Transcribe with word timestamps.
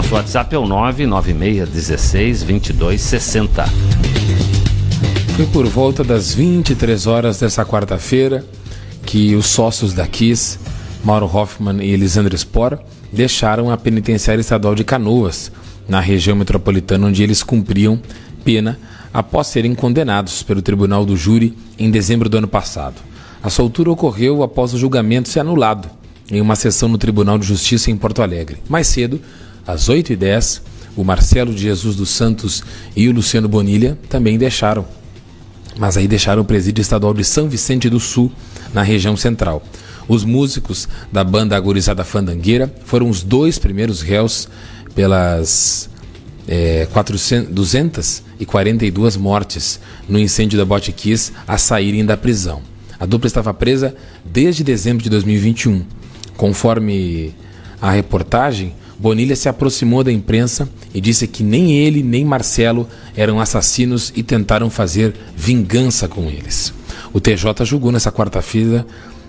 Nosso 0.00 0.14
WhatsApp 0.14 0.54
é 0.54 0.58
o 0.58 0.66
99616 0.66 2.42
2260. 2.42 3.66
Foi 5.36 5.44
por 5.48 5.66
volta 5.66 6.02
das 6.02 6.32
23 6.32 7.06
horas 7.06 7.38
dessa 7.38 7.66
quarta-feira 7.66 8.42
que 9.04 9.34
os 9.34 9.44
sócios 9.44 9.92
da 9.92 10.06
KISS, 10.06 10.58
Mauro 11.04 11.26
Hoffman 11.26 11.84
e 11.84 11.90
Elisandro 11.90 12.34
Spor, 12.34 12.78
deixaram 13.12 13.70
a 13.70 13.76
penitenciária 13.76 14.40
estadual 14.40 14.74
de 14.74 14.84
Canoas, 14.84 15.52
na 15.86 16.00
região 16.00 16.34
metropolitana 16.34 17.06
onde 17.06 17.22
eles 17.22 17.42
cumpriam 17.42 18.00
pena 18.42 18.80
após 19.12 19.48
serem 19.48 19.74
condenados 19.74 20.42
pelo 20.42 20.62
Tribunal 20.62 21.04
do 21.04 21.14
Júri 21.14 21.54
em 21.78 21.90
dezembro 21.90 22.26
do 22.30 22.38
ano 22.38 22.48
passado. 22.48 22.96
A 23.42 23.50
soltura 23.50 23.90
ocorreu 23.90 24.42
após 24.42 24.72
o 24.72 24.78
julgamento 24.78 25.28
ser 25.28 25.40
anulado 25.40 25.90
em 26.30 26.40
uma 26.40 26.56
sessão 26.56 26.88
no 26.88 26.96
Tribunal 26.96 27.38
de 27.38 27.46
Justiça 27.46 27.90
em 27.90 27.98
Porto 27.98 28.22
Alegre. 28.22 28.62
Mais 28.66 28.86
cedo, 28.86 29.20
às 29.70 29.88
8h10, 29.88 30.62
o 30.96 31.04
Marcelo 31.04 31.54
de 31.54 31.62
Jesus 31.62 31.96
dos 31.96 32.10
Santos 32.10 32.62
e 32.94 33.08
o 33.08 33.12
Luciano 33.12 33.48
Bonilha 33.48 33.98
também 34.08 34.36
deixaram. 34.38 34.84
Mas 35.78 35.96
aí 35.96 36.06
deixaram 36.06 36.42
o 36.42 36.44
presídio 36.44 36.82
estadual 36.82 37.14
de 37.14 37.24
São 37.24 37.48
Vicente 37.48 37.88
do 37.88 38.00
Sul, 38.00 38.30
na 38.74 38.82
região 38.82 39.16
central. 39.16 39.62
Os 40.08 40.24
músicos 40.24 40.88
da 41.12 41.22
banda 41.22 41.56
Agorizada 41.56 42.04
Fandangueira 42.04 42.72
foram 42.84 43.08
os 43.08 43.22
dois 43.22 43.58
primeiros 43.58 44.00
réus 44.00 44.48
pelas 44.94 45.88
é, 46.48 46.88
400, 46.92 47.48
242 47.52 49.16
mortes 49.16 49.80
no 50.08 50.18
incêndio 50.18 50.58
da 50.58 50.64
Bote 50.64 50.90
Kiss 50.92 51.32
a 51.46 51.56
saírem 51.56 52.04
da 52.04 52.16
prisão. 52.16 52.60
A 52.98 53.06
dupla 53.06 53.28
estava 53.28 53.54
presa 53.54 53.94
desde 54.24 54.64
dezembro 54.64 55.02
de 55.02 55.08
2021. 55.08 55.84
Conforme 56.36 57.34
a 57.80 57.90
reportagem, 57.90 58.74
Bonilha 59.00 59.34
se 59.34 59.48
aproximou 59.48 60.04
da 60.04 60.12
imprensa 60.12 60.68
e 60.92 61.00
disse 61.00 61.26
que 61.26 61.42
nem 61.42 61.72
ele 61.72 62.02
nem 62.02 62.22
Marcelo 62.22 62.86
eram 63.16 63.40
assassinos 63.40 64.12
e 64.14 64.22
tentaram 64.22 64.68
fazer 64.68 65.14
vingança 65.34 66.06
com 66.06 66.24
eles. 66.28 66.74
O 67.10 67.18
TJ 67.18 67.64
julgou 67.64 67.90
nessa 67.90 68.12
quarta-feira 68.12 68.86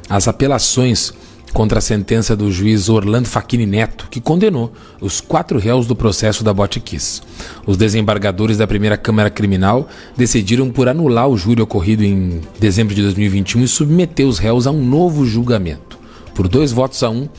as 0.10 0.28
apelações 0.28 1.14
contra 1.54 1.80
a 1.80 1.82
sentença 1.82 2.36
do 2.36 2.52
juiz 2.52 2.90
Orlando 2.90 3.30
Facchini 3.30 3.66
Neto, 3.66 4.10
que 4.12 4.20
condenou 4.20 4.74
os 5.00 5.22
quatro 5.22 5.58
réus 5.58 5.88
do 5.88 5.96
processo 5.96 6.44
da 6.44 6.54
Botkiss. 6.54 7.24
Os 7.66 7.78
desembargadores 7.78 8.58
da 8.58 8.68
primeira 8.68 8.98
Câmara 8.98 9.30
Criminal 9.30 9.88
decidiram 10.18 10.70
por 10.70 10.90
anular 10.90 11.30
o 11.30 11.38
júri 11.38 11.62
ocorrido 11.62 12.04
em 12.04 12.42
dezembro 12.60 12.94
de 12.94 13.02
2021 13.04 13.64
e 13.64 13.68
submeter 13.70 14.28
os 14.28 14.38
réus 14.38 14.68
a 14.68 14.72
um 14.72 14.84
novo 14.84 15.26
julgamento. 15.26 15.98
Por 16.34 16.48
dois 16.48 16.72
votos 16.72 17.04
a 17.04 17.10
um, 17.10 17.30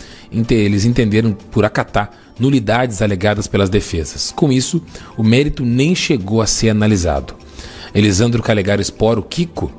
eles 0.51 0.85
entenderam 0.85 1.33
por 1.51 1.65
acatar 1.65 2.11
nulidades 2.43 3.01
alegadas 3.01 3.47
pelas 3.47 3.71
defesas. 3.71 4.33
Com 4.35 4.51
isso, 4.51 4.83
o 5.17 5.23
mérito 5.23 5.65
nem 5.65 5.95
chegou 5.95 6.43
a 6.43 6.47
ser 6.47 6.71
analisado. 6.71 7.35
Elisandro 7.95 8.43
Calegaro 8.43 8.83
Esporo, 8.83 9.23
Kiko, 9.23 9.71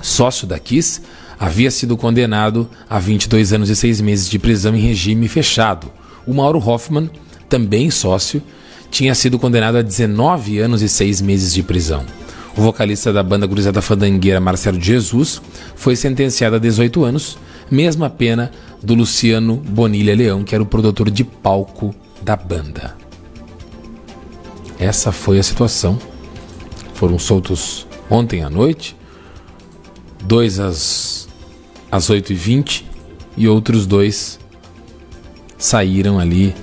sócio 0.00 0.46
da 0.46 0.58
Kiss, 0.58 1.02
havia 1.38 1.70
sido 1.70 1.96
condenado 1.96 2.68
a 2.88 3.00
22 3.00 3.52
anos 3.52 3.68
e 3.68 3.74
6 3.74 4.00
meses 4.00 4.30
de 4.30 4.38
prisão 4.38 4.76
em 4.76 4.80
regime 4.80 5.26
fechado. 5.26 5.90
O 6.24 6.32
Mauro 6.32 6.58
Hoffman, 6.64 7.10
também 7.48 7.90
sócio, 7.90 8.40
tinha 8.90 9.14
sido 9.14 9.38
condenado 9.38 9.76
a 9.76 9.82
19 9.82 10.60
anos 10.60 10.82
e 10.82 10.88
6 10.88 11.20
meses 11.20 11.52
de 11.52 11.62
prisão. 11.62 12.04
O 12.56 12.62
vocalista 12.62 13.12
da 13.12 13.22
banda 13.22 13.48
Cruzada 13.48 13.82
Fandangueira, 13.82 14.40
Marcelo 14.40 14.80
Jesus, 14.80 15.40
foi 15.74 15.96
sentenciado 15.96 16.56
a 16.56 16.58
18 16.58 17.02
anos, 17.04 17.38
mesma 17.70 18.10
pena 18.10 18.50
do 18.82 18.94
Luciano 18.94 19.56
Bonilha 19.56 20.14
Leão, 20.14 20.42
que 20.42 20.54
era 20.54 20.62
o 20.62 20.66
produtor 20.66 21.10
de 21.10 21.24
palco 21.24 21.94
da 22.22 22.36
banda. 22.36 22.96
Essa 24.78 25.12
foi 25.12 25.38
a 25.38 25.42
situação. 25.42 25.98
Foram 26.94 27.18
soltos 27.18 27.86
ontem 28.08 28.42
à 28.42 28.50
noite, 28.50 28.96
dois 30.22 30.58
às 30.58 31.28
às 31.90 32.08
8h20 32.08 32.84
e 33.36 33.48
outros 33.48 33.86
dois 33.86 34.38
saíram 35.58 36.18
ali 36.18 36.54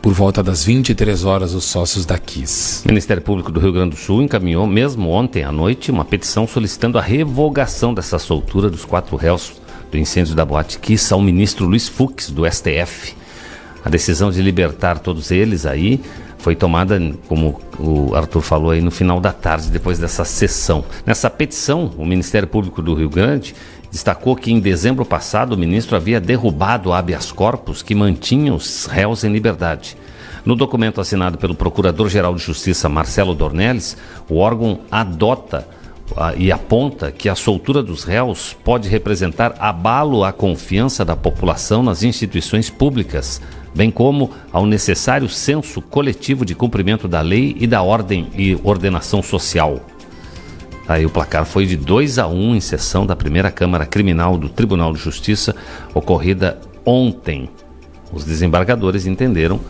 por 0.00 0.12
volta 0.12 0.40
das 0.40 0.62
23 0.62 1.24
horas 1.24 1.52
os 1.52 1.64
sócios 1.64 2.06
da 2.06 2.16
KISS. 2.16 2.82
O 2.84 2.88
Ministério 2.88 3.22
Público 3.22 3.50
do 3.50 3.58
Rio 3.58 3.72
Grande 3.72 3.90
do 3.90 3.96
Sul 3.96 4.22
encaminhou, 4.22 4.64
mesmo 4.64 5.10
ontem 5.10 5.42
à 5.42 5.50
noite, 5.50 5.90
uma 5.90 6.04
petição 6.04 6.46
solicitando 6.46 6.96
a 6.96 7.02
revogação 7.02 7.92
dessa 7.92 8.18
soltura 8.18 8.70
dos 8.70 8.84
quatro 8.84 9.16
réus 9.16 9.54
do 9.96 10.00
incêndio 10.00 10.34
da 10.34 10.44
Boate 10.44 10.78
Kiss 10.78 11.10
ao 11.10 11.22
ministro 11.22 11.64
Luiz 11.64 11.88
Fux, 11.88 12.30
do 12.30 12.44
STF. 12.50 13.14
A 13.82 13.88
decisão 13.88 14.30
de 14.30 14.42
libertar 14.42 14.98
todos 14.98 15.30
eles 15.30 15.64
aí 15.64 16.02
foi 16.36 16.54
tomada, 16.54 17.00
como 17.26 17.58
o 17.78 18.14
Arthur 18.14 18.42
falou 18.42 18.72
aí, 18.72 18.82
no 18.82 18.90
final 18.90 19.20
da 19.20 19.32
tarde, 19.32 19.70
depois 19.70 19.98
dessa 19.98 20.22
sessão. 20.22 20.84
Nessa 21.06 21.30
petição, 21.30 21.90
o 21.96 22.04
Ministério 22.04 22.46
Público 22.46 22.82
do 22.82 22.92
Rio 22.92 23.08
Grande 23.08 23.54
destacou 23.90 24.36
que 24.36 24.52
em 24.52 24.60
dezembro 24.60 25.04
passado 25.06 25.52
o 25.52 25.58
ministro 25.58 25.96
havia 25.96 26.20
derrubado 26.20 26.92
habeas 26.92 27.32
corpus 27.32 27.82
que 27.82 27.94
mantinha 27.94 28.52
os 28.52 28.84
réus 28.84 29.24
em 29.24 29.32
liberdade. 29.32 29.96
No 30.44 30.54
documento 30.54 31.00
assinado 31.00 31.38
pelo 31.38 31.54
Procurador-Geral 31.54 32.34
de 32.34 32.42
Justiça 32.42 32.86
Marcelo 32.86 33.34
Dornelles, 33.34 33.96
o 34.28 34.36
órgão 34.36 34.80
adota 34.90 35.66
e 36.36 36.50
aponta 36.50 37.10
que 37.10 37.28
a 37.28 37.34
soltura 37.34 37.82
dos 37.82 38.04
réus 38.04 38.56
pode 38.64 38.88
representar 38.88 39.54
abalo 39.58 40.24
à 40.24 40.32
confiança 40.32 41.04
da 41.04 41.16
população 41.16 41.82
nas 41.82 42.02
instituições 42.02 42.70
públicas, 42.70 43.40
bem 43.74 43.90
como 43.90 44.30
ao 44.52 44.64
necessário 44.64 45.28
senso 45.28 45.82
coletivo 45.82 46.44
de 46.44 46.54
cumprimento 46.54 47.06
da 47.06 47.20
lei 47.20 47.56
e 47.58 47.66
da 47.66 47.82
ordem 47.82 48.28
e 48.34 48.58
ordenação 48.64 49.22
social. 49.22 49.80
Aí 50.88 51.04
o 51.04 51.10
placar 51.10 51.44
foi 51.44 51.66
de 51.66 51.76
2 51.76 52.18
a 52.18 52.28
1 52.28 52.34
um 52.34 52.54
em 52.54 52.60
sessão 52.60 53.04
da 53.04 53.16
primeira 53.16 53.50
Câmara 53.50 53.84
Criminal 53.84 54.38
do 54.38 54.48
Tribunal 54.48 54.92
de 54.92 55.00
Justiça, 55.00 55.54
ocorrida 55.92 56.60
ontem. 56.84 57.50
Os 58.12 58.24
desembargadores 58.24 59.04
entenderam 59.04 59.60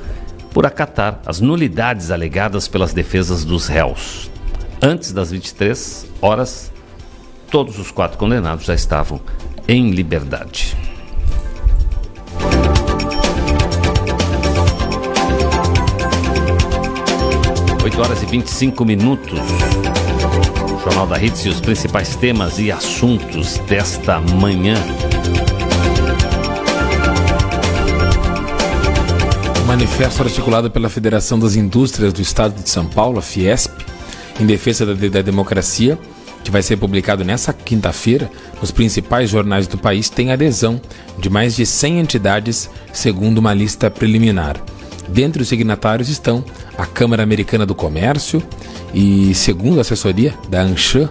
por 0.52 0.66
acatar 0.66 1.20
as 1.24 1.40
nulidades 1.40 2.10
alegadas 2.10 2.68
pelas 2.68 2.92
defesas 2.92 3.44
dos 3.44 3.66
réus. 3.66 4.30
Antes 4.86 5.10
das 5.12 5.32
23 5.32 6.06
horas, 6.22 6.70
todos 7.50 7.76
os 7.76 7.90
quatro 7.90 8.16
condenados 8.16 8.66
já 8.66 8.72
estavam 8.72 9.20
em 9.66 9.90
liberdade. 9.90 10.76
Oito 17.82 18.00
horas 18.00 18.22
e 18.22 18.26
25 18.26 18.84
minutos. 18.84 19.40
Jornal 20.84 21.08
da 21.08 21.20
Hits 21.20 21.44
e 21.46 21.48
os 21.48 21.60
principais 21.60 22.14
temas 22.14 22.60
e 22.60 22.70
assuntos 22.70 23.58
desta 23.66 24.20
manhã. 24.20 24.76
Manifesto 29.66 30.22
articulado 30.22 30.70
pela 30.70 30.88
Federação 30.88 31.40
das 31.40 31.56
Indústrias 31.56 32.12
do 32.12 32.22
Estado 32.22 32.62
de 32.62 32.70
São 32.70 32.86
Paulo, 32.86 33.18
a 33.18 33.22
Fiesp, 33.22 33.75
em 34.40 34.46
defesa 34.46 34.86
da, 34.86 34.94
da 35.08 35.22
democracia, 35.22 35.98
que 36.44 36.50
vai 36.50 36.62
ser 36.62 36.76
publicado 36.76 37.24
nesta 37.24 37.52
quinta-feira 37.52 38.30
nos 38.60 38.70
principais 38.70 39.28
jornais 39.28 39.66
do 39.66 39.76
país, 39.76 40.08
tem 40.08 40.30
adesão 40.30 40.80
de 41.18 41.28
mais 41.28 41.56
de 41.56 41.66
100 41.66 41.98
entidades, 41.98 42.70
segundo 42.92 43.38
uma 43.38 43.52
lista 43.52 43.90
preliminar. 43.90 44.56
Dentre 45.08 45.42
os 45.42 45.48
signatários 45.48 46.08
estão 46.08 46.44
a 46.78 46.86
Câmara 46.86 47.22
Americana 47.22 47.66
do 47.66 47.74
Comércio, 47.74 48.42
e, 48.94 49.34
segundo 49.34 49.78
a 49.78 49.80
assessoria 49.80 50.34
da 50.48 50.62
Anshan, 50.62 51.08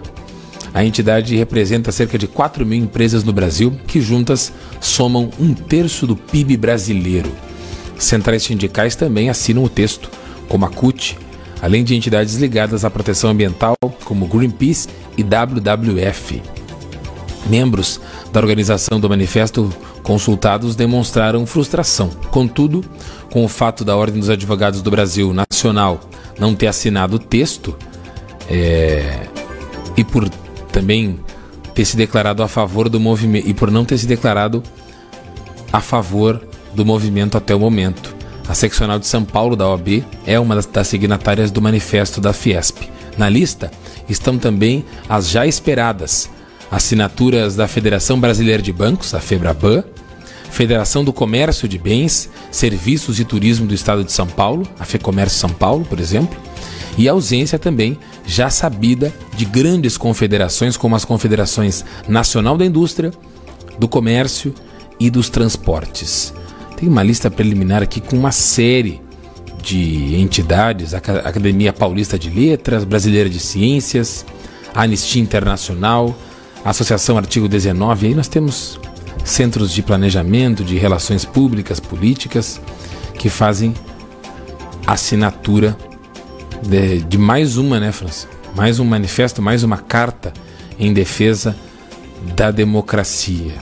a 0.73 0.83
entidade 0.83 1.35
representa 1.35 1.91
cerca 1.91 2.17
de 2.17 2.27
4 2.27 2.65
mil 2.65 2.77
empresas 2.77 3.23
no 3.23 3.31
Brasil, 3.31 3.73
que 3.87 4.01
juntas 4.01 4.51
somam 4.81 5.29
um 5.39 5.53
terço 5.53 6.07
do 6.07 6.15
PIB 6.15 6.57
brasileiro. 6.57 7.31
Centrais 7.97 8.43
sindicais 8.43 8.95
também 8.95 9.29
assinam 9.29 9.63
o 9.63 9.69
texto, 9.69 10.09
como 10.49 10.65
a 10.65 10.69
CUT, 10.69 11.17
além 11.61 11.83
de 11.83 11.95
entidades 11.95 12.35
ligadas 12.35 12.85
à 12.85 12.89
proteção 12.89 13.29
ambiental, 13.29 13.75
como 14.03 14.27
Greenpeace 14.27 14.87
e 15.17 15.23
WWF. 15.23 16.41
Membros 17.47 18.01
da 18.31 18.39
organização 18.39 18.99
do 18.99 19.09
manifesto 19.09 19.73
consultados 20.01 20.75
demonstraram 20.75 21.45
frustração. 21.45 22.09
Contudo, 22.31 22.83
com 23.31 23.43
o 23.43 23.47
fato 23.47 23.83
da 23.83 23.95
Ordem 23.95 24.19
dos 24.19 24.29
Advogados 24.29 24.81
do 24.81 24.91
Brasil 24.91 25.33
Nacional 25.33 25.99
não 26.39 26.55
ter 26.55 26.67
assinado 26.67 27.15
o 27.15 27.19
texto 27.19 27.75
é, 28.49 29.27
e 29.95 30.03
por 30.03 30.29
também 30.71 31.19
ter 31.73 31.85
se 31.85 31.97
declarado 31.97 32.43
a 32.43 32.47
favor 32.47 32.89
do 32.89 32.99
movimento 32.99 33.47
e 33.47 33.53
por 33.53 33.71
não 33.71 33.83
ter 33.83 33.97
se 33.97 34.07
declarado 34.07 34.63
a 35.71 35.81
favor 35.81 36.41
do 36.73 36.85
movimento 36.85 37.37
até 37.37 37.53
o 37.53 37.59
momento. 37.59 38.14
A 38.47 38.53
seccional 38.53 38.99
de 38.99 39.07
São 39.07 39.25
Paulo 39.25 39.55
da 39.55 39.67
OAB 39.67 40.03
é 40.25 40.39
uma 40.39 40.55
das, 40.55 40.87
signatárias 40.87 41.49
do 41.49 41.61
manifesto 41.61 42.21
da 42.21 42.31
Fiesp. 42.31 42.83
Na 43.17 43.27
lista 43.27 43.71
estão 44.07 44.37
também 44.37 44.85
as 45.09 45.29
já 45.29 45.47
esperadas 45.47 46.29
assinaturas 46.69 47.55
da 47.55 47.67
Federação 47.67 48.19
Brasileira 48.19 48.61
de 48.61 48.71
Bancos, 48.71 49.13
a 49.13 49.19
FEBRABAN, 49.19 49.83
Federação 50.51 51.03
do 51.03 51.11
Comércio 51.11 51.67
de 51.67 51.77
Bens, 51.77 52.29
Serviços 52.51 53.19
e 53.19 53.25
Turismo 53.25 53.65
do 53.65 53.73
Estado 53.73 54.03
de 54.03 54.11
São 54.11 54.27
Paulo, 54.27 54.67
a 54.79 54.85
FEComércio 54.85 55.39
São 55.39 55.49
Paulo, 55.49 55.83
por 55.83 55.99
exemplo, 55.99 56.37
e 56.97 57.09
a 57.09 57.11
ausência 57.11 57.59
também 57.59 57.97
já 58.25 58.49
sabida 58.49 59.13
de 59.35 59.43
grandes 59.43 59.97
confederações 59.97 60.77
como 60.77 60.95
as 60.95 61.03
confederações 61.03 61.83
Nacional 62.07 62.57
da 62.57 62.65
Indústria, 62.65 63.11
do 63.77 63.87
Comércio 63.87 64.53
e 64.99 65.09
dos 65.09 65.29
Transportes. 65.29 66.33
Tem 66.77 66.89
uma 66.89 67.03
lista 67.03 67.31
preliminar 67.31 67.81
aqui 67.81 68.01
com 68.01 68.17
uma 68.17 68.31
série 68.31 69.01
de 69.61 70.15
entidades, 70.19 70.93
a 70.93 70.97
Academia 70.97 71.73
Paulista 71.73 72.19
de 72.19 72.29
Letras, 72.29 72.83
Brasileira 72.83 73.29
de 73.29 73.39
Ciências, 73.39 74.25
a 74.73 74.83
Anistia 74.83 75.21
Internacional, 75.21 76.15
a 76.63 76.69
Associação 76.69 77.17
Artigo 77.17 77.47
19, 77.47 78.05
e 78.05 78.09
aí 78.09 78.15
nós 78.15 78.27
temos 78.27 78.79
centros 79.23 79.71
de 79.71 79.81
planejamento, 79.81 80.63
de 80.63 80.77
relações 80.77 81.25
públicas, 81.25 81.79
políticas, 81.79 82.61
que 83.17 83.29
fazem 83.29 83.73
assinatura 84.85 85.75
de, 86.61 87.01
de 87.01 87.17
mais 87.17 87.57
uma, 87.57 87.79
né, 87.79 87.91
França? 87.91 88.27
Mais 88.55 88.79
um 88.79 88.85
manifesto, 88.85 89.41
mais 89.41 89.63
uma 89.63 89.77
carta 89.77 90.31
em 90.77 90.93
defesa 90.93 91.55
da 92.35 92.51
democracia. 92.51 93.53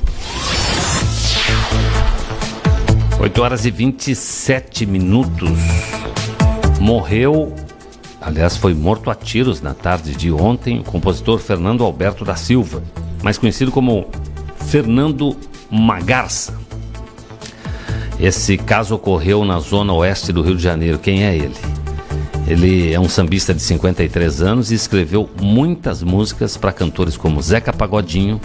8 3.24 3.42
horas 3.42 3.66
e 3.66 3.72
27 3.72 4.86
minutos. 4.86 5.50
Morreu, 6.82 7.56
aliás, 8.20 8.58
foi 8.58 8.74
morto 8.74 9.10
a 9.10 9.16
tiros 9.16 9.62
na 9.62 9.74
tarde 9.74 10.14
de 10.14 10.30
ontem, 10.30 10.82
o 10.82 10.84
compositor 10.84 11.40
Fernando 11.40 11.86
Alberto 11.86 12.26
da 12.26 12.36
Silva, 12.36 12.84
mais 13.24 13.38
conhecido 13.38 13.72
como 13.72 14.10
Fernando 14.68 15.38
Magarça. 15.72 16.60
Esse 18.20 18.58
caso 18.58 18.96
ocorreu 18.96 19.46
na 19.46 19.58
zona 19.62 19.94
oeste 19.94 20.34
do 20.34 20.42
Rio 20.42 20.58
de 20.58 20.64
Janeiro. 20.64 21.00
Quem 21.00 21.24
é 21.24 21.34
ele? 21.34 21.56
Ele 22.46 22.92
é 22.92 23.00
um 23.00 23.08
sambista 23.08 23.54
de 23.54 23.62
53 23.62 24.42
anos 24.42 24.70
e 24.70 24.76
escreveu 24.76 25.30
muitas 25.42 26.04
músicas 26.04 26.58
para 26.58 26.74
cantores 26.74 27.16
como 27.16 27.42
Zeca 27.42 27.72
Pagodinho, 27.72 28.42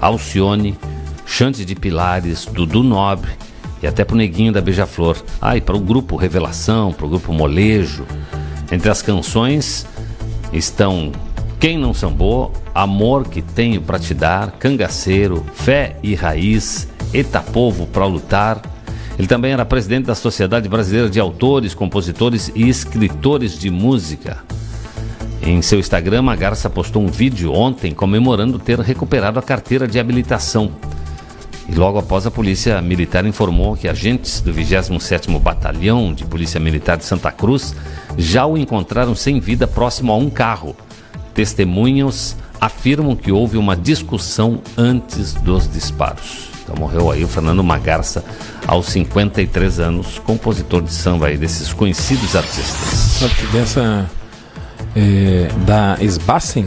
Alcione, 0.00 0.78
Chante 1.26 1.64
de 1.64 1.74
Pilares, 1.74 2.46
Dudu 2.46 2.84
Nobre 2.84 3.32
e 3.82 3.86
até 3.86 4.04
pro 4.04 4.16
Neguinho 4.16 4.52
da 4.52 4.60
Beija-Flor. 4.60 5.16
Ah, 5.40 5.56
e 5.56 5.60
para 5.60 5.76
o 5.76 5.80
grupo 5.80 6.16
Revelação, 6.16 6.92
para 6.92 7.06
o 7.06 7.08
grupo 7.08 7.32
Molejo. 7.32 8.06
Entre 8.70 8.90
as 8.90 9.02
canções 9.02 9.86
estão 10.52 11.12
Quem 11.58 11.76
Não 11.76 11.92
Sambou, 11.92 12.52
Amor 12.74 13.24
Que 13.24 13.42
Tenho 13.42 13.80
Pra 13.80 13.98
Te 13.98 14.14
Dar, 14.14 14.52
Cangaceiro, 14.52 15.44
Fé 15.54 15.96
e 16.02 16.14
Raiz, 16.14 16.88
Eta 17.12 17.40
Povo 17.40 17.86
Pra 17.86 18.06
Lutar. 18.06 18.62
Ele 19.18 19.28
também 19.28 19.52
era 19.52 19.64
presidente 19.64 20.06
da 20.06 20.14
Sociedade 20.14 20.68
Brasileira 20.68 21.10
de 21.10 21.20
Autores, 21.20 21.74
Compositores 21.74 22.50
e 22.54 22.68
Escritores 22.68 23.58
de 23.58 23.68
Música. 23.68 24.38
Em 25.44 25.60
seu 25.60 25.80
Instagram, 25.80 26.30
a 26.30 26.36
Garça 26.36 26.70
postou 26.70 27.02
um 27.02 27.08
vídeo 27.08 27.52
ontem 27.52 27.92
comemorando 27.92 28.60
ter 28.60 28.78
recuperado 28.78 29.38
a 29.38 29.42
carteira 29.42 29.88
de 29.88 29.98
habilitação. 29.98 30.70
E 31.68 31.74
logo 31.74 31.98
após 31.98 32.26
a 32.26 32.30
Polícia 32.30 32.80
Militar 32.82 33.24
informou 33.24 33.76
que 33.76 33.88
agentes 33.88 34.40
do 34.40 34.52
27º 34.52 35.38
Batalhão 35.40 36.12
de 36.12 36.24
Polícia 36.24 36.58
Militar 36.58 36.96
de 36.96 37.04
Santa 37.04 37.30
Cruz 37.30 37.74
já 38.16 38.44
o 38.44 38.58
encontraram 38.58 39.14
sem 39.14 39.38
vida 39.38 39.66
próximo 39.66 40.12
a 40.12 40.16
um 40.16 40.28
carro. 40.28 40.76
Testemunhas 41.34 42.36
afirmam 42.60 43.16
que 43.16 43.32
houve 43.32 43.56
uma 43.56 43.76
discussão 43.76 44.60
antes 44.76 45.34
dos 45.34 45.70
disparos. 45.70 46.50
Então 46.62 46.76
morreu 46.76 47.10
aí 47.10 47.24
o 47.24 47.28
Fernando 47.28 47.62
Magarça 47.62 48.24
aos 48.66 48.86
53 48.86 49.80
anos, 49.80 50.18
compositor 50.20 50.82
de 50.82 50.92
samba 50.92 51.26
aí 51.26 51.36
desses 51.36 51.72
conhecidos 51.72 52.36
artistas. 52.36 53.20
Dessa 53.52 54.08
é, 54.94 55.48
da 55.66 55.96
Sbassen, 56.00 56.64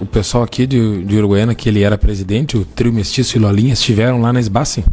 o 0.00 0.06
pessoal 0.06 0.44
aqui 0.44 0.66
de, 0.66 1.04
de 1.04 1.16
Uruguaiana, 1.16 1.54
que 1.54 1.68
ele 1.68 1.82
era 1.82 1.96
presidente, 1.98 2.56
o 2.56 2.64
trio 2.64 2.92
Mestiço 2.92 3.36
e 3.36 3.40
Lolinha, 3.40 3.72
estiveram 3.72 4.20
lá 4.20 4.32
na 4.32 4.40
Sbassen. 4.40 4.84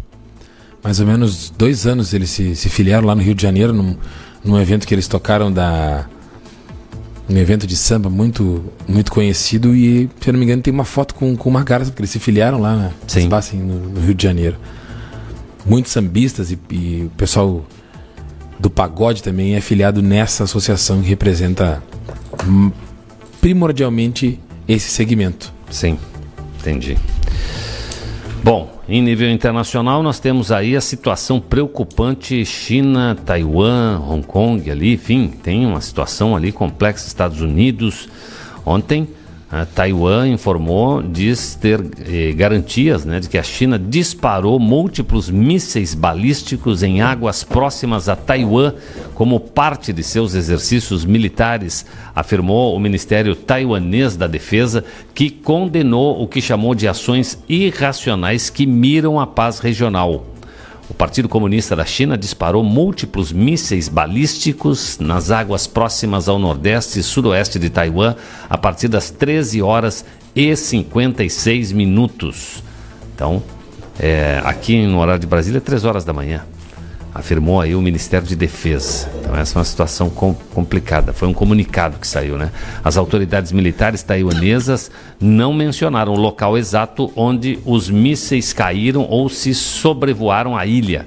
Mais 0.83 0.99
ou 0.99 1.07
menos 1.07 1.51
dois 1.57 1.87
anos 1.87 2.13
eles 2.13 2.29
se, 2.29 2.55
se 2.55 2.69
filiaram 2.69 3.07
lá 3.07 3.15
no 3.15 3.21
Rio 3.21 3.33
de 3.33 3.41
Janeiro, 3.41 3.73
num, 3.73 3.95
num 4.43 4.59
evento 4.59 4.85
que 4.85 4.93
eles 4.93 5.07
tocaram 5.07 5.51
da. 5.51 6.05
Um 7.27 7.35
evento 7.37 7.65
de 7.65 7.75
samba 7.75 8.07
muito, 8.07 8.63
muito 8.87 9.11
conhecido 9.11 9.75
e, 9.75 10.07
se 10.21 10.29
eu 10.29 10.33
não 10.33 10.39
me 10.39 10.45
engano, 10.45 10.61
tem 10.61 10.71
uma 10.71 10.85
foto 10.85 11.15
com, 11.15 11.35
com 11.35 11.49
uma 11.49 11.63
garça, 11.63 11.89
porque 11.89 12.01
eles 12.01 12.11
se 12.11 12.19
filiaram 12.19 12.59
lá 12.61 12.75
na 12.75 12.91
Sbassen, 13.07 13.61
no, 13.61 13.79
no, 13.89 13.99
Rio 13.99 14.13
de 14.13 14.23
Janeiro. 14.23 14.57
Muitos 15.65 15.91
sambistas 15.91 16.51
e, 16.51 16.59
e 16.69 17.05
o 17.07 17.09
pessoal 17.17 17.65
do 18.59 18.69
pagode 18.69 19.23
também 19.23 19.55
é 19.55 19.61
filiado 19.61 20.03
nessa 20.03 20.43
associação 20.43 21.01
que 21.01 21.09
representa 21.09 21.81
primordialmente 23.41 24.39
esse 24.67 24.89
segmento. 24.89 25.53
Sim, 25.69 25.97
entendi. 26.59 26.97
Bom, 28.43 28.75
em 28.87 29.01
nível 29.01 29.31
internacional, 29.31 30.03
nós 30.03 30.19
temos 30.19 30.51
aí 30.51 30.75
a 30.75 30.81
situação 30.81 31.39
preocupante 31.39 32.45
China, 32.45 33.17
Taiwan, 33.25 33.99
Hong 33.99 34.23
Kong 34.23 34.69
ali, 34.69 34.93
enfim, 34.93 35.27
tem 35.27 35.65
uma 35.65 35.81
situação 35.81 36.35
ali 36.35 36.51
complexa, 36.51 37.07
Estados 37.07 37.41
Unidos. 37.41 38.07
Ontem 38.63 39.07
a 39.51 39.63
Taiwan 39.63 40.27
informou, 40.27 41.03
diz 41.03 41.55
ter 41.55 41.79
eh, 42.07 42.33
garantias 42.33 43.05
né, 43.05 43.19
de 43.19 43.29
que 43.29 43.37
a 43.37 43.43
China 43.43 43.77
disparou 43.77 44.59
múltiplos 44.59 45.29
mísseis 45.29 45.93
balísticos 45.93 46.81
em 46.81 47.01
águas 47.01 47.43
próximas 47.43 48.09
a 48.09 48.15
Taiwan 48.15 48.73
como 49.13 49.39
parte 49.39 49.93
de 49.93 50.01
seus 50.03 50.33
exercícios 50.33 51.05
militares, 51.05 51.85
afirmou 52.15 52.75
o 52.75 52.79
Ministério 52.79 53.35
Taiwanês 53.35 54.17
da 54.17 54.25
Defesa, 54.25 54.83
que 55.13 55.29
condenou 55.29 56.21
o 56.21 56.27
que 56.27 56.41
chamou 56.41 56.73
de 56.73 56.87
ações 56.87 57.37
irracionais 57.47 58.49
que 58.49 58.65
miram 58.65 59.19
a 59.19 59.27
paz 59.27 59.59
regional. 59.59 60.34
O 60.89 60.93
Partido 60.93 61.27
Comunista 61.27 61.75
da 61.75 61.85
China 61.85 62.17
disparou 62.17 62.63
múltiplos 62.63 63.31
mísseis 63.31 63.89
balísticos 63.89 64.99
nas 64.99 65.31
águas 65.31 65.65
próximas 65.65 66.29
ao 66.29 66.37
nordeste 66.37 66.99
e 66.99 67.03
sudoeste 67.03 67.57
de 67.57 67.69
Taiwan 67.69 68.15
a 68.47 68.57
partir 68.57 68.87
das 68.87 69.09
13 69.09 69.61
horas 69.61 70.05
e 70.35 70.55
56 70.55 71.71
minutos. 71.71 72.63
Então, 73.15 73.41
é, 73.99 74.41
aqui 74.43 74.85
no 74.85 74.99
horário 74.99 75.19
de 75.19 75.27
Brasília, 75.27 75.59
3 75.59 75.85
horas 75.85 76.05
da 76.05 76.13
manhã 76.13 76.45
afirmou 77.15 77.61
aí 77.61 77.73
o 77.73 77.81
Ministério 77.81 78.27
de 78.27 78.35
Defesa. 78.35 79.09
Então 79.21 79.33
essa 79.33 79.57
é 79.57 79.59
uma 79.59 79.63
situação 79.63 80.09
com, 80.09 80.33
complicada. 80.53 81.13
Foi 81.13 81.29
um 81.29 81.33
comunicado 81.33 81.97
que 81.97 82.05
saiu, 82.05 82.37
né? 82.37 82.51
As 82.83 82.97
autoridades 82.97 83.53
militares 83.53 84.03
taiwanesas 84.03 84.91
não 85.17 85.53
mencionaram 85.53 86.11
o 86.11 86.17
local 86.17 86.57
exato 86.57 87.09
onde 87.15 87.57
os 87.63 87.89
mísseis 87.89 88.51
caíram 88.51 89.07
ou 89.09 89.29
se 89.29 89.55
sobrevoaram 89.55 90.57
a 90.57 90.65
ilha. 90.65 91.05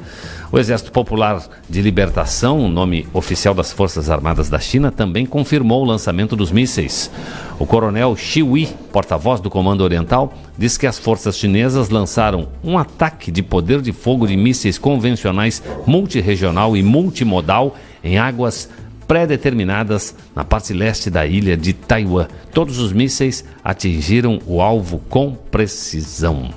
O 0.50 0.58
Exército 0.58 0.90
Popular 0.90 1.46
de 1.68 1.82
Libertação, 1.82 2.70
nome 2.70 3.06
oficial 3.12 3.52
das 3.52 3.70
Forças 3.70 4.08
Armadas 4.08 4.48
da 4.48 4.58
China, 4.58 4.90
também 4.90 5.26
confirmou 5.26 5.82
o 5.82 5.86
lançamento 5.86 6.34
dos 6.34 6.50
mísseis. 6.50 7.10
O 7.58 7.66
coronel 7.66 8.16
Xiui, 8.16 8.66
porta-voz 8.90 9.42
do 9.42 9.50
Comando 9.50 9.84
Oriental, 9.84 10.32
diz 10.56 10.78
que 10.78 10.86
as 10.86 10.98
forças 10.98 11.36
chinesas 11.36 11.90
lançaram 11.90 12.48
um 12.64 12.78
ataque 12.78 13.30
de 13.30 13.42
poder 13.42 13.82
de 13.82 13.92
fogo 13.92 14.26
de 14.26 14.38
mísseis 14.38 14.78
convencionais 14.78 15.62
multirregional 15.86 16.74
e 16.74 16.82
multimodal 16.82 17.76
em 18.02 18.16
águas 18.16 18.70
pré-determinadas 19.06 20.14
na 20.34 20.44
parte 20.44 20.72
leste 20.72 21.10
da 21.10 21.26
ilha 21.26 21.58
de 21.58 21.74
Taiwan. 21.74 22.26
Todos 22.54 22.78
os 22.78 22.90
mísseis 22.90 23.44
atingiram 23.62 24.38
o 24.46 24.62
alvo 24.62 24.98
com 25.10 25.34
precisão. 25.34 26.48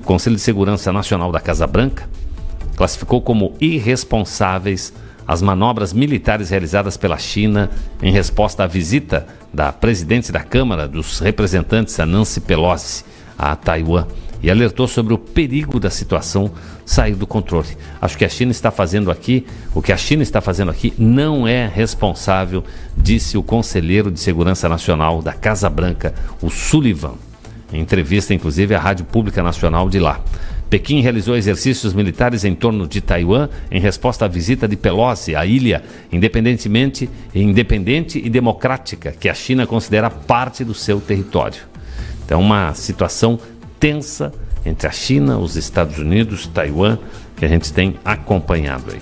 O 0.00 0.04
Conselho 0.04 0.34
de 0.34 0.42
Segurança 0.42 0.92
Nacional 0.92 1.30
da 1.30 1.38
Casa 1.38 1.68
Branca 1.68 2.15
classificou 2.76 3.20
como 3.20 3.54
irresponsáveis 3.60 4.92
as 5.26 5.42
manobras 5.42 5.92
militares 5.92 6.50
realizadas 6.50 6.96
pela 6.96 7.18
China 7.18 7.70
em 8.00 8.12
resposta 8.12 8.62
à 8.62 8.66
visita 8.66 9.26
da 9.52 9.72
presidente 9.72 10.30
da 10.30 10.40
Câmara 10.40 10.86
dos 10.86 11.18
Representantes, 11.18 11.96
Nancy 11.98 12.40
Pelosi, 12.40 13.04
a 13.36 13.56
Taiwan, 13.56 14.06
e 14.42 14.50
alertou 14.50 14.86
sobre 14.86 15.12
o 15.14 15.18
perigo 15.18 15.80
da 15.80 15.90
situação 15.90 16.52
sair 16.84 17.14
do 17.14 17.26
controle. 17.26 17.76
Acho 18.00 18.16
que 18.16 18.24
a 18.24 18.28
China 18.28 18.52
está 18.52 18.70
fazendo 18.70 19.10
aqui, 19.10 19.46
o 19.74 19.82
que 19.82 19.92
a 19.92 19.96
China 19.96 20.22
está 20.22 20.40
fazendo 20.40 20.70
aqui 20.70 20.92
não 20.96 21.48
é 21.48 21.66
responsável, 21.66 22.62
disse 22.96 23.36
o 23.36 23.42
conselheiro 23.42 24.10
de 24.10 24.20
Segurança 24.20 24.68
Nacional 24.68 25.22
da 25.22 25.32
Casa 25.32 25.68
Branca, 25.68 26.14
o 26.40 26.50
Sullivan, 26.50 27.14
em 27.72 27.80
entrevista 27.80 28.32
inclusive 28.32 28.74
à 28.74 28.78
Rádio 28.78 29.04
Pública 29.06 29.42
Nacional 29.42 29.88
de 29.88 29.98
lá. 29.98 30.20
Pequim 30.68 31.00
realizou 31.00 31.36
exercícios 31.36 31.94
militares 31.94 32.44
em 32.44 32.54
torno 32.54 32.88
de 32.88 33.00
Taiwan 33.00 33.48
em 33.70 33.80
resposta 33.80 34.24
à 34.24 34.28
visita 34.28 34.66
de 34.66 34.76
Pelosi 34.76 35.36
à 35.36 35.46
ilha, 35.46 35.82
independentemente, 36.10 37.08
independente 37.34 38.20
e 38.22 38.28
democrática, 38.28 39.12
que 39.12 39.28
a 39.28 39.34
China 39.34 39.66
considera 39.66 40.10
parte 40.10 40.64
do 40.64 40.74
seu 40.74 41.00
território. 41.00 41.62
Então, 42.24 42.40
uma 42.40 42.74
situação 42.74 43.38
tensa 43.78 44.32
entre 44.64 44.88
a 44.88 44.90
China, 44.90 45.38
os 45.38 45.54
Estados 45.54 45.98
Unidos, 45.98 46.48
Taiwan, 46.48 46.98
que 47.36 47.44
a 47.44 47.48
gente 47.48 47.72
tem 47.72 47.96
acompanhado 48.04 48.90
aí. 48.90 48.98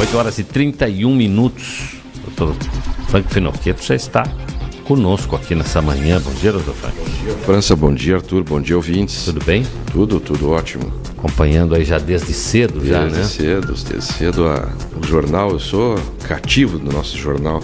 8 0.00 0.16
horas 0.16 0.38
e 0.38 0.44
31 0.44 1.14
minutos. 1.14 1.96
Doutor 2.24 2.54
Frank 3.08 3.28
Finocchieto 3.32 3.82
já 3.82 3.96
está 3.96 4.22
conosco 4.90 5.36
aqui 5.36 5.54
nessa 5.54 5.80
manhã. 5.80 6.20
Bom 6.20 6.32
dia, 6.32 6.50
doutor 6.50 6.74
Frank. 6.74 6.96
Bom 6.98 7.04
dia, 7.04 7.32
França. 7.44 7.76
Bom 7.76 7.94
dia, 7.94 8.16
Arthur. 8.16 8.42
Bom 8.42 8.60
dia, 8.60 8.74
ouvintes. 8.74 9.24
Tudo 9.24 9.44
bem? 9.44 9.64
Tudo, 9.92 10.18
tudo 10.18 10.50
ótimo. 10.50 10.92
Acompanhando 11.16 11.76
aí 11.76 11.84
já 11.84 11.96
desde 11.96 12.32
cedo, 12.32 12.80
desde 12.80 12.90
já, 12.90 13.04
né? 13.04 13.10
Desde 13.10 13.32
cedo, 13.32 13.66
desde 13.68 14.02
cedo. 14.02 14.48
A, 14.48 14.68
o 15.00 15.06
jornal, 15.06 15.52
eu 15.52 15.60
sou 15.60 15.96
cativo 16.26 16.76
do 16.76 16.92
nosso 16.92 17.16
jornal. 17.16 17.62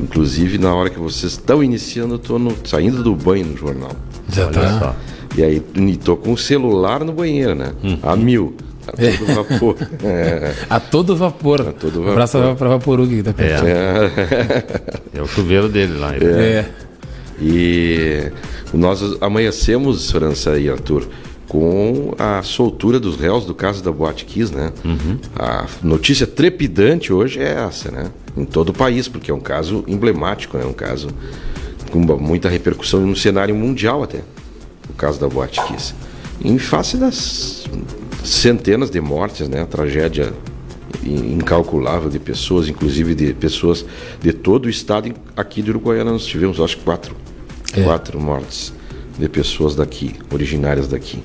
Inclusive, 0.00 0.58
na 0.58 0.74
hora 0.74 0.90
que 0.90 0.98
vocês 0.98 1.34
estão 1.34 1.62
iniciando, 1.62 2.14
eu 2.14 2.16
estou 2.16 2.40
saindo 2.64 3.04
do 3.04 3.14
banho 3.14 3.46
no 3.46 3.56
jornal. 3.56 3.92
Já 4.28 4.48
Olha 4.48 4.80
tá. 4.80 4.96
E 5.36 5.44
aí, 5.44 5.62
tô 6.02 6.16
com 6.16 6.32
o 6.32 6.36
celular 6.36 7.04
no 7.04 7.12
banheiro, 7.12 7.54
né? 7.54 7.70
Hum. 7.84 7.98
A 8.02 8.16
mil. 8.16 8.56
A 8.86 8.92
todo 8.92 9.34
vapor. 9.34 9.76
é. 10.04 10.54
A 10.68 10.80
todo 10.80 11.16
vapor. 11.16 11.60
A 11.60 11.72
todo 11.72 11.98
vapor. 12.00 12.12
Abraço 12.12 12.38
para 12.56 12.68
Vaporu 12.68 13.06
que 13.06 13.22
tá 13.22 13.32
perto. 13.32 13.66
É. 13.66 15.18
é 15.18 15.22
o 15.22 15.26
chuveiro 15.26 15.68
dele 15.68 15.98
lá. 15.98 16.14
É. 16.14 16.24
é. 16.24 16.70
E 17.40 18.30
nós 18.72 19.00
amanhecemos, 19.20 20.10
França 20.10 20.58
e 20.58 20.70
Arthur, 20.70 21.08
com 21.48 22.14
a 22.18 22.42
soltura 22.42 22.98
dos 22.98 23.16
réus 23.16 23.44
do 23.44 23.54
caso 23.54 23.82
da 23.82 23.92
Boate 23.92 24.24
Kiss, 24.24 24.54
né? 24.54 24.72
Uhum. 24.84 25.18
A 25.36 25.66
notícia 25.82 26.26
trepidante 26.26 27.12
hoje 27.12 27.40
é 27.40 27.52
essa, 27.66 27.90
né? 27.90 28.10
Em 28.36 28.44
todo 28.44 28.70
o 28.70 28.72
país, 28.72 29.08
porque 29.08 29.30
é 29.30 29.34
um 29.34 29.40
caso 29.40 29.84
emblemático, 29.86 30.56
é 30.56 30.60
né? 30.60 30.66
um 30.66 30.72
caso 30.72 31.08
com 31.90 31.98
muita 31.98 32.48
repercussão 32.48 33.00
no 33.00 33.14
cenário 33.14 33.54
mundial 33.54 34.02
até, 34.02 34.22
o 34.88 34.94
caso 34.94 35.20
da 35.20 35.28
Boate 35.28 35.62
Kiss. 35.64 35.94
Em 36.44 36.58
face 36.58 36.96
das 36.96 37.64
centenas 38.24 38.90
de 38.90 39.00
mortes, 39.00 39.48
né? 39.48 39.64
Tragédia 39.64 40.32
incalculável 41.04 42.08
de 42.08 42.18
pessoas, 42.18 42.68
inclusive 42.68 43.14
de 43.14 43.34
pessoas 43.34 43.84
de 44.20 44.32
todo 44.32 44.66
o 44.66 44.70
estado. 44.70 45.12
Aqui 45.36 45.62
de 45.62 45.70
Uruguaiana 45.70 46.12
nós 46.12 46.24
tivemos, 46.24 46.58
acho 46.60 46.78
que 46.78 46.84
quatro, 46.84 47.14
é. 47.74 47.82
quatro 47.82 48.18
mortes 48.18 48.72
de 49.18 49.28
pessoas 49.28 49.74
daqui, 49.74 50.14
originárias 50.32 50.88
daqui. 50.88 51.18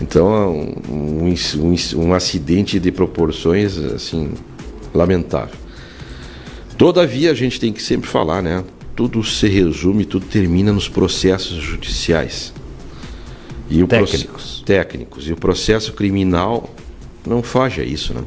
Então, 0.00 0.74
um, 0.88 1.32
um, 1.32 1.74
um 1.96 2.14
acidente 2.14 2.78
de 2.78 2.92
proporções 2.92 3.78
assim 3.78 4.32
lamentável. 4.92 5.54
Todavia, 6.76 7.30
a 7.30 7.34
gente 7.34 7.58
tem 7.58 7.72
que 7.72 7.82
sempre 7.82 8.08
falar, 8.08 8.42
né? 8.42 8.62
Tudo 8.94 9.22
se 9.24 9.48
resume, 9.48 10.04
tudo 10.04 10.26
termina 10.26 10.72
nos 10.72 10.88
processos 10.88 11.56
judiciais. 11.62 12.52
E 13.68 13.82
o 13.82 13.88
técnicos. 13.88 14.62
técnicos. 14.64 15.28
E 15.28 15.32
o 15.32 15.36
processo 15.36 15.92
criminal 15.92 16.70
não 17.26 17.42
foge 17.42 17.80
a 17.80 17.84
isso, 17.84 18.14
né? 18.14 18.22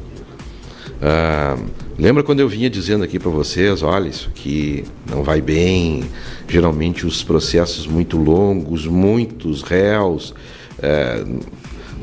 Ah, 1.02 1.56
lembra 1.98 2.22
quando 2.22 2.40
eu 2.40 2.48
vinha 2.48 2.68
dizendo 2.68 3.02
aqui 3.02 3.18
para 3.18 3.30
vocês, 3.30 3.82
olha, 3.82 4.08
isso 4.08 4.28
aqui 4.28 4.84
não 5.08 5.22
vai 5.22 5.40
bem, 5.40 6.04
geralmente 6.46 7.06
os 7.06 7.22
processos 7.22 7.86
muito 7.86 8.18
longos, 8.18 8.86
muitos 8.86 9.62
réus, 9.62 10.34
é, 10.82 11.24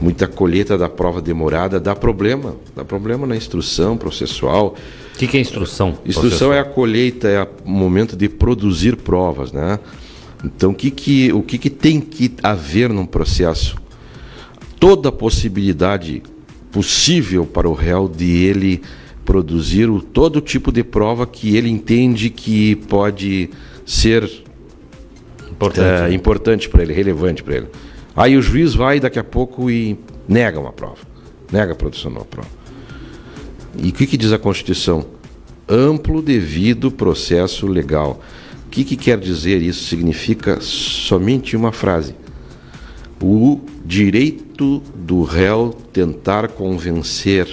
muita 0.02 0.28
colheita 0.28 0.78
da 0.78 0.90
prova 0.90 1.22
demorada, 1.22 1.80
dá 1.80 1.96
problema, 1.96 2.56
dá 2.76 2.84
problema 2.84 3.28
na 3.28 3.36
instrução 3.36 3.96
processual. 3.98 4.76
O 5.14 5.18
que, 5.18 5.28
que, 5.28 5.38
é 5.38 5.42
instrução? 5.42 5.90
Instrução 6.06 6.50
processual? 6.50 6.54
é 6.54 6.60
a 6.60 6.66
colheita, 6.66 7.28
é 7.28 7.44
o 7.44 7.70
momento 7.70 8.16
de 8.16 8.28
produzir 8.28 8.96
provas, 8.96 9.52
né? 9.52 9.80
Então, 10.44 10.72
o 10.72 10.74
que, 10.74 10.92
que, 10.92 11.34
o 11.34 11.42
que, 11.42 11.58
que 11.58 11.70
tem 11.70 12.00
que 12.00 12.34
haver 12.44 12.90
num 12.90 13.06
processo? 13.06 13.76
Toda 14.80 15.12
possibilidade 15.12 16.22
possível 16.72 17.46
para 17.46 17.68
o 17.68 17.74
réu 17.74 18.08
de 18.08 18.44
ele 18.44 18.82
produzir 19.26 19.90
o, 19.90 20.02
todo 20.02 20.40
tipo 20.40 20.72
de 20.72 20.84
prova 20.84 21.26
que 21.26 21.58
ele 21.58 21.70
entende 21.70 22.30
que 22.30 22.76
pode 22.76 23.50
ser 23.86 24.24
importante, 25.52 26.12
é, 26.12 26.14
importante 26.14 26.70
para 26.70 26.84
ele, 26.84 26.94
relevante 26.94 27.44
para 27.44 27.58
ele. 27.58 27.68
Aí 28.16 28.38
o 28.38 28.42
juiz 28.42 28.74
vai 28.74 29.00
daqui 29.00 29.20
a 29.20 29.24
pouco 29.24 29.70
e 29.70 29.98
nega 30.28 30.60
uma 30.60 30.72
prova, 30.72 31.00
nega 31.52 31.74
a 31.74 31.76
produção 31.76 32.12
de 32.12 32.18
uma 32.18 32.26
prova. 32.26 32.50
E 33.78 33.90
o 33.90 33.92
que, 33.92 34.08
que 34.08 34.18
diz 34.18 34.32
a 34.32 34.40
Constituição? 34.40 35.06
Amplo 35.68 36.22
devido 36.22 36.90
processo 36.90 37.68
legal. 37.68 38.22
O 38.78 38.80
que, 38.80 38.86
que 38.86 38.96
quer 38.96 39.18
dizer 39.18 39.60
isso? 39.60 39.86
Significa 39.86 40.60
somente 40.62 41.58
uma 41.58 41.72
frase. 41.72 42.14
O 43.20 43.60
direito 43.84 44.84
do 44.94 45.24
réu 45.24 45.76
tentar 45.92 46.50
convencer 46.50 47.48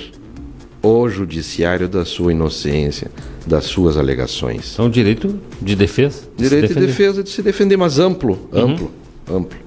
o 0.83 1.09
judiciário 1.09 1.89
da 1.89 2.05
sua 2.05 2.33
inocência, 2.33 3.11
das 3.47 3.65
suas 3.65 3.97
alegações. 3.97 4.79
É 4.79 4.83
um 4.83 4.91
direito 4.91 5.41
de 5.63 5.75
defesa? 5.75 6.25
De 6.37 6.47
direito 6.47 6.75
de 6.75 6.87
defesa 6.87 7.23
de 7.23 7.31
se 7.31 7.41
defender, 7.41 7.79
mas 7.79 7.99
amplo, 7.99 8.47
amplo, 8.53 8.93
uhum. 9.27 9.39
amplo. 9.39 9.59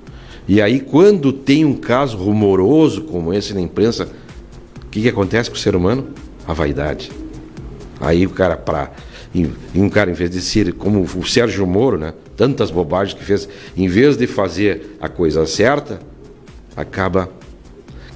E 0.47 0.61
aí, 0.61 0.79
quando 0.79 1.33
tem 1.33 1.65
um 1.65 1.73
caso 1.73 2.17
rumoroso 2.17 3.01
como 3.01 3.33
esse 3.33 3.55
na 3.55 3.61
imprensa, 3.61 4.07
o 4.85 4.89
que, 4.91 5.01
que 5.01 5.09
acontece 5.09 5.49
com 5.49 5.55
o 5.55 5.59
ser 5.59 5.75
humano? 5.75 6.09
A 6.47 6.53
vaidade. 6.53 7.11
Aí 7.99 8.27
o 8.27 8.29
cara, 8.29 8.55
para 8.55 8.91
e 9.33 9.49
um 9.75 9.89
cara, 9.89 10.09
em 10.09 10.13
vez 10.13 10.29
de 10.29 10.41
ser 10.41 10.73
como 10.73 11.01
o 11.01 11.25
Sérgio 11.25 11.65
Moro, 11.67 11.97
né? 11.97 12.13
Tantas 12.35 12.71
bobagens 12.71 13.17
que 13.17 13.23
fez, 13.23 13.47
em 13.75 13.87
vez 13.87 14.15
de 14.15 14.27
fazer 14.27 14.97
a 14.99 15.09
coisa 15.09 15.45
certa, 15.45 15.99
acaba 16.75 17.29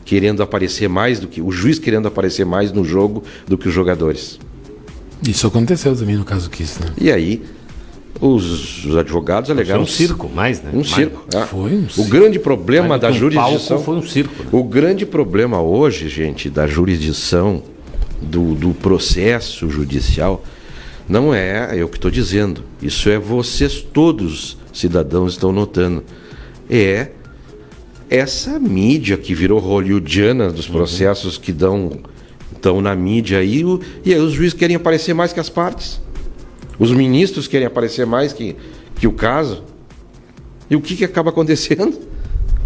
querendo 0.05 0.43
aparecer 0.43 0.87
mais 0.87 1.19
do 1.19 1.27
que 1.27 1.41
o 1.41 1.51
juiz 1.51 1.79
querendo 1.79 2.07
aparecer 2.07 2.45
mais 2.45 2.71
no 2.71 2.83
jogo 2.83 3.23
do 3.47 3.57
que 3.57 3.67
os 3.67 3.73
jogadores. 3.73 4.39
Isso 5.27 5.47
aconteceu 5.47 5.95
também 5.95 6.17
no 6.17 6.25
caso 6.25 6.49
Kiss, 6.49 6.81
né? 6.81 6.91
E 6.99 7.11
aí 7.11 7.43
os, 8.19 8.85
os 8.85 8.97
advogados 8.97 9.49
alegaram 9.49 9.85
foi 9.85 9.93
um 9.93 9.95
circo, 9.97 10.29
mais, 10.29 10.61
né? 10.61 10.71
Um 10.73 10.77
mais. 10.77 10.89
circo. 10.89 11.25
É. 11.33 11.45
Foi 11.45 11.73
um 11.73 11.89
circo. 11.89 12.01
O 12.01 12.05
grande 12.05 12.39
problema 12.39 12.97
da 12.97 13.09
um 13.09 13.13
jurisdição 13.13 13.83
foi 13.83 13.95
um 13.95 14.03
circo. 14.03 14.43
Né? 14.43 14.49
O 14.51 14.63
grande 14.63 15.05
problema 15.05 15.61
hoje, 15.61 16.09
gente, 16.09 16.49
da 16.49 16.67
jurisdição 16.67 17.63
do, 18.21 18.53
do 18.53 18.73
processo 18.73 19.69
judicial 19.69 20.43
não 21.11 21.33
é 21.33 21.71
eu 21.75 21.89
que 21.89 21.97
estou 21.97 22.09
dizendo. 22.09 22.63
Isso 22.81 23.09
é 23.09 23.19
vocês 23.19 23.81
todos 23.81 24.57
cidadãos 24.71 25.33
estão 25.33 25.51
notando. 25.51 26.05
É 26.69 27.09
essa 28.09 28.57
mídia 28.57 29.17
que 29.17 29.35
virou 29.35 29.59
hollywoodiana 29.59 30.49
dos 30.49 30.69
processos 30.69 31.35
uhum. 31.35 31.41
que 31.41 31.51
dão 31.51 31.99
estão 32.55 32.79
na 32.79 32.95
mídia 32.95 33.39
aí, 33.39 33.63
e 34.05 34.13
aí 34.13 34.19
os 34.19 34.33
juízes 34.33 34.53
querem 34.53 34.75
aparecer 34.75 35.13
mais 35.13 35.33
que 35.33 35.39
as 35.39 35.49
partes. 35.49 35.99
Os 36.79 36.91
ministros 36.91 37.47
querem 37.47 37.67
aparecer 37.67 38.05
mais 38.05 38.31
que, 38.31 38.55
que 38.95 39.07
o 39.07 39.11
caso. 39.11 39.63
E 40.69 40.75
o 40.75 40.81
que, 40.81 40.95
que 40.95 41.03
acaba 41.03 41.31
acontecendo? 41.31 41.99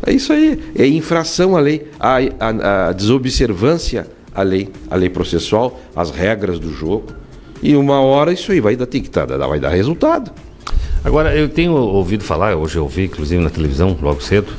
É 0.06 0.12
isso 0.12 0.32
aí. 0.32 0.60
É 0.76 0.86
infração 0.86 1.56
à 1.56 1.60
lei, 1.60 1.88
a, 2.00 2.18
a, 2.40 2.90
a 2.90 2.92
desobservância 2.92 4.06
à 4.34 4.44
lei, 4.44 4.70
à 4.90 4.96
lei 4.96 5.10
processual, 5.10 5.82
às 5.96 6.12
regras 6.12 6.60
do 6.60 6.72
jogo. 6.72 7.25
E 7.62 7.76
uma 7.76 8.02
hora 8.02 8.32
isso 8.32 8.52
aí 8.52 8.60
vai 8.60 8.76
dar, 8.76 8.86
tem 8.86 9.02
que 9.02 9.10
dar, 9.10 9.26
vai 9.26 9.60
dar 9.60 9.70
resultado. 9.70 10.32
Agora, 11.04 11.36
eu 11.36 11.48
tenho 11.48 11.74
ouvido 11.74 12.24
falar, 12.24 12.56
hoje 12.56 12.78
eu 12.78 12.84
ouvi, 12.84 13.06
inclusive 13.06 13.42
na 13.44 13.50
televisão, 13.50 13.98
logo 14.02 14.22
cedo, 14.22 14.52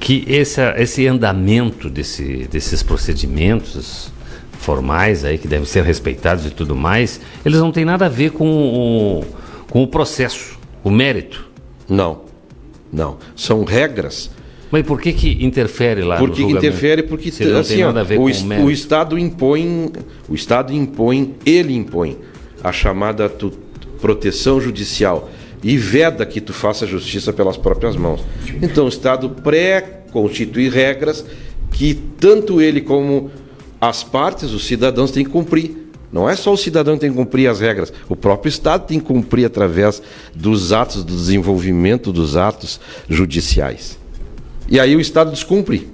que 0.00 0.24
esse, 0.26 0.60
esse 0.76 1.06
andamento 1.06 1.90
desse, 1.90 2.48
desses 2.50 2.82
procedimentos 2.82 4.12
formais 4.58 5.24
aí 5.24 5.36
que 5.36 5.46
devem 5.46 5.66
ser 5.66 5.84
respeitados 5.84 6.46
e 6.46 6.50
tudo 6.50 6.74
mais, 6.74 7.20
eles 7.44 7.60
não 7.60 7.70
têm 7.70 7.84
nada 7.84 8.06
a 8.06 8.08
ver 8.08 8.30
com 8.30 8.48
o, 8.48 9.24
com 9.68 9.82
o 9.82 9.86
processo, 9.86 10.58
o 10.82 10.90
mérito. 10.90 11.46
Não, 11.88 12.22
não. 12.90 13.18
São 13.36 13.62
regras. 13.64 14.30
Mas 14.70 14.84
por 14.84 15.00
que 15.00 15.12
que 15.12 15.44
interfere 15.44 16.02
lá 16.02 16.16
Por 16.16 16.30
que, 16.30 16.44
que 16.44 16.52
interfere? 16.52 17.02
Porque 17.02 17.30
não 17.44 17.60
assim, 17.60 17.74
tem 17.76 17.84
nada 17.84 18.00
a 18.00 18.04
ver 18.04 18.18
o, 18.18 18.18
com 18.18 18.62
o, 18.62 18.64
o 18.64 18.70
Estado 18.70 19.18
impõe, 19.18 19.92
o 20.28 20.34
Estado 20.34 20.72
impõe, 20.72 21.34
ele 21.44 21.74
impõe 21.74 22.18
a 22.62 22.72
chamada 22.72 23.28
tu, 23.28 23.52
proteção 24.00 24.60
judicial 24.60 25.30
e 25.62 25.78
veda 25.78 26.26
que 26.26 26.40
tu 26.40 26.52
faça 26.52 26.86
justiça 26.86 27.32
pelas 27.32 27.56
próprias 27.56 27.96
mãos. 27.96 28.22
Então 28.60 28.84
o 28.84 28.88
Estado 28.88 29.30
pré-constitui 29.30 30.68
regras 30.68 31.24
que 31.70 31.94
tanto 31.94 32.60
ele 32.60 32.80
como 32.80 33.30
as 33.80 34.04
partes, 34.04 34.52
os 34.52 34.66
cidadãos 34.66 35.10
têm 35.10 35.24
que 35.24 35.30
cumprir. 35.30 35.84
Não 36.12 36.30
é 36.30 36.36
só 36.36 36.52
o 36.52 36.56
cidadão 36.56 36.94
que 36.94 37.00
tem 37.00 37.10
que 37.10 37.16
cumprir 37.16 37.48
as 37.48 37.60
regras, 37.60 37.92
o 38.08 38.14
próprio 38.14 38.48
Estado 38.48 38.86
tem 38.86 39.00
que 39.00 39.06
cumprir 39.06 39.46
através 39.46 40.00
dos 40.34 40.72
atos, 40.72 41.02
do 41.02 41.12
desenvolvimento 41.12 42.12
dos 42.12 42.36
atos 42.36 42.78
judiciais. 43.08 43.98
E 44.68 44.80
aí 44.80 44.96
o 44.96 45.00
Estado 45.00 45.30
descumpre. 45.30 45.88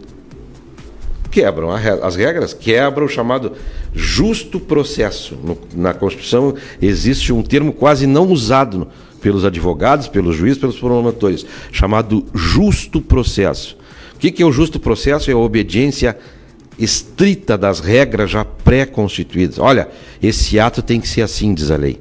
Quebram 1.30 1.70
as 1.70 2.16
regras, 2.16 2.52
quebram 2.52 3.06
o 3.06 3.08
chamado 3.08 3.52
justo 3.94 4.58
processo. 4.58 5.36
No, 5.36 5.58
na 5.74 5.94
Constituição 5.94 6.54
existe 6.82 7.32
um 7.32 7.42
termo 7.42 7.72
quase 7.72 8.06
não 8.06 8.26
usado 8.26 8.88
pelos 9.20 9.44
advogados, 9.44 10.08
pelos 10.08 10.34
juízes, 10.34 10.58
pelos 10.58 10.78
promotores, 10.78 11.46
chamado 11.70 12.26
justo 12.34 13.00
processo. 13.00 13.76
O 14.14 14.18
que, 14.18 14.32
que 14.32 14.42
é 14.42 14.46
o 14.46 14.52
justo 14.52 14.80
processo? 14.80 15.30
É 15.30 15.34
a 15.34 15.38
obediência 15.38 16.16
estrita 16.78 17.56
das 17.56 17.78
regras 17.78 18.30
já 18.30 18.44
pré-constituídas. 18.44 19.58
Olha, 19.58 19.88
esse 20.22 20.58
ato 20.58 20.82
tem 20.82 21.00
que 21.00 21.08
ser 21.08 21.22
assim, 21.22 21.54
diz 21.54 21.70
a 21.70 21.76
lei. 21.76 22.00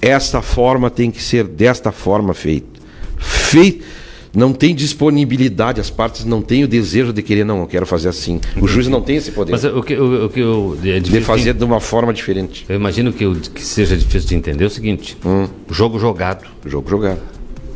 Esta 0.00 0.40
forma 0.40 0.90
tem 0.90 1.10
que 1.10 1.22
ser 1.22 1.44
desta 1.44 1.90
forma 1.90 2.32
feito. 2.32 2.80
Feito 3.18 3.84
não 4.34 4.52
tem 4.52 4.74
disponibilidade, 4.74 5.80
as 5.80 5.90
partes 5.90 6.24
não 6.24 6.42
têm 6.42 6.64
o 6.64 6.68
desejo 6.68 7.12
de 7.12 7.22
querer, 7.22 7.44
não, 7.44 7.60
eu 7.60 7.66
quero 7.66 7.86
fazer 7.86 8.08
assim. 8.08 8.40
O 8.60 8.66
juiz 8.66 8.88
não 8.88 9.00
tem 9.00 9.16
esse 9.16 9.32
poder. 9.32 9.52
Mas 9.52 9.64
o 9.64 9.82
que, 9.82 9.94
o, 9.94 10.26
o 10.26 10.28
que 10.28 10.40
eu, 10.40 10.78
é 10.84 10.98
de 11.00 11.20
fazer 11.20 11.54
de 11.54 11.64
uma 11.64 11.80
forma 11.80 12.12
diferente. 12.12 12.64
Eu 12.68 12.76
imagino 12.76 13.12
que, 13.12 13.24
que 13.50 13.62
seja 13.62 13.96
difícil 13.96 14.28
de 14.28 14.34
entender 14.34 14.64
é 14.64 14.66
o 14.66 14.70
seguinte: 14.70 15.16
hum. 15.24 15.46
jogo 15.70 15.98
jogado. 15.98 16.46
Jogo 16.66 16.88
jogado 16.88 17.20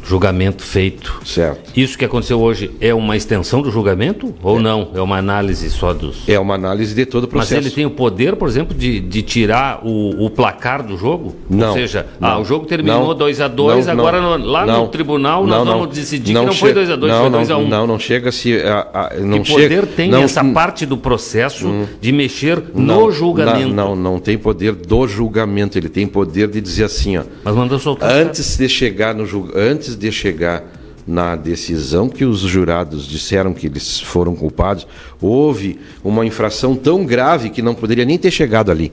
julgamento 0.09 0.63
feito. 0.63 1.21
Certo. 1.25 1.71
Isso 1.79 1.99
que 1.99 2.05
aconteceu 2.05 2.41
hoje 2.41 2.71
é 2.81 2.95
uma 2.95 3.15
extensão 3.15 3.61
do 3.61 3.71
julgamento 3.71 4.35
ou 4.43 4.59
é. 4.59 4.63
não? 4.63 4.89
É 4.95 5.01
uma 5.03 5.19
análise 5.19 5.69
só 5.69 5.93
dos. 5.93 6.27
É 6.27 6.41
uma 6.41 6.55
análise 6.55 6.95
de 6.95 7.05
todo 7.05 7.25
o 7.25 7.29
processo. 7.29 7.57
Mas 7.57 7.67
ele 7.67 7.75
tem 7.75 7.85
o 7.85 7.91
poder, 7.91 8.35
por 8.37 8.49
exemplo, 8.49 8.75
de, 8.75 9.01
de 9.01 9.23
tirar 9.23 9.81
o, 9.85 10.25
o 10.25 10.31
placar 10.31 10.83
do 10.83 10.97
jogo? 10.97 11.37
Não. 11.51 11.69
Ou 11.69 11.75
seja, 11.75 12.07
não, 12.19 12.29
ah, 12.29 12.39
o 12.39 12.45
jogo 12.45 12.65
terminou 12.65 13.15
2 13.15 13.41
a 13.43 13.49
2 13.49 13.87
agora 13.89 14.21
no, 14.21 14.47
lá 14.47 14.65
não, 14.65 14.85
no 14.85 14.89
tribunal 14.89 15.47
nós 15.47 15.67
vamos 15.67 15.95
decidir 15.95 16.29
que 16.29 16.33
não 16.33 16.53
foi 16.53 16.73
2 16.73 16.91
a 16.91 16.97
2 16.97 17.15
foi 17.15 17.31
2 17.31 17.51
a 17.51 17.59
1 17.59 17.61
um. 17.61 17.69
Não, 17.69 17.87
não 17.87 17.99
chega 17.99 18.33
se. 18.33 18.57
A, 18.63 18.89
a, 18.95 19.15
não 19.21 19.43
que 19.43 19.53
poder 19.53 19.87
tem 19.87 20.11
não, 20.11 20.23
essa 20.23 20.43
parte 20.43 20.87
do 20.87 20.97
processo 20.97 21.69
hum, 21.69 21.87
de 22.01 22.13
mexer 22.13 22.63
no 22.75 23.11
julgamento? 23.11 23.75
Não, 23.75 23.95
não, 23.95 24.13
não 24.13 24.19
tem 24.19 24.39
poder 24.39 24.73
do 24.73 25.07
julgamento, 25.07 25.77
ele 25.77 25.91
tem 25.91 26.07
poder 26.07 26.49
de 26.49 26.63
dizer 26.63 26.85
assim, 26.85 27.19
ó. 27.19 27.25
Mas 27.45 27.55
mandou 27.55 27.79
soltar. 27.79 28.11
Antes 28.11 28.57
de 28.57 28.69
chegar 28.69 29.15
no 29.15 29.29
antes 29.55 29.98
de 29.99 30.11
chegar 30.13 30.65
na 31.09 31.35
decisão 31.35 32.07
que 32.07 32.27
os 32.27 32.41
jurados 32.41 33.09
disseram 33.09 33.55
que 33.55 33.67
eles 33.67 33.99
foram 33.99 34.37
culpados, 34.37 34.87
houve 35.19 35.81
uma 36.05 36.27
infração 36.27 36.77
tão 36.77 37.07
grave 37.07 37.49
que 37.49 37.63
não 37.63 37.75
poderia 37.75 38.05
nem 38.05 38.19
ter 38.19 38.31
chegado 38.31 38.71
ali. 38.71 38.93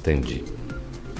Entendi. 0.00 0.44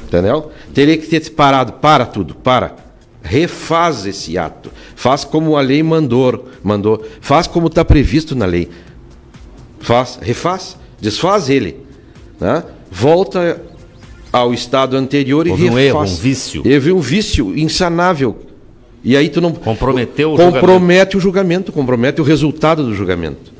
Entendeu? 0.06 0.52
Teria 0.72 0.96
que 0.96 1.08
ter 1.08 1.28
parado, 1.30 1.72
para 1.74 2.06
tudo, 2.06 2.32
para. 2.32 2.76
Refaz 3.20 4.06
esse 4.06 4.38
ato. 4.38 4.70
Faz 4.94 5.24
como 5.24 5.56
a 5.56 5.60
lei 5.60 5.82
mandou, 5.82 6.48
mandou. 6.62 7.04
Faz 7.20 7.48
como 7.48 7.66
está 7.66 7.84
previsto 7.84 8.36
na 8.36 8.46
lei. 8.46 8.70
Faz, 9.80 10.16
refaz, 10.22 10.76
desfaz 11.00 11.50
ele. 11.50 11.84
Né? 12.38 12.62
Volta 12.88 13.60
ao 14.32 14.54
estado 14.54 14.96
anterior 14.96 15.48
Houve 15.48 15.64
e 15.64 15.68
refaz. 15.68 15.74
um 15.74 15.78
erro, 15.80 16.02
um 16.02 16.16
vício. 16.16 16.62
Houve 16.64 16.92
um 16.92 17.00
vício 17.00 17.58
insanável 17.58 18.45
e 19.06 19.16
aí 19.16 19.28
tu 19.28 19.40
não 19.40 19.52
comprometeu 19.52 20.34
o 20.34 20.36
compromete 20.36 21.12
julgamento. 21.12 21.16
o 21.16 21.20
julgamento, 21.20 21.72
compromete 21.72 22.20
o 22.20 22.24
resultado 22.24 22.82
do 22.82 22.92
julgamento. 22.92 23.52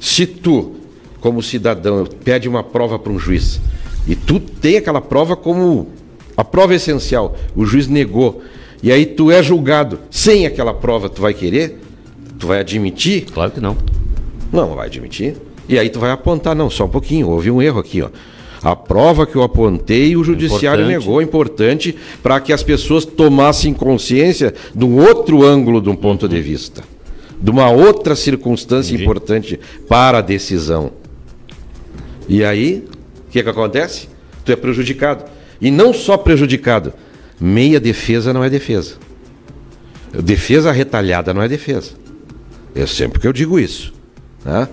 Se 0.00 0.24
tu, 0.24 0.76
como 1.20 1.42
cidadão, 1.42 2.06
pede 2.24 2.48
uma 2.48 2.62
prova 2.62 3.00
para 3.00 3.12
um 3.12 3.18
juiz 3.18 3.60
e 4.06 4.14
tu 4.14 4.38
tem 4.38 4.76
aquela 4.76 5.00
prova 5.00 5.34
como 5.34 5.88
a 6.36 6.44
prova 6.44 6.76
essencial, 6.76 7.36
o 7.56 7.64
juiz 7.64 7.88
negou, 7.88 8.44
e 8.80 8.92
aí 8.92 9.04
tu 9.04 9.28
é 9.32 9.42
julgado 9.42 9.98
sem 10.08 10.46
aquela 10.46 10.72
prova, 10.72 11.08
tu 11.08 11.20
vai 11.20 11.34
querer? 11.34 11.80
Tu 12.38 12.46
vai 12.46 12.60
admitir? 12.60 13.24
Claro 13.24 13.50
que 13.50 13.60
não. 13.60 13.76
Não, 14.52 14.76
vai 14.76 14.86
admitir. 14.86 15.34
E 15.68 15.80
aí 15.80 15.90
tu 15.90 15.98
vai 15.98 16.12
apontar, 16.12 16.54
não, 16.54 16.70
só 16.70 16.84
um 16.84 16.88
pouquinho, 16.88 17.28
houve 17.28 17.50
um 17.50 17.60
erro 17.60 17.80
aqui, 17.80 18.02
ó. 18.02 18.08
A 18.62 18.76
prova 18.76 19.26
que 19.26 19.34
eu 19.34 19.42
apontei, 19.42 20.16
o 20.16 20.22
judiciário 20.22 20.84
importante. 20.84 21.04
negou, 21.04 21.22
importante 21.22 21.96
para 22.22 22.40
que 22.40 22.52
as 22.52 22.62
pessoas 22.62 23.04
tomassem 23.04 23.74
consciência 23.74 24.54
de 24.74 24.84
um 24.84 24.98
outro 25.00 25.44
ângulo 25.44 25.80
de 25.80 25.90
um 25.90 25.96
ponto 25.96 26.28
de 26.28 26.40
vista, 26.40 26.82
de 27.40 27.50
uma 27.50 27.70
outra 27.70 28.14
circunstância 28.14 28.92
Entendi. 28.92 29.02
importante 29.02 29.60
para 29.88 30.18
a 30.18 30.20
decisão. 30.20 30.92
E 32.28 32.44
aí, 32.44 32.84
o 33.26 33.30
que, 33.32 33.42
que 33.42 33.48
acontece? 33.48 34.08
Tu 34.44 34.52
é 34.52 34.56
prejudicado. 34.56 35.24
E 35.60 35.70
não 35.70 35.92
só 35.92 36.16
prejudicado, 36.16 36.92
meia 37.40 37.80
defesa 37.80 38.32
não 38.32 38.44
é 38.44 38.50
defesa. 38.50 38.94
Defesa 40.12 40.70
retalhada 40.70 41.34
não 41.34 41.42
é 41.42 41.48
defesa. 41.48 41.92
É 42.74 42.86
sempre 42.86 43.20
que 43.20 43.26
eu 43.26 43.32
digo 43.32 43.58
isso. 43.58 43.92
Né? 44.44 44.68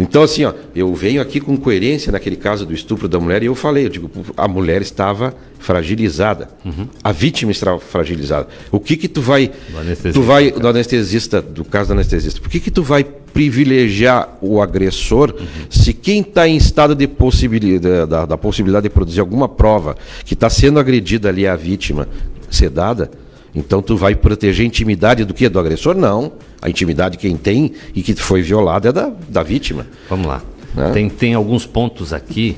Então, 0.00 0.22
assim, 0.22 0.44
ó, 0.44 0.54
eu 0.74 0.94
venho 0.94 1.20
aqui 1.20 1.40
com 1.40 1.54
coerência 1.58 2.10
naquele 2.10 2.36
caso 2.36 2.64
do 2.64 2.72
estupro 2.72 3.06
da 3.06 3.20
mulher 3.20 3.42
e 3.42 3.46
eu 3.46 3.54
falei, 3.54 3.84
eu 3.84 3.90
digo, 3.90 4.10
a 4.34 4.48
mulher 4.48 4.80
estava 4.80 5.34
fragilizada, 5.58 6.48
uhum. 6.64 6.88
a 7.04 7.12
vítima 7.12 7.52
estava 7.52 7.78
fragilizada. 7.78 8.48
O 8.72 8.80
que 8.80 8.96
que 8.96 9.06
tu 9.06 9.20
vai, 9.20 9.50
tu 10.10 10.22
vai 10.22 10.50
do 10.52 10.66
anestesista, 10.66 11.42
do 11.42 11.66
caso 11.66 11.88
do 11.88 11.92
anestesista, 11.92 12.40
por 12.40 12.48
que 12.48 12.58
que 12.60 12.70
tu 12.70 12.82
vai 12.82 13.04
privilegiar 13.04 14.38
o 14.40 14.62
agressor 14.62 15.34
uhum. 15.38 15.46
se 15.68 15.92
quem 15.92 16.22
está 16.22 16.48
em 16.48 16.56
estado 16.56 16.94
de 16.94 17.06
possibilidade, 17.06 18.08
da, 18.08 18.24
da 18.24 18.38
possibilidade 18.38 18.84
de 18.84 18.90
produzir 18.90 19.20
alguma 19.20 19.50
prova 19.50 19.96
que 20.24 20.32
está 20.32 20.48
sendo 20.48 20.80
agredida 20.80 21.28
ali 21.28 21.44
é 21.44 21.50
a 21.50 21.56
vítima 21.56 22.08
sedada? 22.50 23.10
Então 23.54 23.82
tu 23.82 23.96
vai 23.96 24.14
proteger 24.14 24.64
a 24.64 24.66
intimidade 24.66 25.24
do 25.24 25.34
que? 25.34 25.48
Do 25.48 25.58
agressor? 25.58 25.94
Não. 25.94 26.32
A 26.62 26.68
intimidade 26.68 27.18
quem 27.18 27.36
tem 27.36 27.72
e 27.94 28.02
que 28.02 28.14
foi 28.14 28.42
violada 28.42 28.90
é 28.90 28.92
da, 28.92 29.12
da 29.28 29.42
vítima. 29.42 29.86
Vamos 30.08 30.26
lá. 30.26 30.42
Né? 30.74 30.90
Tem, 30.92 31.08
tem 31.08 31.34
alguns 31.34 31.66
pontos 31.66 32.12
aqui 32.12 32.56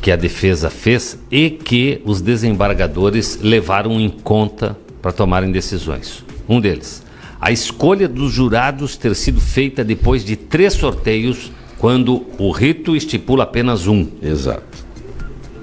que 0.00 0.10
a 0.10 0.16
defesa 0.16 0.70
fez 0.70 1.18
e 1.30 1.50
que 1.50 2.00
os 2.04 2.20
desembargadores 2.20 3.40
levaram 3.42 4.00
em 4.00 4.08
conta 4.08 4.76
para 5.02 5.12
tomarem 5.12 5.50
decisões. 5.50 6.24
Um 6.48 6.60
deles, 6.60 7.02
a 7.40 7.50
escolha 7.50 8.08
dos 8.08 8.32
jurados 8.32 8.96
ter 8.96 9.14
sido 9.14 9.40
feita 9.40 9.84
depois 9.84 10.24
de 10.24 10.36
três 10.36 10.74
sorteios, 10.74 11.50
quando 11.78 12.24
o 12.38 12.50
rito 12.50 12.96
estipula 12.96 13.44
apenas 13.44 13.86
um. 13.86 14.06
Exato. 14.22 14.85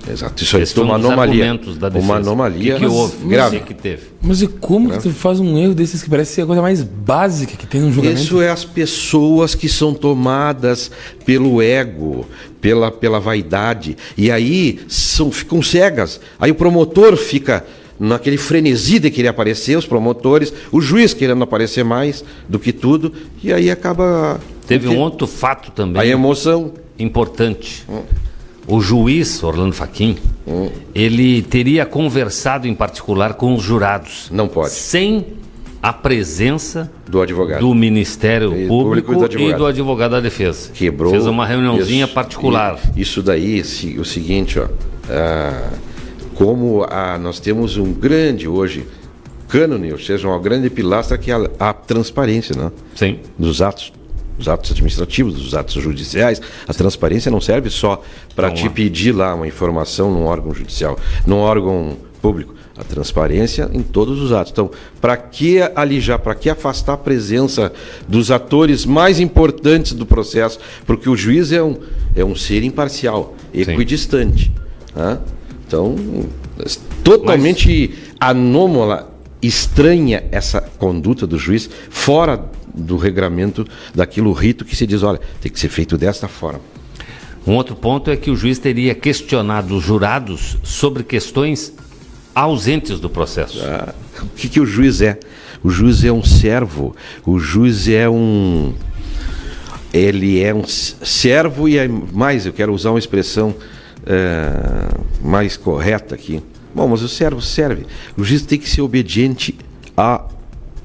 Exato, 0.09 0.43
isso 0.43 0.57
aí 0.57 0.63
é 0.63 0.79
uma 0.81 0.95
anomalia. 0.95 1.59
Uma 1.95 2.17
anomalia 2.17 2.73
que, 2.73 2.79
que 2.79 2.85
houve, 2.85 3.25
grave. 3.25 3.59
que 3.61 3.73
teve. 3.73 4.03
Mas 4.21 4.41
e 4.41 4.47
como 4.47 4.91
que 4.91 4.99
tu 4.99 5.11
faz 5.11 5.39
um 5.39 5.57
erro 5.57 5.73
desses 5.73 6.03
que 6.03 6.09
parece 6.09 6.33
ser 6.33 6.41
a 6.41 6.45
coisa 6.45 6.61
mais 6.61 6.83
básica 6.83 7.55
que 7.55 7.65
tem 7.65 7.81
no 7.81 7.91
julgamento? 7.91 8.21
Isso 8.21 8.41
é 8.41 8.49
as 8.49 8.65
pessoas 8.65 9.55
que 9.55 9.69
são 9.69 9.93
tomadas 9.93 10.91
pelo 11.25 11.61
ego, 11.61 12.25
pela, 12.59 12.91
pela 12.91 13.19
vaidade. 13.19 13.95
E 14.17 14.29
aí 14.29 14.81
são, 14.89 15.31
ficam 15.31 15.61
cegas. 15.61 16.19
Aí 16.37 16.51
o 16.51 16.55
promotor 16.55 17.15
fica 17.15 17.65
naquele 17.97 18.37
frenesi 18.37 18.99
de 18.99 19.09
querer 19.09 19.29
aparecer, 19.29 19.77
os 19.77 19.85
promotores, 19.85 20.53
o 20.71 20.81
juiz 20.81 21.13
querendo 21.13 21.43
aparecer 21.43 21.85
mais 21.85 22.25
do 22.49 22.59
que 22.59 22.73
tudo, 22.73 23.13
e 23.41 23.53
aí 23.53 23.71
acaba. 23.71 24.39
Teve 24.67 24.89
um 24.89 24.97
outro 24.97 25.27
fato 25.27 25.71
também. 25.71 26.01
A 26.01 26.05
emoção. 26.05 26.73
Importante. 26.99 27.83
Hum 27.89 28.22
o 28.67 28.79
juiz 28.79 29.43
Orlando 29.43 29.73
Faquim, 29.73 30.17
hum. 30.47 30.69
ele 30.93 31.41
teria 31.41 31.85
conversado 31.85 32.67
em 32.67 32.73
particular 32.73 33.33
com 33.33 33.53
os 33.53 33.63
jurados. 33.63 34.29
Não 34.31 34.47
pode. 34.47 34.71
Sem 34.71 35.25
a 35.81 35.91
presença 35.91 36.89
do 37.05 37.21
advogado, 37.21 37.59
do 37.59 37.73
Ministério 37.75 38.57
e 38.57 38.67
Público, 38.67 39.13
Público 39.13 39.33
e, 39.33 39.37
do 39.37 39.49
e, 39.49 39.53
do 39.53 39.65
advogado 39.65 40.11
da 40.11 40.21
defesa. 40.21 40.71
Quebrou. 40.73 41.11
Fez 41.11 41.25
uma 41.25 41.45
reuniãozinha 41.45 42.05
isso, 42.05 42.13
particular. 42.13 42.79
Isso 42.95 43.21
daí, 43.21 43.61
o 43.99 44.05
seguinte, 44.05 44.59
ó, 44.59 44.67
ah, 45.09 45.69
como 46.35 46.85
a, 46.89 47.17
nós 47.17 47.39
temos 47.41 47.75
um 47.75 47.91
grande 47.91 48.47
hoje 48.47 48.87
cânone, 49.49 49.91
ou 49.91 49.99
seja, 49.99 50.27
uma 50.27 50.39
grande 50.39 50.69
pilastra 50.69 51.17
que 51.17 51.29
é 51.29 51.35
a, 51.35 51.49
a 51.59 51.73
transparência, 51.73 52.55
né? 52.55 52.71
Sim. 52.95 53.19
Dos 53.37 53.61
atos 53.61 53.91
dos 54.43 54.49
atos 54.49 54.71
administrativos, 54.71 55.35
dos 55.35 55.55
atos 55.55 55.81
judiciais. 55.81 56.41
A 56.67 56.73
transparência 56.73 57.31
não 57.31 57.39
serve 57.39 57.69
só 57.69 58.01
para 58.35 58.51
te 58.51 58.69
pedir 58.69 59.13
lá 59.13 59.33
uma 59.33 59.47
informação 59.47 60.11
num 60.11 60.25
órgão 60.25 60.53
judicial, 60.53 60.99
num 61.25 61.37
órgão 61.37 61.97
público. 62.21 62.53
A 62.75 62.83
transparência 62.83 63.69
em 63.71 63.83
todos 63.83 64.19
os 64.19 64.31
atos. 64.31 64.51
Então, 64.51 64.71
para 64.99 65.15
que 65.15 65.59
alijar, 65.75 66.17
para 66.17 66.33
que 66.33 66.49
afastar 66.49 66.93
a 66.93 66.97
presença 66.97 67.71
dos 68.07 68.31
atores 68.31 68.83
mais 68.83 69.19
importantes 69.19 69.93
do 69.93 70.07
processo? 70.07 70.59
Porque 70.83 71.07
o 71.07 71.15
juiz 71.15 71.51
é 71.51 71.61
um, 71.61 71.77
é 72.15 72.25
um 72.25 72.35
ser 72.35 72.63
imparcial, 72.63 73.35
equidistante. 73.53 74.51
Né? 74.95 75.19
Então, 75.67 75.95
totalmente 77.03 77.93
Mas... 77.93 78.15
anômala, 78.19 79.13
estranha 79.39 80.23
essa 80.31 80.59
conduta 80.59 81.27
do 81.27 81.37
juiz, 81.37 81.69
fora 81.91 82.43
do 82.73 82.97
regramento 82.97 83.65
daquilo 83.93 84.31
rito 84.33 84.65
que 84.65 84.75
se 84.75 84.87
diz, 84.87 85.03
olha, 85.03 85.19
tem 85.41 85.51
que 85.51 85.59
ser 85.59 85.69
feito 85.69 85.97
desta 85.97 86.27
forma. 86.27 86.61
Um 87.45 87.55
outro 87.55 87.75
ponto 87.75 88.09
é 88.09 88.15
que 88.15 88.31
o 88.31 88.35
juiz 88.35 88.57
teria 88.57 88.95
questionado 88.95 89.75
os 89.75 89.83
jurados 89.83 90.57
sobre 90.63 91.03
questões 91.03 91.73
ausentes 92.33 92.99
do 92.99 93.09
processo. 93.09 93.59
Ah, 93.63 93.93
o 94.21 94.27
que, 94.27 94.47
que 94.47 94.59
o 94.59 94.65
juiz 94.65 95.01
é? 95.01 95.19
O 95.61 95.69
juiz 95.69 96.03
é 96.03 96.11
um 96.11 96.23
servo, 96.23 96.95
o 97.25 97.39
juiz 97.39 97.87
é 97.87 98.09
um. 98.09 98.73
Ele 99.93 100.41
é 100.41 100.53
um 100.53 100.65
servo 100.65 101.69
e 101.69 101.77
é 101.77 101.87
mais, 101.87 102.45
eu 102.45 102.53
quero 102.53 102.73
usar 102.73 102.89
uma 102.89 102.99
expressão 102.99 103.53
é, 104.05 104.89
mais 105.21 105.55
correta 105.55 106.15
aqui. 106.15 106.41
Bom, 106.73 106.87
mas 106.87 107.01
o 107.03 107.07
servo 107.07 107.41
serve. 107.41 107.85
O 108.17 108.23
juiz 108.23 108.41
tem 108.41 108.57
que 108.57 108.67
ser 108.67 108.81
obediente 108.81 109.55
a, 109.95 110.25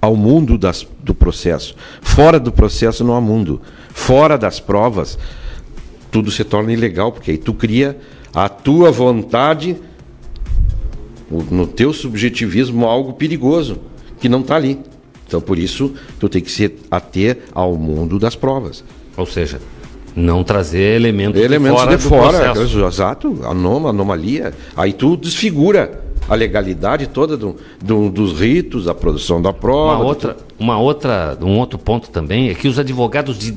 ao 0.00 0.16
mundo 0.16 0.56
das, 0.56 0.86
do 1.02 1.14
processo. 1.14 1.74
Fora 2.00 2.38
do 2.38 2.52
processo 2.52 3.04
não 3.04 3.14
há 3.14 3.20
mundo. 3.20 3.60
Fora 3.92 4.38
das 4.38 4.60
provas, 4.60 5.18
tudo 6.10 6.30
se 6.30 6.44
torna 6.44 6.72
ilegal, 6.72 7.12
porque 7.12 7.32
aí 7.32 7.38
tu 7.38 7.52
cria 7.52 7.98
a 8.34 8.48
tua 8.48 8.90
vontade, 8.90 9.76
no 11.30 11.66
teu 11.66 11.92
subjetivismo, 11.92 12.86
algo 12.86 13.12
perigoso, 13.12 13.78
que 14.20 14.28
não 14.28 14.40
está 14.40 14.56
ali. 14.56 14.78
Então, 15.26 15.40
por 15.40 15.58
isso, 15.58 15.92
tu 16.18 16.28
tem 16.28 16.40
que 16.40 16.50
se 16.50 16.74
ater 16.90 17.40
ao 17.52 17.74
mundo 17.74 18.18
das 18.18 18.34
provas. 18.34 18.82
Ou 19.16 19.26
seja, 19.26 19.60
não 20.16 20.42
trazer 20.42 20.96
elementos, 20.96 21.40
elementos 21.40 21.82
de 21.88 21.98
fora, 21.98 22.52
de 22.54 22.70
fora 22.70 22.86
exato, 22.88 23.40
anoma, 23.44 23.90
anomalia. 23.90 24.54
Aí 24.74 24.92
tu 24.92 25.16
desfigura 25.16 26.07
a 26.28 26.34
legalidade 26.34 27.06
toda 27.06 27.36
do, 27.36 27.56
do, 27.82 28.10
dos 28.10 28.38
ritos, 28.38 28.86
a 28.86 28.94
produção 28.94 29.40
da 29.40 29.52
prova. 29.52 29.96
Uma 29.96 30.04
outra, 30.04 30.36
uma 30.58 30.78
outra, 30.78 31.38
um 31.40 31.58
outro 31.58 31.78
ponto 31.78 32.10
também 32.10 32.50
é 32.50 32.54
que 32.54 32.68
os 32.68 32.78
advogados 32.78 33.38
de, 33.38 33.50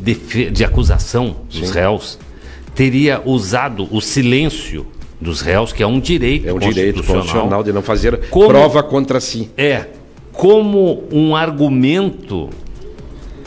de 0.50 0.64
acusação 0.64 1.36
dos 1.50 1.68
Sim. 1.68 1.74
réus 1.74 2.18
teria 2.74 3.22
usado 3.26 3.88
o 3.92 4.00
silêncio 4.00 4.86
dos 5.20 5.42
réus, 5.42 5.72
que 5.72 5.84
é 5.84 5.88
um 5.88 6.00
direito 6.00 6.48
É 6.48 6.54
um 6.54 6.60
direito 6.60 7.04
constitucional 7.04 7.64
de 7.64 7.72
não 7.72 7.82
fazer 7.82 8.30
como, 8.30 8.48
prova 8.48 8.82
contra 8.82 9.20
si. 9.20 9.52
É, 9.56 9.86
como 10.32 11.04
um 11.12 11.36
argumento 11.36 12.50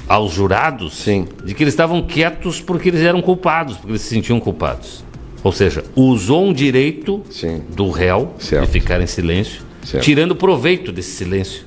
aos 0.08 0.32
jurados 0.32 0.94
Sim. 0.94 1.26
de 1.44 1.54
que 1.54 1.62
eles 1.62 1.72
estavam 1.72 2.02
quietos 2.02 2.60
porque 2.60 2.90
eles 2.90 3.00
eram 3.00 3.22
culpados, 3.22 3.76
porque 3.76 3.92
eles 3.92 4.02
se 4.02 4.08
sentiam 4.08 4.38
culpados. 4.38 5.03
Ou 5.44 5.52
seja, 5.52 5.84
usou 5.94 6.46
um 6.46 6.54
direito 6.54 7.22
Sim. 7.30 7.60
do 7.76 7.90
réu 7.90 8.34
certo. 8.38 8.64
de 8.64 8.72
ficar 8.72 9.02
em 9.02 9.06
silêncio, 9.06 9.60
certo. 9.82 10.02
tirando 10.02 10.34
proveito 10.34 10.90
desse 10.90 11.10
silêncio. 11.10 11.64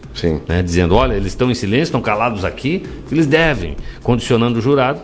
Né? 0.50 0.63
Dizendo, 0.63 0.96
olha, 0.96 1.13
eles 1.13 1.28
estão 1.28 1.52
em 1.52 1.54
silêncio, 1.54 1.84
estão 1.84 2.02
calados 2.02 2.44
aqui, 2.44 2.82
eles 3.12 3.28
devem, 3.28 3.78
condicionando 4.02 4.58
o 4.58 4.62
jurado 4.62 5.00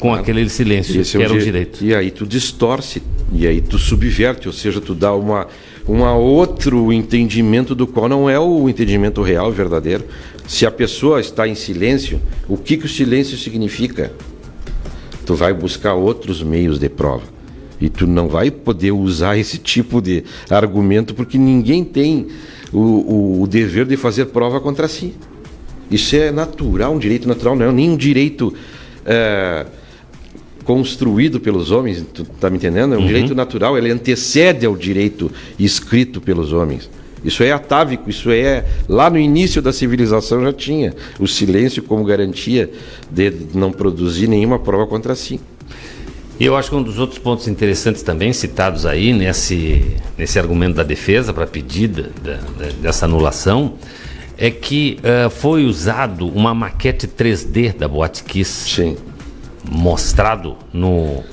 com 0.00 0.12
aquele 0.12 0.48
silêncio 0.48 1.00
Esse 1.00 1.16
que 1.16 1.22
é 1.22 1.26
era 1.26 1.34
o 1.34 1.38
direito. 1.38 1.84
E 1.84 1.94
aí 1.94 2.10
tu 2.10 2.26
distorce, 2.26 3.00
e 3.32 3.46
aí 3.46 3.60
tu 3.60 3.78
subverte, 3.78 4.48
ou 4.48 4.52
seja, 4.52 4.80
tu 4.80 4.92
dá 4.92 5.14
uma, 5.14 5.46
uma 5.86 6.16
outro 6.16 6.92
entendimento 6.92 7.76
do 7.76 7.86
qual 7.86 8.08
não 8.08 8.28
é 8.28 8.38
o 8.38 8.68
entendimento 8.68 9.22
real, 9.22 9.52
verdadeiro. 9.52 10.04
Se 10.48 10.66
a 10.66 10.70
pessoa 10.70 11.20
está 11.20 11.46
em 11.46 11.54
silêncio, 11.54 12.20
o 12.48 12.56
que, 12.56 12.76
que 12.76 12.86
o 12.86 12.88
silêncio 12.88 13.38
significa? 13.38 14.12
Tu 15.24 15.34
vai 15.34 15.52
buscar 15.52 15.94
outros 15.94 16.42
meios 16.42 16.78
de 16.78 16.88
prova. 16.88 17.37
E 17.80 17.88
tu 17.88 18.06
não 18.06 18.28
vai 18.28 18.50
poder 18.50 18.92
usar 18.92 19.36
esse 19.36 19.58
tipo 19.58 20.00
de 20.00 20.24
argumento 20.50 21.14
porque 21.14 21.38
ninguém 21.38 21.84
tem 21.84 22.26
o, 22.72 22.78
o, 22.78 23.42
o 23.42 23.46
dever 23.46 23.86
de 23.86 23.96
fazer 23.96 24.26
prova 24.26 24.60
contra 24.60 24.88
si. 24.88 25.14
Isso 25.90 26.16
é 26.16 26.30
natural, 26.30 26.94
um 26.94 26.98
direito 26.98 27.26
natural, 27.26 27.56
não 27.56 27.66
é 27.66 27.72
nem 27.72 27.90
um 27.90 27.96
direito 27.96 28.52
é, 29.06 29.64
construído 30.64 31.40
pelos 31.40 31.70
homens, 31.70 32.04
tu 32.12 32.24
tá 32.24 32.50
me 32.50 32.56
entendendo? 32.56 32.94
É 32.94 32.98
um 32.98 33.00
uhum. 33.00 33.06
direito 33.06 33.34
natural, 33.34 33.78
ele 33.78 33.90
antecede 33.90 34.66
ao 34.66 34.76
direito 34.76 35.30
escrito 35.58 36.20
pelos 36.20 36.52
homens. 36.52 36.90
Isso 37.24 37.42
é 37.42 37.50
atávico, 37.50 38.08
isso 38.08 38.30
é. 38.30 38.64
Lá 38.88 39.10
no 39.10 39.18
início 39.18 39.60
da 39.62 39.72
civilização 39.72 40.42
já 40.42 40.52
tinha 40.52 40.94
o 41.18 41.26
silêncio 41.26 41.82
como 41.82 42.04
garantia 42.04 42.70
de 43.10 43.32
não 43.54 43.72
produzir 43.72 44.28
nenhuma 44.28 44.58
prova 44.58 44.86
contra 44.86 45.14
si. 45.14 45.40
E 46.38 46.44
eu 46.44 46.56
acho 46.56 46.70
que 46.70 46.76
um 46.76 46.82
dos 46.82 46.98
outros 46.98 47.18
pontos 47.18 47.48
interessantes 47.48 48.02
também 48.02 48.32
citados 48.32 48.86
aí 48.86 49.12
nesse, 49.12 49.96
nesse 50.16 50.38
argumento 50.38 50.76
da 50.76 50.84
defesa 50.84 51.32
para 51.32 51.46
pedida 51.46 52.10
dessa 52.80 53.06
anulação 53.06 53.74
é 54.36 54.50
que 54.50 55.00
uh, 55.00 55.28
foi 55.28 55.64
usado 55.64 56.28
uma 56.28 56.54
maquete 56.54 57.08
3D 57.08 57.76
da 57.76 57.88
Boate 57.88 58.22
Kiss. 58.22 58.70
Sim. 58.70 58.96
Mostrado 59.68 60.56
no, 60.72 61.24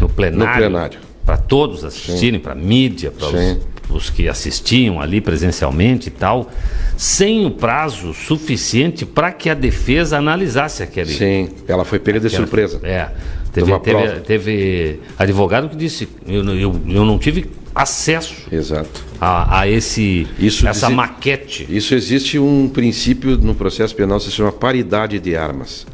no 0.00 0.08
plenário. 0.08 0.52
No 0.52 0.56
plenário. 0.56 1.00
Para 1.24 1.36
todos 1.36 1.84
assistirem, 1.84 2.38
para 2.38 2.54
mídia, 2.54 3.10
para 3.10 3.26
os 3.26 3.58
os 3.88 4.10
que 4.10 4.28
assistiam 4.28 5.00
ali 5.00 5.20
presencialmente 5.20 6.08
e 6.08 6.10
tal, 6.10 6.50
sem 6.96 7.46
o 7.46 7.50
prazo 7.50 8.12
suficiente 8.12 9.04
para 9.04 9.32
que 9.32 9.48
a 9.48 9.54
defesa 9.54 10.18
analisasse 10.18 10.82
aquele. 10.82 11.12
Sim, 11.12 11.48
ela 11.68 11.84
foi 11.84 11.98
pega 11.98 12.20
de 12.20 12.30
surpresa. 12.30 12.80
É. 12.82 13.10
Teve, 13.56 13.78
teve, 13.78 14.20
teve, 14.20 15.00
advogado 15.18 15.70
que 15.70 15.76
disse: 15.76 16.06
eu, 16.26 16.44
eu, 16.44 16.80
eu 16.88 17.04
não 17.06 17.18
tive 17.18 17.46
acesso 17.74 18.34
Exato. 18.52 19.04
A, 19.18 19.60
a 19.60 19.68
esse, 19.68 20.26
isso 20.38 20.68
essa 20.68 20.90
maquete. 20.90 21.66
Isso 21.70 21.94
existe 21.94 22.38
um 22.38 22.68
princípio 22.68 23.38
no 23.38 23.54
processo 23.54 23.94
penal 23.94 24.18
que 24.18 24.24
se 24.24 24.30
chama 24.30 24.52
paridade 24.52 25.18
de 25.18 25.34
armas. 25.34 25.86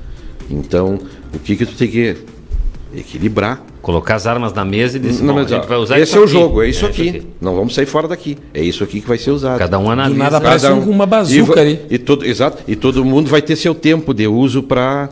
Então, 0.50 0.98
o 1.32 1.38
que, 1.38 1.54
que 1.54 1.64
tu 1.64 1.76
tem 1.76 1.88
que 1.88 2.16
equilibrar 2.94 3.64
Colocar 3.82 4.14
as 4.14 4.28
armas 4.28 4.52
na 4.52 4.64
mesa 4.64 4.96
e 4.96 5.00
dizer, 5.00 5.24
não, 5.24 5.34
mas, 5.34 5.50
a 5.50 5.56
gente 5.56 5.66
vai 5.66 5.76
usar 5.76 5.98
Esse 5.98 6.16
é 6.16 6.20
o 6.20 6.26
jogo, 6.26 6.62
é 6.62 6.68
isso, 6.68 6.86
é 6.86 6.88
aqui. 6.88 7.02
isso 7.02 7.16
aqui. 7.16 7.26
Não 7.40 7.56
vamos 7.56 7.74
sair 7.74 7.84
fora 7.84 8.06
daqui. 8.06 8.38
É 8.54 8.62
isso 8.62 8.84
aqui 8.84 9.00
que 9.00 9.08
vai 9.08 9.18
ser 9.18 9.32
usado. 9.32 9.58
Cada 9.58 9.76
um 9.76 9.90
analisa. 9.90 10.14
Do 10.14 10.18
nada 10.18 10.40
parece 10.40 10.68
um, 10.68 10.88
uma 10.88 11.04
bazuca 11.04 11.58
e, 11.58 11.60
ali. 11.60 11.80
E 11.90 11.98
todo, 11.98 12.24
exato. 12.24 12.62
E 12.68 12.76
todo 12.76 13.04
mundo 13.04 13.28
vai 13.28 13.42
ter 13.42 13.56
seu 13.56 13.74
tempo 13.74 14.14
de 14.14 14.28
uso 14.28 14.62
para 14.62 15.08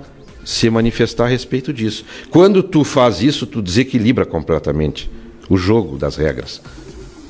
se 0.50 0.68
manifestar 0.68 1.26
a 1.26 1.28
respeito 1.28 1.72
disso. 1.72 2.04
Quando 2.28 2.60
tu 2.60 2.82
faz 2.82 3.22
isso, 3.22 3.46
tu 3.46 3.62
desequilibra 3.62 4.26
completamente 4.26 5.08
o 5.48 5.56
jogo 5.56 5.96
das 5.96 6.16
regras. 6.16 6.60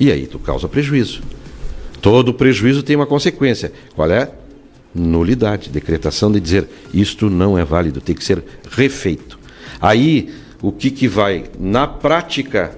E 0.00 0.10
aí 0.10 0.26
tu 0.26 0.38
causa 0.38 0.66
prejuízo. 0.66 1.20
Todo 2.00 2.32
prejuízo 2.32 2.82
tem 2.82 2.96
uma 2.96 3.06
consequência. 3.06 3.74
Qual 3.94 4.10
é? 4.10 4.30
Nulidade, 4.94 5.68
decretação 5.68 6.32
de 6.32 6.40
dizer 6.40 6.66
isto 6.94 7.28
não 7.28 7.58
é 7.58 7.64
válido, 7.64 8.00
tem 8.00 8.14
que 8.14 8.24
ser 8.24 8.42
refeito. 8.70 9.38
Aí 9.78 10.32
o 10.62 10.72
que, 10.72 10.90
que 10.90 11.06
vai? 11.06 11.44
Na 11.58 11.86
prática, 11.86 12.74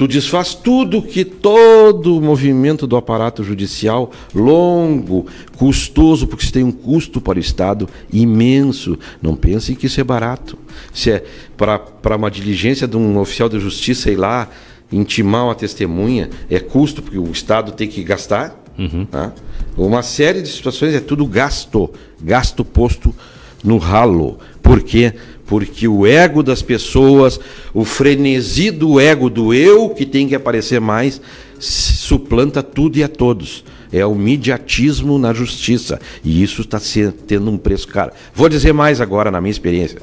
tu 0.00 0.08
desfaz 0.08 0.54
tudo 0.54 1.02
que 1.02 1.26
todo 1.26 2.16
o 2.16 2.22
movimento 2.22 2.86
do 2.86 2.96
aparato 2.96 3.44
judicial, 3.44 4.10
longo, 4.34 5.26
custoso, 5.58 6.26
porque 6.26 6.42
isso 6.42 6.54
tem 6.54 6.64
um 6.64 6.72
custo 6.72 7.20
para 7.20 7.36
o 7.36 7.38
Estado 7.38 7.86
imenso. 8.10 8.98
Não 9.20 9.36
pense 9.36 9.76
que 9.76 9.84
isso 9.84 10.00
é 10.00 10.04
barato. 10.04 10.56
Se 10.90 11.10
é 11.10 11.24
para 11.54 12.16
uma 12.16 12.30
diligência 12.30 12.88
de 12.88 12.96
um 12.96 13.18
oficial 13.18 13.46
de 13.46 13.60
justiça, 13.60 14.04
sei 14.04 14.16
lá, 14.16 14.48
intimar 14.90 15.44
uma 15.44 15.54
testemunha, 15.54 16.30
é 16.48 16.58
custo, 16.58 17.02
porque 17.02 17.18
o 17.18 17.30
Estado 17.30 17.70
tem 17.72 17.86
que 17.86 18.02
gastar. 18.02 18.58
Uhum. 18.78 19.04
Tá? 19.04 19.34
Uma 19.76 20.02
série 20.02 20.40
de 20.40 20.48
situações 20.48 20.94
é 20.94 21.00
tudo 21.00 21.26
gasto, 21.26 21.90
gasto 22.22 22.64
posto 22.64 23.14
no 23.62 23.78
ralo. 23.78 24.38
Por 24.62 24.82
quê? 24.82 25.14
porque 25.50 25.88
o 25.88 26.06
ego 26.06 26.44
das 26.44 26.62
pessoas, 26.62 27.40
o 27.74 27.84
frenesi 27.84 28.70
do 28.70 29.00
ego 29.00 29.28
do 29.28 29.52
eu 29.52 29.90
que 29.90 30.06
tem 30.06 30.28
que 30.28 30.34
aparecer 30.36 30.80
mais, 30.80 31.20
suplanta 31.58 32.62
tudo 32.62 32.98
e 32.98 33.02
a 33.02 33.08
todos. 33.08 33.64
É 33.92 34.06
o 34.06 34.14
mediatismo 34.14 35.18
na 35.18 35.34
justiça. 35.34 35.98
E 36.22 36.40
isso 36.40 36.60
está 36.60 36.80
tendo 37.26 37.50
um 37.50 37.58
preço 37.58 37.88
caro. 37.88 38.12
Vou 38.32 38.48
dizer 38.48 38.72
mais 38.72 39.00
agora 39.00 39.28
na 39.28 39.40
minha 39.40 39.50
experiência. 39.50 40.00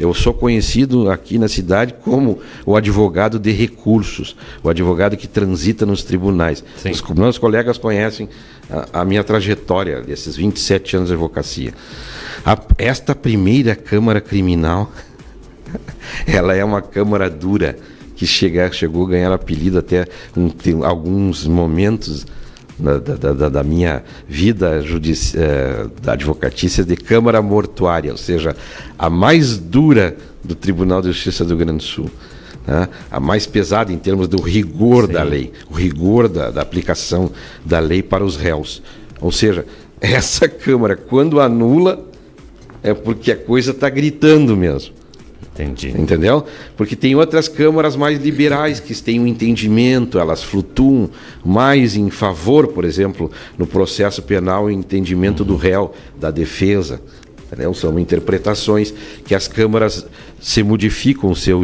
Eu 0.00 0.14
sou 0.14 0.32
conhecido 0.32 1.10
aqui 1.10 1.36
na 1.36 1.46
cidade 1.46 1.94
como 2.02 2.40
o 2.64 2.74
advogado 2.74 3.38
de 3.38 3.52
recursos, 3.52 4.34
o 4.62 4.70
advogado 4.70 5.14
que 5.14 5.28
transita 5.28 5.84
nos 5.84 6.02
tribunais. 6.02 6.64
Sim. 6.78 6.90
Os 6.90 7.02
meus 7.10 7.36
colegas 7.36 7.76
conhecem 7.76 8.26
a, 8.70 9.02
a 9.02 9.04
minha 9.04 9.22
trajetória 9.22 10.00
desses 10.00 10.36
27 10.36 10.96
anos 10.96 11.08
de 11.08 11.14
advocacia. 11.14 11.74
A, 12.42 12.58
esta 12.78 13.14
primeira 13.14 13.76
Câmara 13.76 14.22
Criminal, 14.22 14.90
ela 16.26 16.54
é 16.54 16.64
uma 16.64 16.80
Câmara 16.80 17.28
dura, 17.28 17.76
que 18.16 18.26
chega, 18.26 18.72
chegou 18.72 19.06
a 19.06 19.10
ganhar 19.10 19.32
apelido 19.32 19.78
até 19.78 20.06
um, 20.34 20.50
alguns 20.82 21.46
momentos 21.46 22.26
da, 22.80 23.32
da, 23.32 23.48
da, 23.48 23.62
minha 23.62 24.02
vida 24.26 24.80
judici 24.80 25.36
eh, 25.38 25.86
da 26.02 26.12
advocatícia 26.12 26.82
de 26.82 26.96
Câmara 26.96 27.42
Mortuária, 27.42 28.10
ou 28.10 28.16
seja, 28.16 28.56
a 28.98 29.10
mais 29.10 29.58
dura 29.58 30.16
do 30.42 30.54
Tribunal 30.54 31.02
de 31.02 31.08
Justiça 31.08 31.44
do 31.44 31.48
Rio 31.48 31.58
Grande 31.58 31.78
do 31.78 31.82
Sul. 31.82 32.10
Né? 32.66 32.88
A 33.10 33.20
mais 33.20 33.46
pesada 33.46 33.92
em 33.92 33.98
termos 33.98 34.28
do 34.28 34.40
rigor 34.40 35.06
Sim. 35.06 35.12
da 35.12 35.22
lei, 35.22 35.52
o 35.70 35.74
rigor 35.74 36.28
da, 36.28 36.50
da 36.50 36.62
aplicação 36.62 37.30
da 37.64 37.78
lei 37.78 38.02
para 38.02 38.24
os 38.24 38.36
réus. 38.36 38.82
Ou 39.20 39.30
seja, 39.30 39.66
essa 40.00 40.48
Câmara, 40.48 40.96
quando 40.96 41.40
anula, 41.40 42.04
é 42.82 42.94
porque 42.94 43.32
a 43.32 43.36
coisa 43.36 43.72
está 43.72 43.88
gritando 43.88 44.56
mesmo. 44.56 44.99
Entendi. 45.62 45.88
Entendeu? 45.90 46.44
Porque 46.76 46.96
tem 46.96 47.14
outras 47.14 47.48
câmaras 47.48 47.96
mais 47.96 48.20
liberais 48.20 48.80
que 48.80 48.94
têm 48.94 49.20
um 49.20 49.26
entendimento, 49.26 50.18
elas 50.18 50.42
flutuam 50.42 51.10
mais 51.44 51.96
em 51.96 52.10
favor, 52.10 52.68
por 52.68 52.84
exemplo, 52.84 53.30
no 53.56 53.66
processo 53.66 54.22
penal, 54.22 54.64
o 54.64 54.70
entendimento 54.70 55.40
uhum. 55.40 55.46
do 55.46 55.56
réu, 55.56 55.92
da 56.18 56.30
defesa. 56.30 57.00
Né? 57.56 57.72
São 57.74 57.98
interpretações 57.98 58.92
que 59.24 59.34
as 59.34 59.48
câmaras 59.48 60.06
se 60.40 60.62
modificam 60.62 61.30
o 61.30 61.36
seu, 61.36 61.60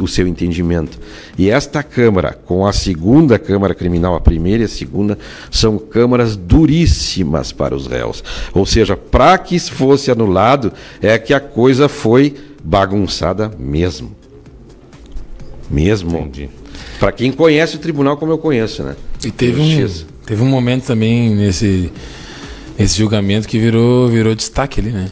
o 0.00 0.08
seu 0.08 0.26
entendimento. 0.26 0.98
E 1.38 1.48
esta 1.48 1.82
Câmara, 1.82 2.32
com 2.32 2.66
a 2.66 2.72
segunda 2.72 3.38
Câmara 3.38 3.74
Criminal, 3.74 4.14
a 4.14 4.20
primeira 4.20 4.62
e 4.62 4.66
a 4.66 4.68
segunda, 4.68 5.18
são 5.50 5.78
câmaras 5.78 6.36
duríssimas 6.36 7.52
para 7.52 7.74
os 7.74 7.86
réus. 7.86 8.24
Ou 8.52 8.66
seja, 8.66 8.96
para 8.96 9.38
que 9.38 9.58
fosse 9.60 10.10
anulado, 10.10 10.72
é 11.00 11.18
que 11.18 11.32
a 11.32 11.40
coisa 11.40 11.88
foi 11.88 12.34
bagunçada 12.66 13.50
mesmo. 13.58 14.14
Mesmo. 15.70 16.30
Para 16.98 17.12
quem 17.12 17.30
conhece 17.32 17.76
o 17.76 17.78
tribunal 17.78 18.16
como 18.16 18.32
eu 18.32 18.38
conheço, 18.38 18.82
né? 18.82 18.96
E 19.24 19.30
teve 19.30 19.60
um, 19.60 19.88
teve 20.24 20.42
um 20.42 20.46
momento 20.46 20.86
também 20.86 21.34
nesse, 21.34 21.92
nesse 22.78 22.98
julgamento 22.98 23.48
que 23.48 23.58
virou, 23.58 24.08
virou 24.08 24.34
destaque 24.34 24.80
ali, 24.80 24.90
né? 24.90 25.10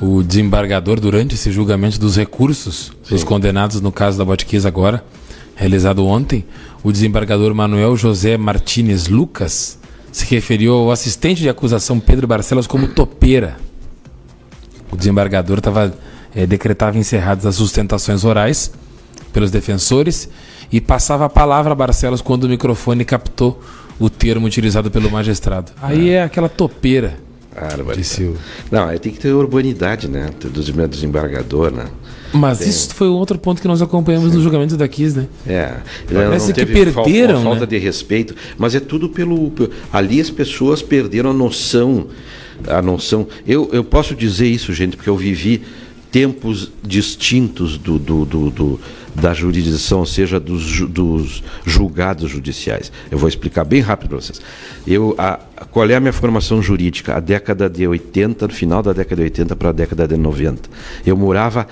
o 0.00 0.22
desembargador 0.22 0.98
durante 0.98 1.34
esse 1.34 1.52
julgamento 1.52 1.98
dos 2.00 2.16
recursos 2.16 2.92
Sim. 3.02 3.14
dos 3.14 3.24
condenados 3.24 3.80
no 3.80 3.92
caso 3.92 4.18
da 4.18 4.24
Botquiz 4.24 4.66
agora, 4.66 5.04
realizado 5.54 6.04
ontem, 6.04 6.44
o 6.82 6.90
desembargador 6.90 7.54
Manuel 7.54 7.96
José 7.96 8.36
Martinez 8.36 9.08
Lucas 9.08 9.78
se 10.10 10.26
referiu 10.26 10.74
ao 10.74 10.90
assistente 10.90 11.40
de 11.40 11.48
acusação 11.48 11.98
Pedro 12.00 12.26
Barcelos 12.26 12.66
como 12.66 12.88
topeira. 12.88 13.56
O 14.90 14.96
desembargador 14.96 15.60
tava, 15.60 15.96
é, 16.34 16.46
decretava 16.46 16.98
encerradas 16.98 17.46
as 17.46 17.56
sustentações 17.56 18.24
orais 18.24 18.72
pelos 19.32 19.50
defensores 19.50 20.28
e 20.72 20.80
passava 20.80 21.24
a 21.24 21.28
palavra 21.28 21.72
a 21.72 21.74
Barcelos 21.74 22.20
quando 22.20 22.44
o 22.44 22.48
microfone 22.48 23.04
captou 23.04 23.62
o 23.98 24.10
termo 24.10 24.46
utilizado 24.46 24.90
pelo 24.90 25.10
magistrado. 25.10 25.72
Aí 25.80 26.10
é, 26.10 26.14
é 26.14 26.22
aquela 26.22 26.48
topeira 26.48 27.24
Árvore. 27.56 28.02
Não, 28.70 28.98
tem 28.98 29.12
que 29.12 29.18
ter 29.18 29.32
urbanidade, 29.32 30.08
né? 30.08 30.28
Do 30.40 30.60
desembargador, 30.88 31.70
né? 31.70 31.86
Mas 32.32 32.58
tem... 32.58 32.68
isso 32.68 32.92
foi 32.94 33.06
outro 33.06 33.38
ponto 33.38 33.62
que 33.62 33.68
nós 33.68 33.80
acompanhamos 33.80 34.30
Sim. 34.30 34.38
no 34.38 34.42
julgamento 34.42 34.76
da 34.76 34.88
Kiss, 34.88 35.16
né? 35.16 35.28
É. 35.46 35.74
Parece 36.12 36.52
que 36.52 36.66
perderam. 36.66 36.92
Falta, 37.34 37.42
falta 37.42 37.60
né? 37.60 37.66
de 37.66 37.78
respeito. 37.78 38.34
Mas 38.58 38.74
é 38.74 38.80
tudo 38.80 39.08
pelo. 39.08 39.52
Ali 39.92 40.20
as 40.20 40.30
pessoas 40.30 40.82
perderam 40.82 41.30
a 41.30 41.32
noção. 41.32 42.08
A 42.66 42.82
noção. 42.82 43.28
Eu, 43.46 43.70
eu 43.72 43.84
posso 43.84 44.16
dizer 44.16 44.48
isso, 44.48 44.72
gente, 44.72 44.96
porque 44.96 45.10
eu 45.10 45.16
vivi 45.16 45.62
tempos 46.14 46.70
distintos 46.80 47.76
do, 47.76 47.98
do, 47.98 48.24
do, 48.24 48.50
do 48.50 48.80
da 49.16 49.34
jurisdição, 49.34 49.98
ou 49.98 50.06
seja, 50.06 50.38
dos, 50.38 50.80
dos, 50.88 51.42
julgados 51.64 52.30
judiciais. 52.30 52.92
Eu 53.10 53.18
vou 53.18 53.28
explicar 53.28 53.64
bem 53.64 53.80
rápido 53.80 54.10
para 54.10 54.20
vocês. 54.20 54.40
Eu, 54.86 55.16
a, 55.18 55.40
qual 55.72 55.90
é 55.90 55.96
a 55.96 56.00
minha 56.00 56.12
formação 56.12 56.62
jurídica? 56.62 57.16
A 57.16 57.20
década 57.20 57.68
de 57.68 57.84
80, 57.86 58.46
no 58.46 58.52
final 58.52 58.80
da 58.80 58.92
década 58.92 59.16
de 59.16 59.22
80 59.22 59.56
para 59.56 59.70
a 59.70 59.72
década 59.72 60.06
de 60.06 60.16
90. 60.16 60.70
Eu 61.04 61.16
morava 61.16 61.66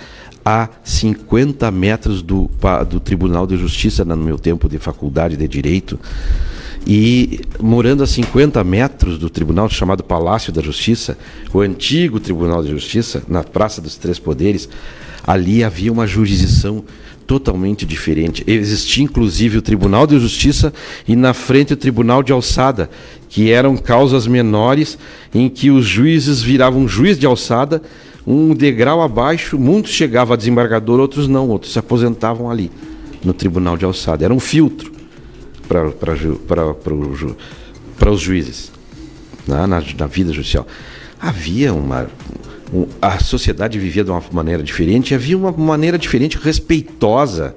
a 0.44 0.68
50 0.82 1.70
metros 1.70 2.20
do, 2.20 2.50
do 2.88 2.98
Tribunal 2.98 3.46
de 3.46 3.56
Justiça 3.56 4.04
no 4.04 4.16
meu 4.16 4.40
tempo 4.40 4.68
de 4.68 4.78
faculdade 4.78 5.36
de 5.36 5.46
Direito. 5.46 6.00
E 6.86 7.40
morando 7.60 8.02
a 8.02 8.06
50 8.06 8.62
metros 8.64 9.18
do 9.18 9.30
tribunal 9.30 9.68
chamado 9.68 10.02
Palácio 10.02 10.52
da 10.52 10.60
Justiça, 10.60 11.16
o 11.52 11.60
antigo 11.60 12.18
Tribunal 12.18 12.62
de 12.62 12.70
Justiça, 12.70 13.22
na 13.28 13.44
Praça 13.44 13.80
dos 13.80 13.96
Três 13.96 14.18
Poderes, 14.18 14.68
ali 15.24 15.62
havia 15.62 15.92
uma 15.92 16.06
jurisdição 16.06 16.84
totalmente 17.24 17.86
diferente. 17.86 18.42
Existia 18.46 19.04
inclusive 19.04 19.58
o 19.58 19.62
Tribunal 19.62 20.06
de 20.06 20.18
Justiça 20.18 20.72
e 21.06 21.14
na 21.14 21.32
frente 21.32 21.72
o 21.72 21.76
Tribunal 21.76 22.22
de 22.22 22.32
Alçada, 22.32 22.90
que 23.28 23.50
eram 23.50 23.76
causas 23.76 24.26
menores 24.26 24.98
em 25.32 25.48
que 25.48 25.70
os 25.70 25.86
juízes 25.86 26.42
viravam 26.42 26.88
juiz 26.88 27.16
de 27.16 27.26
alçada, 27.26 27.80
um 28.26 28.54
degrau 28.54 29.00
abaixo, 29.00 29.58
muitos 29.58 29.92
chegavam 29.92 30.34
a 30.34 30.36
desembargador, 30.36 31.00
outros 31.00 31.26
não, 31.26 31.48
outros 31.48 31.72
se 31.72 31.78
aposentavam 31.78 32.50
ali 32.50 32.70
no 33.24 33.32
Tribunal 33.32 33.76
de 33.76 33.84
Alçada. 33.84 34.24
Era 34.24 34.34
um 34.34 34.40
filtro 34.40 34.91
para 35.66 36.12
os 38.10 38.20
juízes 38.20 38.72
na, 39.46 39.66
na, 39.66 39.82
na 39.98 40.06
vida 40.06 40.32
judicial. 40.32 40.66
Havia 41.20 41.72
uma, 41.72 42.08
a 43.00 43.18
sociedade 43.18 43.78
vivia 43.78 44.04
de 44.04 44.10
uma 44.10 44.22
maneira 44.32 44.62
diferente, 44.62 45.14
havia 45.14 45.36
uma 45.36 45.52
maneira 45.52 45.98
diferente, 45.98 46.38
respeitosa, 46.38 47.54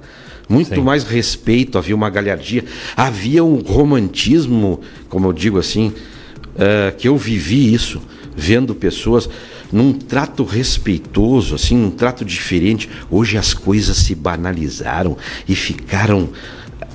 muito 0.48 0.74
Sim. 0.74 0.82
mais 0.82 1.02
respeito, 1.02 1.76
havia 1.76 1.94
uma 1.94 2.08
galhardia, 2.08 2.64
havia 2.96 3.42
um 3.42 3.56
romantismo, 3.56 4.80
como 5.08 5.26
eu 5.26 5.32
digo 5.32 5.58
assim, 5.58 5.88
uh, 5.88 6.96
que 6.96 7.08
eu 7.08 7.16
vivi 7.16 7.74
isso, 7.74 8.00
vendo 8.36 8.74
pessoas 8.74 9.28
num 9.72 9.92
trato 9.92 10.44
respeitoso, 10.44 11.54
assim, 11.56 11.76
num 11.76 11.90
trato 11.90 12.24
diferente. 12.24 12.88
Hoje 13.10 13.36
as 13.36 13.52
coisas 13.52 13.96
se 13.96 14.14
banalizaram 14.14 15.16
e 15.48 15.56
ficaram 15.56 16.28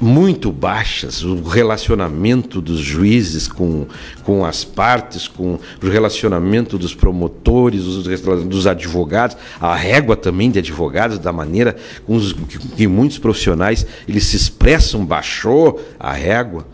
muito 0.01 0.51
baixas, 0.51 1.23
o 1.23 1.43
relacionamento 1.43 2.59
dos 2.59 2.79
juízes 2.79 3.47
com, 3.47 3.85
com 4.23 4.43
as 4.43 4.63
partes, 4.63 5.27
com 5.27 5.59
o 5.81 5.87
relacionamento 5.87 6.77
dos 6.77 6.95
promotores, 6.95 7.83
dos, 7.83 8.21
dos 8.45 8.65
advogados, 8.65 9.37
a 9.59 9.75
régua 9.75 10.15
também 10.15 10.49
de 10.49 10.57
advogados, 10.57 11.19
da 11.19 11.31
maneira 11.31 11.75
com 12.05 12.15
os, 12.15 12.33
que, 12.33 12.57
que 12.57 12.87
muitos 12.87 13.19
profissionais 13.19 13.85
eles 14.07 14.23
se 14.23 14.35
expressam, 14.35 15.05
baixou 15.05 15.79
a 15.99 16.11
régua, 16.11 16.65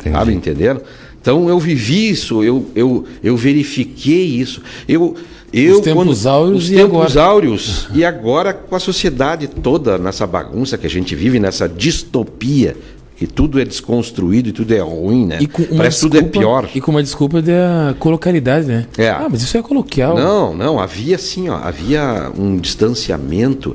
Entendi. 0.00 0.16
sabe, 0.16 0.32
entenderam? 0.32 0.80
Então 1.20 1.48
eu 1.48 1.58
vivi 1.58 2.08
isso, 2.08 2.42
eu, 2.42 2.70
eu, 2.74 3.04
eu 3.22 3.36
verifiquei 3.36 4.24
isso, 4.24 4.62
eu 4.88 5.14
eu, 5.52 5.76
os 5.76 5.80
tempos 5.80 6.22
quando, 6.22 6.26
áureos 6.34 6.64
os 6.64 6.70
e 6.70 6.74
tempos 6.74 7.16
agora. 7.16 7.30
áureos 7.30 7.88
e 7.94 8.04
agora 8.04 8.52
com 8.52 8.74
a 8.74 8.80
sociedade 8.80 9.46
toda 9.46 9.98
nessa 9.98 10.26
bagunça 10.26 10.76
que 10.76 10.86
a 10.86 10.90
gente 10.90 11.14
vive, 11.14 11.38
nessa 11.38 11.68
distopia 11.68 12.76
que 13.16 13.26
tudo 13.26 13.58
é 13.58 13.64
desconstruído 13.64 14.50
e 14.50 14.52
tudo 14.52 14.74
é 14.74 14.80
ruim, 14.80 15.24
né? 15.26 15.38
Parece 15.74 15.96
que 15.96 16.02
tudo 16.02 16.18
é 16.18 16.22
pior. 16.22 16.68
E 16.74 16.82
com 16.82 16.90
uma 16.90 17.02
desculpa 17.02 17.40
da 17.40 17.94
colocalidade, 17.98 18.66
né? 18.66 18.86
É. 18.98 19.08
Ah, 19.08 19.26
mas 19.30 19.42
isso 19.42 19.56
é 19.56 19.62
coloquial. 19.62 20.14
Não, 20.14 20.54
não, 20.54 20.78
havia 20.78 21.16
assim, 21.16 21.48
ó, 21.48 21.56
havia 21.56 22.30
um 22.38 22.58
distanciamento. 22.58 23.74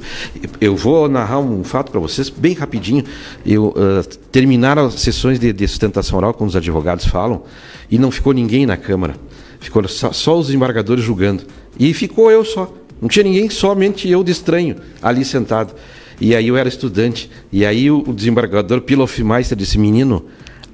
Eu 0.60 0.76
vou 0.76 1.10
narrar 1.10 1.40
um 1.40 1.64
fato 1.64 1.92
para 1.92 2.00
vocês 2.00 2.30
bem 2.30 2.54
rapidinho. 2.54 3.04
Eu 3.44 3.70
uh, 3.70 4.08
terminaram 4.32 4.86
as 4.86 4.94
sessões 5.02 5.40
de, 5.40 5.52
de 5.52 5.68
sustentação 5.68 6.20
oral 6.20 6.36
quando 6.36 6.52
os 6.52 6.56
advogados 6.56 7.06
falam 7.06 7.42
e 7.90 7.98
não 7.98 8.12
ficou 8.12 8.34
ninguém 8.34 8.68
na 8.68 8.78
câmara. 8.78 9.16
Ficou 9.60 9.88
só, 9.88 10.12
só 10.12 10.38
os 10.38 10.54
embargadores 10.54 11.04
julgando. 11.04 11.44
E 11.80 11.94
ficou 11.94 12.32
eu 12.32 12.44
só. 12.44 12.72
Não 13.02 13.10
tinha 13.10 13.24
ninguém, 13.24 13.50
somente 13.50 14.08
eu 14.08 14.24
de 14.24 14.32
estranho 14.32 14.76
ali 15.02 15.26
sentado. 15.26 15.74
E 16.20 16.36
aí 16.36 16.48
eu 16.48 16.56
era 16.56 16.70
estudante. 16.70 17.32
E 17.52 17.66
aí 17.66 17.90
o, 17.90 18.14
desembargador 18.14 18.82
Pilofmeister 18.82 19.58
disse: 19.58 19.80
Menino, 19.80 20.26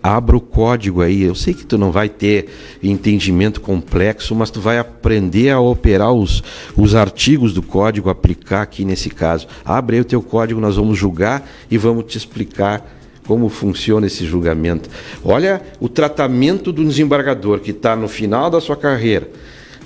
abra 0.04 0.36
o 0.36 0.42
código 0.42 1.02
aí. 1.02 1.24
Eu 1.24 1.34
sei 1.34 1.54
que 1.54 1.66
tu 1.66 1.78
não 1.78 1.90
vai 1.90 2.10
ter 2.10 2.50
entendimento 2.84 3.62
complexo, 3.62 4.36
mas 4.36 4.52
tu 4.52 4.60
vai 4.60 4.78
aprender 4.78 5.52
a 5.52 5.60
operar 5.62 6.12
os, 6.12 6.44
os 6.76 6.96
artigos 6.96 7.54
do 7.54 7.62
código, 7.62 8.10
aplicar 8.10 8.62
aqui 8.62 8.84
nesse 8.84 9.10
caso. 9.10 9.48
Abre 9.64 9.96
aí 9.96 10.02
o 10.02 10.06
teu 10.06 10.22
código, 10.22 10.60
nós 10.60 10.76
vamos 10.76 10.98
julgar 10.98 11.50
e 11.72 11.78
vamos 11.78 12.06
te 12.06 12.18
explicar 12.18 12.96
como 13.26 13.48
funciona 13.48 14.08
esse 14.08 14.26
julgamento. 14.26 14.90
Olha 15.24 15.62
o 15.80 15.88
tratamento 15.88 16.74
do 16.74 16.84
desembargador 16.84 17.60
que 17.60 17.72
está 17.72 17.96
no 17.96 18.10
final 18.10 18.50
da 18.50 18.60
sua 18.60 18.76
carreira 18.76 19.30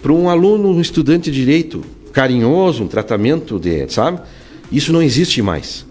para 0.01 0.11
um 0.11 0.29
aluno, 0.29 0.69
um 0.69 0.81
estudante 0.81 1.31
de 1.31 1.39
direito 1.39 1.83
carinhoso, 2.11 2.83
um 2.83 2.87
tratamento 2.87 3.59
de, 3.59 3.87
sabe? 3.89 4.19
Isso 4.71 4.91
não 4.91 5.01
existe 5.01 5.41
mais. 5.41 5.85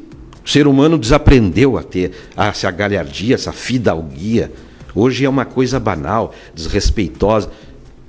O 0.44 0.49
ser 0.49 0.66
humano 0.66 0.99
desaprendeu 0.99 1.79
a 1.79 1.83
ter 1.83 2.12
essa 2.37 2.70
galhardia, 2.70 3.35
essa 3.35 3.53
fidalguia. 3.53 4.51
Hoje 4.94 5.25
é 5.25 5.29
uma 5.29 5.44
coisa 5.44 5.79
banal, 5.79 6.35
desrespeitosa. 6.55 7.51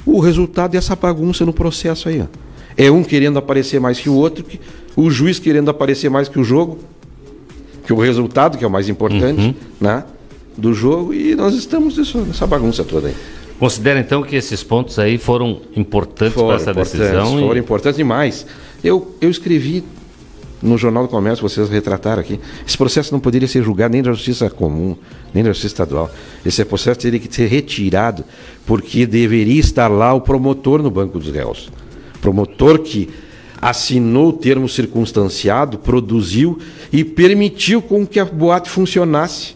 O 0.05 0.19
resultado 0.19 0.75
é 0.75 0.77
essa 0.77 0.95
bagunça 0.95 1.45
no 1.45 1.53
processo 1.53 2.09
aí. 2.09 2.21
Ó. 2.21 2.25
É 2.75 2.89
um 2.89 3.03
querendo 3.03 3.37
aparecer 3.37 3.79
mais 3.79 3.99
que 3.99 4.09
o 4.09 4.15
outro, 4.15 4.43
o 4.95 5.09
juiz 5.09 5.39
querendo 5.39 5.69
aparecer 5.69 6.09
mais 6.09 6.27
que 6.27 6.39
o 6.39 6.43
jogo, 6.43 6.79
que 7.85 7.93
o 7.93 7.99
resultado, 7.99 8.57
que 8.57 8.63
é 8.63 8.67
o 8.67 8.71
mais 8.71 8.89
importante, 8.89 9.41
uhum. 9.41 9.55
né? 9.79 10.03
Do 10.57 10.73
jogo, 10.73 11.13
e 11.13 11.35
nós 11.35 11.53
estamos 11.53 11.97
nessa 11.97 12.47
bagunça 12.47 12.83
toda 12.83 13.07
aí. 13.07 13.15
Considera 13.61 13.99
então 13.99 14.23
que 14.23 14.35
esses 14.35 14.63
pontos 14.63 14.97
aí 14.97 15.19
foram 15.19 15.61
importantes 15.75 16.33
para 16.33 16.55
essa 16.55 16.73
decisão? 16.73 17.37
Foram 17.37 17.57
e... 17.57 17.59
importantes 17.59 17.95
demais. 17.95 18.43
Eu, 18.83 19.15
eu 19.21 19.29
escrevi 19.29 19.83
no 20.63 20.79
Jornal 20.79 21.03
do 21.03 21.09
Comércio, 21.09 21.47
vocês 21.47 21.69
retrataram 21.69 22.21
aqui, 22.21 22.39
esse 22.65 22.75
processo 22.75 23.13
não 23.13 23.19
poderia 23.19 23.47
ser 23.47 23.61
julgado 23.61 23.93
nem 23.93 24.01
da 24.01 24.11
Justiça 24.13 24.49
Comum, 24.49 24.97
nem 25.31 25.43
da 25.43 25.51
Justiça 25.51 25.75
Estadual. 25.75 26.09
Esse 26.43 26.65
processo 26.65 27.01
teria 27.01 27.19
que 27.19 27.31
ser 27.31 27.45
retirado, 27.45 28.25
porque 28.65 29.05
deveria 29.05 29.59
estar 29.59 29.87
lá 29.89 30.11
o 30.11 30.21
promotor 30.21 30.81
no 30.81 30.89
Banco 30.89 31.19
dos 31.19 31.31
Réus. 31.31 31.69
Promotor 32.19 32.79
que 32.79 33.11
assinou 33.61 34.29
o 34.29 34.33
termo 34.33 34.67
circunstanciado, 34.67 35.77
produziu 35.77 36.57
e 36.91 37.03
permitiu 37.03 37.79
com 37.79 38.07
que 38.07 38.19
a 38.19 38.25
boate 38.25 38.71
funcionasse 38.71 39.55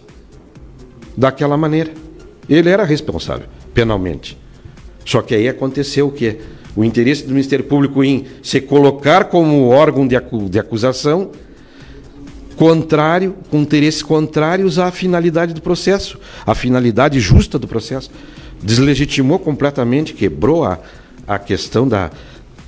daquela 1.17 1.57
maneira. 1.57 1.91
Ele 2.47 2.69
era 2.69 2.83
responsável 2.83 3.54
penalmente. 3.75 4.35
Só 5.05 5.21
que 5.21 5.35
aí 5.35 5.47
aconteceu 5.47 6.07
o 6.07 6.11
quê? 6.11 6.39
O 6.75 6.83
interesse 6.83 7.23
do 7.23 7.29
Ministério 7.29 7.65
Público 7.65 8.03
em 8.03 8.25
se 8.41 8.59
colocar 8.59 9.25
como 9.25 9.67
órgão 9.67 10.07
de, 10.07 10.15
acu 10.15 10.49
de 10.49 10.57
acusação 10.57 11.29
contrário, 12.55 13.35
com 13.51 13.59
interesses 13.59 14.01
contrários 14.01 14.79
à 14.79 14.89
finalidade 14.89 15.53
do 15.53 15.61
processo, 15.61 16.17
à 16.45 16.55
finalidade 16.55 17.19
justa 17.19 17.59
do 17.59 17.67
processo. 17.67 18.09
Deslegitimou 18.63 19.37
completamente, 19.37 20.13
quebrou 20.13 20.63
a, 20.63 20.79
a 21.27 21.37
questão 21.37 21.87
da, 21.87 22.09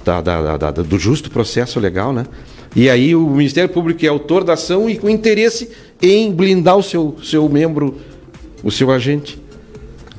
da, 0.04 0.22
da, 0.22 0.58
da, 0.58 0.72
do 0.72 1.00
justo 1.00 1.32
processo 1.32 1.80
legal, 1.80 2.12
né? 2.12 2.26
E 2.76 2.89
aí 2.89 3.15
o 3.15 3.28
Ministério 3.30 3.70
Público 3.70 4.06
é 4.06 4.10
autor 4.10 4.43
da 4.43 4.54
ação 4.54 4.89
e 4.89 4.98
com 4.98 5.10
interesse 5.10 5.70
em 6.02 6.32
blindar 6.32 6.78
o 6.78 6.84
seu, 6.84 7.15
seu 7.24 7.48
membro, 7.50 7.98
o 8.62 8.70
seu 8.70 8.91
agente. 8.91 9.41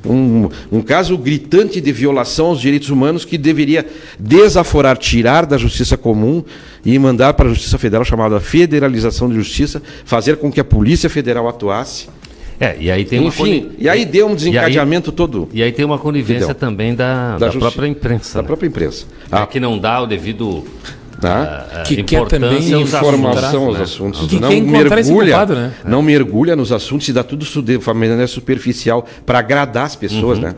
Um, 0.05 0.49
um, 0.71 0.81
caso 0.81 1.17
gritante 1.17 1.81
de 1.81 1.91
violação 1.91 2.47
aos 2.47 2.61
direitos 2.61 2.89
humanos 2.89 3.25
que 3.25 3.37
deveria 3.37 3.85
desaforar, 4.17 4.97
tirar 4.97 5.45
da 5.45 5.57
justiça 5.57 5.97
comum 5.97 6.43
e 6.85 6.97
mandar 6.97 7.33
para 7.33 7.47
a 7.47 7.49
Justiça 7.49 7.77
Federal, 7.77 8.05
chamada 8.05 8.39
federalização 8.39 9.27
de 9.27 9.35
justiça, 9.35 9.81
fazer 10.05 10.37
com 10.37 10.51
que 10.51 10.59
a 10.59 10.63
Polícia 10.63 11.09
Federal 11.09 11.47
atuasse. 11.47 12.07
É, 12.59 12.75
e 12.77 12.91
aí 12.91 13.05
tem 13.05 13.25
Enfim, 13.25 13.67
uma... 13.67 13.71
e 13.77 13.87
aí 13.87 14.03
deu 14.05 14.27
um 14.27 14.35
desencadeamento 14.35 15.09
e 15.09 15.11
aí, 15.11 15.15
todo. 15.15 15.49
E 15.53 15.63
aí 15.63 15.71
tem 15.71 15.85
uma 15.85 15.97
conivência 15.97 16.53
também 16.53 16.93
da, 16.93 17.37
da, 17.37 17.47
da 17.47 17.51
própria 17.53 17.87
imprensa. 17.87 18.35
Da 18.35 18.41
né? 18.41 18.47
própria 18.47 18.67
imprensa. 18.67 19.05
É, 19.31 19.45
que 19.45 19.59
não 19.61 19.77
dá 19.77 20.01
o 20.01 20.05
devido 20.05 20.65
Tá? 21.19 21.67
Uh, 21.81 21.83
que 21.83 22.03
quer 22.03 22.25
também 22.27 22.81
informação 22.81 23.67
aos 23.67 23.79
assuntos. 23.79 24.27
Que 24.27 24.39
não 24.39 24.49
mergulha, 24.49 25.03
culpado, 25.03 25.55
né? 25.55 25.73
não 25.83 26.01
mergulha 26.01 26.55
nos 26.55 26.71
assuntos 26.71 27.07
e 27.09 27.13
dá 27.13 27.23
tudo 27.23 27.45
de 27.61 27.79
maneira 27.93 28.27
superficial 28.27 29.05
para 29.25 29.39
agradar 29.39 29.85
as 29.85 29.95
pessoas, 29.95 30.37
uhum. 30.37 30.45
né? 30.45 30.55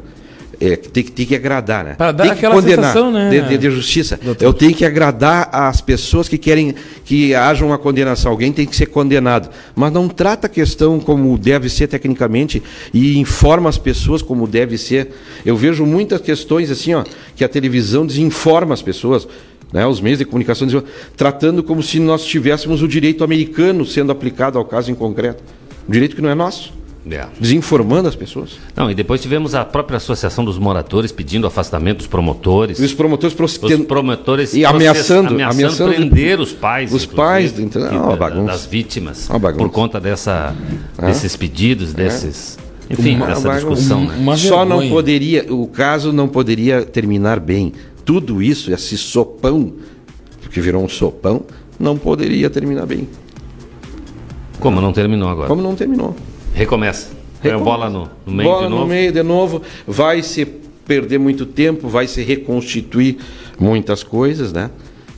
É, 0.63 0.75
tem, 0.75 1.03
tem 1.03 1.25
que 1.25 1.35
agradar, 1.35 1.83
né? 1.83 1.95
Para 1.97 2.11
dar 2.11 2.23
tem 2.25 2.33
aquela 2.33 2.53
condenar, 2.53 2.85
sensação, 2.85 3.11
né? 3.11 3.31
De, 3.31 3.41
de, 3.49 3.57
de 3.57 3.71
justiça. 3.71 4.19
Doutor. 4.21 4.45
Eu 4.45 4.53
tenho 4.53 4.75
que 4.75 4.85
agradar 4.85 5.49
as 5.51 5.81
pessoas 5.81 6.29
que 6.29 6.37
querem 6.37 6.75
que 7.03 7.33
haja 7.33 7.65
uma 7.65 7.79
condenação. 7.79 8.31
Alguém 8.31 8.53
tem 8.53 8.67
que 8.67 8.75
ser 8.75 8.85
condenado. 8.85 9.49
Mas 9.75 9.91
não 9.91 10.07
trata 10.07 10.45
a 10.45 10.49
questão 10.49 10.99
como 10.99 11.35
deve 11.35 11.67
ser 11.67 11.87
tecnicamente 11.87 12.61
e 12.93 13.17
informa 13.17 13.69
as 13.69 13.79
pessoas 13.79 14.21
como 14.21 14.45
deve 14.45 14.77
ser. 14.77 15.11
Eu 15.43 15.57
vejo 15.57 15.83
muitas 15.83 16.21
questões 16.21 16.69
assim, 16.69 16.93
ó, 16.93 17.03
que 17.35 17.43
a 17.43 17.49
televisão 17.49 18.05
desinforma 18.05 18.75
as 18.75 18.83
pessoas 18.83 19.27
né, 19.71 19.85
os 19.87 20.01
meios 20.01 20.19
de 20.19 20.25
comunicação 20.25 20.67
tratando 21.15 21.63
como 21.63 21.81
se 21.81 21.99
nós 21.99 22.25
tivéssemos 22.25 22.81
o 22.81 22.87
direito 22.87 23.23
americano 23.23 23.85
sendo 23.85 24.11
aplicado 24.11 24.57
ao 24.57 24.65
caso 24.65 24.91
em 24.91 24.95
concreto. 24.95 25.43
Um 25.87 25.91
direito 25.91 26.15
que 26.15 26.21
não 26.21 26.29
é 26.29 26.35
nosso. 26.35 26.81
É. 27.09 27.25
Desinformando 27.39 28.07
as 28.07 28.15
pessoas. 28.15 28.51
Não, 28.75 28.91
e 28.91 28.93
depois 28.93 29.21
tivemos 29.21 29.55
a 29.55 29.65
própria 29.65 29.97
Associação 29.97 30.45
dos 30.45 30.59
Moradores 30.59 31.11
pedindo 31.11 31.47
afastamento 31.47 31.97
dos 31.99 32.07
promotores. 32.07 32.79
E 32.79 32.83
os 32.83 32.93
promotores 32.93 33.35
os 33.39 33.85
promotores 33.85 34.53
e 34.53 34.63
ameaçando, 34.63 35.29
ameaçando, 35.29 35.63
ameaçando 35.63 35.93
prender 35.93 36.39
os 36.39 36.53
pais. 36.53 36.93
Os 36.93 37.05
pais 37.05 37.57
então, 37.57 37.89
uma 38.03 38.15
bagunça. 38.15 38.51
das 38.51 38.65
vítimas 38.67 39.27
por 39.57 39.69
conta 39.71 39.99
dessa, 39.99 40.55
é? 40.97 41.07
desses 41.07 41.35
pedidos, 41.35 41.93
desses. 41.93 42.59
Enfim, 42.87 43.15
uma, 43.15 43.27
dessa 43.27 43.53
discussão. 43.53 44.03
Uma, 44.03 44.33
né? 44.33 44.37
Só 44.37 44.65
não 44.65 44.87
poderia, 44.89 45.45
o 45.51 45.65
caso 45.65 46.11
não 46.11 46.27
poderia 46.27 46.83
terminar 46.83 47.39
bem 47.39 47.73
tudo 48.11 48.43
isso, 48.43 48.73
esse 48.73 48.97
sopão, 48.97 49.71
porque 50.41 50.59
virou 50.59 50.83
um 50.83 50.89
sopão, 50.89 51.45
não 51.79 51.97
poderia 51.97 52.49
terminar 52.49 52.85
bem. 52.85 53.07
Como 54.59 54.81
não 54.81 54.91
terminou 54.91 55.29
agora? 55.29 55.47
Como 55.47 55.61
não 55.61 55.75
terminou. 55.75 56.13
Recomeça. 56.53 57.11
Põe 57.41 57.51
a 57.51 57.57
bola 57.57 57.89
no, 57.89 58.09
no 58.25 58.33
meio 58.33 58.49
bola 58.49 58.63
de 58.63 58.69
novo. 58.69 58.81
no 58.81 58.89
meio 58.89 59.13
de 59.13 59.23
novo. 59.23 59.61
Vai 59.87 60.21
se 60.21 60.45
perder 60.45 61.19
muito 61.19 61.45
tempo, 61.45 61.87
vai 61.87 62.05
se 62.05 62.21
reconstituir 62.21 63.19
muitas 63.57 64.03
coisas, 64.03 64.51
né? 64.51 64.69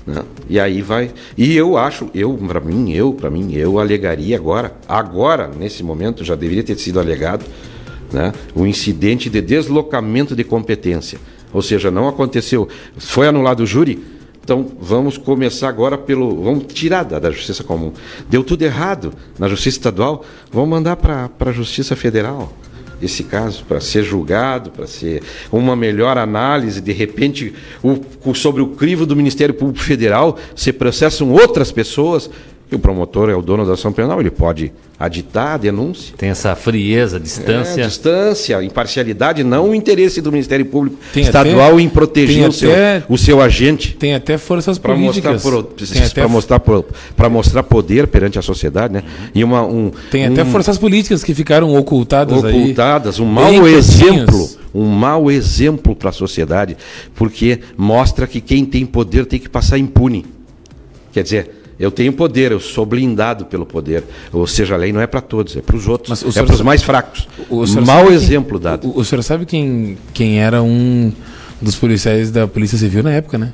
né? 0.05 0.23
E 0.47 0.59
aí 0.59 0.83
vai. 0.83 1.09
E 1.35 1.57
eu 1.57 1.75
acho, 1.75 2.11
eu 2.13 2.37
para 2.47 2.59
mim, 2.59 2.91
eu 2.91 3.11
para 3.11 3.31
mim, 3.31 3.55
eu 3.55 3.79
alegaria 3.79 4.37
agora, 4.37 4.75
agora 4.87 5.47
nesse 5.47 5.81
momento 5.81 6.23
já 6.23 6.35
deveria 6.35 6.63
ter 6.63 6.77
sido 6.77 6.99
alegado, 6.99 7.43
né? 8.11 8.31
O 8.53 8.67
incidente 8.67 9.31
de 9.31 9.41
deslocamento 9.41 10.35
de 10.35 10.43
competência. 10.43 11.17
Ou 11.53 11.61
seja, 11.61 11.91
não 11.91 12.07
aconteceu. 12.07 12.67
Foi 12.97 13.27
anulado 13.27 13.61
o 13.61 13.65
júri, 13.65 14.03
então 14.43 14.71
vamos 14.79 15.17
começar 15.17 15.69
agora 15.69 15.97
pelo. 15.97 16.43
Vamos 16.43 16.65
tirar 16.73 17.03
da, 17.03 17.19
da 17.19 17.31
Justiça 17.31 17.63
Comum. 17.63 17.93
Deu 18.29 18.43
tudo 18.43 18.63
errado 18.63 19.13
na 19.39 19.47
Justiça 19.47 19.77
Estadual, 19.77 20.25
vamos 20.51 20.69
mandar 20.69 20.97
para 20.97 21.29
a 21.39 21.51
Justiça 21.51 21.95
Federal 21.95 22.51
esse 23.01 23.23
caso 23.23 23.65
para 23.65 23.81
ser 23.81 24.03
julgado, 24.03 24.71
para 24.71 24.87
ser 24.87 25.21
uma 25.51 25.75
melhor 25.75 26.17
análise, 26.17 26.79
de 26.79 26.93
repente, 26.93 27.53
o, 27.83 28.33
sobre 28.33 28.61
o 28.61 28.67
crivo 28.67 29.05
do 29.05 29.15
Ministério 29.15 29.53
Público 29.53 29.83
Federal, 29.83 30.37
se 30.55 30.71
processam 30.71 31.31
outras 31.31 31.71
pessoas, 31.71 32.29
o 32.71 32.79
promotor 32.79 33.29
é 33.29 33.35
o 33.35 33.41
dono 33.41 33.65
da 33.65 33.73
ação 33.73 33.91
penal, 33.91 34.19
ele 34.19 34.31
pode 34.31 34.71
aditar 34.99 35.55
a 35.55 35.57
denúncia. 35.57 36.13
Tem 36.17 36.29
essa 36.29 36.55
frieza, 36.55 37.19
distância. 37.19 37.81
É, 37.81 37.85
distância, 37.85 38.63
imparcialidade, 38.63 39.43
não 39.43 39.69
o 39.69 39.75
interesse 39.75 40.21
do 40.21 40.31
Ministério 40.31 40.65
Público 40.65 40.97
tem 41.11 41.23
Estadual 41.23 41.73
até, 41.73 41.81
em 41.81 41.89
proteger 41.89 42.47
o, 42.47 42.51
seu, 42.51 42.71
o 43.09 43.17
seu 43.17 43.41
agente. 43.41 43.95
Tem 43.95 44.15
até 44.15 44.37
forças 44.37 44.77
políticas. 44.77 45.43
Para 46.13 46.27
mostrar, 46.27 46.59
para 46.59 47.29
mostrar 47.29 47.63
poder 47.63 48.07
perante 48.07 48.39
a 48.39 48.41
sociedade, 48.41 48.93
né? 48.93 49.03
E 49.35 49.43
uma, 49.43 49.63
um, 49.63 49.91
tem 50.09 50.25
até 50.25 50.43
um, 50.43 50.51
forças 50.51 50.77
políticas 50.77 51.23
que 51.23 51.33
ficaram 51.33 51.75
ocultadas 51.75 52.43
Ocultadas, 52.43 53.19
aí, 53.19 53.25
um 53.25 53.29
mau 53.29 53.67
exemplo. 53.67 54.49
Um 54.73 54.87
mau 54.87 55.29
exemplo 55.29 55.95
para 55.95 56.09
a 56.09 56.13
sociedade, 56.13 56.75
porque 57.13 57.59
mostra 57.77 58.25
que 58.25 58.41
quem 58.41 58.65
tem 58.65 58.87
poder 58.87 59.25
tem 59.27 59.39
que 59.39 59.47
passar 59.47 59.77
impune. 59.77 60.25
Quer 61.11 61.21
dizer, 61.21 61.62
eu 61.79 61.91
tenho 61.91 62.13
poder, 62.13 62.51
eu 62.51 62.59
sou 62.59 62.85
blindado 62.85 63.45
pelo 63.45 63.65
poder. 63.65 64.03
Ou 64.31 64.45
seja, 64.45 64.75
a 64.75 64.77
lei 64.77 64.93
não 64.93 65.01
é 65.01 65.07
para 65.07 65.21
todos, 65.21 65.55
é 65.55 65.61
para 65.61 65.75
os 65.75 65.87
outros, 65.87 66.23
é 66.35 66.43
para 66.43 66.53
os 66.53 66.61
mais 66.61 66.83
fracos. 66.83 67.27
O, 67.49 67.63
o 67.63 67.85
Mau 67.85 68.11
exemplo 68.11 68.59
quem, 68.59 68.63
dado. 68.63 68.87
O, 68.87 68.99
o 68.99 69.05
senhor 69.05 69.21
sabe 69.23 69.45
quem, 69.45 69.97
quem 70.13 70.39
era 70.39 70.61
um 70.61 71.11
dos 71.61 71.75
policiais 71.75 72.31
da 72.31 72.47
Polícia 72.47 72.77
Civil 72.77 73.03
na 73.03 73.11
época, 73.11 73.37
né? 73.37 73.53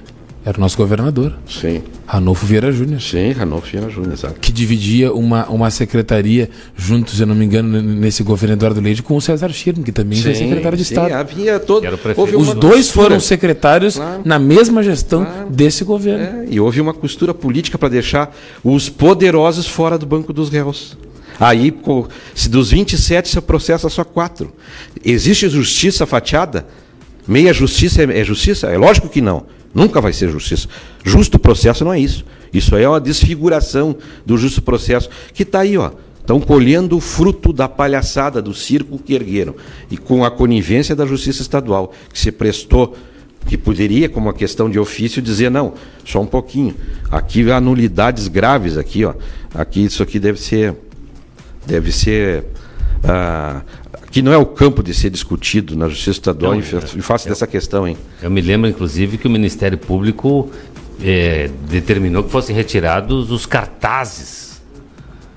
Era 0.50 0.58
o 0.58 0.62
nosso 0.62 0.76
governador. 0.76 1.32
Sim. 1.48 1.84
Ranolfo 2.08 2.44
Vieira 2.44 2.72
Júnior. 2.72 3.00
Sim, 3.00 3.34
Ranolfo 3.34 3.68
Vieira 3.68 3.88
Júnior, 3.88 4.14
exato. 4.14 4.40
Que 4.40 4.52
dividia 4.52 5.14
uma, 5.14 5.48
uma 5.48 5.70
secretaria, 5.70 6.50
junto, 6.76 7.12
se 7.12 7.22
eu 7.22 7.28
não 7.28 7.36
me 7.36 7.46
engano, 7.46 7.80
nesse 7.80 8.24
governo 8.24 8.56
Eduardo 8.56 8.82
Leite, 8.82 9.04
com 9.04 9.16
o 9.16 9.22
César 9.22 9.50
Schirm, 9.50 9.84
que 9.84 9.92
também 9.92 10.18
sim, 10.18 10.24
foi 10.24 10.34
secretário 10.34 10.76
de 10.76 10.84
sim, 10.84 10.96
Estado. 10.96 11.14
Havia 11.14 11.60
todo. 11.60 11.88
Os 12.36 12.56
dois 12.56 12.88
costura. 12.88 13.04
foram 13.04 13.20
secretários 13.20 13.98
claro. 13.98 14.24
na 14.26 14.40
mesma 14.40 14.82
gestão 14.82 15.24
claro. 15.24 15.52
desse 15.52 15.84
governo. 15.84 16.42
É, 16.42 16.46
e 16.50 16.60
houve 16.60 16.82
uma 16.82 16.96
costura 16.96 17.32
política 17.32 17.78
para 17.78 17.90
deixar 17.90 18.36
os 18.64 18.90
poderosos 18.90 19.68
fora 19.68 20.00
do 20.00 20.06
banco 20.08 20.34
dos 20.34 20.50
réus. 20.50 20.98
Aí, 21.40 21.72
se 22.34 22.50
dos 22.50 22.72
27, 22.72 23.30
você 23.30 23.40
processa 23.40 23.88
só 23.88 24.04
quatro. 24.04 24.52
Existe 25.06 25.48
justiça 25.48 26.08
fatiada? 26.08 26.66
Meia 27.30 27.54
justiça 27.54 28.02
é, 28.02 28.20
é 28.22 28.24
justiça? 28.24 28.68
É 28.68 28.78
lógico 28.78 29.08
que 29.08 29.22
não. 29.22 29.46
Nunca 29.72 30.02
vai 30.02 30.12
ser 30.12 30.32
justiça. 30.32 30.68
Justo 31.04 31.38
processo 31.38 31.86
não 31.86 31.94
é 31.94 32.00
isso. 32.00 32.26
Isso 32.52 32.76
é 32.76 32.90
uma 32.90 33.00
desfiguração 33.00 33.96
do 34.26 34.36
justo 34.36 34.64
processo, 34.64 35.12
que 35.32 35.44
está 35.44 35.60
aí, 35.60 35.78
ó. 35.78 35.92
Estão 36.20 36.40
colhendo 36.40 36.98
o 36.98 37.00
fruto 37.00 37.54
da 37.54 37.70
palhaçada 37.70 38.42
do 38.42 38.52
circo 38.52 38.98
que 38.98 39.14
ergueram. 39.14 39.54
E 39.92 39.98
com 39.98 40.26
a 40.26 40.32
conivência 40.32 40.96
da 40.96 41.06
Justiça 41.06 41.44
Estadual, 41.44 41.94
que 42.12 42.20
se 42.20 42.32
prestou, 42.32 42.96
que 43.46 43.56
poderia, 43.58 44.10
como 44.10 44.26
uma 44.26 44.34
questão 44.34 44.68
de 44.68 44.80
ofício, 44.80 45.22
dizer, 45.22 45.52
não, 45.52 45.76
só 46.04 46.22
um 46.22 46.26
pouquinho. 46.26 46.76
Aqui 47.12 47.52
há 47.52 47.62
nulidades 47.62 48.28
graves 48.28 48.76
aqui, 48.76 49.06
ó. 49.06 49.14
Aqui 49.54 49.86
isso 49.86 50.02
aqui 50.02 50.18
deve 50.20 50.40
ser. 50.40 50.76
Deve 51.68 51.92
ser. 51.92 52.46
Ah, 53.04 53.62
que 54.12 54.22
não 54.22 54.34
é 54.34 54.38
o 54.38 54.46
campo 54.46 54.82
de 54.82 54.94
ser 54.94 55.10
discutido 55.10 55.76
na 55.76 55.88
Justiça 55.88 56.12
Estadual 56.12 56.54
não, 56.54 56.60
em 56.60 57.02
face 57.02 57.28
dessa 57.30 57.46
questão, 57.46 57.88
hein? 57.88 57.96
Eu 58.22 58.32
me 58.32 58.42
lembro, 58.42 58.70
inclusive, 58.70 59.18
que 59.18 59.28
o 59.28 59.30
Ministério 59.30 59.78
Público 59.78 60.50
é, 61.02 61.50
determinou 61.70 62.24
que 62.24 62.32
fossem 62.32 62.56
retirados 62.56 63.32
os 63.32 63.46
cartazes 63.46 64.50